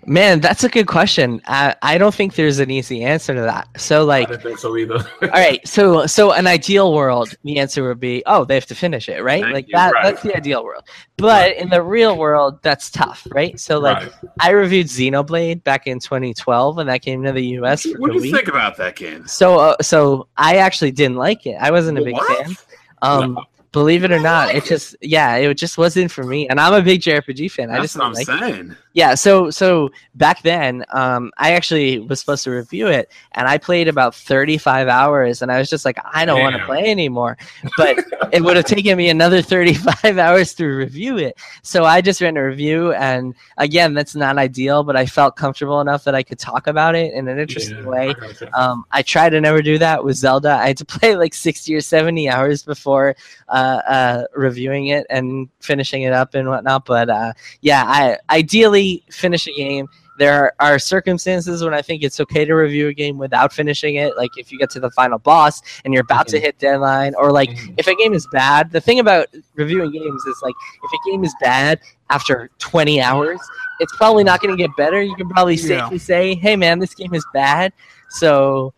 man, 0.06 0.40
that's 0.40 0.64
a 0.64 0.70
good 0.70 0.86
question. 0.86 1.42
I, 1.46 1.76
I 1.82 1.98
don't 1.98 2.14
think 2.14 2.34
there's 2.34 2.58
an 2.58 2.70
easy 2.70 3.04
answer 3.04 3.34
to 3.34 3.42
that. 3.42 3.68
So, 3.78 4.00
I 4.00 4.04
like, 4.04 4.28
didn't 4.28 4.42
think 4.42 4.58
so 4.58 4.74
either. 4.78 4.94
all 5.22 5.28
right, 5.28 5.60
so 5.68 6.06
so 6.06 6.32
an 6.32 6.46
ideal 6.46 6.94
world, 6.94 7.34
the 7.44 7.58
answer 7.58 7.86
would 7.86 8.00
be, 8.00 8.22
oh, 8.24 8.46
they 8.46 8.54
have 8.54 8.64
to 8.66 8.74
finish 8.74 9.10
it, 9.10 9.22
right? 9.22 9.42
Thank 9.42 9.52
like 9.52 9.68
you. 9.68 9.72
that. 9.76 9.92
Right. 9.92 10.04
That's 10.04 10.22
the 10.22 10.34
ideal 10.34 10.64
world. 10.64 10.84
But 11.18 11.54
in 11.58 11.68
the 11.68 11.82
real 11.82 12.16
world, 12.16 12.62
that's 12.62 12.90
tough, 12.90 13.26
right? 13.32 13.60
So, 13.60 13.78
like, 13.78 13.98
Right. 13.98 14.12
I 14.40 14.50
reviewed 14.52 14.86
Xenoblade 14.86 15.62
back 15.64 15.86
in 15.86 15.98
2012 16.00 16.76
when 16.76 16.86
that 16.86 17.02
came 17.02 17.22
to 17.24 17.32
the 17.32 17.44
U.S. 17.60 17.82
for 17.82 17.98
What 17.98 18.14
the 18.14 18.20
do 18.20 18.24
you 18.26 18.32
Wii. 18.32 18.36
think 18.38 18.48
about 18.48 18.78
that 18.78 18.96
game? 18.96 19.26
So, 19.26 19.58
uh, 19.58 19.76
so 19.82 20.28
I 20.38 20.56
actually 20.56 20.92
didn't 20.92 21.18
like 21.18 21.44
it. 21.46 21.56
I 21.60 21.70
wasn't 21.70 21.98
a 21.98 22.02
big 22.02 22.14
What? 22.14 22.38
fan. 22.46 22.56
Um, 23.02 23.34
No. 23.34 23.44
Believe 23.72 24.04
it 24.04 24.12
or 24.12 24.20
not, 24.20 24.54
it 24.54 24.64
just 24.64 24.96
yeah, 25.00 25.36
it 25.36 25.54
just 25.54 25.78
wasn't 25.78 26.10
for 26.10 26.24
me. 26.24 26.48
And 26.48 26.60
I'm 26.60 26.74
a 26.74 26.82
big 26.82 27.00
JRPG 27.00 27.50
fan. 27.50 27.70
I 27.70 27.74
That's 27.74 27.94
just 27.94 27.96
what 27.96 28.06
I'm 28.06 28.12
didn't 28.14 28.40
like 28.40 28.70
it. 28.70 28.76
Yeah, 28.92 29.14
so 29.14 29.50
so 29.50 29.90
back 30.14 30.42
then, 30.42 30.84
um, 30.92 31.30
I 31.38 31.52
actually 31.52 32.00
was 32.00 32.20
supposed 32.20 32.44
to 32.44 32.50
review 32.50 32.88
it, 32.88 33.10
and 33.32 33.46
I 33.46 33.56
played 33.58 33.88
about 33.88 34.14
35 34.14 34.88
hours, 34.88 35.42
and 35.42 35.50
I 35.52 35.58
was 35.58 35.70
just 35.70 35.84
like, 35.84 35.98
I 36.04 36.24
don't 36.24 36.40
want 36.40 36.54
to 36.54 36.60
play 36.60 36.90
anymore. 36.90 37.36
But 37.76 37.98
it 38.30 38.42
would 38.42 38.56
have 38.56 38.64
taken 38.66 38.96
me 38.96 39.08
another 39.08 39.42
35 39.42 40.18
hours 40.18 40.54
to 40.54 40.66
review 40.66 41.18
it. 41.18 41.36
So 41.62 41.84
I 41.84 42.00
just 42.00 42.20
ran 42.20 42.36
a 42.36 42.44
review, 42.44 42.92
and 42.92 43.34
again, 43.58 43.94
that's 43.94 44.14
not 44.16 44.38
ideal, 44.38 44.82
but 44.82 44.96
I 44.96 45.06
felt 45.06 45.36
comfortable 45.36 45.80
enough 45.80 46.04
that 46.04 46.14
I 46.14 46.22
could 46.22 46.38
talk 46.38 46.66
about 46.66 46.94
it 46.96 47.12
in 47.14 47.28
an 47.28 47.38
interesting 47.38 47.78
Yeah, 47.82 47.88
way. 47.88 48.16
I. 48.18 48.50
Um, 48.56 48.84
I 48.90 49.02
try 49.02 49.28
to 49.28 49.40
never 49.40 49.62
do 49.62 49.78
that 49.78 50.04
with 50.04 50.16
Zelda. 50.16 50.50
I 50.50 50.68
had 50.68 50.76
to 50.78 50.84
play 50.86 51.16
like 51.16 51.34
60 51.34 51.74
or 51.74 51.80
70 51.80 52.28
hours 52.28 52.62
before 52.62 53.14
uh, 53.48 53.80
uh, 53.86 54.24
reviewing 54.34 54.88
it 54.88 55.06
and 55.10 55.48
finishing 55.60 56.02
it 56.02 56.12
up 56.12 56.34
and 56.34 56.48
whatnot. 56.48 56.84
But 56.84 57.10
uh, 57.10 57.32
yeah, 57.60 57.84
I 57.86 58.18
ideally 58.34 58.79
finish 59.10 59.46
a 59.46 59.52
game. 59.52 59.88
There 60.18 60.34
are, 60.34 60.54
are 60.72 60.78
circumstances 60.78 61.64
when 61.64 61.72
I 61.72 61.80
think 61.80 62.02
it's 62.02 62.20
okay 62.20 62.44
to 62.44 62.52
review 62.54 62.88
a 62.88 62.92
game 62.92 63.16
without 63.16 63.52
finishing 63.54 63.94
it. 63.94 64.16
Like 64.18 64.30
if 64.36 64.52
you 64.52 64.58
get 64.58 64.68
to 64.70 64.80
the 64.80 64.90
final 64.90 65.18
boss 65.18 65.62
and 65.84 65.94
you're 65.94 66.02
about 66.02 66.28
to 66.28 66.36
Mhm. 66.38 66.42
hit 66.42 66.58
deadline, 66.58 67.14
or 67.16 67.32
like 67.32 67.48
Mhm. 67.50 67.74
if 67.78 67.86
a 67.86 67.94
game 67.94 68.12
is 68.12 68.26
bad. 68.30 68.70
The 68.70 68.80
thing 68.82 68.98
about 68.98 69.28
reviewing 69.54 69.90
games 69.92 70.22
is 70.26 70.38
like 70.42 70.54
if 70.84 70.90
a 70.92 71.10
game 71.10 71.24
is 71.24 71.34
bad 71.40 71.80
after 72.10 72.50
20 72.58 73.00
hours, 73.00 73.40
it's 73.80 73.96
probably 73.96 74.24
not 74.24 74.42
going 74.42 74.54
to 74.54 74.62
get 74.62 74.76
better. 74.76 75.00
You 75.00 75.14
can 75.16 75.28
probably 75.28 75.54
Yeah. 75.54 75.84
safely 75.84 75.98
say, 75.98 76.34
"Hey, 76.34 76.54
man, 76.54 76.78
this 76.80 76.94
game 76.94 77.14
is 77.14 77.24
bad." 77.32 77.72
So 78.10 78.74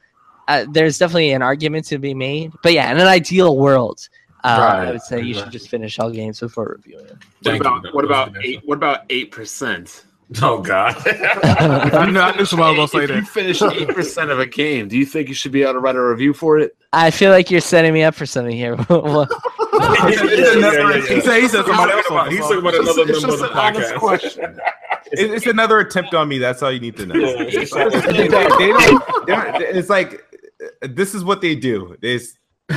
uh, 0.48 0.66
there's 0.70 0.98
definitely 0.98 1.30
an 1.32 1.40
argument 1.40 1.86
to 1.86 1.98
be 1.98 2.14
made. 2.14 2.53
But 2.64 2.72
yeah, 2.72 2.90
in 2.90 2.98
an 2.98 3.07
ideal 3.07 3.57
world, 3.57 4.09
Right, 4.45 4.88
I 4.88 4.90
would 4.93 5.03
say 5.03 5.20
you 5.22 5.34
should 5.34 5.51
just 5.51 5.68
finish 5.68 5.99
all 5.99 6.11
games 6.11 6.40
before 6.40 6.76
reviewing 6.76 7.07
them. 7.07 7.18
What 7.43 7.57
about 7.61 7.95
what 7.95 8.05
about 8.05 8.36
eight? 8.45 8.61
What 8.64 8.76
about 8.76 9.01
eight 9.11 9.30
percent? 9.30 10.05
Oh 10.40 10.61
God. 10.62 10.97
I 11.07 12.11
knew, 12.11 12.18
I 12.18 12.34
knew 12.36 12.45
somebody 12.47 12.78
was 12.78 12.90
gonna 12.90 13.07
say 13.07 13.12
If 13.14 13.16
you 13.16 13.22
that. 13.22 13.28
finish 13.28 13.62
eight 13.62 13.88
percent 13.88 14.30
of 14.30 14.38
a 14.40 14.47
game, 14.47 14.88
do 14.88 14.97
you 14.97 15.05
think 15.05 15.28
you 15.28 15.34
should 15.34 15.53
be 15.53 15.62
able 15.62 15.74
to 15.74 15.78
write 15.78 15.95
a 15.97 16.03
review 16.03 16.32
for 16.32 16.59
it? 16.59 16.74
I 16.93 17.11
feel 17.11 17.30
like 17.30 17.51
you're 17.51 17.61
setting 17.61 17.93
me 17.93 18.03
up 18.03 18.14
for 18.14 18.24
something 18.26 18.57
here. 18.57 18.76
He 18.76 18.82
said 18.84 20.28
he 20.28 20.45
else. 20.45 21.09
He's 21.09 21.24
talking 21.53 21.74
about- 21.74 22.30
he's 22.32 22.40
talking 22.40 22.59
about 22.59 22.74
It's 22.74 22.84
just- 22.86 22.99
another 22.99 23.11
it's 23.12 23.22
member 23.22 23.34
of 23.34 23.40
the 23.40 23.47
an 23.53 23.74
podcast. 23.74 23.99
question. 23.99 24.59
It- 25.14 25.30
it's 25.30 25.47
another 25.47 25.78
attempt 25.80 26.14
on 26.14 26.26
me. 26.28 26.38
That's 26.38 26.62
all 26.62 26.72
you 26.72 26.80
need 26.80 26.97
to 26.97 27.05
know. 27.05 27.14
They, 27.14 27.49
it's- 27.49 27.70
they 27.70 28.28
they're- 28.28 29.61
it's 29.61 29.90
like 29.90 30.22
uh, 30.82 30.86
this 30.88 31.14
is 31.14 31.22
what 31.24 31.43
they 31.43 31.55
do. 31.55 31.97
They 32.01 32.18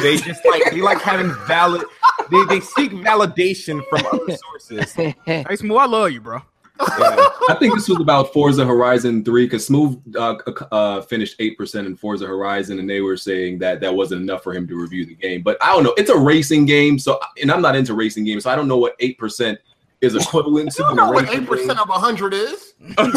they 0.02 0.18
just 0.18 0.46
like 0.46 0.64
they 0.72 0.82
like 0.82 1.02
having 1.02 1.34
valid. 1.48 1.84
They 2.32 2.46
they 2.46 2.60
seek 2.60 2.92
validation 2.92 3.84
from 3.90 4.06
other 4.12 4.38
sources. 4.38 4.94
Hey, 5.26 5.56
Smooth, 5.56 5.78
I 5.78 5.86
love 5.86 6.12
you, 6.12 6.22
bro. 6.22 6.42
Yeah. 6.80 7.16
I 7.50 7.56
think 7.58 7.74
this 7.74 7.88
was 7.88 8.02
about 8.02 8.34
Forza 8.34 8.66
Horizon 8.66 9.24
3 9.24 9.46
because 9.46 9.66
Smooth 9.66 10.02
uh, 10.18 10.36
uh, 10.72 11.02
finished 11.02 11.40
8% 11.40 11.86
in 11.86 11.96
Forza 11.96 12.28
Horizon, 12.28 12.80
and 12.80 12.90
they 12.90 13.00
were 13.00 13.16
saying 13.16 13.60
that 13.60 13.80
that 13.80 13.96
wasn't 13.96 14.24
enough 14.24 14.44
for 14.44 14.54
him 14.54 14.68
to 14.68 14.76
review 14.76 15.06
the 15.06 15.16
game. 15.16 15.42
But 15.42 15.58
I 15.62 15.74
don't 15.74 15.84
know. 15.84 15.94
It's 15.98 16.10
a 16.10 16.18
racing 16.18 16.66
game, 16.66 17.00
so 17.00 17.18
and 17.42 17.50
I'm 17.50 17.62
not 17.62 17.78
into 17.78 17.94
racing 17.94 18.26
games, 18.26 18.44
so 18.44 18.50
I 18.50 18.58
don't 18.58 18.68
know 18.68 18.78
what 18.78 19.00
8% 19.00 19.58
is 20.02 20.16
equivalent 20.16 20.72
to 20.74 20.84
You 20.84 20.96
know 20.96 21.12
what 21.12 21.30
eight 21.30 21.48
percent 21.48 21.80
of 21.80 21.90
hundred 21.90 22.34
is? 22.34 22.74
Pretty 22.86 23.08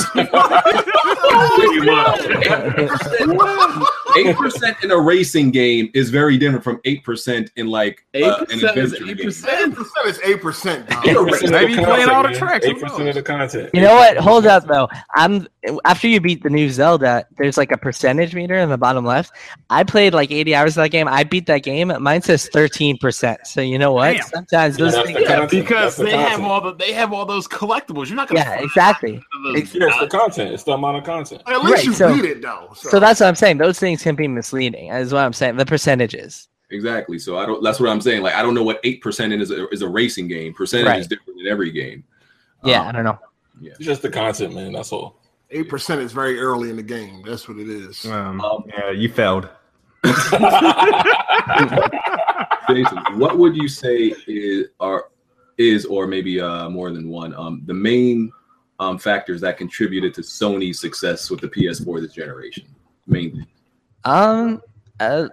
much. 1.84 2.20
Eight 4.16 4.36
percent 4.36 4.76
in 4.82 4.90
a 4.90 4.98
racing 4.98 5.50
game 5.50 5.90
is 5.94 6.10
very 6.10 6.38
different 6.38 6.64
from 6.64 6.80
eight 6.84 7.04
percent 7.04 7.50
in 7.56 7.66
like 7.68 8.04
Eight 8.14 8.24
uh, 8.24 8.38
an 8.38 8.46
percent 8.46 8.76
is 8.78 8.92
adventure 8.92 9.10
eight 9.10 9.16
game. 9.18 9.26
percent. 9.26 9.68
Eight 9.68 9.74
percent 9.74 10.06
is 10.06 10.20
eight 10.24 10.40
percent. 10.40 10.88
Maybe 11.50 11.72
you 11.74 11.82
playing 11.84 12.08
all 12.08 12.22
the 12.22 12.34
tracks, 12.34 12.64
Eight 12.66 12.80
percent 12.80 13.08
of 13.08 13.14
the 13.14 13.22
content. 13.22 13.70
You 13.74 13.82
know 13.82 13.94
what? 13.94 14.16
Hold 14.16 14.46
up 14.46 14.66
though. 14.66 14.88
I'm 15.14 15.46
after 15.84 16.08
you 16.08 16.20
beat 16.20 16.42
the 16.42 16.48
new 16.50 16.70
Zelda, 16.70 17.26
there's 17.36 17.58
like 17.58 17.72
a 17.72 17.76
percentage 17.76 18.34
meter 18.34 18.54
in 18.54 18.70
the 18.70 18.78
bottom 18.78 19.04
left. 19.04 19.32
I 19.68 19.84
played 19.84 20.14
like 20.14 20.30
80 20.30 20.54
hours 20.54 20.76
of 20.78 20.82
that 20.84 20.88
game. 20.90 21.06
I 21.08 21.24
beat 21.24 21.44
that 21.46 21.62
game. 21.62 21.92
Mine 22.00 22.22
says 22.22 22.48
13%. 22.54 23.36
So 23.46 23.60
you 23.60 23.78
know 23.78 23.92
what? 23.92 24.14
Damn. 24.14 24.22
Sometimes 24.28 24.76
those 24.78 24.94
that's 24.94 25.06
things 25.06 25.18
the 25.18 25.24
Yeah, 25.24 25.46
because 25.46 25.68
That's 25.68 25.96
the 25.96 26.04
they 26.04 26.10
have 26.16 26.40
all 26.42 26.60
the 26.62 26.74
they 26.74 26.92
have 26.92 27.12
all 27.12 27.26
those 27.26 27.46
collectibles. 27.46 28.06
You're 28.06 28.16
not 28.16 28.28
gonna 28.28 28.40
Yeah, 28.40 28.54
find 28.56 28.64
exactly. 28.64 29.22
those- 29.44 29.56
Ex- 29.62 29.74
Yeah, 29.74 29.88
it's 29.88 30.00
the 30.00 30.06
content. 30.06 30.52
It's 30.54 30.62
the 30.62 30.72
amount 30.72 30.96
of 30.98 31.04
content. 31.04 31.42
At 31.46 31.62
least 31.62 31.74
Right, 31.76 31.84
you 31.84 31.92
so- 31.92 32.14
beat 32.14 32.24
it 32.24 32.40
though. 32.42 32.70
So 32.74 32.98
that's 32.98 33.20
what 33.20 33.26
I'm 33.26 33.34
saying. 33.34 33.58
Those 33.58 33.78
things 33.78 33.97
can 34.02 34.14
be 34.14 34.28
misleading. 34.28 34.88
Is 34.90 35.12
what 35.12 35.20
I'm 35.24 35.32
saying. 35.32 35.56
The 35.56 35.66
percentages. 35.66 36.48
Exactly. 36.70 37.18
So 37.18 37.38
I 37.38 37.46
don't. 37.46 37.62
That's 37.62 37.80
what 37.80 37.88
I'm 37.90 38.00
saying. 38.00 38.22
Like 38.22 38.34
I 38.34 38.42
don't 38.42 38.54
know 38.54 38.62
what 38.62 38.78
eight 38.84 39.00
percent 39.02 39.32
is 39.32 39.50
a, 39.50 39.68
is 39.68 39.82
a 39.82 39.88
racing 39.88 40.28
game. 40.28 40.52
Percentage 40.54 40.86
Right. 40.86 41.00
is 41.00 41.06
different 41.06 41.40
in 41.40 41.46
every 41.46 41.70
game. 41.70 42.04
Yeah, 42.64 42.80
Um, 42.82 42.88
I 42.88 42.92
don't 42.92 43.04
know. 43.04 43.18
It's 43.62 43.78
just 43.78 44.02
the 44.02 44.10
content, 44.10 44.54
man. 44.54 44.72
That's 44.72 44.92
all. 44.92 45.20
eight 45.50 45.68
percent 45.68 46.00
is 46.02 46.12
very 46.12 46.38
early 46.38 46.70
in 46.70 46.76
the 46.76 46.82
game. 46.82 47.22
That's 47.26 47.48
what 47.48 47.58
it 47.58 47.68
is. 47.68 48.04
Um, 48.06 48.40
Um, 48.40 48.64
yeah, 48.68 48.90
you 48.90 49.08
failed. 49.08 49.48
Jason, 52.68 52.98
what 53.18 53.38
would 53.38 53.56
you 53.56 53.68
say 53.68 54.14
is 54.26 54.66
are 54.80 55.06
is 55.56 55.84
or 55.86 56.06
maybe 56.06 56.40
uh, 56.40 56.68
more 56.68 56.90
than 56.92 57.08
one 57.08 57.34
um, 57.34 57.62
the 57.66 57.74
main 57.74 58.30
um, 58.78 58.98
factors 58.98 59.40
that 59.40 59.56
contributed 59.56 60.14
to 60.14 60.20
Sony's 60.20 60.78
success 60.80 61.30
with 61.30 61.40
the 61.40 61.48
PS4 61.48 62.00
this 62.00 62.12
generation? 62.12 62.64
Main 63.06 63.32
thing. 63.32 63.46
Um, 64.08 64.62
uh, 65.00 65.28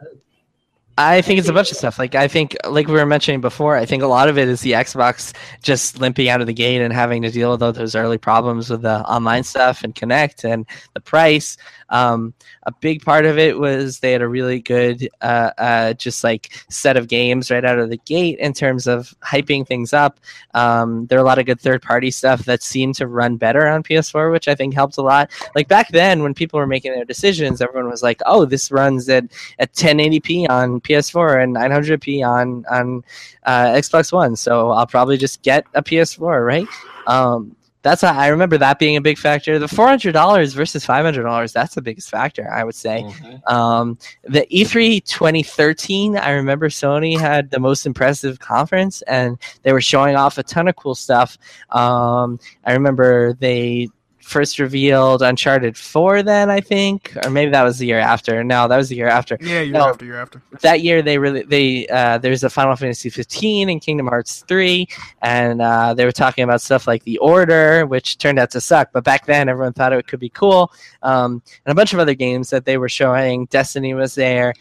I 0.97 1.21
think 1.21 1.39
it's 1.39 1.47
a 1.47 1.53
bunch 1.53 1.71
of 1.71 1.77
stuff. 1.77 1.97
Like 1.97 2.15
I 2.15 2.27
think, 2.27 2.55
like 2.67 2.87
we 2.87 2.93
were 2.93 3.05
mentioning 3.05 3.41
before, 3.41 3.75
I 3.77 3.85
think 3.85 4.03
a 4.03 4.07
lot 4.07 4.29
of 4.29 4.37
it 4.37 4.47
is 4.47 4.61
the 4.61 4.73
Xbox 4.73 5.33
just 5.61 5.99
limping 5.99 6.29
out 6.29 6.41
of 6.41 6.47
the 6.47 6.53
gate 6.53 6.81
and 6.81 6.93
having 6.93 7.21
to 7.21 7.31
deal 7.31 7.51
with 7.51 7.63
all 7.63 7.71
those 7.71 7.95
early 7.95 8.17
problems 8.17 8.69
with 8.69 8.81
the 8.81 8.99
online 9.01 9.43
stuff 9.43 9.83
and 9.83 9.95
Kinect 9.95 10.43
and 10.43 10.65
the 10.93 11.01
price. 11.01 11.57
Um, 11.89 12.33
a 12.63 12.71
big 12.71 13.03
part 13.03 13.25
of 13.25 13.37
it 13.37 13.57
was 13.57 13.99
they 13.99 14.11
had 14.11 14.21
a 14.21 14.27
really 14.27 14.59
good, 14.59 15.07
uh, 15.21 15.51
uh, 15.57 15.93
just 15.93 16.23
like 16.23 16.63
set 16.69 16.97
of 16.97 17.07
games 17.07 17.51
right 17.51 17.63
out 17.63 17.79
of 17.79 17.89
the 17.89 17.97
gate 17.97 18.39
in 18.39 18.53
terms 18.53 18.87
of 18.87 19.13
hyping 19.21 19.67
things 19.67 19.93
up. 19.93 20.19
Um, 20.53 21.05
there 21.07 21.17
are 21.17 21.21
a 21.21 21.25
lot 21.25 21.39
of 21.39 21.45
good 21.45 21.61
third 21.61 21.81
party 21.81 22.11
stuff 22.11 22.45
that 22.45 22.63
seemed 22.63 22.95
to 22.95 23.07
run 23.07 23.37
better 23.37 23.67
on 23.67 23.83
PS4, 23.83 24.31
which 24.31 24.47
I 24.47 24.55
think 24.55 24.73
helped 24.73 24.97
a 24.97 25.01
lot. 25.01 25.31
Like 25.55 25.67
back 25.67 25.89
then, 25.89 26.23
when 26.23 26.33
people 26.33 26.59
were 26.59 26.67
making 26.67 26.93
their 26.93 27.05
decisions, 27.05 27.61
everyone 27.61 27.89
was 27.89 28.03
like, 28.03 28.21
"Oh, 28.25 28.45
this 28.45 28.71
runs 28.71 29.07
at 29.09 29.25
at 29.59 29.73
1080p 29.73 30.49
on 30.49 30.81
PS4 30.81 31.43
and 31.43 31.55
900p 31.55 32.25
on 32.25 32.65
on 32.69 33.03
uh, 33.43 33.67
Xbox 33.67 34.11
One, 34.11 34.35
so 34.35 34.71
I'll 34.71 34.87
probably 34.87 35.17
just 35.17 35.41
get 35.41 35.65
a 35.73 35.83
PS4, 35.83 36.45
right?" 36.45 36.67
Um, 37.07 37.55
that's 37.85 38.01
how 38.01 38.19
I 38.19 38.29
remember 38.29 38.57
that 38.57 38.79
being 38.79 38.95
a 38.95 39.01
big 39.01 39.19
factor. 39.19 39.59
The 39.59 39.67
four 39.67 39.87
hundred 39.87 40.13
dollars 40.13 40.53
versus 40.53 40.83
five 40.83 41.05
hundred 41.05 41.21
dollars, 41.21 41.53
that's 41.53 41.75
the 41.75 41.83
biggest 41.83 42.09
factor, 42.09 42.51
I 42.51 42.63
would 42.63 42.73
say. 42.73 43.05
Um, 43.45 43.99
the 44.23 44.47
E3 44.51 45.05
2013, 45.05 46.17
I 46.17 46.31
remember 46.31 46.69
Sony 46.69 47.19
had 47.19 47.51
the 47.51 47.59
most 47.59 47.85
impressive 47.85 48.39
conference, 48.39 49.03
and 49.03 49.37
they 49.61 49.71
were 49.71 49.81
showing 49.81 50.15
off 50.15 50.39
a 50.39 50.43
ton 50.43 50.67
of 50.67 50.75
cool 50.77 50.95
stuff. 50.95 51.37
Um, 51.69 52.39
I 52.63 52.73
remember 52.73 53.33
they 53.33 53.89
first 54.25 54.57
revealed 54.57 55.21
Uncharted 55.21 55.77
4 55.77 56.23
then 56.23 56.49
I 56.49 56.59
think 56.59 57.15
or 57.23 57.29
maybe 57.29 57.51
that 57.51 57.61
was 57.61 57.77
the 57.77 57.85
year 57.85 57.99
after. 57.99 58.43
No, 58.43 58.67
that 58.67 58.75
was 58.75 58.89
the 58.89 58.95
year 58.95 59.07
after. 59.07 59.37
Yeah, 59.39 59.61
you're 59.61 59.73
No. 59.73 59.89
after, 59.89 60.03
you're 60.03 60.17
after. 60.19 60.41
That 60.61 60.81
year 60.81 61.03
they 61.03 61.19
really 61.19 61.43
they 61.43 61.87
uh, 61.87 62.17
there's 62.17 62.43
a 62.43 62.49
Final 62.49 62.75
Fantasy 62.75 63.11
15 63.11 63.69
and 63.69 63.79
Kingdom 63.79 64.07
Hearts 64.07 64.43
3 64.47 64.87
and 65.21 65.61
uh, 65.61 65.93
they 65.93 66.05
were 66.05 66.11
talking 66.11 66.43
about 66.43 66.61
stuff 66.61 66.87
like 66.87 67.03
The 67.03 67.19
Order 67.19 67.85
which 67.85 68.17
turned 68.17 68.39
out 68.39 68.49
to 68.51 68.61
suck 68.61 68.89
but 68.91 69.03
back 69.03 69.27
then 69.27 69.47
everyone 69.47 69.73
thought 69.73 69.93
it 69.93 70.07
could 70.07 70.19
be 70.19 70.29
cool 70.29 70.71
um, 71.03 71.43
and 71.65 71.71
a 71.71 71.75
bunch 71.75 71.93
of 71.93 71.99
other 71.99 72.15
games 72.15 72.49
that 72.49 72.65
they 72.65 72.77
were 72.79 72.89
showing. 72.89 73.45
Destiny 73.45 73.93
was 73.93 74.15
there. 74.15 74.53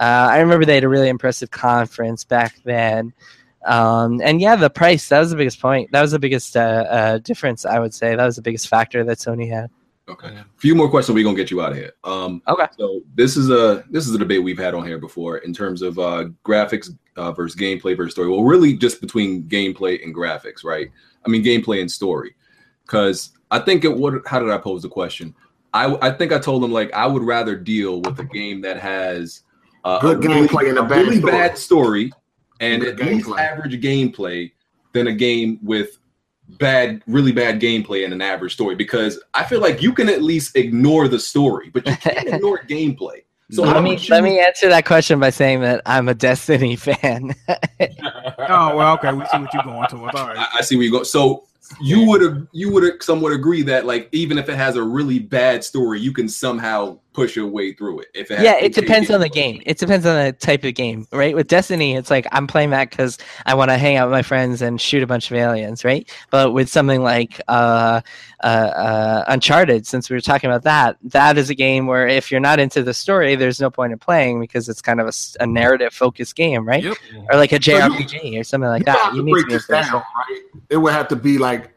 Uh, 0.00 0.28
I 0.30 0.38
remember 0.40 0.64
they 0.64 0.76
had 0.76 0.84
a 0.84 0.88
really 0.88 1.10
impressive 1.10 1.50
conference 1.50 2.24
back 2.24 2.54
then. 2.64 3.12
Um, 3.66 4.20
and 4.22 4.40
yeah, 4.40 4.56
the 4.56 4.70
price, 4.70 5.08
that 5.10 5.20
was 5.20 5.30
the 5.30 5.36
biggest 5.36 5.60
point. 5.60 5.90
That 5.92 6.00
was 6.02 6.12
the 6.12 6.18
biggest 6.18 6.56
uh, 6.56 6.60
uh, 6.88 7.18
difference, 7.18 7.64
I 7.66 7.78
would 7.78 7.92
say. 7.94 8.16
That 8.16 8.24
was 8.24 8.36
the 8.36 8.42
biggest 8.42 8.68
factor 8.68 9.04
that 9.04 9.18
Sony 9.18 9.50
had. 9.50 9.70
Okay. 10.08 10.28
A 10.28 10.46
few 10.56 10.74
more 10.74 10.88
questions. 10.90 11.14
We're 11.14 11.22
gonna 11.24 11.36
get 11.36 11.50
you 11.52 11.62
out 11.62 11.70
of 11.72 11.78
here. 11.78 11.92
Um, 12.02 12.42
Okay. 12.48 12.66
So 12.78 13.02
this 13.14 13.36
is 13.36 13.48
a 13.50 13.84
this 13.90 14.08
is 14.08 14.14
a 14.14 14.18
debate 14.18 14.42
we've 14.42 14.58
had 14.58 14.74
on 14.74 14.84
here 14.84 14.98
before 14.98 15.38
in 15.38 15.52
terms 15.52 15.82
of 15.82 15.98
uh, 16.00 16.24
graphics 16.44 16.88
uh, 17.16 17.30
versus 17.32 17.54
gameplay 17.60 17.96
versus 17.96 18.12
story. 18.14 18.28
Well, 18.28 18.42
really 18.42 18.72
just 18.76 19.00
between 19.00 19.44
gameplay 19.44 20.02
and 20.02 20.12
graphics, 20.14 20.64
right? 20.64 20.88
I 21.24 21.28
mean, 21.28 21.44
gameplay 21.44 21.80
and 21.80 21.90
story. 21.90 22.34
Because 22.84 23.30
I 23.52 23.60
think 23.60 23.84
it 23.84 23.96
would. 23.96 24.22
How 24.26 24.40
did 24.40 24.50
I 24.50 24.58
pose 24.58 24.82
the 24.82 24.88
question? 24.88 25.32
I 25.72 25.96
I 26.02 26.10
think 26.10 26.32
I 26.32 26.40
told 26.40 26.64
them 26.64 26.72
like 26.72 26.92
I 26.92 27.06
would 27.06 27.22
rather 27.22 27.54
deal 27.54 28.00
with 28.00 28.18
a 28.18 28.24
game 28.24 28.60
that 28.62 28.78
has 28.80 29.42
uh, 29.84 30.00
Good 30.00 30.24
a 30.24 30.28
really- 30.28 30.48
gameplay 30.48 30.68
and 30.70 30.78
a 30.78 30.82
bad 30.82 31.04
really 31.04 31.18
story. 31.18 31.30
bad 31.32 31.56
story 31.58 32.12
and 32.60 32.82
Good 32.82 33.00
at 33.00 33.06
least 33.06 33.26
gameplay. 33.28 33.38
average 33.40 33.80
gameplay 33.82 34.52
than 34.92 35.06
a 35.08 35.12
game 35.12 35.58
with 35.62 35.98
bad, 36.58 37.02
really 37.06 37.32
bad 37.32 37.60
gameplay 37.60 38.04
and 38.04 38.12
an 38.12 38.20
average 38.20 38.52
story 38.54 38.74
because 38.74 39.20
I 39.34 39.44
feel 39.44 39.60
like 39.60 39.80
you 39.82 39.92
can 39.92 40.08
at 40.08 40.22
least 40.22 40.56
ignore 40.56 41.08
the 41.08 41.18
story, 41.18 41.70
but 41.72 41.86
you 41.86 41.96
can't 41.96 42.28
ignore 42.34 42.58
gameplay. 42.68 43.22
So 43.52 43.62
let 43.64 43.82
me 43.82 43.96
you- 43.96 44.08
let 44.10 44.22
me 44.22 44.38
answer 44.38 44.68
that 44.68 44.84
question 44.84 45.18
by 45.18 45.30
saying 45.30 45.60
that 45.62 45.82
I'm 45.84 46.08
a 46.08 46.14
Destiny 46.14 46.76
fan. 46.76 47.34
Oh 48.52 48.74
well, 48.76 48.94
okay. 48.94 49.12
We 49.12 49.24
see 49.26 49.38
what 49.38 49.52
you're 49.54 49.62
going 49.62 49.86
towards. 49.88 50.14
All 50.18 50.26
right. 50.26 50.36
I, 50.38 50.58
I 50.58 50.60
see 50.62 50.74
where 50.76 50.84
you 50.84 50.90
go. 50.90 51.02
So 51.04 51.44
you 51.80 52.04
would 52.08 52.20
have 52.22 52.46
you 52.52 52.72
would 52.72 52.82
have 52.82 52.94
somewhat 53.00 53.32
agree 53.32 53.62
that 53.62 53.86
like 53.86 54.08
even 54.12 54.38
if 54.38 54.48
it 54.48 54.56
has 54.56 54.74
a 54.76 54.82
really 54.82 55.18
bad 55.20 55.62
story, 55.62 56.00
you 56.00 56.12
can 56.12 56.28
somehow 56.28 56.98
push 57.20 57.36
your 57.36 57.46
way 57.46 57.72
through 57.72 58.00
it. 58.00 58.08
If 58.14 58.30
it 58.30 58.36
has 58.38 58.44
yeah, 58.44 58.56
it 58.56 58.74
depends 58.74 59.10
on 59.10 59.20
the 59.20 59.28
gameplay. 59.28 59.32
game. 59.34 59.62
It 59.66 59.78
depends 59.78 60.06
on 60.06 60.14
the 60.24 60.32
type 60.32 60.64
of 60.64 60.74
game, 60.74 61.06
right? 61.12 61.34
With 61.34 61.48
Destiny, 61.48 61.94
it's 61.96 62.10
like 62.10 62.26
I'm 62.32 62.46
playing 62.46 62.70
that 62.70 62.90
because 62.90 63.18
I 63.46 63.54
want 63.54 63.70
to 63.70 63.78
hang 63.78 63.96
out 63.96 64.06
with 64.08 64.12
my 64.12 64.22
friends 64.22 64.62
and 64.62 64.80
shoot 64.80 65.02
a 65.02 65.06
bunch 65.06 65.30
of 65.30 65.36
aliens, 65.36 65.84
right? 65.84 66.08
But 66.30 66.52
with 66.52 66.68
something 66.68 67.02
like 67.02 67.40
uh, 67.48 68.00
uh, 68.42 68.46
uh, 68.46 69.24
Uncharted, 69.28 69.86
since 69.86 70.08
we 70.10 70.16
were 70.16 70.20
talking 70.20 70.48
about 70.50 70.62
that, 70.64 70.96
that 71.04 71.36
is 71.38 71.50
a 71.50 71.54
game 71.54 71.86
where 71.86 72.06
if 72.08 72.30
you're 72.30 72.40
not 72.40 72.58
into 72.60 72.82
the 72.82 72.94
story, 72.94 73.34
there's 73.36 73.60
no 73.60 73.70
point 73.70 73.92
in 73.92 73.98
playing 73.98 74.40
because 74.40 74.68
it's 74.68 74.80
kind 74.82 75.00
of 75.00 75.14
a 75.40 75.46
narrative 75.46 75.92
focused 75.92 76.34
game, 76.36 76.66
right? 76.66 76.82
Yep. 76.84 76.96
Or 77.30 77.36
like 77.38 77.52
a 77.52 77.62
So 77.62 77.72
you- 77.72 77.78
JRPG 77.80 78.40
or 78.40 78.44
something 78.44 78.68
like 78.68 78.80
You 78.80 78.86
that. 78.86 79.10
You 79.14 79.20
to 79.20 79.24
need 79.24 79.32
break 79.32 79.44
to 79.44 79.48
be 79.48 79.54
this 79.54 79.66
down, 79.66 79.92
right? 79.94 80.40
It 80.68 80.76
would 80.78 80.92
have 80.92 81.08
to 81.08 81.16
be 81.16 81.38
like 81.38 81.72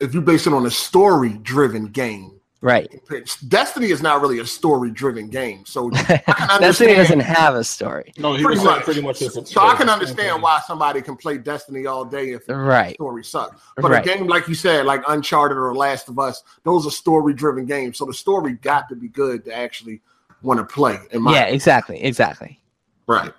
if 0.00 0.12
you 0.14 0.20
base 0.20 0.46
it 0.46 0.52
on 0.52 0.66
a 0.66 0.70
story-driven 0.70 1.86
game. 1.86 2.35
Right. 2.62 3.00
Destiny 3.48 3.90
is 3.90 4.02
not 4.02 4.22
really 4.22 4.38
a 4.38 4.46
story-driven 4.46 5.28
game, 5.28 5.64
so 5.66 5.90
Destiny 6.58 6.94
doesn't 6.94 7.20
have 7.20 7.54
a 7.54 7.62
story. 7.62 8.12
No, 8.18 8.32
he 8.34 8.42
Pretty 8.42 8.58
was 8.58 8.64
much. 8.64 8.82
pretty 8.82 9.02
much. 9.02 9.20
it's 9.22 9.36
a- 9.36 9.44
So 9.46 9.60
I 9.60 9.74
can 9.76 9.88
understand 9.90 10.42
why 10.42 10.60
somebody 10.66 11.02
can 11.02 11.16
play 11.16 11.36
Destiny 11.38 11.86
all 11.86 12.04
day 12.04 12.30
if 12.32 12.46
the 12.46 12.90
story 12.94 13.22
sucks. 13.24 13.60
But 13.76 13.90
Right. 13.90 14.04
a 14.04 14.08
game 14.08 14.26
like 14.26 14.48
you 14.48 14.54
said, 14.54 14.86
like 14.86 15.02
Uncharted 15.06 15.58
or 15.58 15.74
Last 15.76 16.08
of 16.08 16.18
Us, 16.18 16.42
those 16.64 16.86
are 16.86 16.90
story-driven 16.90 17.66
games. 17.66 17.98
So 17.98 18.06
the 18.06 18.14
story 18.14 18.54
got 18.54 18.88
to 18.88 18.96
be 18.96 19.08
good 19.08 19.44
to 19.44 19.54
actually 19.54 20.00
want 20.42 20.58
to 20.58 20.64
play. 20.64 20.98
In 21.12 21.22
my 21.22 21.34
Yeah, 21.34 21.44
exactly. 21.44 22.02
Exactly. 22.02 22.58
right. 23.06 23.32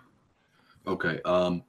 Okay. 0.85 1.19
Um, 1.25 1.63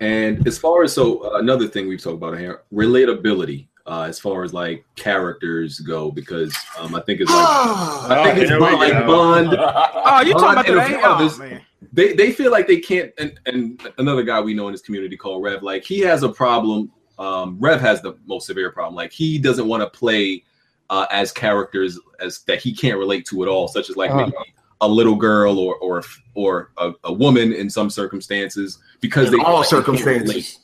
and 0.00 0.46
as 0.46 0.58
far 0.58 0.82
as 0.82 0.92
so 0.92 1.20
uh, 1.20 1.38
another 1.38 1.68
thing 1.68 1.88
we've 1.88 2.02
talked 2.02 2.16
about 2.16 2.36
here, 2.38 2.62
relatability. 2.74 3.67
Uh, 3.88 4.02
as 4.02 4.20
far 4.20 4.44
as 4.44 4.52
like 4.52 4.84
characters 4.96 5.80
go, 5.80 6.10
because 6.10 6.54
um, 6.78 6.94
I 6.94 7.00
think 7.00 7.20
it's 7.22 7.30
like 7.30 7.38
I 7.48 8.22
think 8.24 8.38
it's 8.38 8.50
Bond, 8.50 8.76
like. 8.78 8.92
Bond. 9.06 9.56
Oh, 9.58 10.20
you 10.20 10.34
talking 10.34 10.60
about 10.60 10.68
and 10.68 10.78
a 10.78 10.84
today? 10.84 11.00
Oh 11.02 11.38
man. 11.38 11.62
they 11.92 12.12
they 12.12 12.30
feel 12.32 12.50
like 12.52 12.66
they 12.66 12.80
can't 12.80 13.12
and, 13.18 13.40
and 13.46 13.80
another 13.96 14.22
guy 14.22 14.40
we 14.42 14.52
know 14.52 14.68
in 14.68 14.72
this 14.72 14.82
community 14.82 15.16
called 15.16 15.42
rev 15.42 15.62
like 15.62 15.84
he 15.84 16.00
has 16.00 16.22
a 16.22 16.28
problem 16.28 16.92
um 17.18 17.56
rev 17.60 17.80
has 17.80 18.02
the 18.02 18.14
most 18.26 18.46
severe 18.46 18.70
problem 18.70 18.94
like 18.94 19.10
he 19.12 19.38
doesn't 19.38 19.66
want 19.66 19.82
to 19.82 19.88
play 19.98 20.42
uh 20.90 21.06
as 21.10 21.32
characters 21.32 21.98
as 22.20 22.40
that 22.40 22.60
he 22.60 22.74
can't 22.74 22.98
relate 22.98 23.24
to 23.26 23.42
at 23.42 23.48
all 23.48 23.68
such 23.68 23.88
as 23.88 23.96
like 23.96 24.10
Uh-huh. 24.10 24.26
maybe 24.26 24.36
a 24.82 24.88
little 24.88 25.16
girl 25.16 25.58
or 25.58 25.76
or 25.76 26.02
or 26.34 26.70
a, 26.78 26.92
a 27.04 27.12
woman 27.12 27.52
in 27.52 27.70
some 27.70 27.88
circumstances 27.90 28.78
because 29.00 29.28
In 29.32 29.38
they 29.38 29.44
all 29.44 29.60
like 29.60 29.70
they 29.70 29.76
can't 29.76 29.86
circumstances. 29.86 30.58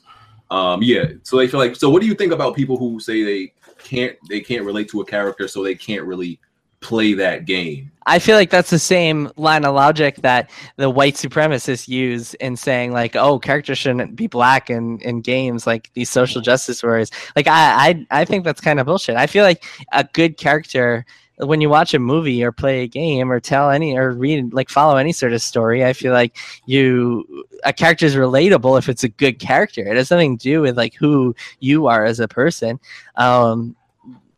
Um 0.51 0.81
yeah 0.83 1.05
so 1.23 1.37
they 1.37 1.47
feel 1.47 1.59
like 1.59 1.75
so 1.75 1.89
what 1.89 2.01
do 2.01 2.07
you 2.07 2.15
think 2.15 2.31
about 2.31 2.55
people 2.55 2.77
who 2.77 2.99
say 2.99 3.23
they 3.23 3.53
can't 3.79 4.15
they 4.29 4.39
can't 4.39 4.65
relate 4.65 4.89
to 4.89 5.01
a 5.01 5.05
character 5.05 5.47
so 5.47 5.63
they 5.63 5.75
can't 5.75 6.03
really 6.03 6.39
play 6.79 7.13
that 7.13 7.45
game 7.45 7.91
I 8.07 8.19
feel 8.19 8.35
like 8.35 8.51
that's 8.51 8.69
the 8.69 8.77
same 8.77 9.31
line 9.35 9.65
of 9.65 9.73
logic 9.73 10.17
that 10.17 10.51
the 10.77 10.89
white 10.89 11.15
supremacists 11.15 11.87
use 11.87 12.35
in 12.35 12.55
saying 12.55 12.91
like, 12.91 13.15
"Oh, 13.15 13.39
characters 13.39 13.79
shouldn't 13.79 14.15
be 14.15 14.27
black 14.27 14.69
in 14.69 14.99
in 14.99 15.21
games 15.21 15.65
like 15.65 15.89
these 15.93 16.09
social 16.09 16.41
justice 16.41 16.83
warriors." 16.83 17.09
Like, 17.35 17.47
I 17.47 18.05
I 18.11 18.21
I 18.21 18.25
think 18.25 18.43
that's 18.43 18.61
kind 18.61 18.79
of 18.79 18.85
bullshit. 18.85 19.15
I 19.15 19.25
feel 19.25 19.43
like 19.43 19.63
a 19.91 20.03
good 20.03 20.37
character 20.37 21.03
when 21.37 21.61
you 21.61 21.69
watch 21.69 21.93
a 21.93 21.99
movie 21.99 22.43
or 22.43 22.51
play 22.51 22.83
a 22.83 22.87
game 22.87 23.31
or 23.31 23.39
tell 23.39 23.69
any 23.69 23.97
or 23.97 24.11
read 24.11 24.53
like 24.53 24.69
follow 24.69 24.95
any 24.97 25.11
sort 25.11 25.33
of 25.33 25.41
story, 25.41 25.83
I 25.83 25.93
feel 25.93 26.13
like 26.13 26.37
you 26.65 27.45
a 27.63 27.73
character 27.73 28.05
is 28.05 28.15
relatable 28.15 28.77
if 28.77 28.87
it's 28.89 29.03
a 29.03 29.09
good 29.09 29.39
character. 29.39 29.81
It 29.81 29.97
has 29.97 30.11
nothing 30.11 30.37
to 30.37 30.43
do 30.43 30.61
with 30.61 30.77
like 30.77 30.93
who 30.95 31.35
you 31.59 31.87
are 31.87 32.05
as 32.05 32.19
a 32.19 32.27
person. 32.27 32.79
Um, 33.15 33.75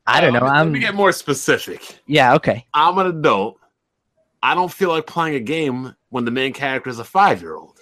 I 0.07 0.21
don't 0.21 0.33
know. 0.33 0.39
Let 0.39 0.53
I'm 0.53 0.71
me 0.71 0.79
get 0.79 0.95
more 0.95 1.11
specific. 1.11 1.99
yeah 2.07 2.33
okay. 2.35 2.65
I'm 2.73 2.97
an 2.97 3.07
adult. 3.07 3.59
I 4.41 4.55
don't 4.55 4.71
feel 4.71 4.89
like 4.89 5.05
playing 5.07 5.35
a 5.35 5.39
game 5.39 5.93
when 6.09 6.25
the 6.25 6.31
main 6.31 6.53
character 6.53 6.89
is 6.89 6.99
a 6.99 7.03
five 7.03 7.41
year 7.41 7.55
old. 7.55 7.76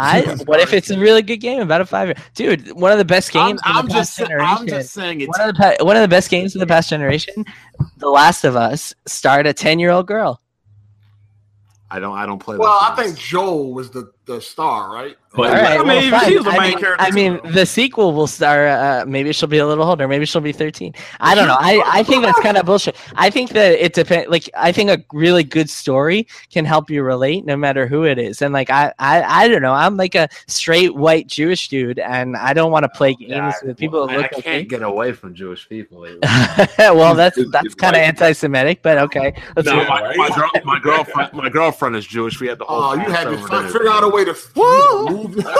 I 0.00 0.36
what 0.44 0.60
if 0.60 0.72
it's 0.72 0.90
a 0.90 0.98
really 0.98 1.22
good 1.22 1.38
game 1.38 1.60
about 1.60 1.80
a 1.80 1.86
five 1.86 2.08
year 2.08 2.16
dude? 2.34 2.72
One 2.72 2.92
of 2.92 2.98
the 2.98 3.04
best 3.04 3.34
I'm, 3.36 3.50
games. 3.50 3.60
of 3.64 3.76
I'm 3.76 3.86
the 3.86 3.92
just 3.92 4.18
past 4.18 4.28
generation. 4.28 4.56
I'm 4.58 4.66
just 4.66 4.92
saying 4.92 5.20
it's 5.20 5.38
one 5.38 5.48
of 5.48 5.56
the 5.56 5.76
one 5.84 5.96
of 5.96 6.02
the 6.02 6.08
best 6.08 6.30
games 6.30 6.54
of 6.54 6.60
the 6.60 6.66
past 6.66 6.88
generation. 6.90 7.44
The 7.98 8.08
Last 8.08 8.44
of 8.44 8.56
Us 8.56 8.94
starred 9.06 9.46
a 9.46 9.52
ten 9.52 9.78
year 9.78 9.90
old 9.90 10.06
girl. 10.06 10.40
I 11.90 11.98
don't 11.98 12.16
I 12.16 12.24
don't 12.26 12.38
play 12.38 12.56
Well, 12.56 12.78
I 12.80 12.94
think. 12.94 13.18
Joel 13.18 13.72
was 13.72 13.90
the, 13.90 14.10
the 14.34 14.40
star, 14.40 14.92
right? 14.92 15.16
but 15.32 15.46
All 15.50 15.54
right, 15.54 15.78
I 15.80 15.84
mean, 15.84 16.10
well, 16.10 16.28
she 16.28 16.34
was 16.36 16.44
the 16.44 16.50
fine. 16.50 16.58
I 16.58 16.62
main 16.62 16.70
mean, 16.70 16.78
character 16.80 17.04
I 17.06 17.10
mean, 17.12 17.40
too. 17.40 17.52
the 17.52 17.64
sequel 17.66 18.12
will 18.14 18.26
star. 18.26 18.66
Uh, 18.66 19.04
maybe 19.06 19.32
she'll 19.32 19.48
be 19.48 19.58
a 19.58 19.66
little 19.66 19.84
older. 19.84 20.08
Maybe 20.08 20.24
she'll 20.26 20.40
be 20.40 20.52
thirteen. 20.52 20.92
I 21.20 21.34
don't 21.36 21.46
know. 21.46 21.56
I, 21.58 21.82
I 21.86 22.02
think 22.02 22.24
that's 22.24 22.40
kind 22.40 22.56
of 22.56 22.66
bullshit. 22.66 22.96
I 23.14 23.30
think 23.30 23.50
that 23.50 23.72
it 23.84 23.92
depends. 23.94 24.28
Like, 24.28 24.50
I 24.56 24.72
think 24.72 24.90
a 24.90 24.98
really 25.12 25.44
good 25.44 25.70
story 25.70 26.26
can 26.52 26.64
help 26.64 26.90
you 26.90 27.02
relate, 27.04 27.44
no 27.46 27.56
matter 27.56 27.86
who 27.86 28.02
it 28.04 28.18
is. 28.18 28.42
And 28.42 28.52
like, 28.52 28.70
I, 28.70 28.92
I, 28.98 29.22
I 29.44 29.48
don't 29.48 29.62
know. 29.62 29.72
I'm 29.72 29.96
like 29.96 30.14
a 30.16 30.28
straight 30.48 30.96
white 30.96 31.28
Jewish 31.28 31.68
dude, 31.68 32.00
and 32.00 32.36
I 32.36 32.52
don't 32.52 32.72
want 32.72 32.82
to 32.84 32.88
play 32.88 33.14
games 33.14 33.30
Yeah, 33.30 33.52
with 33.64 33.76
people 33.78 34.06
that 34.08 34.12
I, 34.12 34.14
I 34.14 34.22
look 34.22 34.32
like 34.32 34.36
me. 34.38 34.42
can't 34.52 34.68
get 34.68 34.82
away 34.82 35.12
from 35.12 35.34
Jewish 35.34 35.68
people. 35.68 36.00
well, 36.78 37.14
that's 37.14 37.38
that's 37.52 37.74
kind 37.76 37.94
of 37.94 38.02
anti-Semitic, 38.02 38.82
but 38.82 38.98
okay. 38.98 39.32
Let's 39.54 39.66
no, 39.66 39.76
my, 39.84 40.12
my, 40.16 40.28
girl, 40.34 40.50
my 40.64 40.78
girlfriend 40.80 41.32
my 41.34 41.48
girlfriend 41.48 41.94
is 41.96 42.04
Jewish. 42.06 42.40
We 42.40 42.48
had 42.48 42.58
the 42.58 42.64
whole 42.64 42.82
Oh, 42.82 42.94
you 42.94 43.00
had 43.02 43.24
to 43.24 43.36
Passover 43.36 43.48
fi- 43.48 43.56
dinner. 43.58 43.68
figure 43.72 43.88
out 43.90 44.02
a 44.04 44.08
way 44.08 44.19
way 44.24 44.32
to 44.32 45.12
move. 45.12 45.44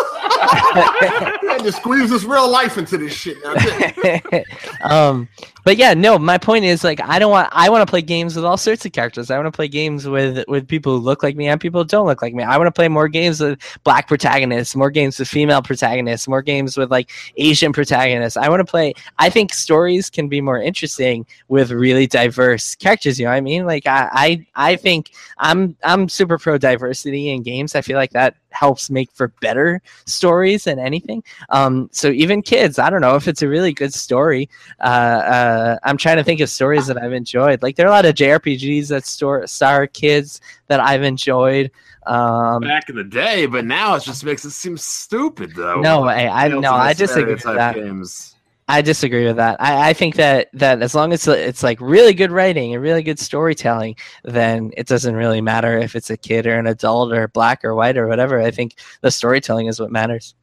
had 1.61 1.65
to 1.65 1.73
squeeze 1.73 2.11
this 2.11 2.25
real 2.25 2.51
life 2.51 2.79
into 2.79 2.99
this 2.99 3.13
shit. 3.13 3.39
Um, 4.83 5.29
but 5.63 5.77
yeah, 5.77 5.93
no. 5.93 6.19
My 6.19 6.39
point 6.39 6.65
is 6.65 6.83
like 6.83 7.03
I 7.03 7.19
don't 7.19 7.31
want. 7.31 7.51
I 7.53 7.69
want 7.69 7.87
to 7.87 7.91
play 7.91 8.01
games 8.01 8.35
with 8.35 8.47
all 8.47 8.57
sorts 8.57 8.87
of 8.87 8.93
characters. 8.93 9.31
I 9.31 9.37
want 9.37 9.47
to 9.47 9.53
play 9.53 9.69
games 9.69 10.09
with 10.09 10.43
with 10.49 10.67
people 10.67 10.97
who 10.97 11.05
look 11.05 11.23
like 11.23 11.37
me 11.37 11.49
and 11.49 11.61
people 11.61 11.83
who 11.83 11.87
don't 11.87 12.07
look 12.07 12.23
like 12.23 12.33
me. 12.33 12.43
I 12.43 12.57
want 12.57 12.69
to 12.69 12.73
play 12.73 12.89
more 12.89 13.09
games 13.09 13.41
with 13.41 13.61
black 13.85 14.09
protagonists, 14.09 14.75
more 14.75 14.91
games 14.91 15.19
with 15.19 15.29
female 15.29 15.61
protagonists, 15.61 16.27
more 16.27 16.41
games 16.41 16.79
with 16.79 16.91
like 16.91 17.11
Asian 17.37 17.75
protagonists. 17.75 18.39
I 18.39 18.49
want 18.49 18.61
to 18.61 18.65
play. 18.65 18.95
I 19.19 19.29
think 19.29 19.53
stories 19.53 20.09
can 20.09 20.29
be 20.29 20.41
more 20.41 20.61
interesting 20.61 21.27
with 21.49 21.71
really 21.71 22.07
diverse 22.07 22.75
characters. 22.77 23.21
You 23.21 23.27
know 23.27 23.33
what 23.33 23.37
I 23.37 23.43
mean? 23.43 23.67
Like 23.67 23.87
I 23.87 24.09
I, 24.13 24.47
I 24.73 24.77
think 24.77 25.11
I'm 25.39 25.77
I'm 25.85 26.09
super 26.09 26.39
pro 26.39 26.57
diversity 26.57 27.29
in 27.29 27.43
games. 27.43 27.75
I 27.75 27.83
feel 27.83 27.99
like 27.99 28.13
that 28.13 28.35
helps 28.51 28.91
make 28.91 29.11
for 29.13 29.29
better 29.41 29.81
stories 30.07 30.65
than 30.65 30.79
anything. 30.79 31.23
Um, 31.49 31.89
so 31.93 32.09
even 32.09 32.43
kids, 32.43 32.79
I 32.79 32.91
don't 32.91 33.01
know 33.01 33.17
if 33.17 33.29
it's 33.29 33.43
a 33.43 33.49
really 33.49 33.73
good 33.73 33.95
story. 33.95 34.49
Uh, 34.81 34.83
uh, 34.83 35.79
I'm 35.83 35.97
trying 35.97 36.17
to 36.17 36.25
think 36.25 36.41
of 36.41 36.51
stories 36.51 36.87
that 36.87 37.01
I've 37.03 37.13
enjoyed. 37.13 37.63
Like 37.63 37.77
there 37.77 37.87
are 37.87 37.91
a 37.91 37.93
lot 37.93 38.07
of 38.07 38.15
JRPGs 38.15 38.89
that 38.89 39.07
store, 39.07 39.47
star 39.47 39.87
kids 39.87 40.41
that 40.69 40.81
I've 40.81 41.03
enjoyed. 41.03 41.71
Um, 42.07 42.63
Back 42.63 42.89
in 42.89 42.97
the 42.97 43.05
day, 43.05 43.47
but 43.47 43.65
now 43.65 43.95
it 43.95 44.03
just 44.03 44.25
makes 44.25 44.45
it 44.45 44.51
seem 44.51 44.77
stupid, 44.79 45.55
though. 45.55 45.81
no, 45.81 46.09
I, 46.09 46.49
no, 46.49 46.73
I 46.73 46.93
disagree 46.93 47.35
with 47.35 47.43
that. 47.45 47.75
Games. 47.75 48.37
I 48.71 48.83
disagree 48.83 49.27
with 49.27 49.37
that. 49.37 49.61
I, 49.61 49.91
I 49.91 49.93
think 49.93 50.15
that 50.15 50.49
that 50.53 50.81
as 50.81 50.95
long 50.95 51.13
as 51.13 51.27
it's 51.27 51.63
like 51.63 51.81
really 51.81 52.15
good 52.15 52.31
writing 52.31 52.73
and 52.73 52.83
really 52.83 53.03
good 53.03 53.19
storytelling, 53.19 53.97
then 54.23 54.71
it 54.77 54.87
doesn't 54.87 55.17
really 55.17 55.41
matter 55.41 55.77
if 55.77 55.97
it's 55.97 56.09
a 56.09 56.17
kid 56.17 56.47
or 56.47 56.57
an 56.57 56.69
adult 56.69 57.13
or 57.13 57.27
black 57.29 57.65
or 57.65 57.75
white 57.75 57.97
or 57.97 58.07
whatever. 58.07 58.41
I 58.41 58.53
think 58.53 58.77
the 59.01 59.11
storytelling 59.11 59.67
is 59.67 59.81
what 59.81 59.91
matters. 59.91 60.35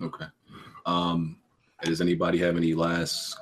Okay. 0.00 0.24
Um, 0.86 1.36
does 1.82 2.00
anybody 2.00 2.38
have 2.38 2.56
any 2.56 2.72
last, 2.72 3.36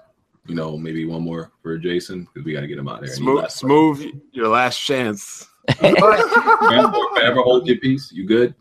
you 0.46 0.56
know, 0.56 0.76
maybe 0.76 1.04
one 1.04 1.22
more 1.22 1.52
for 1.62 1.78
Jason 1.78 2.24
because 2.24 2.44
we 2.44 2.52
got 2.52 2.62
to 2.62 2.66
get 2.66 2.78
him 2.78 2.88
out 2.88 2.98
of 2.98 3.04
here. 3.04 3.12
Any 3.12 3.22
Smooth, 3.22 3.42
last- 3.42 3.56
smooth, 3.58 4.20
your 4.32 4.48
last 4.48 4.78
chance. 4.78 5.48
Forever, 5.78 6.18
forever 7.14 7.42
hold 7.42 7.66
your 7.68 7.78
peace. 7.78 8.10
You 8.12 8.26
good? 8.26 8.54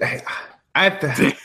I, 0.00 0.22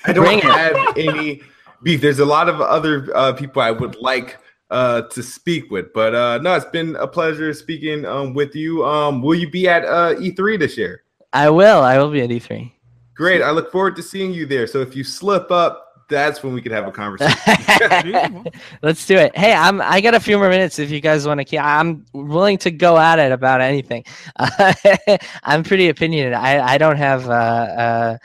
I 0.05 0.13
don't 0.13 0.43
have 0.43 0.97
any 0.97 1.41
beef. 1.83 2.01
There's 2.01 2.19
a 2.19 2.25
lot 2.25 2.49
of 2.49 2.61
other 2.61 3.09
uh, 3.15 3.33
people 3.33 3.61
I 3.61 3.71
would 3.71 3.95
like 3.95 4.37
uh, 4.69 5.03
to 5.03 5.21
speak 5.21 5.69
with, 5.69 5.93
but 5.93 6.15
uh, 6.15 6.39
no, 6.39 6.55
it's 6.55 6.65
been 6.65 6.95
a 6.95 7.07
pleasure 7.07 7.53
speaking 7.53 8.05
um, 8.05 8.33
with 8.33 8.55
you. 8.55 8.85
Um, 8.85 9.21
will 9.21 9.35
you 9.35 9.49
be 9.49 9.67
at 9.67 9.85
uh, 9.85 10.15
E3 10.15 10.59
this 10.59 10.77
year? 10.77 11.03
I 11.33 11.49
will. 11.49 11.81
I 11.81 11.97
will 11.97 12.11
be 12.11 12.21
at 12.21 12.31
E 12.31 12.39
E3. 12.39 12.71
Great. 13.15 13.41
I 13.41 13.51
look 13.51 13.71
forward 13.71 13.95
to 13.97 14.03
seeing 14.03 14.33
you 14.33 14.45
there. 14.45 14.65
So 14.65 14.79
if 14.79 14.95
you 14.95 15.03
slip 15.03 15.51
up, 15.51 15.83
that's 16.09 16.43
when 16.43 16.53
we 16.53 16.61
can 16.61 16.71
have 16.71 16.87
a 16.87 16.91
conversation. 16.91 18.47
Let's 18.81 19.05
do 19.05 19.17
it. 19.17 19.35
Hey, 19.35 19.53
I'm. 19.53 19.81
I 19.81 20.01
got 20.01 20.13
a 20.13 20.19
few 20.19 20.37
more 20.37 20.49
minutes 20.49 20.79
if 20.79 20.91
you 20.91 20.99
guys 20.99 21.27
want 21.27 21.39
to 21.39 21.45
keep. 21.45 21.61
I'm 21.61 22.05
willing 22.13 22.57
to 22.59 22.71
go 22.71 22.97
at 22.97 23.19
it 23.19 23.31
about 23.31 23.61
anything. 23.61 24.03
I'm 25.43 25.63
pretty 25.63 25.89
opinionated. 25.89 26.33
I 26.33 26.73
I 26.73 26.77
don't 26.77 26.97
have 26.97 27.29
uh, 27.29 27.31
uh 27.31 28.17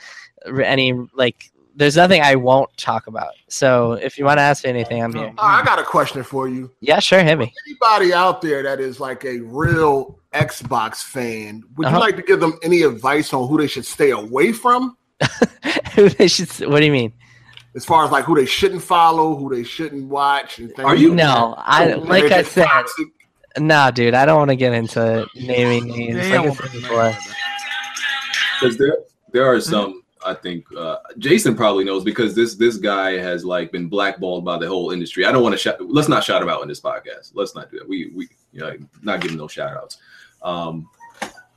any 0.63 0.93
like. 1.13 1.51
There's 1.79 1.95
nothing 1.95 2.21
I 2.21 2.35
won't 2.35 2.69
talk 2.75 3.07
about. 3.07 3.31
So 3.47 3.93
if 3.93 4.17
you 4.17 4.25
want 4.25 4.37
to 4.37 4.41
ask 4.41 4.65
me 4.65 4.69
anything, 4.69 5.01
I'm 5.01 5.13
here. 5.13 5.33
I 5.37 5.63
got 5.63 5.79
a 5.79 5.83
question 5.83 6.23
for 6.23 6.49
you. 6.49 6.69
Yeah, 6.81 6.99
sure, 6.99 7.23
hit 7.23 7.39
me. 7.39 7.53
Anybody 7.67 8.13
out 8.13 8.41
there 8.41 8.61
that 8.63 8.81
is 8.81 8.99
like 8.99 9.23
a 9.23 9.39
real 9.39 10.19
Xbox 10.33 11.01
fan, 11.01 11.63
would 11.77 11.87
Uh-huh. 11.87 11.95
you 11.95 12.01
like 12.01 12.17
to 12.17 12.21
give 12.21 12.41
them 12.41 12.59
any 12.63 12.81
advice 12.81 13.33
on 13.33 13.47
who 13.47 13.57
they 13.57 13.67
should 13.67 13.85
stay 13.85 14.11
away 14.11 14.51
from? 14.51 14.97
Who 15.95 16.07
they 16.09 16.27
should 16.27 16.49
what 16.69 16.79
do 16.79 16.85
you 16.85 16.91
mean? 16.91 17.13
As 17.75 17.83
far 17.85 18.03
as 18.05 18.11
like 18.11 18.23
who 18.25 18.35
they 18.35 18.45
shouldn't 18.45 18.81
follow, 18.81 19.35
who 19.35 19.53
they 19.53 19.63
shouldn't 19.63 20.07
watch, 20.07 20.59
and 20.59 20.67
things 20.75 20.85
Are 20.85 20.95
you- 20.95 21.13
No, 21.15 21.55
that. 21.57 21.63
I 21.65 21.93
like 21.95 22.31
I 22.31 22.43
said, 22.43 22.65
toxic. 22.67 23.07
nah, 23.57 23.89
dude. 23.91 24.13
I 24.13 24.25
don't 24.25 24.37
want 24.37 24.49
to 24.49 24.55
get 24.55 24.73
into 24.73 25.25
naming 25.35 25.87
names. 25.87 26.27
Yeah, 26.27 26.41
Like 26.41 26.51
I 26.51 26.53
said 26.55 26.71
before. 26.81 27.13
Because 28.59 28.77
there 28.77 28.97
there 29.31 29.45
are 29.45 29.59
some 29.61 30.01
I 30.25 30.33
think 30.33 30.65
uh, 30.77 30.97
Jason 31.17 31.55
probably 31.55 31.83
knows 31.85 32.03
because 32.03 32.35
this 32.35 32.55
this 32.55 32.77
guy 32.77 33.11
has 33.17 33.45
like 33.45 33.71
been 33.71 33.87
blackballed 33.87 34.43
by 34.43 34.57
the 34.57 34.67
whole 34.67 34.91
industry. 34.91 35.25
I 35.25 35.31
don't 35.31 35.43
want 35.43 35.53
to 35.53 35.57
shout. 35.57 35.77
Let's 35.81 36.09
not 36.09 36.23
shout 36.23 36.41
him 36.41 36.49
out 36.49 36.61
in 36.61 36.67
this 36.67 36.81
podcast. 36.81 37.31
Let's 37.33 37.55
not 37.55 37.71
do 37.71 37.79
that. 37.79 37.87
We 37.87 38.07
we 38.15 38.27
you 38.51 38.59
know, 38.61 38.75
not 39.01 39.21
giving 39.21 39.37
no 39.37 39.47
shout 39.47 39.77
outs. 39.77 39.97
Um, 40.41 40.89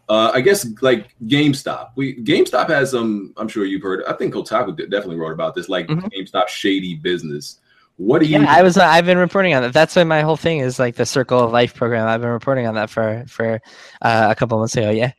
uh, 0.09 0.30
I 0.34 0.40
guess 0.40 0.66
like 0.82 1.14
GameStop. 1.26 1.90
We 1.97 2.16
GameStop 2.16 2.68
has 2.68 2.90
some. 2.90 3.32
I'm 3.36 3.48
sure 3.48 3.64
you've 3.64 3.82
heard. 3.82 4.05
I 4.05 4.12
think 4.12 4.34
Kotaku 4.34 4.76
definitely 4.76 5.16
wrote 5.16 5.32
about 5.32 5.55
this. 5.55 5.68
Like 5.68 5.86
Mhm. 5.89 6.10
GameStop 6.12 6.48
shady 6.48 6.94
business. 6.97 7.59
What 7.97 8.20
do 8.20 8.26
you? 8.26 8.40
Yeah, 8.40 8.47
I 8.52 8.62
was. 8.62 8.76
uh, 8.76 8.84
I've 8.84 9.06
been 9.06 9.18
reporting 9.18 9.55
on 9.55 9.62
that. 9.62 9.72
That's 9.72 9.94
why 9.94 10.05
my 10.05 10.22
whole 10.22 10.36
thing 10.36 10.59
is 10.59 10.78
like 10.78 10.97
the 10.97 11.06
Circle 11.06 11.40
of 11.40 11.52
Life 11.52 11.74
program. 11.74 12.09
I've 12.09 12.20
been 12.20 12.30
reporting 12.30 12.66
on 12.66 12.74
that 12.74 12.90
for 12.90 13.24
for 13.28 13.60
uh, 14.02 14.28
a 14.30 14.34
couple 14.34 14.59
months 14.59 14.76
ago. 14.76 14.90
Yeah. 14.90 15.12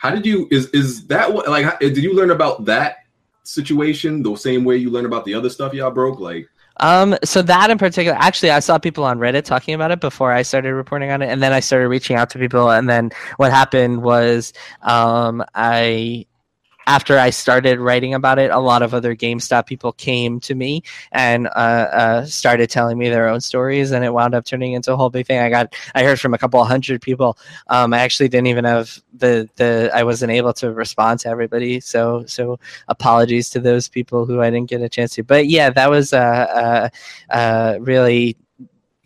How 0.00 0.08
did 0.08 0.24
you? 0.24 0.48
Is 0.50 0.68
is 0.68 1.06
that 1.08 1.30
what? 1.30 1.46
Like, 1.46 1.78
did 1.78 1.98
you 1.98 2.14
learn 2.14 2.30
about 2.30 2.64
that 2.64 3.04
situation 3.42 4.22
the 4.22 4.34
same 4.34 4.64
way 4.64 4.78
you 4.78 4.88
learned 4.88 5.04
about 5.04 5.26
the 5.26 5.34
other 5.34 5.50
stuff 5.50 5.74
y'all 5.74 5.90
broke? 5.90 6.18
Like, 6.18 6.48
Um, 6.78 7.16
so 7.22 7.42
that 7.42 7.70
in 7.70 7.76
particular, 7.76 8.16
actually, 8.18 8.50
I 8.50 8.60
saw 8.60 8.78
people 8.78 9.04
on 9.04 9.18
Reddit 9.18 9.44
talking 9.44 9.74
about 9.74 9.90
it 9.90 10.00
before 10.00 10.32
I 10.32 10.40
started 10.40 10.72
reporting 10.72 11.10
on 11.10 11.20
it, 11.20 11.28
and 11.28 11.42
then 11.42 11.52
I 11.52 11.60
started 11.60 11.88
reaching 11.88 12.16
out 12.16 12.30
to 12.30 12.38
people. 12.38 12.70
And 12.70 12.88
then 12.88 13.10
what 13.36 13.50
happened 13.50 14.02
was, 14.02 14.54
um, 14.80 15.44
I 15.54 16.24
after 16.90 17.20
I 17.20 17.30
started 17.30 17.78
writing 17.78 18.14
about 18.14 18.40
it, 18.40 18.50
a 18.50 18.58
lot 18.58 18.82
of 18.82 18.94
other 18.94 19.14
GameStop 19.14 19.66
people 19.66 19.92
came 19.92 20.40
to 20.40 20.56
me 20.56 20.82
and 21.12 21.46
uh, 21.46 21.86
uh, 22.02 22.24
started 22.26 22.68
telling 22.68 22.98
me 22.98 23.08
their 23.08 23.28
own 23.28 23.40
stories, 23.40 23.92
and 23.92 24.04
it 24.04 24.12
wound 24.12 24.34
up 24.34 24.44
turning 24.44 24.72
into 24.72 24.92
a 24.92 24.96
whole 24.96 25.08
big 25.08 25.24
thing. 25.24 25.38
I 25.38 25.50
got, 25.50 25.72
I 25.94 26.02
heard 26.02 26.18
from 26.18 26.34
a 26.34 26.38
couple 26.38 26.62
hundred 26.64 27.00
people. 27.00 27.38
Um, 27.68 27.94
I 27.94 28.00
actually 28.00 28.28
didn't 28.28 28.48
even 28.48 28.64
have 28.64 29.00
the 29.12 29.48
the, 29.54 29.92
I 29.94 30.02
wasn't 30.02 30.32
able 30.32 30.52
to 30.54 30.72
respond 30.72 31.20
to 31.20 31.28
everybody, 31.28 31.78
so 31.78 32.24
so 32.26 32.58
apologies 32.88 33.50
to 33.50 33.60
those 33.60 33.88
people 33.88 34.26
who 34.26 34.42
I 34.42 34.50
didn't 34.50 34.68
get 34.68 34.82
a 34.82 34.88
chance 34.88 35.14
to. 35.14 35.22
But 35.22 35.46
yeah, 35.46 35.70
that 35.70 35.90
was 35.90 36.12
a, 36.12 36.90
a, 37.30 37.38
a 37.38 37.80
really 37.80 38.36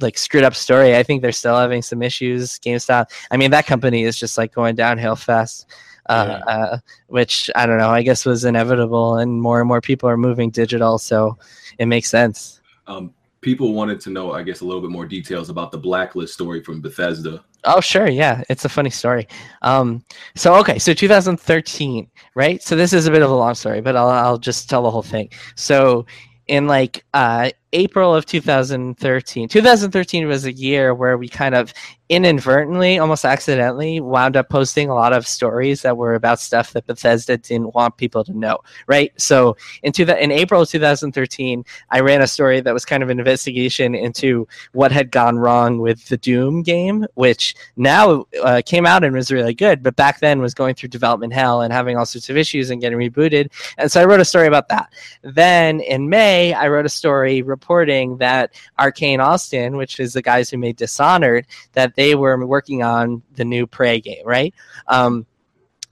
like 0.00 0.16
screwed 0.16 0.44
up 0.44 0.54
story. 0.54 0.96
I 0.96 1.02
think 1.02 1.20
they're 1.20 1.32
still 1.32 1.56
having 1.56 1.82
some 1.82 2.00
issues. 2.00 2.58
GameStop. 2.60 3.10
I 3.30 3.36
mean, 3.36 3.50
that 3.50 3.66
company 3.66 4.04
is 4.04 4.18
just 4.18 4.38
like 4.38 4.54
going 4.54 4.74
downhill 4.74 5.16
fast. 5.16 5.66
Uh, 6.08 6.40
uh, 6.46 6.78
which 7.08 7.50
I 7.54 7.66
don't 7.66 7.78
know. 7.78 7.90
I 7.90 8.02
guess 8.02 8.26
was 8.26 8.44
inevitable, 8.44 9.16
and 9.16 9.40
more 9.40 9.60
and 9.60 9.68
more 9.68 9.80
people 9.80 10.08
are 10.08 10.16
moving 10.16 10.50
digital, 10.50 10.98
so 10.98 11.38
it 11.78 11.86
makes 11.86 12.08
sense. 12.10 12.60
um, 12.86 13.12
people 13.40 13.74
wanted 13.74 14.00
to 14.00 14.10
know, 14.10 14.32
I 14.32 14.42
guess, 14.42 14.62
a 14.62 14.64
little 14.64 14.80
bit 14.80 14.90
more 14.90 15.06
details 15.06 15.50
about 15.50 15.70
the 15.70 15.78
blacklist 15.78 16.32
story 16.34 16.62
from 16.62 16.80
Bethesda. 16.80 17.44
Oh, 17.64 17.80
sure. 17.80 18.08
Yeah. 18.08 18.42
It's 18.48 18.64
a 18.64 18.68
funny 18.68 18.90
story. 18.90 19.28
Um, 19.62 20.04
so, 20.34 20.54
okay. 20.56 20.78
So 20.78 20.94
2013, 20.94 22.10
right? 22.34 22.62
So 22.62 22.74
this 22.76 22.92
is 22.92 23.06
a 23.06 23.10
bit 23.10 23.22
of 23.22 23.30
a 23.30 23.34
long 23.34 23.54
story, 23.54 23.80
but 23.82 23.96
I'll, 23.96 24.08
I'll 24.08 24.38
just 24.38 24.68
tell 24.68 24.82
the 24.82 24.90
whole 24.90 25.02
thing. 25.02 25.28
So 25.56 26.06
in 26.46 26.66
like 26.66 27.04
uh, 27.14 27.50
April 27.72 28.14
of 28.14 28.26
2013, 28.26 29.48
2013 29.48 30.26
was 30.26 30.44
a 30.44 30.52
year 30.52 30.94
where 30.94 31.16
we 31.16 31.28
kind 31.28 31.54
of 31.54 31.72
inadvertently, 32.10 32.98
almost 32.98 33.24
accidentally, 33.24 33.98
wound 33.98 34.36
up 34.36 34.50
posting 34.50 34.90
a 34.90 34.94
lot 34.94 35.14
of 35.14 35.26
stories 35.26 35.80
that 35.82 35.96
were 35.96 36.14
about 36.14 36.38
stuff 36.38 36.72
that 36.72 36.86
Bethesda 36.86 37.38
didn't 37.38 37.74
want 37.74 37.96
people 37.96 38.22
to 38.24 38.36
know, 38.36 38.58
right? 38.86 39.12
So 39.16 39.56
in, 39.82 39.92
two, 39.92 40.04
in 40.04 40.30
April 40.30 40.62
of 40.62 40.68
2013, 40.68 41.64
I 41.90 42.00
ran 42.00 42.20
a 42.20 42.26
story 42.26 42.60
that 42.60 42.74
was 42.74 42.84
kind 42.84 43.02
of 43.02 43.08
an 43.08 43.18
investigation 43.18 43.94
into 43.94 44.46
what 44.72 44.92
had 44.92 45.10
gone 45.10 45.38
wrong 45.38 45.78
with 45.78 46.06
the 46.08 46.18
Doom 46.18 46.62
game, 46.62 47.06
which 47.14 47.54
now 47.76 48.26
uh, 48.42 48.60
came 48.64 48.84
out 48.84 49.02
and 49.02 49.14
was 49.14 49.32
really 49.32 49.54
good, 49.54 49.82
but 49.82 49.96
back 49.96 50.20
then 50.20 50.40
was 50.40 50.52
going 50.52 50.74
through 50.74 50.90
development 50.90 51.32
hell 51.32 51.62
and 51.62 51.72
having 51.72 51.96
all 51.96 52.06
sorts 52.06 52.28
of 52.28 52.36
issues 52.36 52.68
and 52.68 52.82
getting 52.82 52.98
rebooted. 52.98 53.50
And 53.78 53.90
so 53.90 54.02
I 54.02 54.04
wrote 54.04 54.20
a 54.20 54.26
story 54.26 54.46
about 54.46 54.68
that. 54.68 54.92
Then 55.22 55.80
in 55.80 56.10
May, 56.10 56.52
I 56.52 56.68
wrote 56.68 56.86
a 56.86 56.90
story 56.90 57.40
reporting 57.40 58.18
that 58.18 58.52
Arcane 58.78 59.20
Austin, 59.20 59.78
which 59.78 59.98
is 60.00 60.12
the 60.12 60.22
guys 60.22 60.50
who 60.50 60.58
made 60.58 60.76
Dishonored, 60.76 61.46
that 61.72 61.93
they 61.94 62.14
were 62.14 62.44
working 62.46 62.82
on 62.82 63.22
the 63.34 63.44
new 63.44 63.66
Prey 63.66 64.00
game, 64.00 64.26
right? 64.26 64.54
Um, 64.88 65.26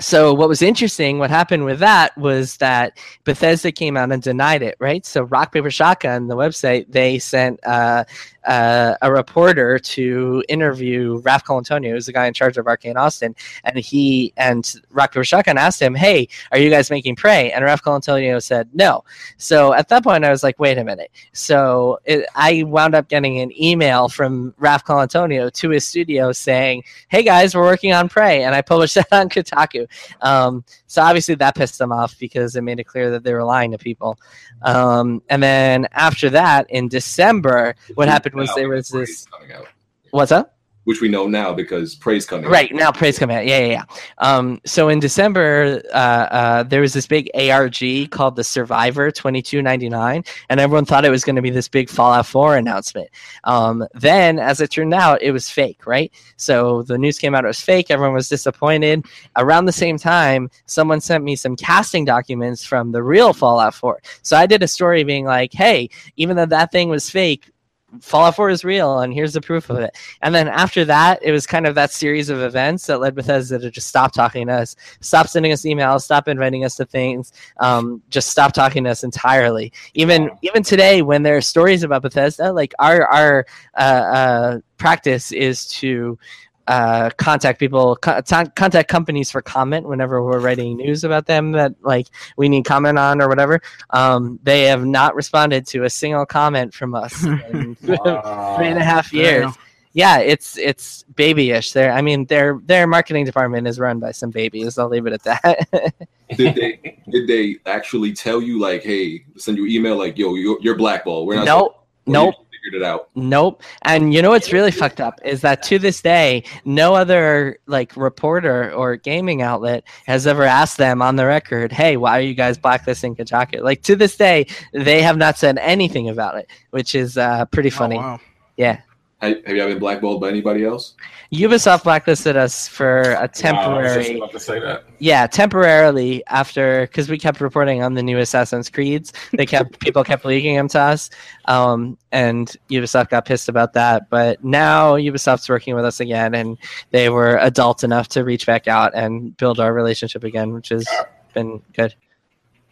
so 0.03 0.35
what 0.35 0.49
was 0.49 0.63
interesting, 0.63 1.19
what 1.19 1.31
happened 1.31 1.65
with 1.65 1.79
that 1.79 2.17
was 2.19 2.57
that 2.57 2.99
Bethesda 3.25 3.71
came 3.71 3.97
out 3.97 4.11
and 4.11 4.21
denied 4.21 4.63
it, 4.63 4.77
right? 4.81 5.07
So 5.07 5.23
Rock 5.23 5.53
Paper 5.53 5.71
Shotgun, 5.71 6.27
the 6.27 6.37
website, 6.37 6.91
they 6.91 7.21
sent 7.21 7.65
uh, 7.65 8.05
uh, 8.45 8.97
a 9.03 9.13
reporter 9.13 9.79
to 9.79 10.45
interview 10.49 11.19
Ralph 11.19 11.45
Colantonio, 11.45 11.91
who's 11.91 12.07
the 12.07 12.13
guy 12.13 12.27
in 12.27 12.35
charge 12.35 12.59
of 12.59 12.67
Arcane 12.67 12.97
Austin, 12.97 13.35
and 13.65 13.79
he 13.79 14.33
and 14.37 14.75
Rock 14.91 15.13
Paper 15.13 15.25
Shotgun 15.25 15.59
asked 15.59 15.81
him, 15.81 15.95
"Hey, 15.95 16.29
are 16.51 16.59
you 16.59 16.71
guys 16.71 16.91
making 16.91 17.17
Prey?" 17.17 17.53
And 17.53 17.65
Ralph 17.65 17.83
Colantonio 17.83 18.43
said 18.43 18.69
no. 18.73 19.05
So 19.37 19.73
at 19.73 19.89
that 19.89 20.03
point, 20.05 20.25
I 20.25 20.31
was 20.31 20.43
like, 20.43 20.59
"Wait 20.59 20.79
a 20.79 20.85
minute." 20.85 21.11
So 21.33 21.99
it, 22.05 22.27
I 22.35 22.65
wound 22.65 22.95
up 22.95 23.09
getting 23.09 23.41
an 23.41 23.53
email 23.61 24.09
from 24.09 24.55
Ralph 24.59 24.85
Colantonio 24.85 25.53
to 25.53 25.71
his 25.71 25.87
studio 25.87 26.33
saying, 26.33 26.85
"Hey 27.09 27.23
guys, 27.23 27.55
we're 27.55 27.63
working 27.63 27.93
on 27.93 28.09
Prey," 28.09 28.45
and 28.45 28.55
I 28.55 28.63
published 28.63 28.95
that 28.97 29.13
on 29.13 29.29
Kotaku. 29.29 29.87
Um, 30.21 30.65
so 30.87 31.03
obviously 31.03 31.35
that 31.37 31.55
pissed 31.55 31.79
them 31.79 31.93
off 31.93 32.19
because 32.19 32.55
it 32.57 32.63
made 32.63 32.79
it 32.79 32.85
clear 32.85 33.11
that 33.11 33.25
they 33.25 33.33
were 33.33 33.45
lying 33.45 33.71
to 33.71 33.79
people. 33.79 34.19
Um, 34.63 35.23
and 35.29 35.43
then 35.43 35.89
after 35.93 36.31
that, 36.31 36.71
in 36.71 36.89
December, 36.89 37.75
what 37.95 38.09
happened 38.09 38.32
was 38.35 38.55
there 38.55 38.69
was 38.69 38.89
this. 38.89 39.27
out, 39.55 39.67
What's 40.11 40.33
up? 40.33 40.57
which 40.85 41.01
we 41.01 41.09
know 41.09 41.27
now 41.27 41.53
because 41.53 41.95
Prey's 41.95 42.27
coming. 42.27 42.47
out. 42.47 42.51
Right 42.51 42.75
now, 42.75 42.91
Prey's 42.91 43.19
coming 43.19 43.37
out. 43.37 43.47
Yeah, 43.47 43.59
yeah, 43.61 43.67
yeah. 43.67 43.85
Um, 44.19 44.61
so 44.67 44.89
in 44.89 44.99
December, 44.99 45.83
uh, 45.93 45.97
uh, 45.97 46.63
there 46.65 46.81
was 46.81 46.93
this 46.93 47.07
big 47.07 47.31
ARG 47.35 48.11
called 48.11 48.37
the 48.37 48.45
Survivor 48.45 49.11
twenty 49.11 49.43
two 49.43 49.63
ninety 49.63 49.89
nine, 49.89 50.25
and 50.49 50.59
everyone 50.61 50.85
thought 50.85 51.05
it 51.05 51.11
was 51.11 51.25
going 51.25 51.37
to 51.37 51.43
be 51.43 51.51
this 51.51 51.69
big 51.69 51.89
Fallout 51.89 52.27
Four 52.27 52.57
announcement. 52.57 53.09
Um, 53.45 53.87
then, 53.95 54.39
as 54.39 54.61
it 54.61 54.71
turned 54.71 54.95
out, 54.95 55.23
it 55.23 55.33
was 55.33 55.49
fake. 55.49 55.87
Right. 55.87 56.13
So 56.37 56.83
the 56.83 56.99
news 56.99 57.19
came 57.19 57.35
out; 57.35 57.45
it 57.45 57.49
was 57.49 57.61
fake. 57.61 57.91
Everyone 57.91 58.15
was 58.15 58.29
disappointed. 58.29 59.05
Around 59.37 59.67
the 59.67 59.73
same 59.73 59.99
time, 59.99 60.51
someone 60.67 61.01
sent 61.01 61.23
me 61.25 61.37
some 61.37 61.57
casting 61.57 62.05
documents 62.05 62.65
from 62.65 62.93
the 62.93 63.03
real 63.03 63.33
Fallout 63.33 63.75
Four. 63.75 64.01
So 64.23 64.37
I 64.37 64.47
did 64.47 64.63
a 64.63 64.69
story 64.69 65.05
being 65.05 65.25
like, 65.27 65.53
"Hey, 65.53 65.91
even 66.17 66.37
though 66.37 66.47
that 66.47 66.73
thing 66.73 66.89
was 66.89 67.09
fake." 67.09 67.52
Fallout 68.01 68.37
4 68.37 68.51
is 68.51 68.65
real, 68.65 69.01
and 69.01 69.13
here's 69.13 69.33
the 69.33 69.41
proof 69.41 69.71
of 69.71 69.79
it. 69.79 69.97
And 70.23 70.35
then 70.35 70.49
after 70.49 70.85
that, 70.87 71.19
it 71.23 71.33
was 71.33 71.47
kind 71.47 71.67
of 71.67 71.75
that 71.75 71.91
series 71.91 72.31
of 72.31 72.41
events 72.41 72.87
that 72.87 73.01
led 73.01 73.15
Bethesda 73.15 73.59
to 73.59 73.71
just 73.71 73.89
stop 73.89 74.13
talking 74.13 74.47
to 74.47 74.55
us, 74.55 74.77
stop 75.01 75.29
sending 75.29 75.53
us 75.53 75.63
emails, 75.63 76.03
stop 76.03 76.29
inviting 76.29 76.65
us 76.65 76.77
to 76.77 76.87
things, 76.87 77.33
um, 77.59 78.03
just 78.09 78.31
stop 78.31 78.53
talking 78.53 78.85
to 78.85 78.91
us 78.91 79.05
entirely. 79.05 79.73
Even 79.95 80.31
even 80.43 80.63
today, 80.63 81.03
when 81.03 81.23
there 81.23 81.37
are 81.37 81.43
stories 81.43 81.83
about 81.83 82.03
Bethesda, 82.03 82.53
like 82.53 82.75
our 82.79 83.07
our 83.07 83.47
uh, 83.77 83.81
uh, 83.81 84.59
practice 84.79 85.31
is 85.31 85.67
to 85.69 86.19
uh, 86.69 87.11
contact 87.17 87.59
people, 87.59 87.97
co- 87.97 88.21
ta- 88.21 88.47
contact 88.55 88.89
companies 88.89 89.31
for 89.31 89.43
comment 89.43 89.89
whenever 89.89 90.23
we're 90.23 90.39
writing 90.39 90.77
news 90.77 91.05
about 91.05 91.27
them 91.27 91.53
that 91.53 91.75
like 91.83 92.07
we 92.37 92.49
need 92.49 92.65
comment 92.65 92.99
on 92.99 93.21
or 93.21 93.29
whatever. 93.29 93.61
Um, 93.91 94.39
they 94.43 94.63
have 94.65 94.85
not 94.85 95.15
responded 95.15 95.67
to 95.69 95.85
a 95.85 95.91
single 95.91 96.27
comment 96.27 96.75
from 96.75 96.95
us 96.95 97.25
in 97.25 97.75
three 97.77 97.97
and 97.97 98.79
a 98.79 98.85
half 98.85 99.13
years. 99.13 99.45
Damn. 99.45 99.55
Yeah, 99.95 100.19
it's 100.21 100.57
it's 100.57 101.05
babyish. 101.17 101.73
There, 101.73 101.93
I 101.93 102.01
mean, 102.01 102.25
their 102.27 102.59
their 102.65 102.87
marketing 102.87 103.27
department 103.27 103.67
is 103.67 103.79
run 103.79 103.99
by 103.99 104.13
some 104.13 104.31
babies. 104.31 104.79
I'll 104.79 104.89
leave 104.89 105.07
it 105.07 105.13
at 105.13 105.23
that. 105.25 105.95
Did 106.37 106.55
they 106.55 106.99
did 107.11 107.29
they 107.29 107.57
actually 107.67 108.15
tell 108.15 108.41
you 108.41 108.59
like, 108.59 108.83
hey, 108.83 109.23
send 109.37 109.59
you 109.59 109.67
email 109.67 109.99
like, 109.99 110.17
yo, 110.17 110.35
you're, 110.35 110.57
you're 110.63 110.77
blackball. 110.77 111.27
We're 111.27 111.35
not. 111.35 111.45
nope, 111.45 111.73
or 111.75 111.83
you 112.07 112.13
nope. 112.15 112.35
Figured 112.65 112.83
it 112.83 112.87
out. 112.87 113.09
Nope. 113.15 113.63
And 113.83 114.15
you 114.15 114.23
know 114.23 114.31
what's 114.31 114.53
really 114.53 114.71
fucked 114.71 115.01
up 115.01 115.21
is 115.25 115.41
that 115.41 115.63
to 115.65 115.79
this 115.79 116.01
day, 116.01 116.45
no 116.65 116.95
other 116.95 117.59
like 117.67 117.97
reporter 117.97 118.73
or 118.73 118.97
gaming 118.97 119.43
outlet 119.43 119.85
has 120.07 120.27
ever 120.27 120.45
asked 120.45 120.79
them 120.79 121.03
on 121.03 121.17
the 121.17 121.27
record, 121.27 121.73
"Hey, 121.73 121.97
why 121.97 122.19
are 122.19 122.23
you 122.23 122.35
guys 122.35 122.59
blacklisting 122.59 123.17
Kotaku?" 123.17 123.63
Like 123.63 123.83
to 123.83 123.97
this 123.97 124.17
day, 124.17 124.47
they 124.73 125.03
have 125.03 125.17
not 125.17 125.39
said 125.39 125.59
anything 125.59 126.09
about 126.09 126.37
it, 126.37 126.49
which 126.71 126.95
is 126.95 127.19
uh, 127.19 127.47
pretty 127.47 127.71
funny. 127.71 127.97
Oh, 127.97 128.01
wow. 128.01 128.21
Yeah. 128.57 128.81
Have, 129.23 129.37
have 129.47 129.55
you 129.55 129.63
ever 129.63 129.71
been 129.71 129.79
blackballed 129.79 130.21
by 130.21 130.29
anybody 130.29 130.65
else? 130.65 130.95
Ubisoft 131.33 131.85
blacklisted 131.85 132.37
us 132.37 132.67
for 132.67 133.03
a 133.03 133.05
Wow, 133.05 133.19
I 133.19 133.23
was 133.23 133.31
just 133.31 133.41
temporary, 133.41 134.17
about 134.17 134.33
to 134.33 134.41
say 134.41 134.59
that. 134.59 134.85
yeah, 134.99 135.29
temporarily 135.29 136.27
after 136.27 136.83
because 136.83 137.09
we 137.09 137.19
kept 137.19 137.41
reporting 137.41 137.85
on 137.85 137.95
the 137.95 138.03
new 138.03 138.19
Assassin's 138.19 138.69
Creeds. 138.69 139.13
They 139.33 139.47
kept 139.47 139.79
people 139.81 140.03
kept 140.03 140.25
leaking 140.25 140.57
them 140.57 140.67
to 140.69 140.81
us, 140.81 141.09
um, 141.45 141.97
and 142.11 142.55
Ubisoft 142.69 143.11
got 143.11 143.25
pissed 143.25 143.49
about 143.49 143.75
that. 143.75 144.11
But 144.11 144.43
now 144.43 144.97
Ubisoft's 144.97 145.49
working 145.49 145.77
with 145.77 145.85
us 145.85 146.01
again, 146.01 146.35
and 146.35 146.59
they 146.91 147.09
were 147.09 147.37
adult 147.39 147.85
enough 147.85 148.09
to 148.09 148.25
reach 148.25 148.45
back 148.45 148.67
out 148.67 148.93
and 148.93 149.37
build 149.37 149.61
our 149.61 149.73
relationship 149.73 150.25
again, 150.25 150.53
which 150.53 150.71
has 150.71 150.87
been 151.33 151.63
good. 151.75 151.95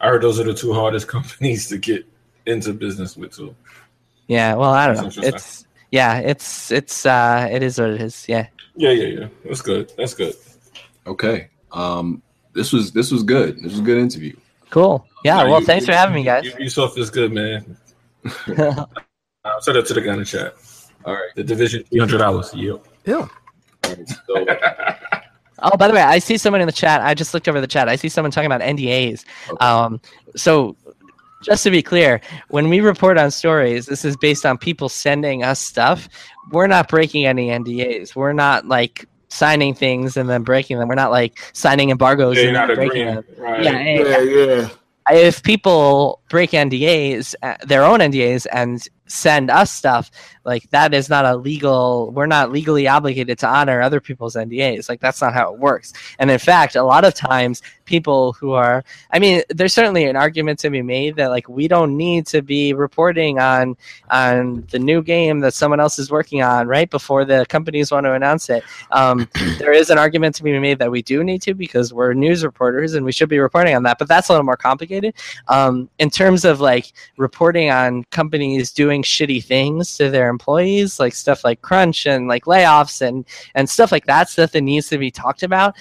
I 0.01 0.09
heard 0.09 0.21
those 0.21 0.37
are 0.37 0.43
the 0.43 0.53
two 0.53 0.73
hardest 0.73 1.07
companies 1.15 1.69
to 1.69 1.77
get 1.77 2.05
into 2.45 2.73
business 2.73 3.15
with 3.15 3.33
too. 3.37 3.55
Yeah, 4.27 4.55
well, 4.55 4.71
I 4.71 4.87
don't 4.87 4.97
That's 4.97 5.17
know. 5.17 5.23
It's 5.23 5.65
yeah, 5.91 6.17
it's 6.19 6.71
it's 6.71 7.05
uh, 7.05 7.47
it 7.51 7.61
is 7.63 7.79
what 7.79 7.91
it 7.91 8.01
is. 8.01 8.25
Yeah. 8.27 8.47
Yeah, 8.75 8.91
yeah, 8.91 9.19
yeah. 9.19 9.27
That's 9.45 9.61
good. 9.61 9.91
That's 9.97 10.13
good. 10.13 10.33
Okay. 11.05 11.49
Um, 11.71 12.21
this 12.53 12.71
was 12.73 12.91
this 12.91 13.11
was 13.11 13.23
good. 13.23 13.57
This 13.57 13.71
was 13.71 13.79
a 13.79 13.83
good 13.83 13.97
interview. 13.97 14.35
Cool. 14.69 15.05
Yeah. 15.23 15.35
Nah, 15.37 15.49
Well, 15.49 15.59
you- 15.59 15.65
thanks 15.65 15.85
for 15.85 15.91
having 15.93 16.15
me, 16.15 16.23
guys. 16.23 16.45
Ubisoft 16.45 16.97
is 16.97 17.09
good, 17.09 17.31
man. 17.33 17.77
Uh, 19.43 19.59
send 19.59 19.75
it 19.75 19.87
to 19.87 19.95
the 19.95 20.01
guy 20.01 20.13
in 20.13 20.19
the 20.19 20.25
chat. 20.25 20.53
All 21.03 21.15
right. 21.15 21.31
The 21.35 21.43
division, 21.43 21.83
three 21.85 21.97
hundred 21.97 22.19
dollars. 22.19 22.53
Yep. 22.53 22.85
Yeah. 23.05 23.15
All 23.15 23.29
right. 23.87 24.07
So, 24.27 24.45
Oh, 25.63 25.75
by 25.77 25.87
the 25.87 25.93
way, 25.95 26.01
I 26.01 26.19
see 26.19 26.37
someone 26.37 26.61
in 26.61 26.67
the 26.67 26.71
chat. 26.71 27.01
I 27.01 27.15
just 27.15 27.33
looked 27.33 27.47
over 27.47 27.59
the 27.59 27.65
chat. 27.67 27.89
I 27.89 27.95
see 27.95 28.07
someone 28.07 28.29
talking 28.31 28.45
about 28.51 28.61
NDAs. 28.61 29.25
Okay. 29.49 29.65
Um, 29.65 29.99
so, 30.35 30.75
just 31.41 31.63
to 31.63 31.71
be 31.71 31.81
clear, 31.81 32.21
when 32.49 32.69
we 32.69 32.79
report 32.81 33.17
on 33.17 33.31
stories, 33.31 33.85
this 33.87 34.05
is 34.05 34.15
based 34.17 34.45
on 34.45 34.57
people 34.57 34.89
sending 34.89 35.43
us 35.43 35.59
stuff. 35.59 36.07
We're 36.51 36.67
not 36.67 36.87
breaking 36.89 37.25
any 37.25 37.47
NDAs. 37.49 38.15
We're 38.15 38.33
not 38.33 38.67
like 38.67 39.05
signing 39.29 39.73
things 39.73 40.17
and 40.17 40.29
then 40.29 40.43
breaking 40.43 40.77
them. 40.79 40.87
We're 40.87 40.95
not 40.95 41.11
like 41.11 41.39
signing 41.53 41.89
embargoes 41.89 42.37
Yeah, 42.37 42.43
and 42.45 42.53
not 42.53 42.67
then 42.67 42.75
breaking 42.75 43.07
agreeing. 43.07 43.15
them. 43.15 43.25
Right. 43.37 43.63
Yeah, 43.63 43.79
yeah, 43.79 44.17
Yeah, 44.19 44.67
yeah. 45.09 45.17
if 45.17 45.41
people 45.43 46.21
break 46.29 46.51
NDAs, 46.51 47.35
uh, 47.41 47.55
their 47.65 47.83
own 47.83 47.99
NDAs, 47.99 48.45
and 48.51 48.85
send 49.11 49.49
us 49.51 49.71
stuff, 49.71 50.09
like 50.43 50.69
that 50.71 50.93
is 50.93 51.09
not 51.09 51.25
a 51.25 51.35
legal. 51.35 52.11
We're 52.11 52.25
not 52.25 52.51
legally 52.51 52.87
obligated 52.87 53.37
to 53.39 53.47
honor 53.47 53.81
other 53.81 53.99
people's 53.99 54.35
NDAs. 54.35 54.89
Like 54.89 54.99
that's 54.99 55.21
not 55.21 55.33
how 55.33 55.53
it 55.53 55.59
works. 55.59 55.93
And 56.17 56.31
in 56.31 56.39
fact, 56.39 56.75
a 56.75 56.83
lot 56.83 57.05
of 57.05 57.13
times, 57.13 57.61
people 57.85 58.33
who 58.33 58.53
are, 58.53 58.83
I 59.11 59.19
mean, 59.19 59.43
there's 59.49 59.73
certainly 59.73 60.05
an 60.05 60.15
argument 60.15 60.59
to 60.59 60.69
be 60.69 60.81
made 60.81 61.17
that 61.17 61.27
like 61.27 61.49
we 61.49 61.67
don't 61.67 61.97
need 61.97 62.25
to 62.27 62.41
be 62.41 62.73
reporting 62.73 63.37
on 63.37 63.75
on 64.09 64.65
the 64.71 64.79
new 64.79 65.03
game 65.03 65.41
that 65.41 65.53
someone 65.53 65.79
else 65.79 65.99
is 65.99 66.09
working 66.09 66.41
on 66.41 66.67
right 66.67 66.89
before 66.89 67.25
the 67.25 67.45
companies 67.49 67.91
want 67.91 68.05
to 68.05 68.13
announce 68.13 68.49
it. 68.49 68.63
Um, 68.91 69.27
there 69.59 69.73
is 69.73 69.89
an 69.89 69.97
argument 69.97 70.35
to 70.35 70.43
be 70.43 70.57
made 70.57 70.79
that 70.79 70.89
we 70.89 71.01
do 71.01 71.23
need 71.23 71.41
to 71.43 71.53
because 71.53 71.93
we're 71.93 72.13
news 72.13 72.43
reporters 72.43 72.93
and 72.93 73.05
we 73.05 73.11
should 73.11 73.29
be 73.29 73.39
reporting 73.39 73.75
on 73.75 73.83
that. 73.83 73.99
But 73.99 74.07
that's 74.07 74.29
a 74.29 74.31
little 74.31 74.45
more 74.45 74.57
complicated. 74.57 75.13
Um, 75.49 75.89
in 75.99 76.09
terms 76.09 76.45
of 76.45 76.61
like 76.61 76.93
reporting 77.17 77.69
on 77.69 78.05
companies 78.05 78.71
doing 78.71 79.00
shitty 79.03 79.43
things 79.43 79.97
to 79.97 80.09
their 80.09 80.29
employees, 80.29 80.99
like 80.99 81.13
stuff 81.13 81.43
like 81.43 81.61
crunch 81.61 82.05
and 82.05 82.27
like 82.27 82.45
layoffs 82.45 83.01
and 83.01 83.25
and 83.55 83.69
stuff 83.69 83.91
like 83.91 84.05
that, 84.05 84.29
stuff 84.29 84.51
that 84.51 84.61
needs 84.61 84.89
to 84.89 84.97
be 84.97 85.11
talked 85.11 85.43
about. 85.43 85.75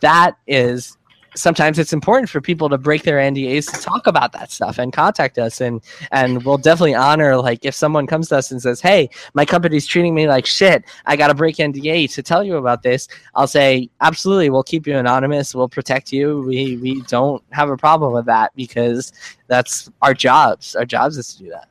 That 0.00 0.36
is 0.46 0.96
sometimes 1.36 1.78
it's 1.78 1.92
important 1.92 2.28
for 2.28 2.40
people 2.40 2.68
to 2.68 2.78
break 2.78 3.02
their 3.02 3.18
NDAs 3.18 3.70
to 3.72 3.80
talk 3.80 4.06
about 4.06 4.32
that 4.32 4.50
stuff 4.50 4.78
and 4.78 4.92
contact 4.92 5.38
us 5.38 5.60
and 5.60 5.82
and 6.12 6.42
we'll 6.44 6.58
definitely 6.58 6.94
honor 6.94 7.36
like 7.36 7.64
if 7.64 7.74
someone 7.74 8.06
comes 8.06 8.28
to 8.28 8.36
us 8.36 8.50
and 8.50 8.62
says, 8.62 8.80
"Hey, 8.80 9.10
my 9.34 9.44
company's 9.44 9.86
treating 9.86 10.14
me 10.14 10.28
like 10.28 10.46
shit. 10.46 10.84
I 11.06 11.16
got 11.16 11.28
to 11.28 11.34
break 11.34 11.56
NDA 11.56 12.12
to 12.14 12.22
tell 12.22 12.42
you 12.44 12.56
about 12.56 12.82
this." 12.82 13.08
I'll 13.34 13.46
say, 13.46 13.90
"Absolutely, 14.00 14.50
we'll 14.50 14.62
keep 14.62 14.86
you 14.86 14.96
anonymous. 14.96 15.54
We'll 15.54 15.68
protect 15.68 16.12
you. 16.12 16.42
We 16.42 16.76
we 16.78 17.02
don't 17.02 17.42
have 17.50 17.70
a 17.70 17.76
problem 17.76 18.12
with 18.12 18.26
that 18.26 18.52
because 18.54 19.12
that's 19.48 19.90
our 20.02 20.14
jobs. 20.14 20.76
Our 20.76 20.84
jobs 20.84 21.18
is 21.18 21.34
to 21.34 21.44
do 21.44 21.50
that." 21.50 21.68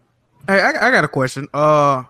Hey, 0.48 0.60
I, 0.62 0.88
I 0.88 0.92
got 0.92 1.04
a 1.04 1.08
question. 1.08 1.48
Uh, 1.54 2.04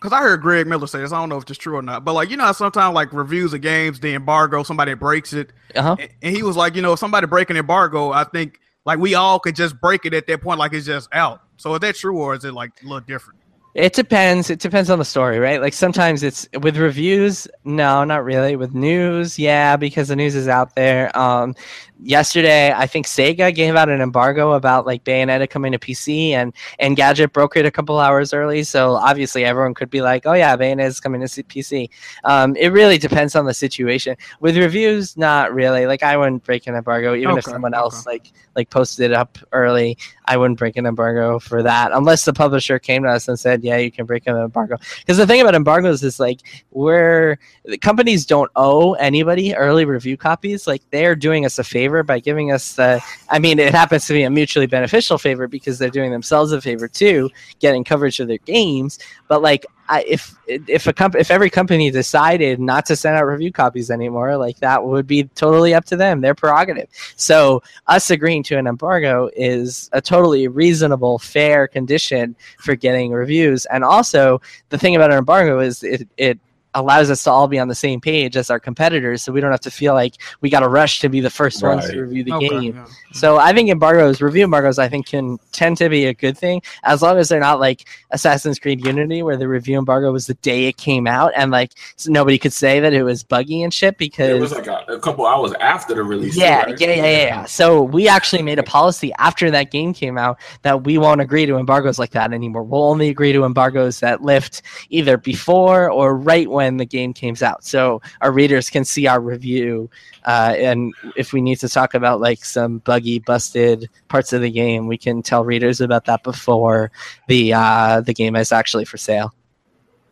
cause 0.00 0.12
I 0.12 0.20
heard 0.20 0.40
Greg 0.40 0.66
Miller 0.66 0.86
say 0.86 1.00
this. 1.00 1.12
I 1.12 1.18
don't 1.20 1.28
know 1.28 1.36
if 1.38 1.48
it's 1.48 1.58
true 1.58 1.76
or 1.76 1.82
not, 1.82 2.04
but 2.04 2.14
like 2.14 2.30
you 2.30 2.36
know, 2.36 2.44
how 2.44 2.52
sometimes 2.52 2.94
like 2.94 3.12
reviews 3.12 3.52
of 3.52 3.60
games, 3.60 4.00
the 4.00 4.14
embargo, 4.14 4.62
somebody 4.62 4.94
breaks 4.94 5.32
it, 5.32 5.52
Uh-huh. 5.74 5.96
and, 5.98 6.10
and 6.22 6.36
he 6.36 6.42
was 6.42 6.56
like, 6.56 6.74
you 6.76 6.82
know, 6.82 6.92
if 6.94 6.98
somebody 6.98 7.26
break 7.26 7.50
an 7.50 7.56
embargo, 7.56 8.10
I 8.10 8.24
think 8.24 8.60
like 8.86 8.98
we 8.98 9.14
all 9.14 9.38
could 9.38 9.56
just 9.56 9.80
break 9.80 10.04
it 10.06 10.14
at 10.14 10.26
that 10.26 10.40
point, 10.42 10.58
like 10.58 10.72
it's 10.72 10.86
just 10.86 11.08
out. 11.12 11.40
So 11.56 11.74
is 11.74 11.80
that 11.80 11.94
true 11.96 12.16
or 12.18 12.34
is 12.34 12.44
it 12.44 12.52
like 12.54 12.72
a 12.82 12.84
little 12.84 13.00
different? 13.00 13.40
It 13.74 13.92
depends. 13.92 14.50
It 14.50 14.60
depends 14.60 14.88
on 14.88 15.00
the 15.00 15.04
story, 15.04 15.40
right? 15.40 15.60
Like 15.60 15.72
sometimes 15.72 16.22
it's 16.22 16.48
with 16.60 16.76
reviews, 16.76 17.48
no, 17.64 18.04
not 18.04 18.24
really. 18.24 18.54
With 18.54 18.72
news, 18.72 19.36
yeah, 19.36 19.76
because 19.76 20.06
the 20.08 20.14
news 20.16 20.36
is 20.36 20.46
out 20.46 20.76
there. 20.76 21.16
Um, 21.18 21.56
yesterday, 22.02 22.72
I 22.72 22.86
think 22.86 23.06
Sega 23.06 23.54
gave 23.54 23.76
out 23.76 23.88
an 23.88 24.00
embargo 24.00 24.52
about 24.52 24.86
like 24.86 25.04
Bayonetta 25.04 25.48
coming 25.48 25.72
to 25.72 25.78
PC, 25.78 26.30
and 26.30 26.52
Engadget 26.80 27.32
broke 27.32 27.56
it 27.56 27.66
a 27.66 27.70
couple 27.70 27.98
hours 27.98 28.32
early. 28.32 28.62
So 28.64 28.94
obviously, 28.94 29.44
everyone 29.44 29.74
could 29.74 29.90
be 29.90 30.02
like, 30.02 30.26
"Oh 30.26 30.32
yeah, 30.32 30.56
Bayonetta 30.56 30.86
is 30.86 31.00
coming 31.00 31.20
to 31.20 31.26
PC." 31.26 31.90
Um, 32.24 32.56
it 32.56 32.68
really 32.68 32.98
depends 32.98 33.34
on 33.34 33.46
the 33.46 33.54
situation. 33.54 34.16
With 34.40 34.56
reviews, 34.56 35.16
not 35.16 35.54
really. 35.54 35.86
Like 35.86 36.02
I 36.02 36.16
wouldn't 36.16 36.44
break 36.44 36.66
an 36.66 36.74
embargo, 36.74 37.14
even 37.14 37.38
if 37.38 37.44
someone 37.44 37.74
okay. 37.74 37.80
else 37.80 38.06
like 38.06 38.32
like 38.56 38.70
posted 38.70 39.10
it 39.10 39.14
up 39.14 39.38
early. 39.52 39.98
I 40.26 40.36
wouldn't 40.36 40.58
break 40.58 40.76
an 40.76 40.86
embargo 40.86 41.38
for 41.38 41.62
that 41.62 41.92
unless 41.92 42.24
the 42.24 42.32
publisher 42.32 42.78
came 42.78 43.02
to 43.02 43.10
us 43.10 43.28
and 43.28 43.38
said, 43.38 43.62
"Yeah, 43.62 43.76
you 43.76 43.90
can 43.90 44.06
break 44.06 44.26
an 44.26 44.36
embargo." 44.36 44.78
Because 45.00 45.16
the 45.16 45.26
thing 45.26 45.40
about 45.40 45.54
embargoes 45.54 46.02
is 46.02 46.18
like 46.18 46.40
we're 46.70 47.38
the 47.64 47.78
companies 47.78 48.26
don't 48.26 48.50
owe 48.56 48.94
anybody 48.94 49.54
early 49.54 49.84
review 49.84 50.16
copies. 50.16 50.66
Like 50.66 50.82
they're 50.90 51.14
doing 51.14 51.44
us 51.44 51.58
a 51.58 51.64
favor 51.64 51.83
favor 51.84 52.02
by 52.02 52.18
giving 52.18 52.50
us 52.50 52.74
the. 52.74 53.02
I 53.28 53.38
mean, 53.38 53.58
it 53.58 53.74
happens 53.74 54.06
to 54.06 54.14
be 54.14 54.22
a 54.22 54.30
mutually 54.30 54.66
beneficial 54.66 55.18
favor 55.18 55.46
because 55.46 55.78
they're 55.78 55.90
doing 55.90 56.10
themselves 56.10 56.52
a 56.52 56.60
favor 56.60 56.88
too, 56.88 57.30
getting 57.60 57.84
coverage 57.84 58.20
of 58.20 58.28
their 58.28 58.38
games. 58.38 58.98
But 59.28 59.42
like, 59.42 59.66
I, 59.88 60.02
if 60.08 60.34
if 60.46 60.86
a 60.86 60.94
comp- 60.94 61.16
if 61.16 61.30
every 61.30 61.50
company 61.50 61.90
decided 61.90 62.58
not 62.58 62.86
to 62.86 62.96
send 62.96 63.16
out 63.16 63.24
review 63.24 63.52
copies 63.52 63.90
anymore, 63.90 64.36
like 64.38 64.58
that 64.60 64.82
would 64.82 65.06
be 65.06 65.24
totally 65.34 65.74
up 65.74 65.84
to 65.86 65.96
them, 65.96 66.22
their 66.22 66.34
prerogative. 66.34 66.88
So 67.16 67.62
us 67.86 68.10
agreeing 68.10 68.42
to 68.44 68.56
an 68.56 68.66
embargo 68.66 69.28
is 69.36 69.90
a 69.92 70.00
totally 70.00 70.48
reasonable, 70.48 71.18
fair 71.18 71.68
condition 71.68 72.34
for 72.58 72.74
getting 72.74 73.12
reviews. 73.12 73.66
And 73.66 73.84
also, 73.84 74.40
the 74.70 74.78
thing 74.78 74.96
about 74.96 75.12
an 75.12 75.18
embargo 75.18 75.60
is 75.60 75.82
it 75.82 76.08
it 76.16 76.38
allows 76.74 77.10
us 77.10 77.22
to 77.24 77.30
all 77.30 77.48
be 77.48 77.58
on 77.58 77.68
the 77.68 77.74
same 77.74 78.00
page 78.00 78.36
as 78.36 78.50
our 78.50 78.60
competitors 78.60 79.22
so 79.22 79.32
we 79.32 79.40
don't 79.40 79.50
have 79.50 79.60
to 79.60 79.70
feel 79.70 79.94
like 79.94 80.14
we 80.40 80.50
got 80.50 80.60
to 80.60 80.68
rush 80.68 81.00
to 81.00 81.08
be 81.08 81.20
the 81.20 81.30
first 81.30 81.62
ones 81.62 81.88
to 81.88 82.00
review 82.02 82.24
the 82.24 82.32
oh, 82.32 82.36
Okay, 82.36 82.48
game 82.48 82.62
yeah. 82.76 82.82
Mm-hmm. 82.82 83.14
so 83.14 83.38
i 83.38 83.52
think 83.52 83.70
embargoes 83.70 84.20
review 84.20 84.44
embargoes 84.44 84.78
i 84.78 84.88
think 84.88 85.06
can 85.06 85.38
tend 85.52 85.76
to 85.78 85.88
be 85.88 86.06
a 86.06 86.14
good 86.14 86.36
thing 86.36 86.62
as 86.82 87.02
long 87.02 87.18
as 87.18 87.28
they're 87.28 87.40
not 87.40 87.60
like 87.60 87.86
assassin's 88.10 88.58
creed 88.58 88.84
unity 88.84 89.22
where 89.22 89.36
the 89.36 89.46
review 89.48 89.78
embargo 89.78 90.10
was 90.12 90.26
the 90.26 90.34
day 90.34 90.66
it 90.66 90.76
came 90.76 91.06
out 91.06 91.32
and 91.36 91.50
like 91.50 91.72
so 91.96 92.10
nobody 92.10 92.38
could 92.38 92.52
say 92.52 92.80
that 92.80 92.92
it 92.92 93.02
was 93.02 93.22
buggy 93.22 93.62
and 93.62 93.72
shit 93.72 93.96
because 93.98 94.30
It 94.30 94.40
was 94.40 94.52
like 94.52 94.66
a, 94.66 94.84
a 94.88 94.98
couple 94.98 95.26
hours 95.26 95.52
after 95.60 95.94
the 95.94 96.02
release. 96.02 96.36
yeah, 96.36 96.62
right? 96.64 96.80
yeah, 96.80 96.88
yeah, 96.88 96.94
yeah, 96.94 97.24
yeah. 97.26 97.44
So 97.44 97.82
we 97.82 98.08
actually 98.08 98.42
made 98.42 98.58
a 98.58 98.62
policy 98.62 99.12
after 99.18 99.50
that 99.50 99.70
game 99.70 99.92
came 99.92 100.16
out 100.18 100.38
that 100.62 100.84
we 100.84 100.96
won't 100.98 101.20
agree 101.20 101.46
to 101.46 101.56
embargoes 101.58 101.98
like 101.98 102.10
that 102.12 102.32
anymore. 102.32 102.62
We'll 102.62 102.84
only 102.84 103.08
agree 103.10 103.32
to 103.32 103.44
embargoes 103.44 104.00
that 104.00 104.22
lift 104.22 104.62
either 104.90 105.16
before 105.18 105.90
or 105.90 106.16
right 106.16 106.48
when 106.48 106.63
the 106.78 106.84
game 106.84 107.12
came 107.12 107.34
out. 107.42 107.64
So 107.64 108.00
our 108.20 108.32
readers 108.32 108.70
can 108.70 108.84
see 108.84 109.06
our 109.06 109.20
review, 109.20 109.90
uh, 110.24 110.54
and 110.56 110.92
if 111.16 111.32
we 111.32 111.40
need 111.40 111.56
to 111.60 111.68
talk 111.68 111.94
about 111.94 112.20
like 112.20 112.44
some 112.44 112.78
buggy, 112.78 113.18
busted 113.18 113.88
parts 114.08 114.32
of 114.32 114.42
the 114.42 114.50
game, 114.50 114.86
we 114.86 114.98
can 114.98 115.22
tell 115.22 115.44
readers 115.44 115.80
about 115.80 116.04
that 116.06 116.22
before 116.22 116.90
the 117.28 117.52
uh, 117.52 118.00
the 118.00 118.14
game 118.14 118.36
is 118.36 118.52
actually 118.52 118.84
for 118.84 118.96
sale. 118.96 119.34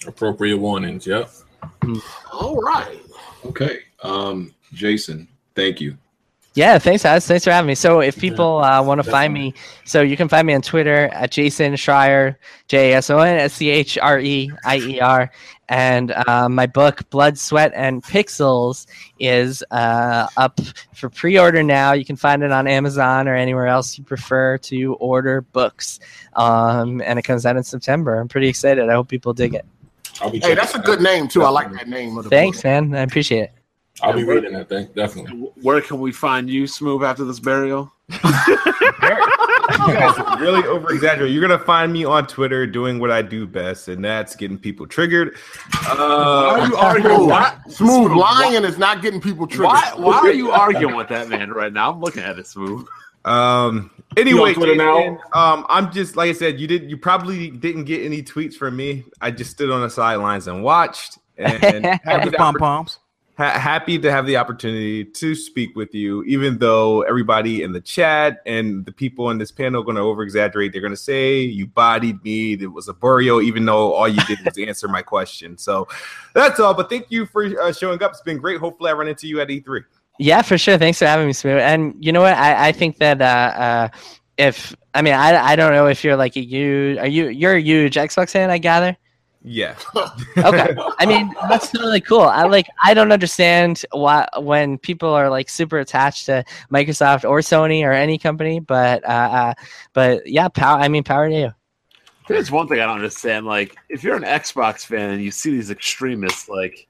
Appropriate 0.07 0.59
warnings. 0.59 1.07
Yep. 1.07 1.31
All 2.33 2.61
right. 2.61 3.01
Okay. 3.47 3.81
Um, 4.03 4.55
Jason, 4.73 5.29
thank 5.55 5.81
you. 5.81 5.97
Yeah, 6.55 6.79
thanks, 6.79 7.03
guys. 7.03 7.27
Thanks 7.27 7.45
for 7.45 7.51
having 7.51 7.69
me. 7.69 7.75
So, 7.75 8.01
if 8.01 8.19
people 8.19 8.59
uh, 8.59 8.83
want 8.83 9.03
to 9.03 9.11
find 9.11 9.33
me, 9.33 9.55
so 9.87 10.03
you 10.03 10.19
can 10.19 10.29
find 10.29 10.47
me 10.47 10.53
on 10.53 10.61
Twitter 10.61 11.09
at 11.13 11.31
Jason 11.31 11.73
Schreier, 11.75 12.37
J 12.69 12.93
A 12.93 12.97
S 12.99 13.09
O 13.09 13.19
N 13.21 13.39
S 13.39 13.55
C 13.55 13.71
H 13.71 13.97
R 13.97 14.21
E 14.21 14.53
I 14.65 14.77
E 14.77 15.01
R. 15.01 15.31
And 15.73 16.13
uh, 16.29 16.51
my 16.51 16.67
book, 16.67 17.09
Blood, 17.09 17.39
Sweat, 17.39 17.73
and 17.75 18.03
Pixels, 18.05 18.87
is 19.19 19.65
uh, 19.71 20.27
up 20.37 20.61
for 20.93 21.09
pre 21.09 21.39
order 21.39 21.63
now. 21.63 21.95
You 21.95 22.05
can 22.05 22.17
find 22.17 22.43
it 22.43 22.53
on 22.53 22.67
Amazon 22.67 23.27
or 23.27 23.35
anywhere 23.35 23.69
else 23.69 23.97
you 23.97 24.05
prefer 24.05 24.59
to 24.59 24.95
order 24.97 25.41
books. 25.41 25.99
Um, 26.35 27.01
and 27.01 27.19
it 27.19 27.23
comes 27.23 27.47
out 27.47 27.57
in 27.57 27.63
September. 27.63 28.21
I'm 28.21 28.29
pretty 28.29 28.49
excited. 28.49 28.87
I 28.91 28.93
hope 28.93 29.09
people 29.09 29.33
dig 29.33 29.55
it. 29.55 29.65
I'll 30.21 30.29
be. 30.29 30.41
Hey, 30.41 30.55
that's 30.55 30.75
a 30.75 30.79
good 30.79 31.01
name 31.01 31.27
too. 31.27 31.43
I 31.43 31.49
like 31.49 31.73
that 31.73 31.89
name 31.89 32.19
of 32.19 32.25
the 32.25 32.31
Thanks, 32.31 32.59
book. 32.59 32.65
man. 32.65 32.95
I 32.95 33.01
appreciate 33.01 33.45
it. 33.45 33.53
I'll 34.03 34.13
be 34.13 34.25
reading 34.25 34.53
that 34.53 34.69
thing 34.69 34.89
definitely. 34.95 35.39
Where 35.63 35.81
can 35.81 36.01
we 36.01 36.13
find 36.13 36.51
you, 36.51 36.67
Smooth, 36.67 37.03
after 37.03 37.25
this 37.25 37.41
burial? 37.41 37.91
You 39.89 39.95
guys 39.95 40.41
really 40.41 40.65
over 40.67 40.93
exaggerate. 40.93 41.33
You're 41.33 41.47
gonna 41.47 41.59
find 41.65 41.93
me 41.93 42.05
on 42.05 42.27
Twitter 42.27 42.67
doing 42.67 42.99
what 42.99 43.11
I 43.11 43.23
do 43.23 43.47
best, 43.47 43.89
and 43.89 44.05
that's 44.05 44.37
getting 44.37 44.59
people 44.59 44.87
triggered. 44.87 45.37
Why 45.85 45.95
Uh, 45.99 46.61
are 46.61 46.67
you 46.69 46.77
arguing? 46.77 47.17
Smooth, 47.17 47.29
Why, 47.31 47.57
smooth 47.69 48.13
lying 48.13 48.65
is 48.65 48.79
not 48.79 49.03
getting 49.03 49.21
people 49.21 49.47
triggered. 49.47 49.67
why, 49.67 49.93
why 49.97 50.19
are 50.19 50.33
you 50.33 50.51
arguing 50.51 50.95
with 50.97 51.09
that 51.09 51.29
man 51.29 51.51
right 51.51 51.73
now? 51.73 51.91
I'm 51.93 52.01
looking 52.01 52.23
at 52.23 52.39
it, 52.39 52.47
Smooth. 52.47 52.87
um. 53.25 53.91
Anyway, 54.17 54.55
on 54.55 54.77
now? 54.77 54.99
Jason, 54.99 55.19
um, 55.33 55.65
I'm 55.71 55.91
just 55.91 56.17
like 56.17 56.29
I 56.29 56.33
said. 56.35 56.61
You 56.61 56.67
did. 56.67 56.91
You 56.91 56.97
probably 56.99 57.51
didn't 57.51 57.85
get 57.85 58.05
any 58.05 58.23
tweets 58.23 58.55
from 58.55 58.77
me. 58.77 59.05
I 59.23 59.31
just 59.31 59.51
stood 59.53 59.71
on 59.71 59.81
the 59.81 59.89
sidelines 59.91 60.47
and 60.49 60.63
watched. 60.63 61.19
And 61.39 61.87
happy, 62.05 62.29
The 62.31 62.37
pom 62.37 62.55
poms. 62.57 62.99
Ha- 63.37 63.59
happy 63.59 63.99
to 63.99 64.11
have 64.11 64.27
the 64.27 64.37
opportunity 64.37 65.05
to 65.05 65.35
speak 65.35 65.75
with 65.77 65.95
you, 65.95 66.23
even 66.25 66.59
though 66.59 67.03
everybody 67.03 67.63
in 67.63 67.73
the 67.73 67.81
chat 67.81 68.43
and 68.47 68.85
the 68.85 68.93
people 68.93 69.27
on 69.27 69.39
this 69.39 69.51
panel 69.51 69.81
are 69.81 69.85
going 69.85 69.97
to 69.97 70.03
over 70.03 70.23
exaggerate. 70.23 70.73
They're 70.73 70.81
going 70.81 70.93
to 70.93 70.97
say 70.97 71.41
you 71.41 71.67
bodied 71.67 72.23
me. 72.23 72.55
It 72.55 72.73
was 72.73 72.89
a 72.89 72.95
burial, 72.95 73.41
even 73.41 73.65
though 73.65 73.93
all 73.93 74.09
you 74.09 74.23
did 74.27 74.39
was 74.45 74.59
answer 74.59 74.89
my 74.89 75.03
question. 75.03 75.59
So 75.59 75.89
that's 76.35 76.61
all. 76.61 76.75
But 76.75 76.91
thank 76.91 77.11
you 77.11 77.27
for 77.27 77.45
uh, 77.61 77.73
showing 77.73 78.03
up. 78.03 78.13
It's 78.13 78.21
been 78.21 78.39
great. 78.39 78.61
Hopefully, 78.61 78.91
I 78.91 78.95
run 78.95 79.09
into 79.09 79.27
you 79.27 79.41
at 79.41 79.51
E 79.51 79.61
E3. 79.61 79.85
Yeah, 80.19 80.43
for 80.43 80.59
sure. 80.59 80.79
Thanks 80.79 80.99
for 80.99 81.07
having 81.07 81.27
me, 81.27 81.33
Smooth. 81.33 81.59
And 81.59 81.95
you 81.99 82.13
know 82.13 82.21
what? 82.21 82.35
I, 82.35 82.69
I 82.69 82.73
think 82.73 82.99
that 82.99 83.21
uh, 83.21 83.25
uh, 83.25 83.89
if 84.37 84.75
I 84.95 85.03
mean, 85.03 85.15
I, 85.15 85.37
I 85.37 85.57
don't 85.57 85.73
know 85.73 85.87
if 85.87 86.05
you're 86.05 86.17
like 86.17 86.37
a 86.37 86.43
huge, 86.43 86.99
are 86.99 87.07
you 87.07 87.29
you're 87.29 87.55
a 87.55 87.61
huge 87.61 87.95
Xbox 87.95 88.31
fan? 88.31 88.51
I 88.51 88.59
gather. 88.59 88.97
Yeah. 89.45 89.77
Okay. 90.39 90.75
I 90.99 91.07
mean, 91.07 91.33
that's 91.49 91.73
really 91.75 92.01
cool. 92.01 92.23
I 92.23 92.45
like. 92.45 92.67
I 92.83 92.95
don't 92.95 93.13
understand 93.13 93.85
why 93.93 94.27
when 94.39 94.79
people 94.79 95.11
are 95.11 95.29
like 95.29 95.49
super 95.49 95.79
attached 95.79 96.27
to 96.27 96.45
Microsoft 96.73 97.29
or 97.29 97.41
Sony 97.41 97.85
or 97.85 97.93
any 97.93 98.19
company, 98.19 98.61
but 98.61 99.05
uh, 99.05 99.09
uh 99.09 99.55
but 99.93 100.27
yeah, 100.27 100.49
power. 100.49 100.79
I 100.81 100.89
mean, 100.89 101.05
power 101.05 101.29
to 101.29 101.35
you. 101.35 101.51
Here's 102.27 102.51
one 102.51 102.67
thing 102.67 102.81
I 102.81 102.87
don't 102.87 102.97
understand. 102.97 103.47
Like, 103.47 103.77
if 103.89 104.03
you're 104.03 104.17
an 104.17 104.23
Xbox 104.23 104.87
fan 104.87 105.11
and 105.11 105.23
you 105.23 105.31
see 105.31 105.51
these 105.51 105.71
extremists, 105.71 106.49
like, 106.49 106.89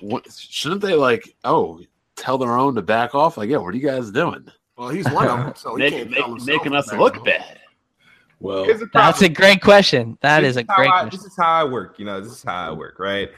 what, 0.00 0.30
shouldn't 0.30 0.80
they 0.82 0.94
like, 0.94 1.34
oh, 1.44 1.80
tell 2.14 2.38
their 2.38 2.56
own 2.56 2.74
to 2.76 2.82
back 2.82 3.14
off? 3.14 3.36
Like, 3.36 3.48
yeah, 3.50 3.56
what 3.56 3.74
are 3.74 3.76
you 3.76 3.86
guys 3.86 4.10
doing? 4.10 4.46
Well, 4.76 4.90
he's 4.90 5.08
one 5.10 5.26
of 5.26 5.38
them, 5.38 5.52
so 5.56 5.74
he 5.74 5.84
Make, 5.84 5.92
can't 5.92 6.10
make- 6.10 6.18
tell 6.20 6.36
making 6.36 6.74
us 6.74 6.92
look 6.92 7.24
bad. 7.24 7.57
Well, 8.40 8.66
That's 8.92 9.22
a 9.22 9.28
great 9.28 9.62
question. 9.62 10.16
That 10.20 10.40
This 10.40 10.50
is 10.50 10.56
a 10.58 10.62
great 10.64 10.88
I- 10.88 11.00
question. 11.00 11.10
This 11.10 11.24
is 11.24 11.36
how 11.36 11.52
I 11.52 11.64
work. 11.64 11.98
You 11.98 12.04
know, 12.04 12.20
this 12.20 12.32
is 12.32 12.42
how 12.42 12.68
I 12.68 12.72
work, 12.72 12.98
right? 12.98 13.30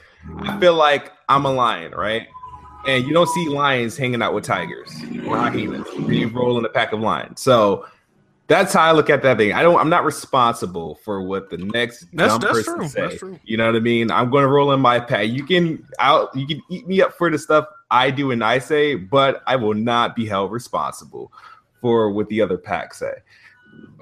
I 0.43 0.59
feel 0.61 0.75
like 0.75 1.13
I'm 1.29 1.47
a 1.47 1.53
lion, 1.53 1.93
right? 1.93 2.27
And 2.87 3.07
you 3.07 3.13
don't 3.13 3.29
see 3.29 3.49
lions 3.49 3.97
hanging 3.97 4.23
out 4.23 4.35
with 4.35 4.45
tigers 4.45 4.91
or 5.27 5.37
hyenas. 5.37 5.87
You 6.09 6.29
roll 6.29 6.59
in 6.59 6.65
a 6.65 6.69
pack 6.69 6.93
of 6.93 7.01
lions. 7.01 7.41
So 7.41 7.87
that's 8.47 8.73
how 8.73 8.83
I 8.83 8.93
look 8.93 9.09
at 9.11 9.23
that 9.23 9.37
thing. 9.39 9.53
I 9.53 9.63
don't. 9.63 9.79
I'm 9.79 9.89
not 9.91 10.05
responsible 10.05 10.97
for 11.05 11.23
what 11.23 11.51
the 11.51 11.59
next 11.59 12.07
That's- 12.13 12.33
dumb 12.33 12.41
that's 12.41 12.53
person 12.59 12.75
true. 12.81 12.89
say. 12.89 13.01
That's 13.03 13.17
true. 13.19 13.39
You 13.45 13.57
know 13.59 13.67
what 13.67 13.77
I 13.77 13.81
mean? 13.81 14.11
I'm 14.11 14.31
going 14.31 14.43
to 14.43 14.49
roll 14.49 14.73
in 14.73 14.81
my 14.81 14.99
pack. 14.99 15.29
You 15.29 15.45
can 15.45 15.87
out. 15.99 16.35
You 16.35 16.47
can 16.47 16.61
eat 16.71 16.87
me 16.89 17.01
up 17.01 17.15
for 17.15 17.31
the 17.31 17.39
stuff 17.39 17.67
I 17.91 18.11
do 18.11 18.31
and 18.33 18.43
I 18.45 18.59
say, 18.59 18.95
but 18.97 19.43
I 19.47 19.57
will 19.57 19.75
not 19.75 20.17
be 20.17 20.27
held 20.27 20.51
responsible 20.53 21.33
for 21.81 22.11
what 22.11 22.29
the 22.29 22.41
other 22.43 22.59
pack 22.59 22.93
say. 22.95 23.13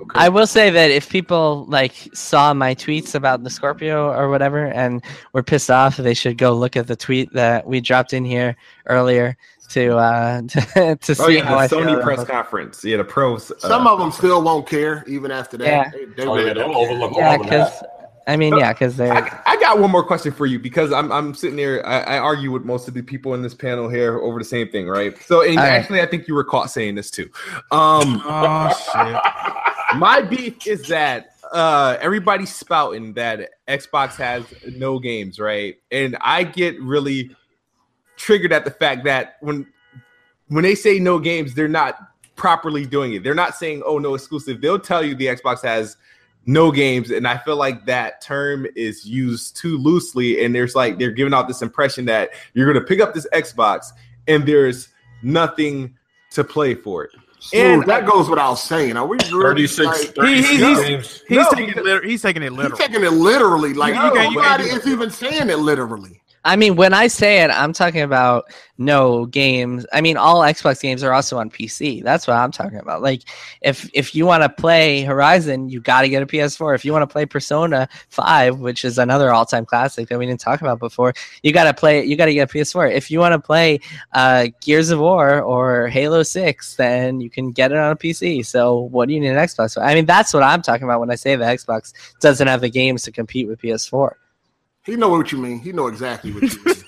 Okay. 0.01 0.19
I 0.19 0.29
will 0.29 0.47
say 0.47 0.71
that 0.71 0.91
if 0.91 1.09
people 1.11 1.65
like 1.69 1.95
saw 2.15 2.55
my 2.55 2.75
tweets 2.75 3.15
about 3.15 3.43
the 3.45 3.51
Scorpio 3.51 4.11
or 4.13 4.29
whatever 4.29 4.67
and 4.67 5.03
were 5.33 5.43
pissed 5.43 5.71
off, 5.71 5.97
they 5.97 6.15
should 6.15 6.39
go 6.39 6.55
look 6.55 6.77
at 6.77 6.87
the 6.87 6.97
tweet 6.97 7.33
that 7.33 7.67
we 7.67 7.81
dropped 7.81 8.13
in 8.13 8.25
here 8.25 8.57
earlier 8.87 9.37
to 9.71 9.97
uh 9.99 10.41
to, 10.49 10.97
to 10.97 11.15
see 11.15 11.23
Oh 11.23 11.29
yeah, 11.29 11.45
how 11.45 11.61
the 11.61 11.69
feel 11.69 11.81
Sony 11.81 12.03
press 12.03 12.23
it. 12.23 12.29
conference. 12.29 12.85
Yeah, 12.85 12.97
the 12.99 13.05
pros. 13.05 13.51
uh, 13.51 13.59
Some 13.59 13.87
of 13.87 13.99
them 13.99 14.11
still 14.11 14.43
won't 14.43 14.67
care 14.67 15.05
even 15.07 15.31
after 15.31 15.57
that. 15.59 15.67
Yeah. 15.67 15.91
They, 15.91 16.05
they 16.07 16.23
Oh 16.27 16.35
really 16.35 16.49
yeah, 16.49 16.55
don't 16.55 16.73
don't 16.73 16.77
overlook 16.77 17.13
Yeah, 17.17 17.29
all 17.33 17.41
of 17.43 17.51
that. 17.51 17.98
Because 18.29 18.35
I 18.35 18.37
mean, 18.37 18.57
yeah, 18.59 18.73
because 18.73 18.97
they're 18.97 19.15
I, 19.15 19.43
I 19.47 19.57
got 19.57 19.79
one 19.79 19.91
more 19.91 20.05
question 20.05 20.33
for 20.33 20.45
you 20.45 20.59
because 20.59 20.93
I'm 20.93 21.11
I'm 21.11 21.33
sitting 21.35 21.57
there. 21.57 21.85
I, 21.87 22.01
I 22.01 22.19
argue 22.19 22.51
with 22.51 22.65
most 22.65 22.87
of 22.87 22.95
the 22.95 23.03
people 23.03 23.33
in 23.35 23.41
this 23.41 23.55
panel 23.55 23.89
here 23.89 24.19
over 24.19 24.39
the 24.39 24.45
same 24.45 24.69
thing, 24.69 24.87
right? 24.87 25.17
So, 25.23 25.43
and 25.43 25.59
All 25.59 25.65
right. 25.65 25.73
actually, 25.73 26.03
I 26.03 26.07
think 26.07 26.29
you 26.29 26.35
were 26.35 26.45
caught 26.45 26.71
saying 26.71 26.95
this 26.95 27.11
too. 27.11 27.31
Um, 27.71 28.23
Oh 28.29 28.69
shit. 28.93 29.19
my 29.99 30.21
beef 30.21 30.67
is 30.67 30.87
that 30.89 31.37
uh 31.53 31.97
everybody's 32.01 32.55
spouting 32.55 33.15
that 33.15 33.49
Xbox 33.67 34.17
has 34.17 34.45
no 34.77 34.99
games, 34.99 35.39
right? 35.39 35.77
And 35.91 36.17
I 36.21 36.45
get 36.45 36.79
really 36.83 37.35
triggered 38.17 38.53
at 38.53 38.65
the 38.67 38.71
fact 38.71 39.05
that 39.05 39.37
when 39.41 39.67
when 40.49 40.65
they 40.65 40.75
say 40.75 40.99
no 40.99 41.19
games, 41.19 41.55
they're 41.55 41.67
not 41.67 41.99
properly 42.37 42.85
doing 42.85 43.15
it. 43.15 43.25
They're 43.25 43.35
not 43.35 43.57
saying, 43.57 43.83
"Oh, 43.85 43.99
no 43.99 44.15
exclusive." 44.15 44.61
They'll 44.61 44.79
tell 44.79 45.03
you 45.03 45.15
the 45.15 45.27
Xbox 45.27 45.63
has 45.63 45.97
no 46.49 46.73
games, 46.73 47.11
and 47.11 47.29
I 47.29 47.37
feel 47.37 47.57
like 47.57 47.85
that 47.85 48.23
term 48.23 48.67
is 48.75 49.05
used 49.05 49.55
too 49.55 49.77
loosely. 49.77 50.43
And 50.43 50.55
there's 50.55 50.75
like 50.75 50.99
they're 50.99 51.11
giving 51.11 51.35
out 51.35 51.47
this 51.47 51.61
impression 51.61 52.07
that 52.07 52.31
you're 52.55 52.65
going 52.73 52.83
to 52.83 52.89
pick 52.89 53.01
up 53.01 53.13
this 53.13 53.27
Xbox 53.35 53.89
and 54.27 54.47
there's 54.47 54.89
nothing 55.23 55.95
to 56.31 56.43
play 56.43 56.75
for 56.75 57.05
it. 57.05 57.11
Dude, 57.53 57.61
And- 57.81 57.83
that 57.87 58.07
goes 58.07 58.31
without 58.31 58.55
saying. 58.55 58.97
Are 58.97 59.07
we 59.07 59.19
really 59.31 59.67
36, 59.67 59.87
like, 59.87 60.15
36 60.15 60.49
He- 60.49 60.57
he- 60.57 60.65
he's- 60.65 60.81
games. 60.89 61.23
He's 61.29 61.37
No, 61.39 61.49
taking 61.51 61.69
it. 61.69 61.85
Liter- 61.85 62.03
he's 62.07 62.23
taking 62.23 62.43
it 62.43 62.53
literally. 62.53 62.71
he's 62.79 62.87
taking 62.89 63.05
it 63.05 63.13
literally? 63.13 63.75
Like 63.75 63.95
You- 63.95 64.01
oh 64.01 64.07
you 64.07 64.13
can't- 64.15 64.31
you 64.33 64.37
nobody 64.43 64.65
is 64.71 64.87
even 64.87 65.11
saying 65.11 65.51
it 65.51 65.59
literally. 65.59 66.23
I 66.49 66.57
mean, 66.57 66.77
when 66.77 66.95
I 66.95 67.09
say 67.09 67.43
it, 67.43 67.51
I'm 67.51 67.75
talking 67.75 68.01
about 68.01 68.51
no 68.79 69.27
games. 69.27 69.85
I 69.93 70.01
mean, 70.01 70.17
all 70.17 70.41
Xbox 70.41 70.81
games 70.81 71.05
are 71.05 71.13
also 71.13 71.37
on 71.37 71.51
PC. 71.51 72.03
That's 72.03 72.27
what 72.27 72.39
I'm 72.39 72.51
talking 72.51 72.79
about. 72.79 73.03
Like, 73.03 73.21
if 73.61 73.91
if 73.93 74.15
you 74.15 74.25
want 74.25 74.43
to 74.43 74.49
play 74.49 75.03
Horizon, 75.03 75.69
you 75.69 75.79
got 75.83 76.03
to 76.03 76.09
get 76.09 76.23
a 76.23 76.27
PS4. 76.27 76.75
If 76.75 76.87
you 76.87 76.93
want 76.95 77.03
to 77.03 77.13
play 77.13 77.27
Persona 77.27 77.87
Five, 78.09 78.61
which 78.61 78.87
is 78.87 78.97
another 78.97 79.31
all 79.31 79.45
time 79.45 79.67
classic 79.67 80.09
that 80.09 80.19
we 80.19 80.25
didn't 80.25 80.41
talk 80.41 80.63
about 80.63 80.79
before, 80.79 81.13
you 81.43 81.53
got 81.53 81.65
to 81.65 81.75
play. 81.75 82.03
You 82.03 82.17
got 82.17 82.27
to 82.27 82.35
get 82.35 82.51
a 82.51 82.55
PS4. 82.55 82.95
If 82.95 83.11
you 83.11 83.19
want 83.19 83.33
to 83.33 83.41
play 83.41 83.81
uh, 84.15 84.47
Gears 84.63 84.89
of 84.89 85.01
War 85.01 85.43
or 85.43 85.89
Halo 85.89 86.23
Six, 86.23 86.77
then 86.77 87.21
you 87.21 87.29
can 87.29 87.53
get 87.53 87.73
it 87.73 87.77
on 87.77 87.93
a 87.93 87.97
PC. 87.97 88.47
So, 88.47 88.81
what 88.81 89.07
do 89.09 89.13
you 89.13 89.21
need 89.21 89.29
an 89.29 89.37
Xbox 89.37 89.75
for? 89.75 89.83
I 89.83 89.95
mean, 89.95 90.07
that's 90.07 90.33
what 90.33 90.43
I'm 90.43 90.63
talking 90.63 90.85
about 90.85 91.01
when 91.01 91.11
I 91.11 91.17
say 91.17 91.37
the 91.37 91.45
Xbox 91.45 91.93
doesn't 92.21 92.49
have 92.49 92.63
the 92.63 92.71
games 92.71 93.03
to 93.03 93.13
compete 93.13 93.49
with 93.49 93.61
PS4. 93.61 94.15
He 94.89 94.97
know 94.97 95.11
what 95.11 95.31
you 95.31 95.37
mean. 95.37 95.59
He 95.59 95.71
know 95.71 95.87
exactly 95.87 96.33
what 96.33 96.43
you 96.43 96.65
mean. 96.65 96.75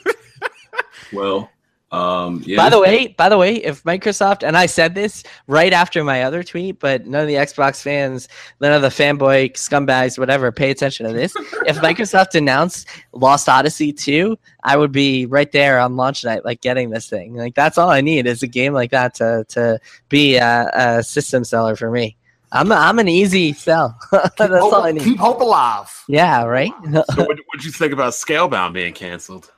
Well, 1.12 1.50
um, 1.90 2.40
yeah. 2.46 2.56
By 2.56 2.70
the 2.70 2.78
way, 2.78 3.08
by 3.08 3.28
the 3.28 3.36
way, 3.36 3.56
if 3.56 3.82
Microsoft 3.82 4.46
and 4.46 4.56
I 4.56 4.66
said 4.66 4.94
this 4.94 5.24
right 5.48 5.72
after 5.72 6.04
my 6.04 6.22
other 6.22 6.44
tweet, 6.44 6.78
but 6.78 7.04
none 7.04 7.22
of 7.22 7.26
the 7.26 7.34
Xbox 7.34 7.82
fans, 7.82 8.28
none 8.60 8.72
of 8.72 8.82
the 8.82 8.90
fanboy 8.90 9.54
scumbags, 9.54 10.16
whatever, 10.16 10.52
pay 10.52 10.70
attention 10.70 11.04
to 11.06 11.12
this. 11.12 11.34
if 11.66 11.76
Microsoft 11.82 12.36
announced 12.36 12.86
Lost 13.12 13.48
Odyssey 13.48 13.92
2, 13.92 14.38
I 14.62 14.76
would 14.76 14.92
be 14.92 15.26
right 15.26 15.50
there 15.50 15.80
on 15.80 15.96
launch 15.96 16.24
night, 16.24 16.44
like 16.44 16.60
getting 16.60 16.90
this 16.90 17.08
thing. 17.08 17.34
Like 17.34 17.56
that's 17.56 17.76
all 17.76 17.90
I 17.90 18.02
need 18.02 18.28
is 18.28 18.44
a 18.44 18.46
game 18.48 18.72
like 18.72 18.92
that 18.92 19.14
to 19.14 19.44
to 19.48 19.80
be 20.08 20.36
a, 20.36 20.70
a 20.72 21.02
system 21.02 21.42
seller 21.42 21.74
for 21.74 21.90
me. 21.90 22.16
I'm 22.52 22.70
a, 22.72 22.74
I'm 22.74 22.98
an 22.98 23.08
easy 23.08 23.52
sell. 23.52 23.98
that's 24.12 24.34
Keep 24.36 24.50
all 24.50 24.70
hope, 24.72 24.84
I 24.84 24.92
need. 24.92 25.02
keep 25.04 25.18
hope 25.18 25.40
alive. 25.40 26.04
Yeah, 26.08 26.44
right. 26.44 26.72
So 26.92 27.02
what 27.24 27.38
would 27.52 27.64
you 27.64 27.70
think 27.70 27.92
about 27.92 28.12
Scalebound 28.12 28.72
being 28.72 28.92
canceled? 28.92 29.50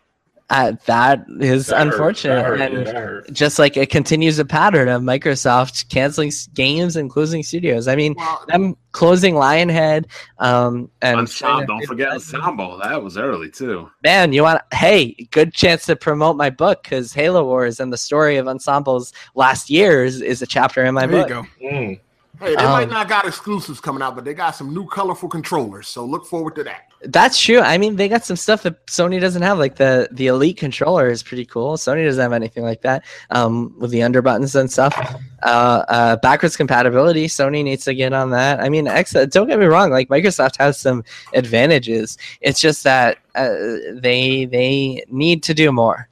Uh, 0.51 0.73
that 0.85 1.25
is 1.41 1.69
That 1.69 1.87
hurt. 1.87 1.93
unfortunate. 1.95 2.35
That 2.35 2.45
hurt. 2.45 2.61
and 2.61 2.87
hurt. 2.89 3.33
just 3.33 3.59
like 3.59 3.79
it 3.79 3.89
continues 3.89 4.39
a 4.39 4.45
pattern 4.45 4.89
of 4.89 5.01
Microsoft 5.01 5.89
canceling 5.89 6.31
games 6.53 6.95
and 6.95 7.09
closing 7.09 7.43
studios. 7.43 7.89
I 7.89 7.97
mean, 7.97 8.15
Well, 8.19 8.45
them 8.49 8.77
closing 8.91 9.35
Lionhead, 9.35 10.05
um, 10.41 10.91
and 11.01 11.21
Ensemble, 11.21 11.65
don't 11.65 11.87
forget 11.87 12.11
Ensemble. 12.11 12.77
That 12.83 13.03
was 13.03 13.17
early 13.17 13.49
too. 13.51 13.89
Man, 14.05 14.35
you 14.35 14.43
want? 14.43 14.61
Hey, 14.75 15.15
good 15.31 15.55
chance 15.55 15.87
to 15.87 15.97
promote 15.97 16.37
my 16.37 16.51
book 16.51 16.83
because 16.83 17.15
Halo 17.15 17.45
Wars 17.45 17.81
and 17.81 17.91
the 17.91 17.97
story 17.97 18.37
of 18.37 18.47
Ensembles 18.47 19.15
last 19.35 19.71
year 19.71 20.05
is, 20.05 20.21
is 20.21 20.43
a 20.43 20.47
chapter 20.47 20.85
in 20.85 20.93
my 20.93 21.07
There 21.07 21.21
you 21.21 21.35
book. 21.35 21.47
go. 21.61 21.67
Mm. 21.67 22.01
Hey, 22.43 22.57
they 22.57 22.65
might 22.65 22.85
um, 22.85 22.91
not 22.91 23.09
got 23.09 23.27
exclusives 23.27 23.81
coming 23.81 24.03
out, 24.03 24.15
but 24.15 24.25
they 24.25 24.35
got 24.35 24.51
some 24.51 24.75
new 24.75 24.87
colorful 24.87 25.29
controllers. 25.29 25.89
So 25.89 26.05
look 26.05 26.27
forward 26.27 26.55
to 26.57 26.65
that. 26.65 26.89
That's 27.05 27.41
true. 27.41 27.61
I 27.61 27.79
mean, 27.79 27.97
they 27.97 28.09
got 28.09 28.25
some 28.25 28.37
stuff 28.37 28.63
that 28.63 28.87
Sony 28.87 29.21
doesn't 29.21 29.43
have. 29.43 29.59
Like 29.59 29.77
the 29.77 30.09
the 30.13 30.27
Elite 30.27 30.57
controller 30.57 31.09
is 31.09 31.23
pretty 31.23 31.45
cool. 31.45 31.77
Sony 31.77 32.05
doesn't 32.05 32.21
have 32.23 32.33
anything 32.33 32.63
like 32.63 32.83
that. 32.83 33.05
Um, 33.31 33.75
with 33.79 33.91
the 33.91 34.03
under 34.03 34.23
buttons 34.23 34.55
and 34.55 34.71
stuff. 34.71 34.97
Uh, 35.43 35.85
uh, 35.89 36.17
backwards 36.17 36.57
compatibility. 36.57 37.27
Sony 37.27 37.65
needs 37.65 37.85
to 37.85 37.95
get 37.95 38.13
on 38.13 38.31
that. 38.31 38.61
I 38.61 38.69
mean, 38.69 38.87
X, 38.87 39.13
don't 39.13 39.49
get 39.49 39.59
me 39.59 39.67
wrong. 39.67 39.91
Like 39.91 40.09
Microsoft 40.09 40.59
has 40.59 40.79
some 40.79 41.05
advantages. 41.35 42.19
It's 42.41 42.61
just 42.61 42.85
that 42.85 43.19
uh, 43.35 43.55
they 43.95 44.45
they 44.45 45.05
need 45.09 45.43
to 45.45 45.55
do 45.55 45.73
more. 45.73 46.09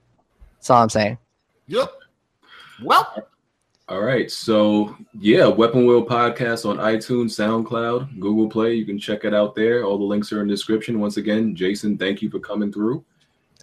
That's 0.59 0.71
all 0.71 0.83
I'm 0.83 0.89
saying. 0.89 1.19
Yep. 1.69 1.93
Well, 2.83 3.30
All 3.91 4.03
right. 4.03 4.31
So 4.31 4.97
yeah, 5.19 5.49
Weapon 5.49 5.85
Wheel 5.85 6.07
podcast 6.07 6.65
on 6.65 6.77
iTunes, 6.77 7.33
SoundCloud, 7.33 8.21
Google 8.21 8.49
Play. 8.49 8.75
You 8.75 8.87
can 8.87 9.01
check 9.01 9.25
it 9.25 9.35
out 9.35 9.57
there. 9.57 9.83
All 9.83 9.99
the 9.99 10.05
links 10.05 10.33
are 10.33 10.41
in 10.43 10.47
the 10.47 10.55
description. 10.55 11.01
Once 11.01 11.17
again, 11.17 11.57
Jason, 11.57 11.99
thank 11.99 12.23
you 12.23 12.31
for 12.31 12.39
coming 12.39 12.73
through. 12.73 13.05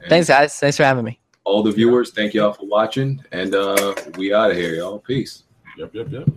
And 0.02 0.10
Thanks, 0.10 0.28
guys. 0.28 0.60
Thanks 0.60 0.76
for 0.76 0.84
having 0.84 1.06
me. 1.06 1.22
All 1.46 1.64
the 1.64 1.72
viewers, 1.72 2.12
thank 2.12 2.34
y'all 2.34 2.52
for 2.52 2.68
watching. 2.68 3.24
And 3.32 3.56
uh 3.56 3.96
we 4.18 4.34
out 4.34 4.52
of 4.52 4.58
here, 4.58 4.76
y'all. 4.76 5.00
Peace. 5.00 5.44
Yep, 5.78 5.96
yep, 5.96 6.12
yep. 6.12 6.30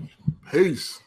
peace. 0.52 1.00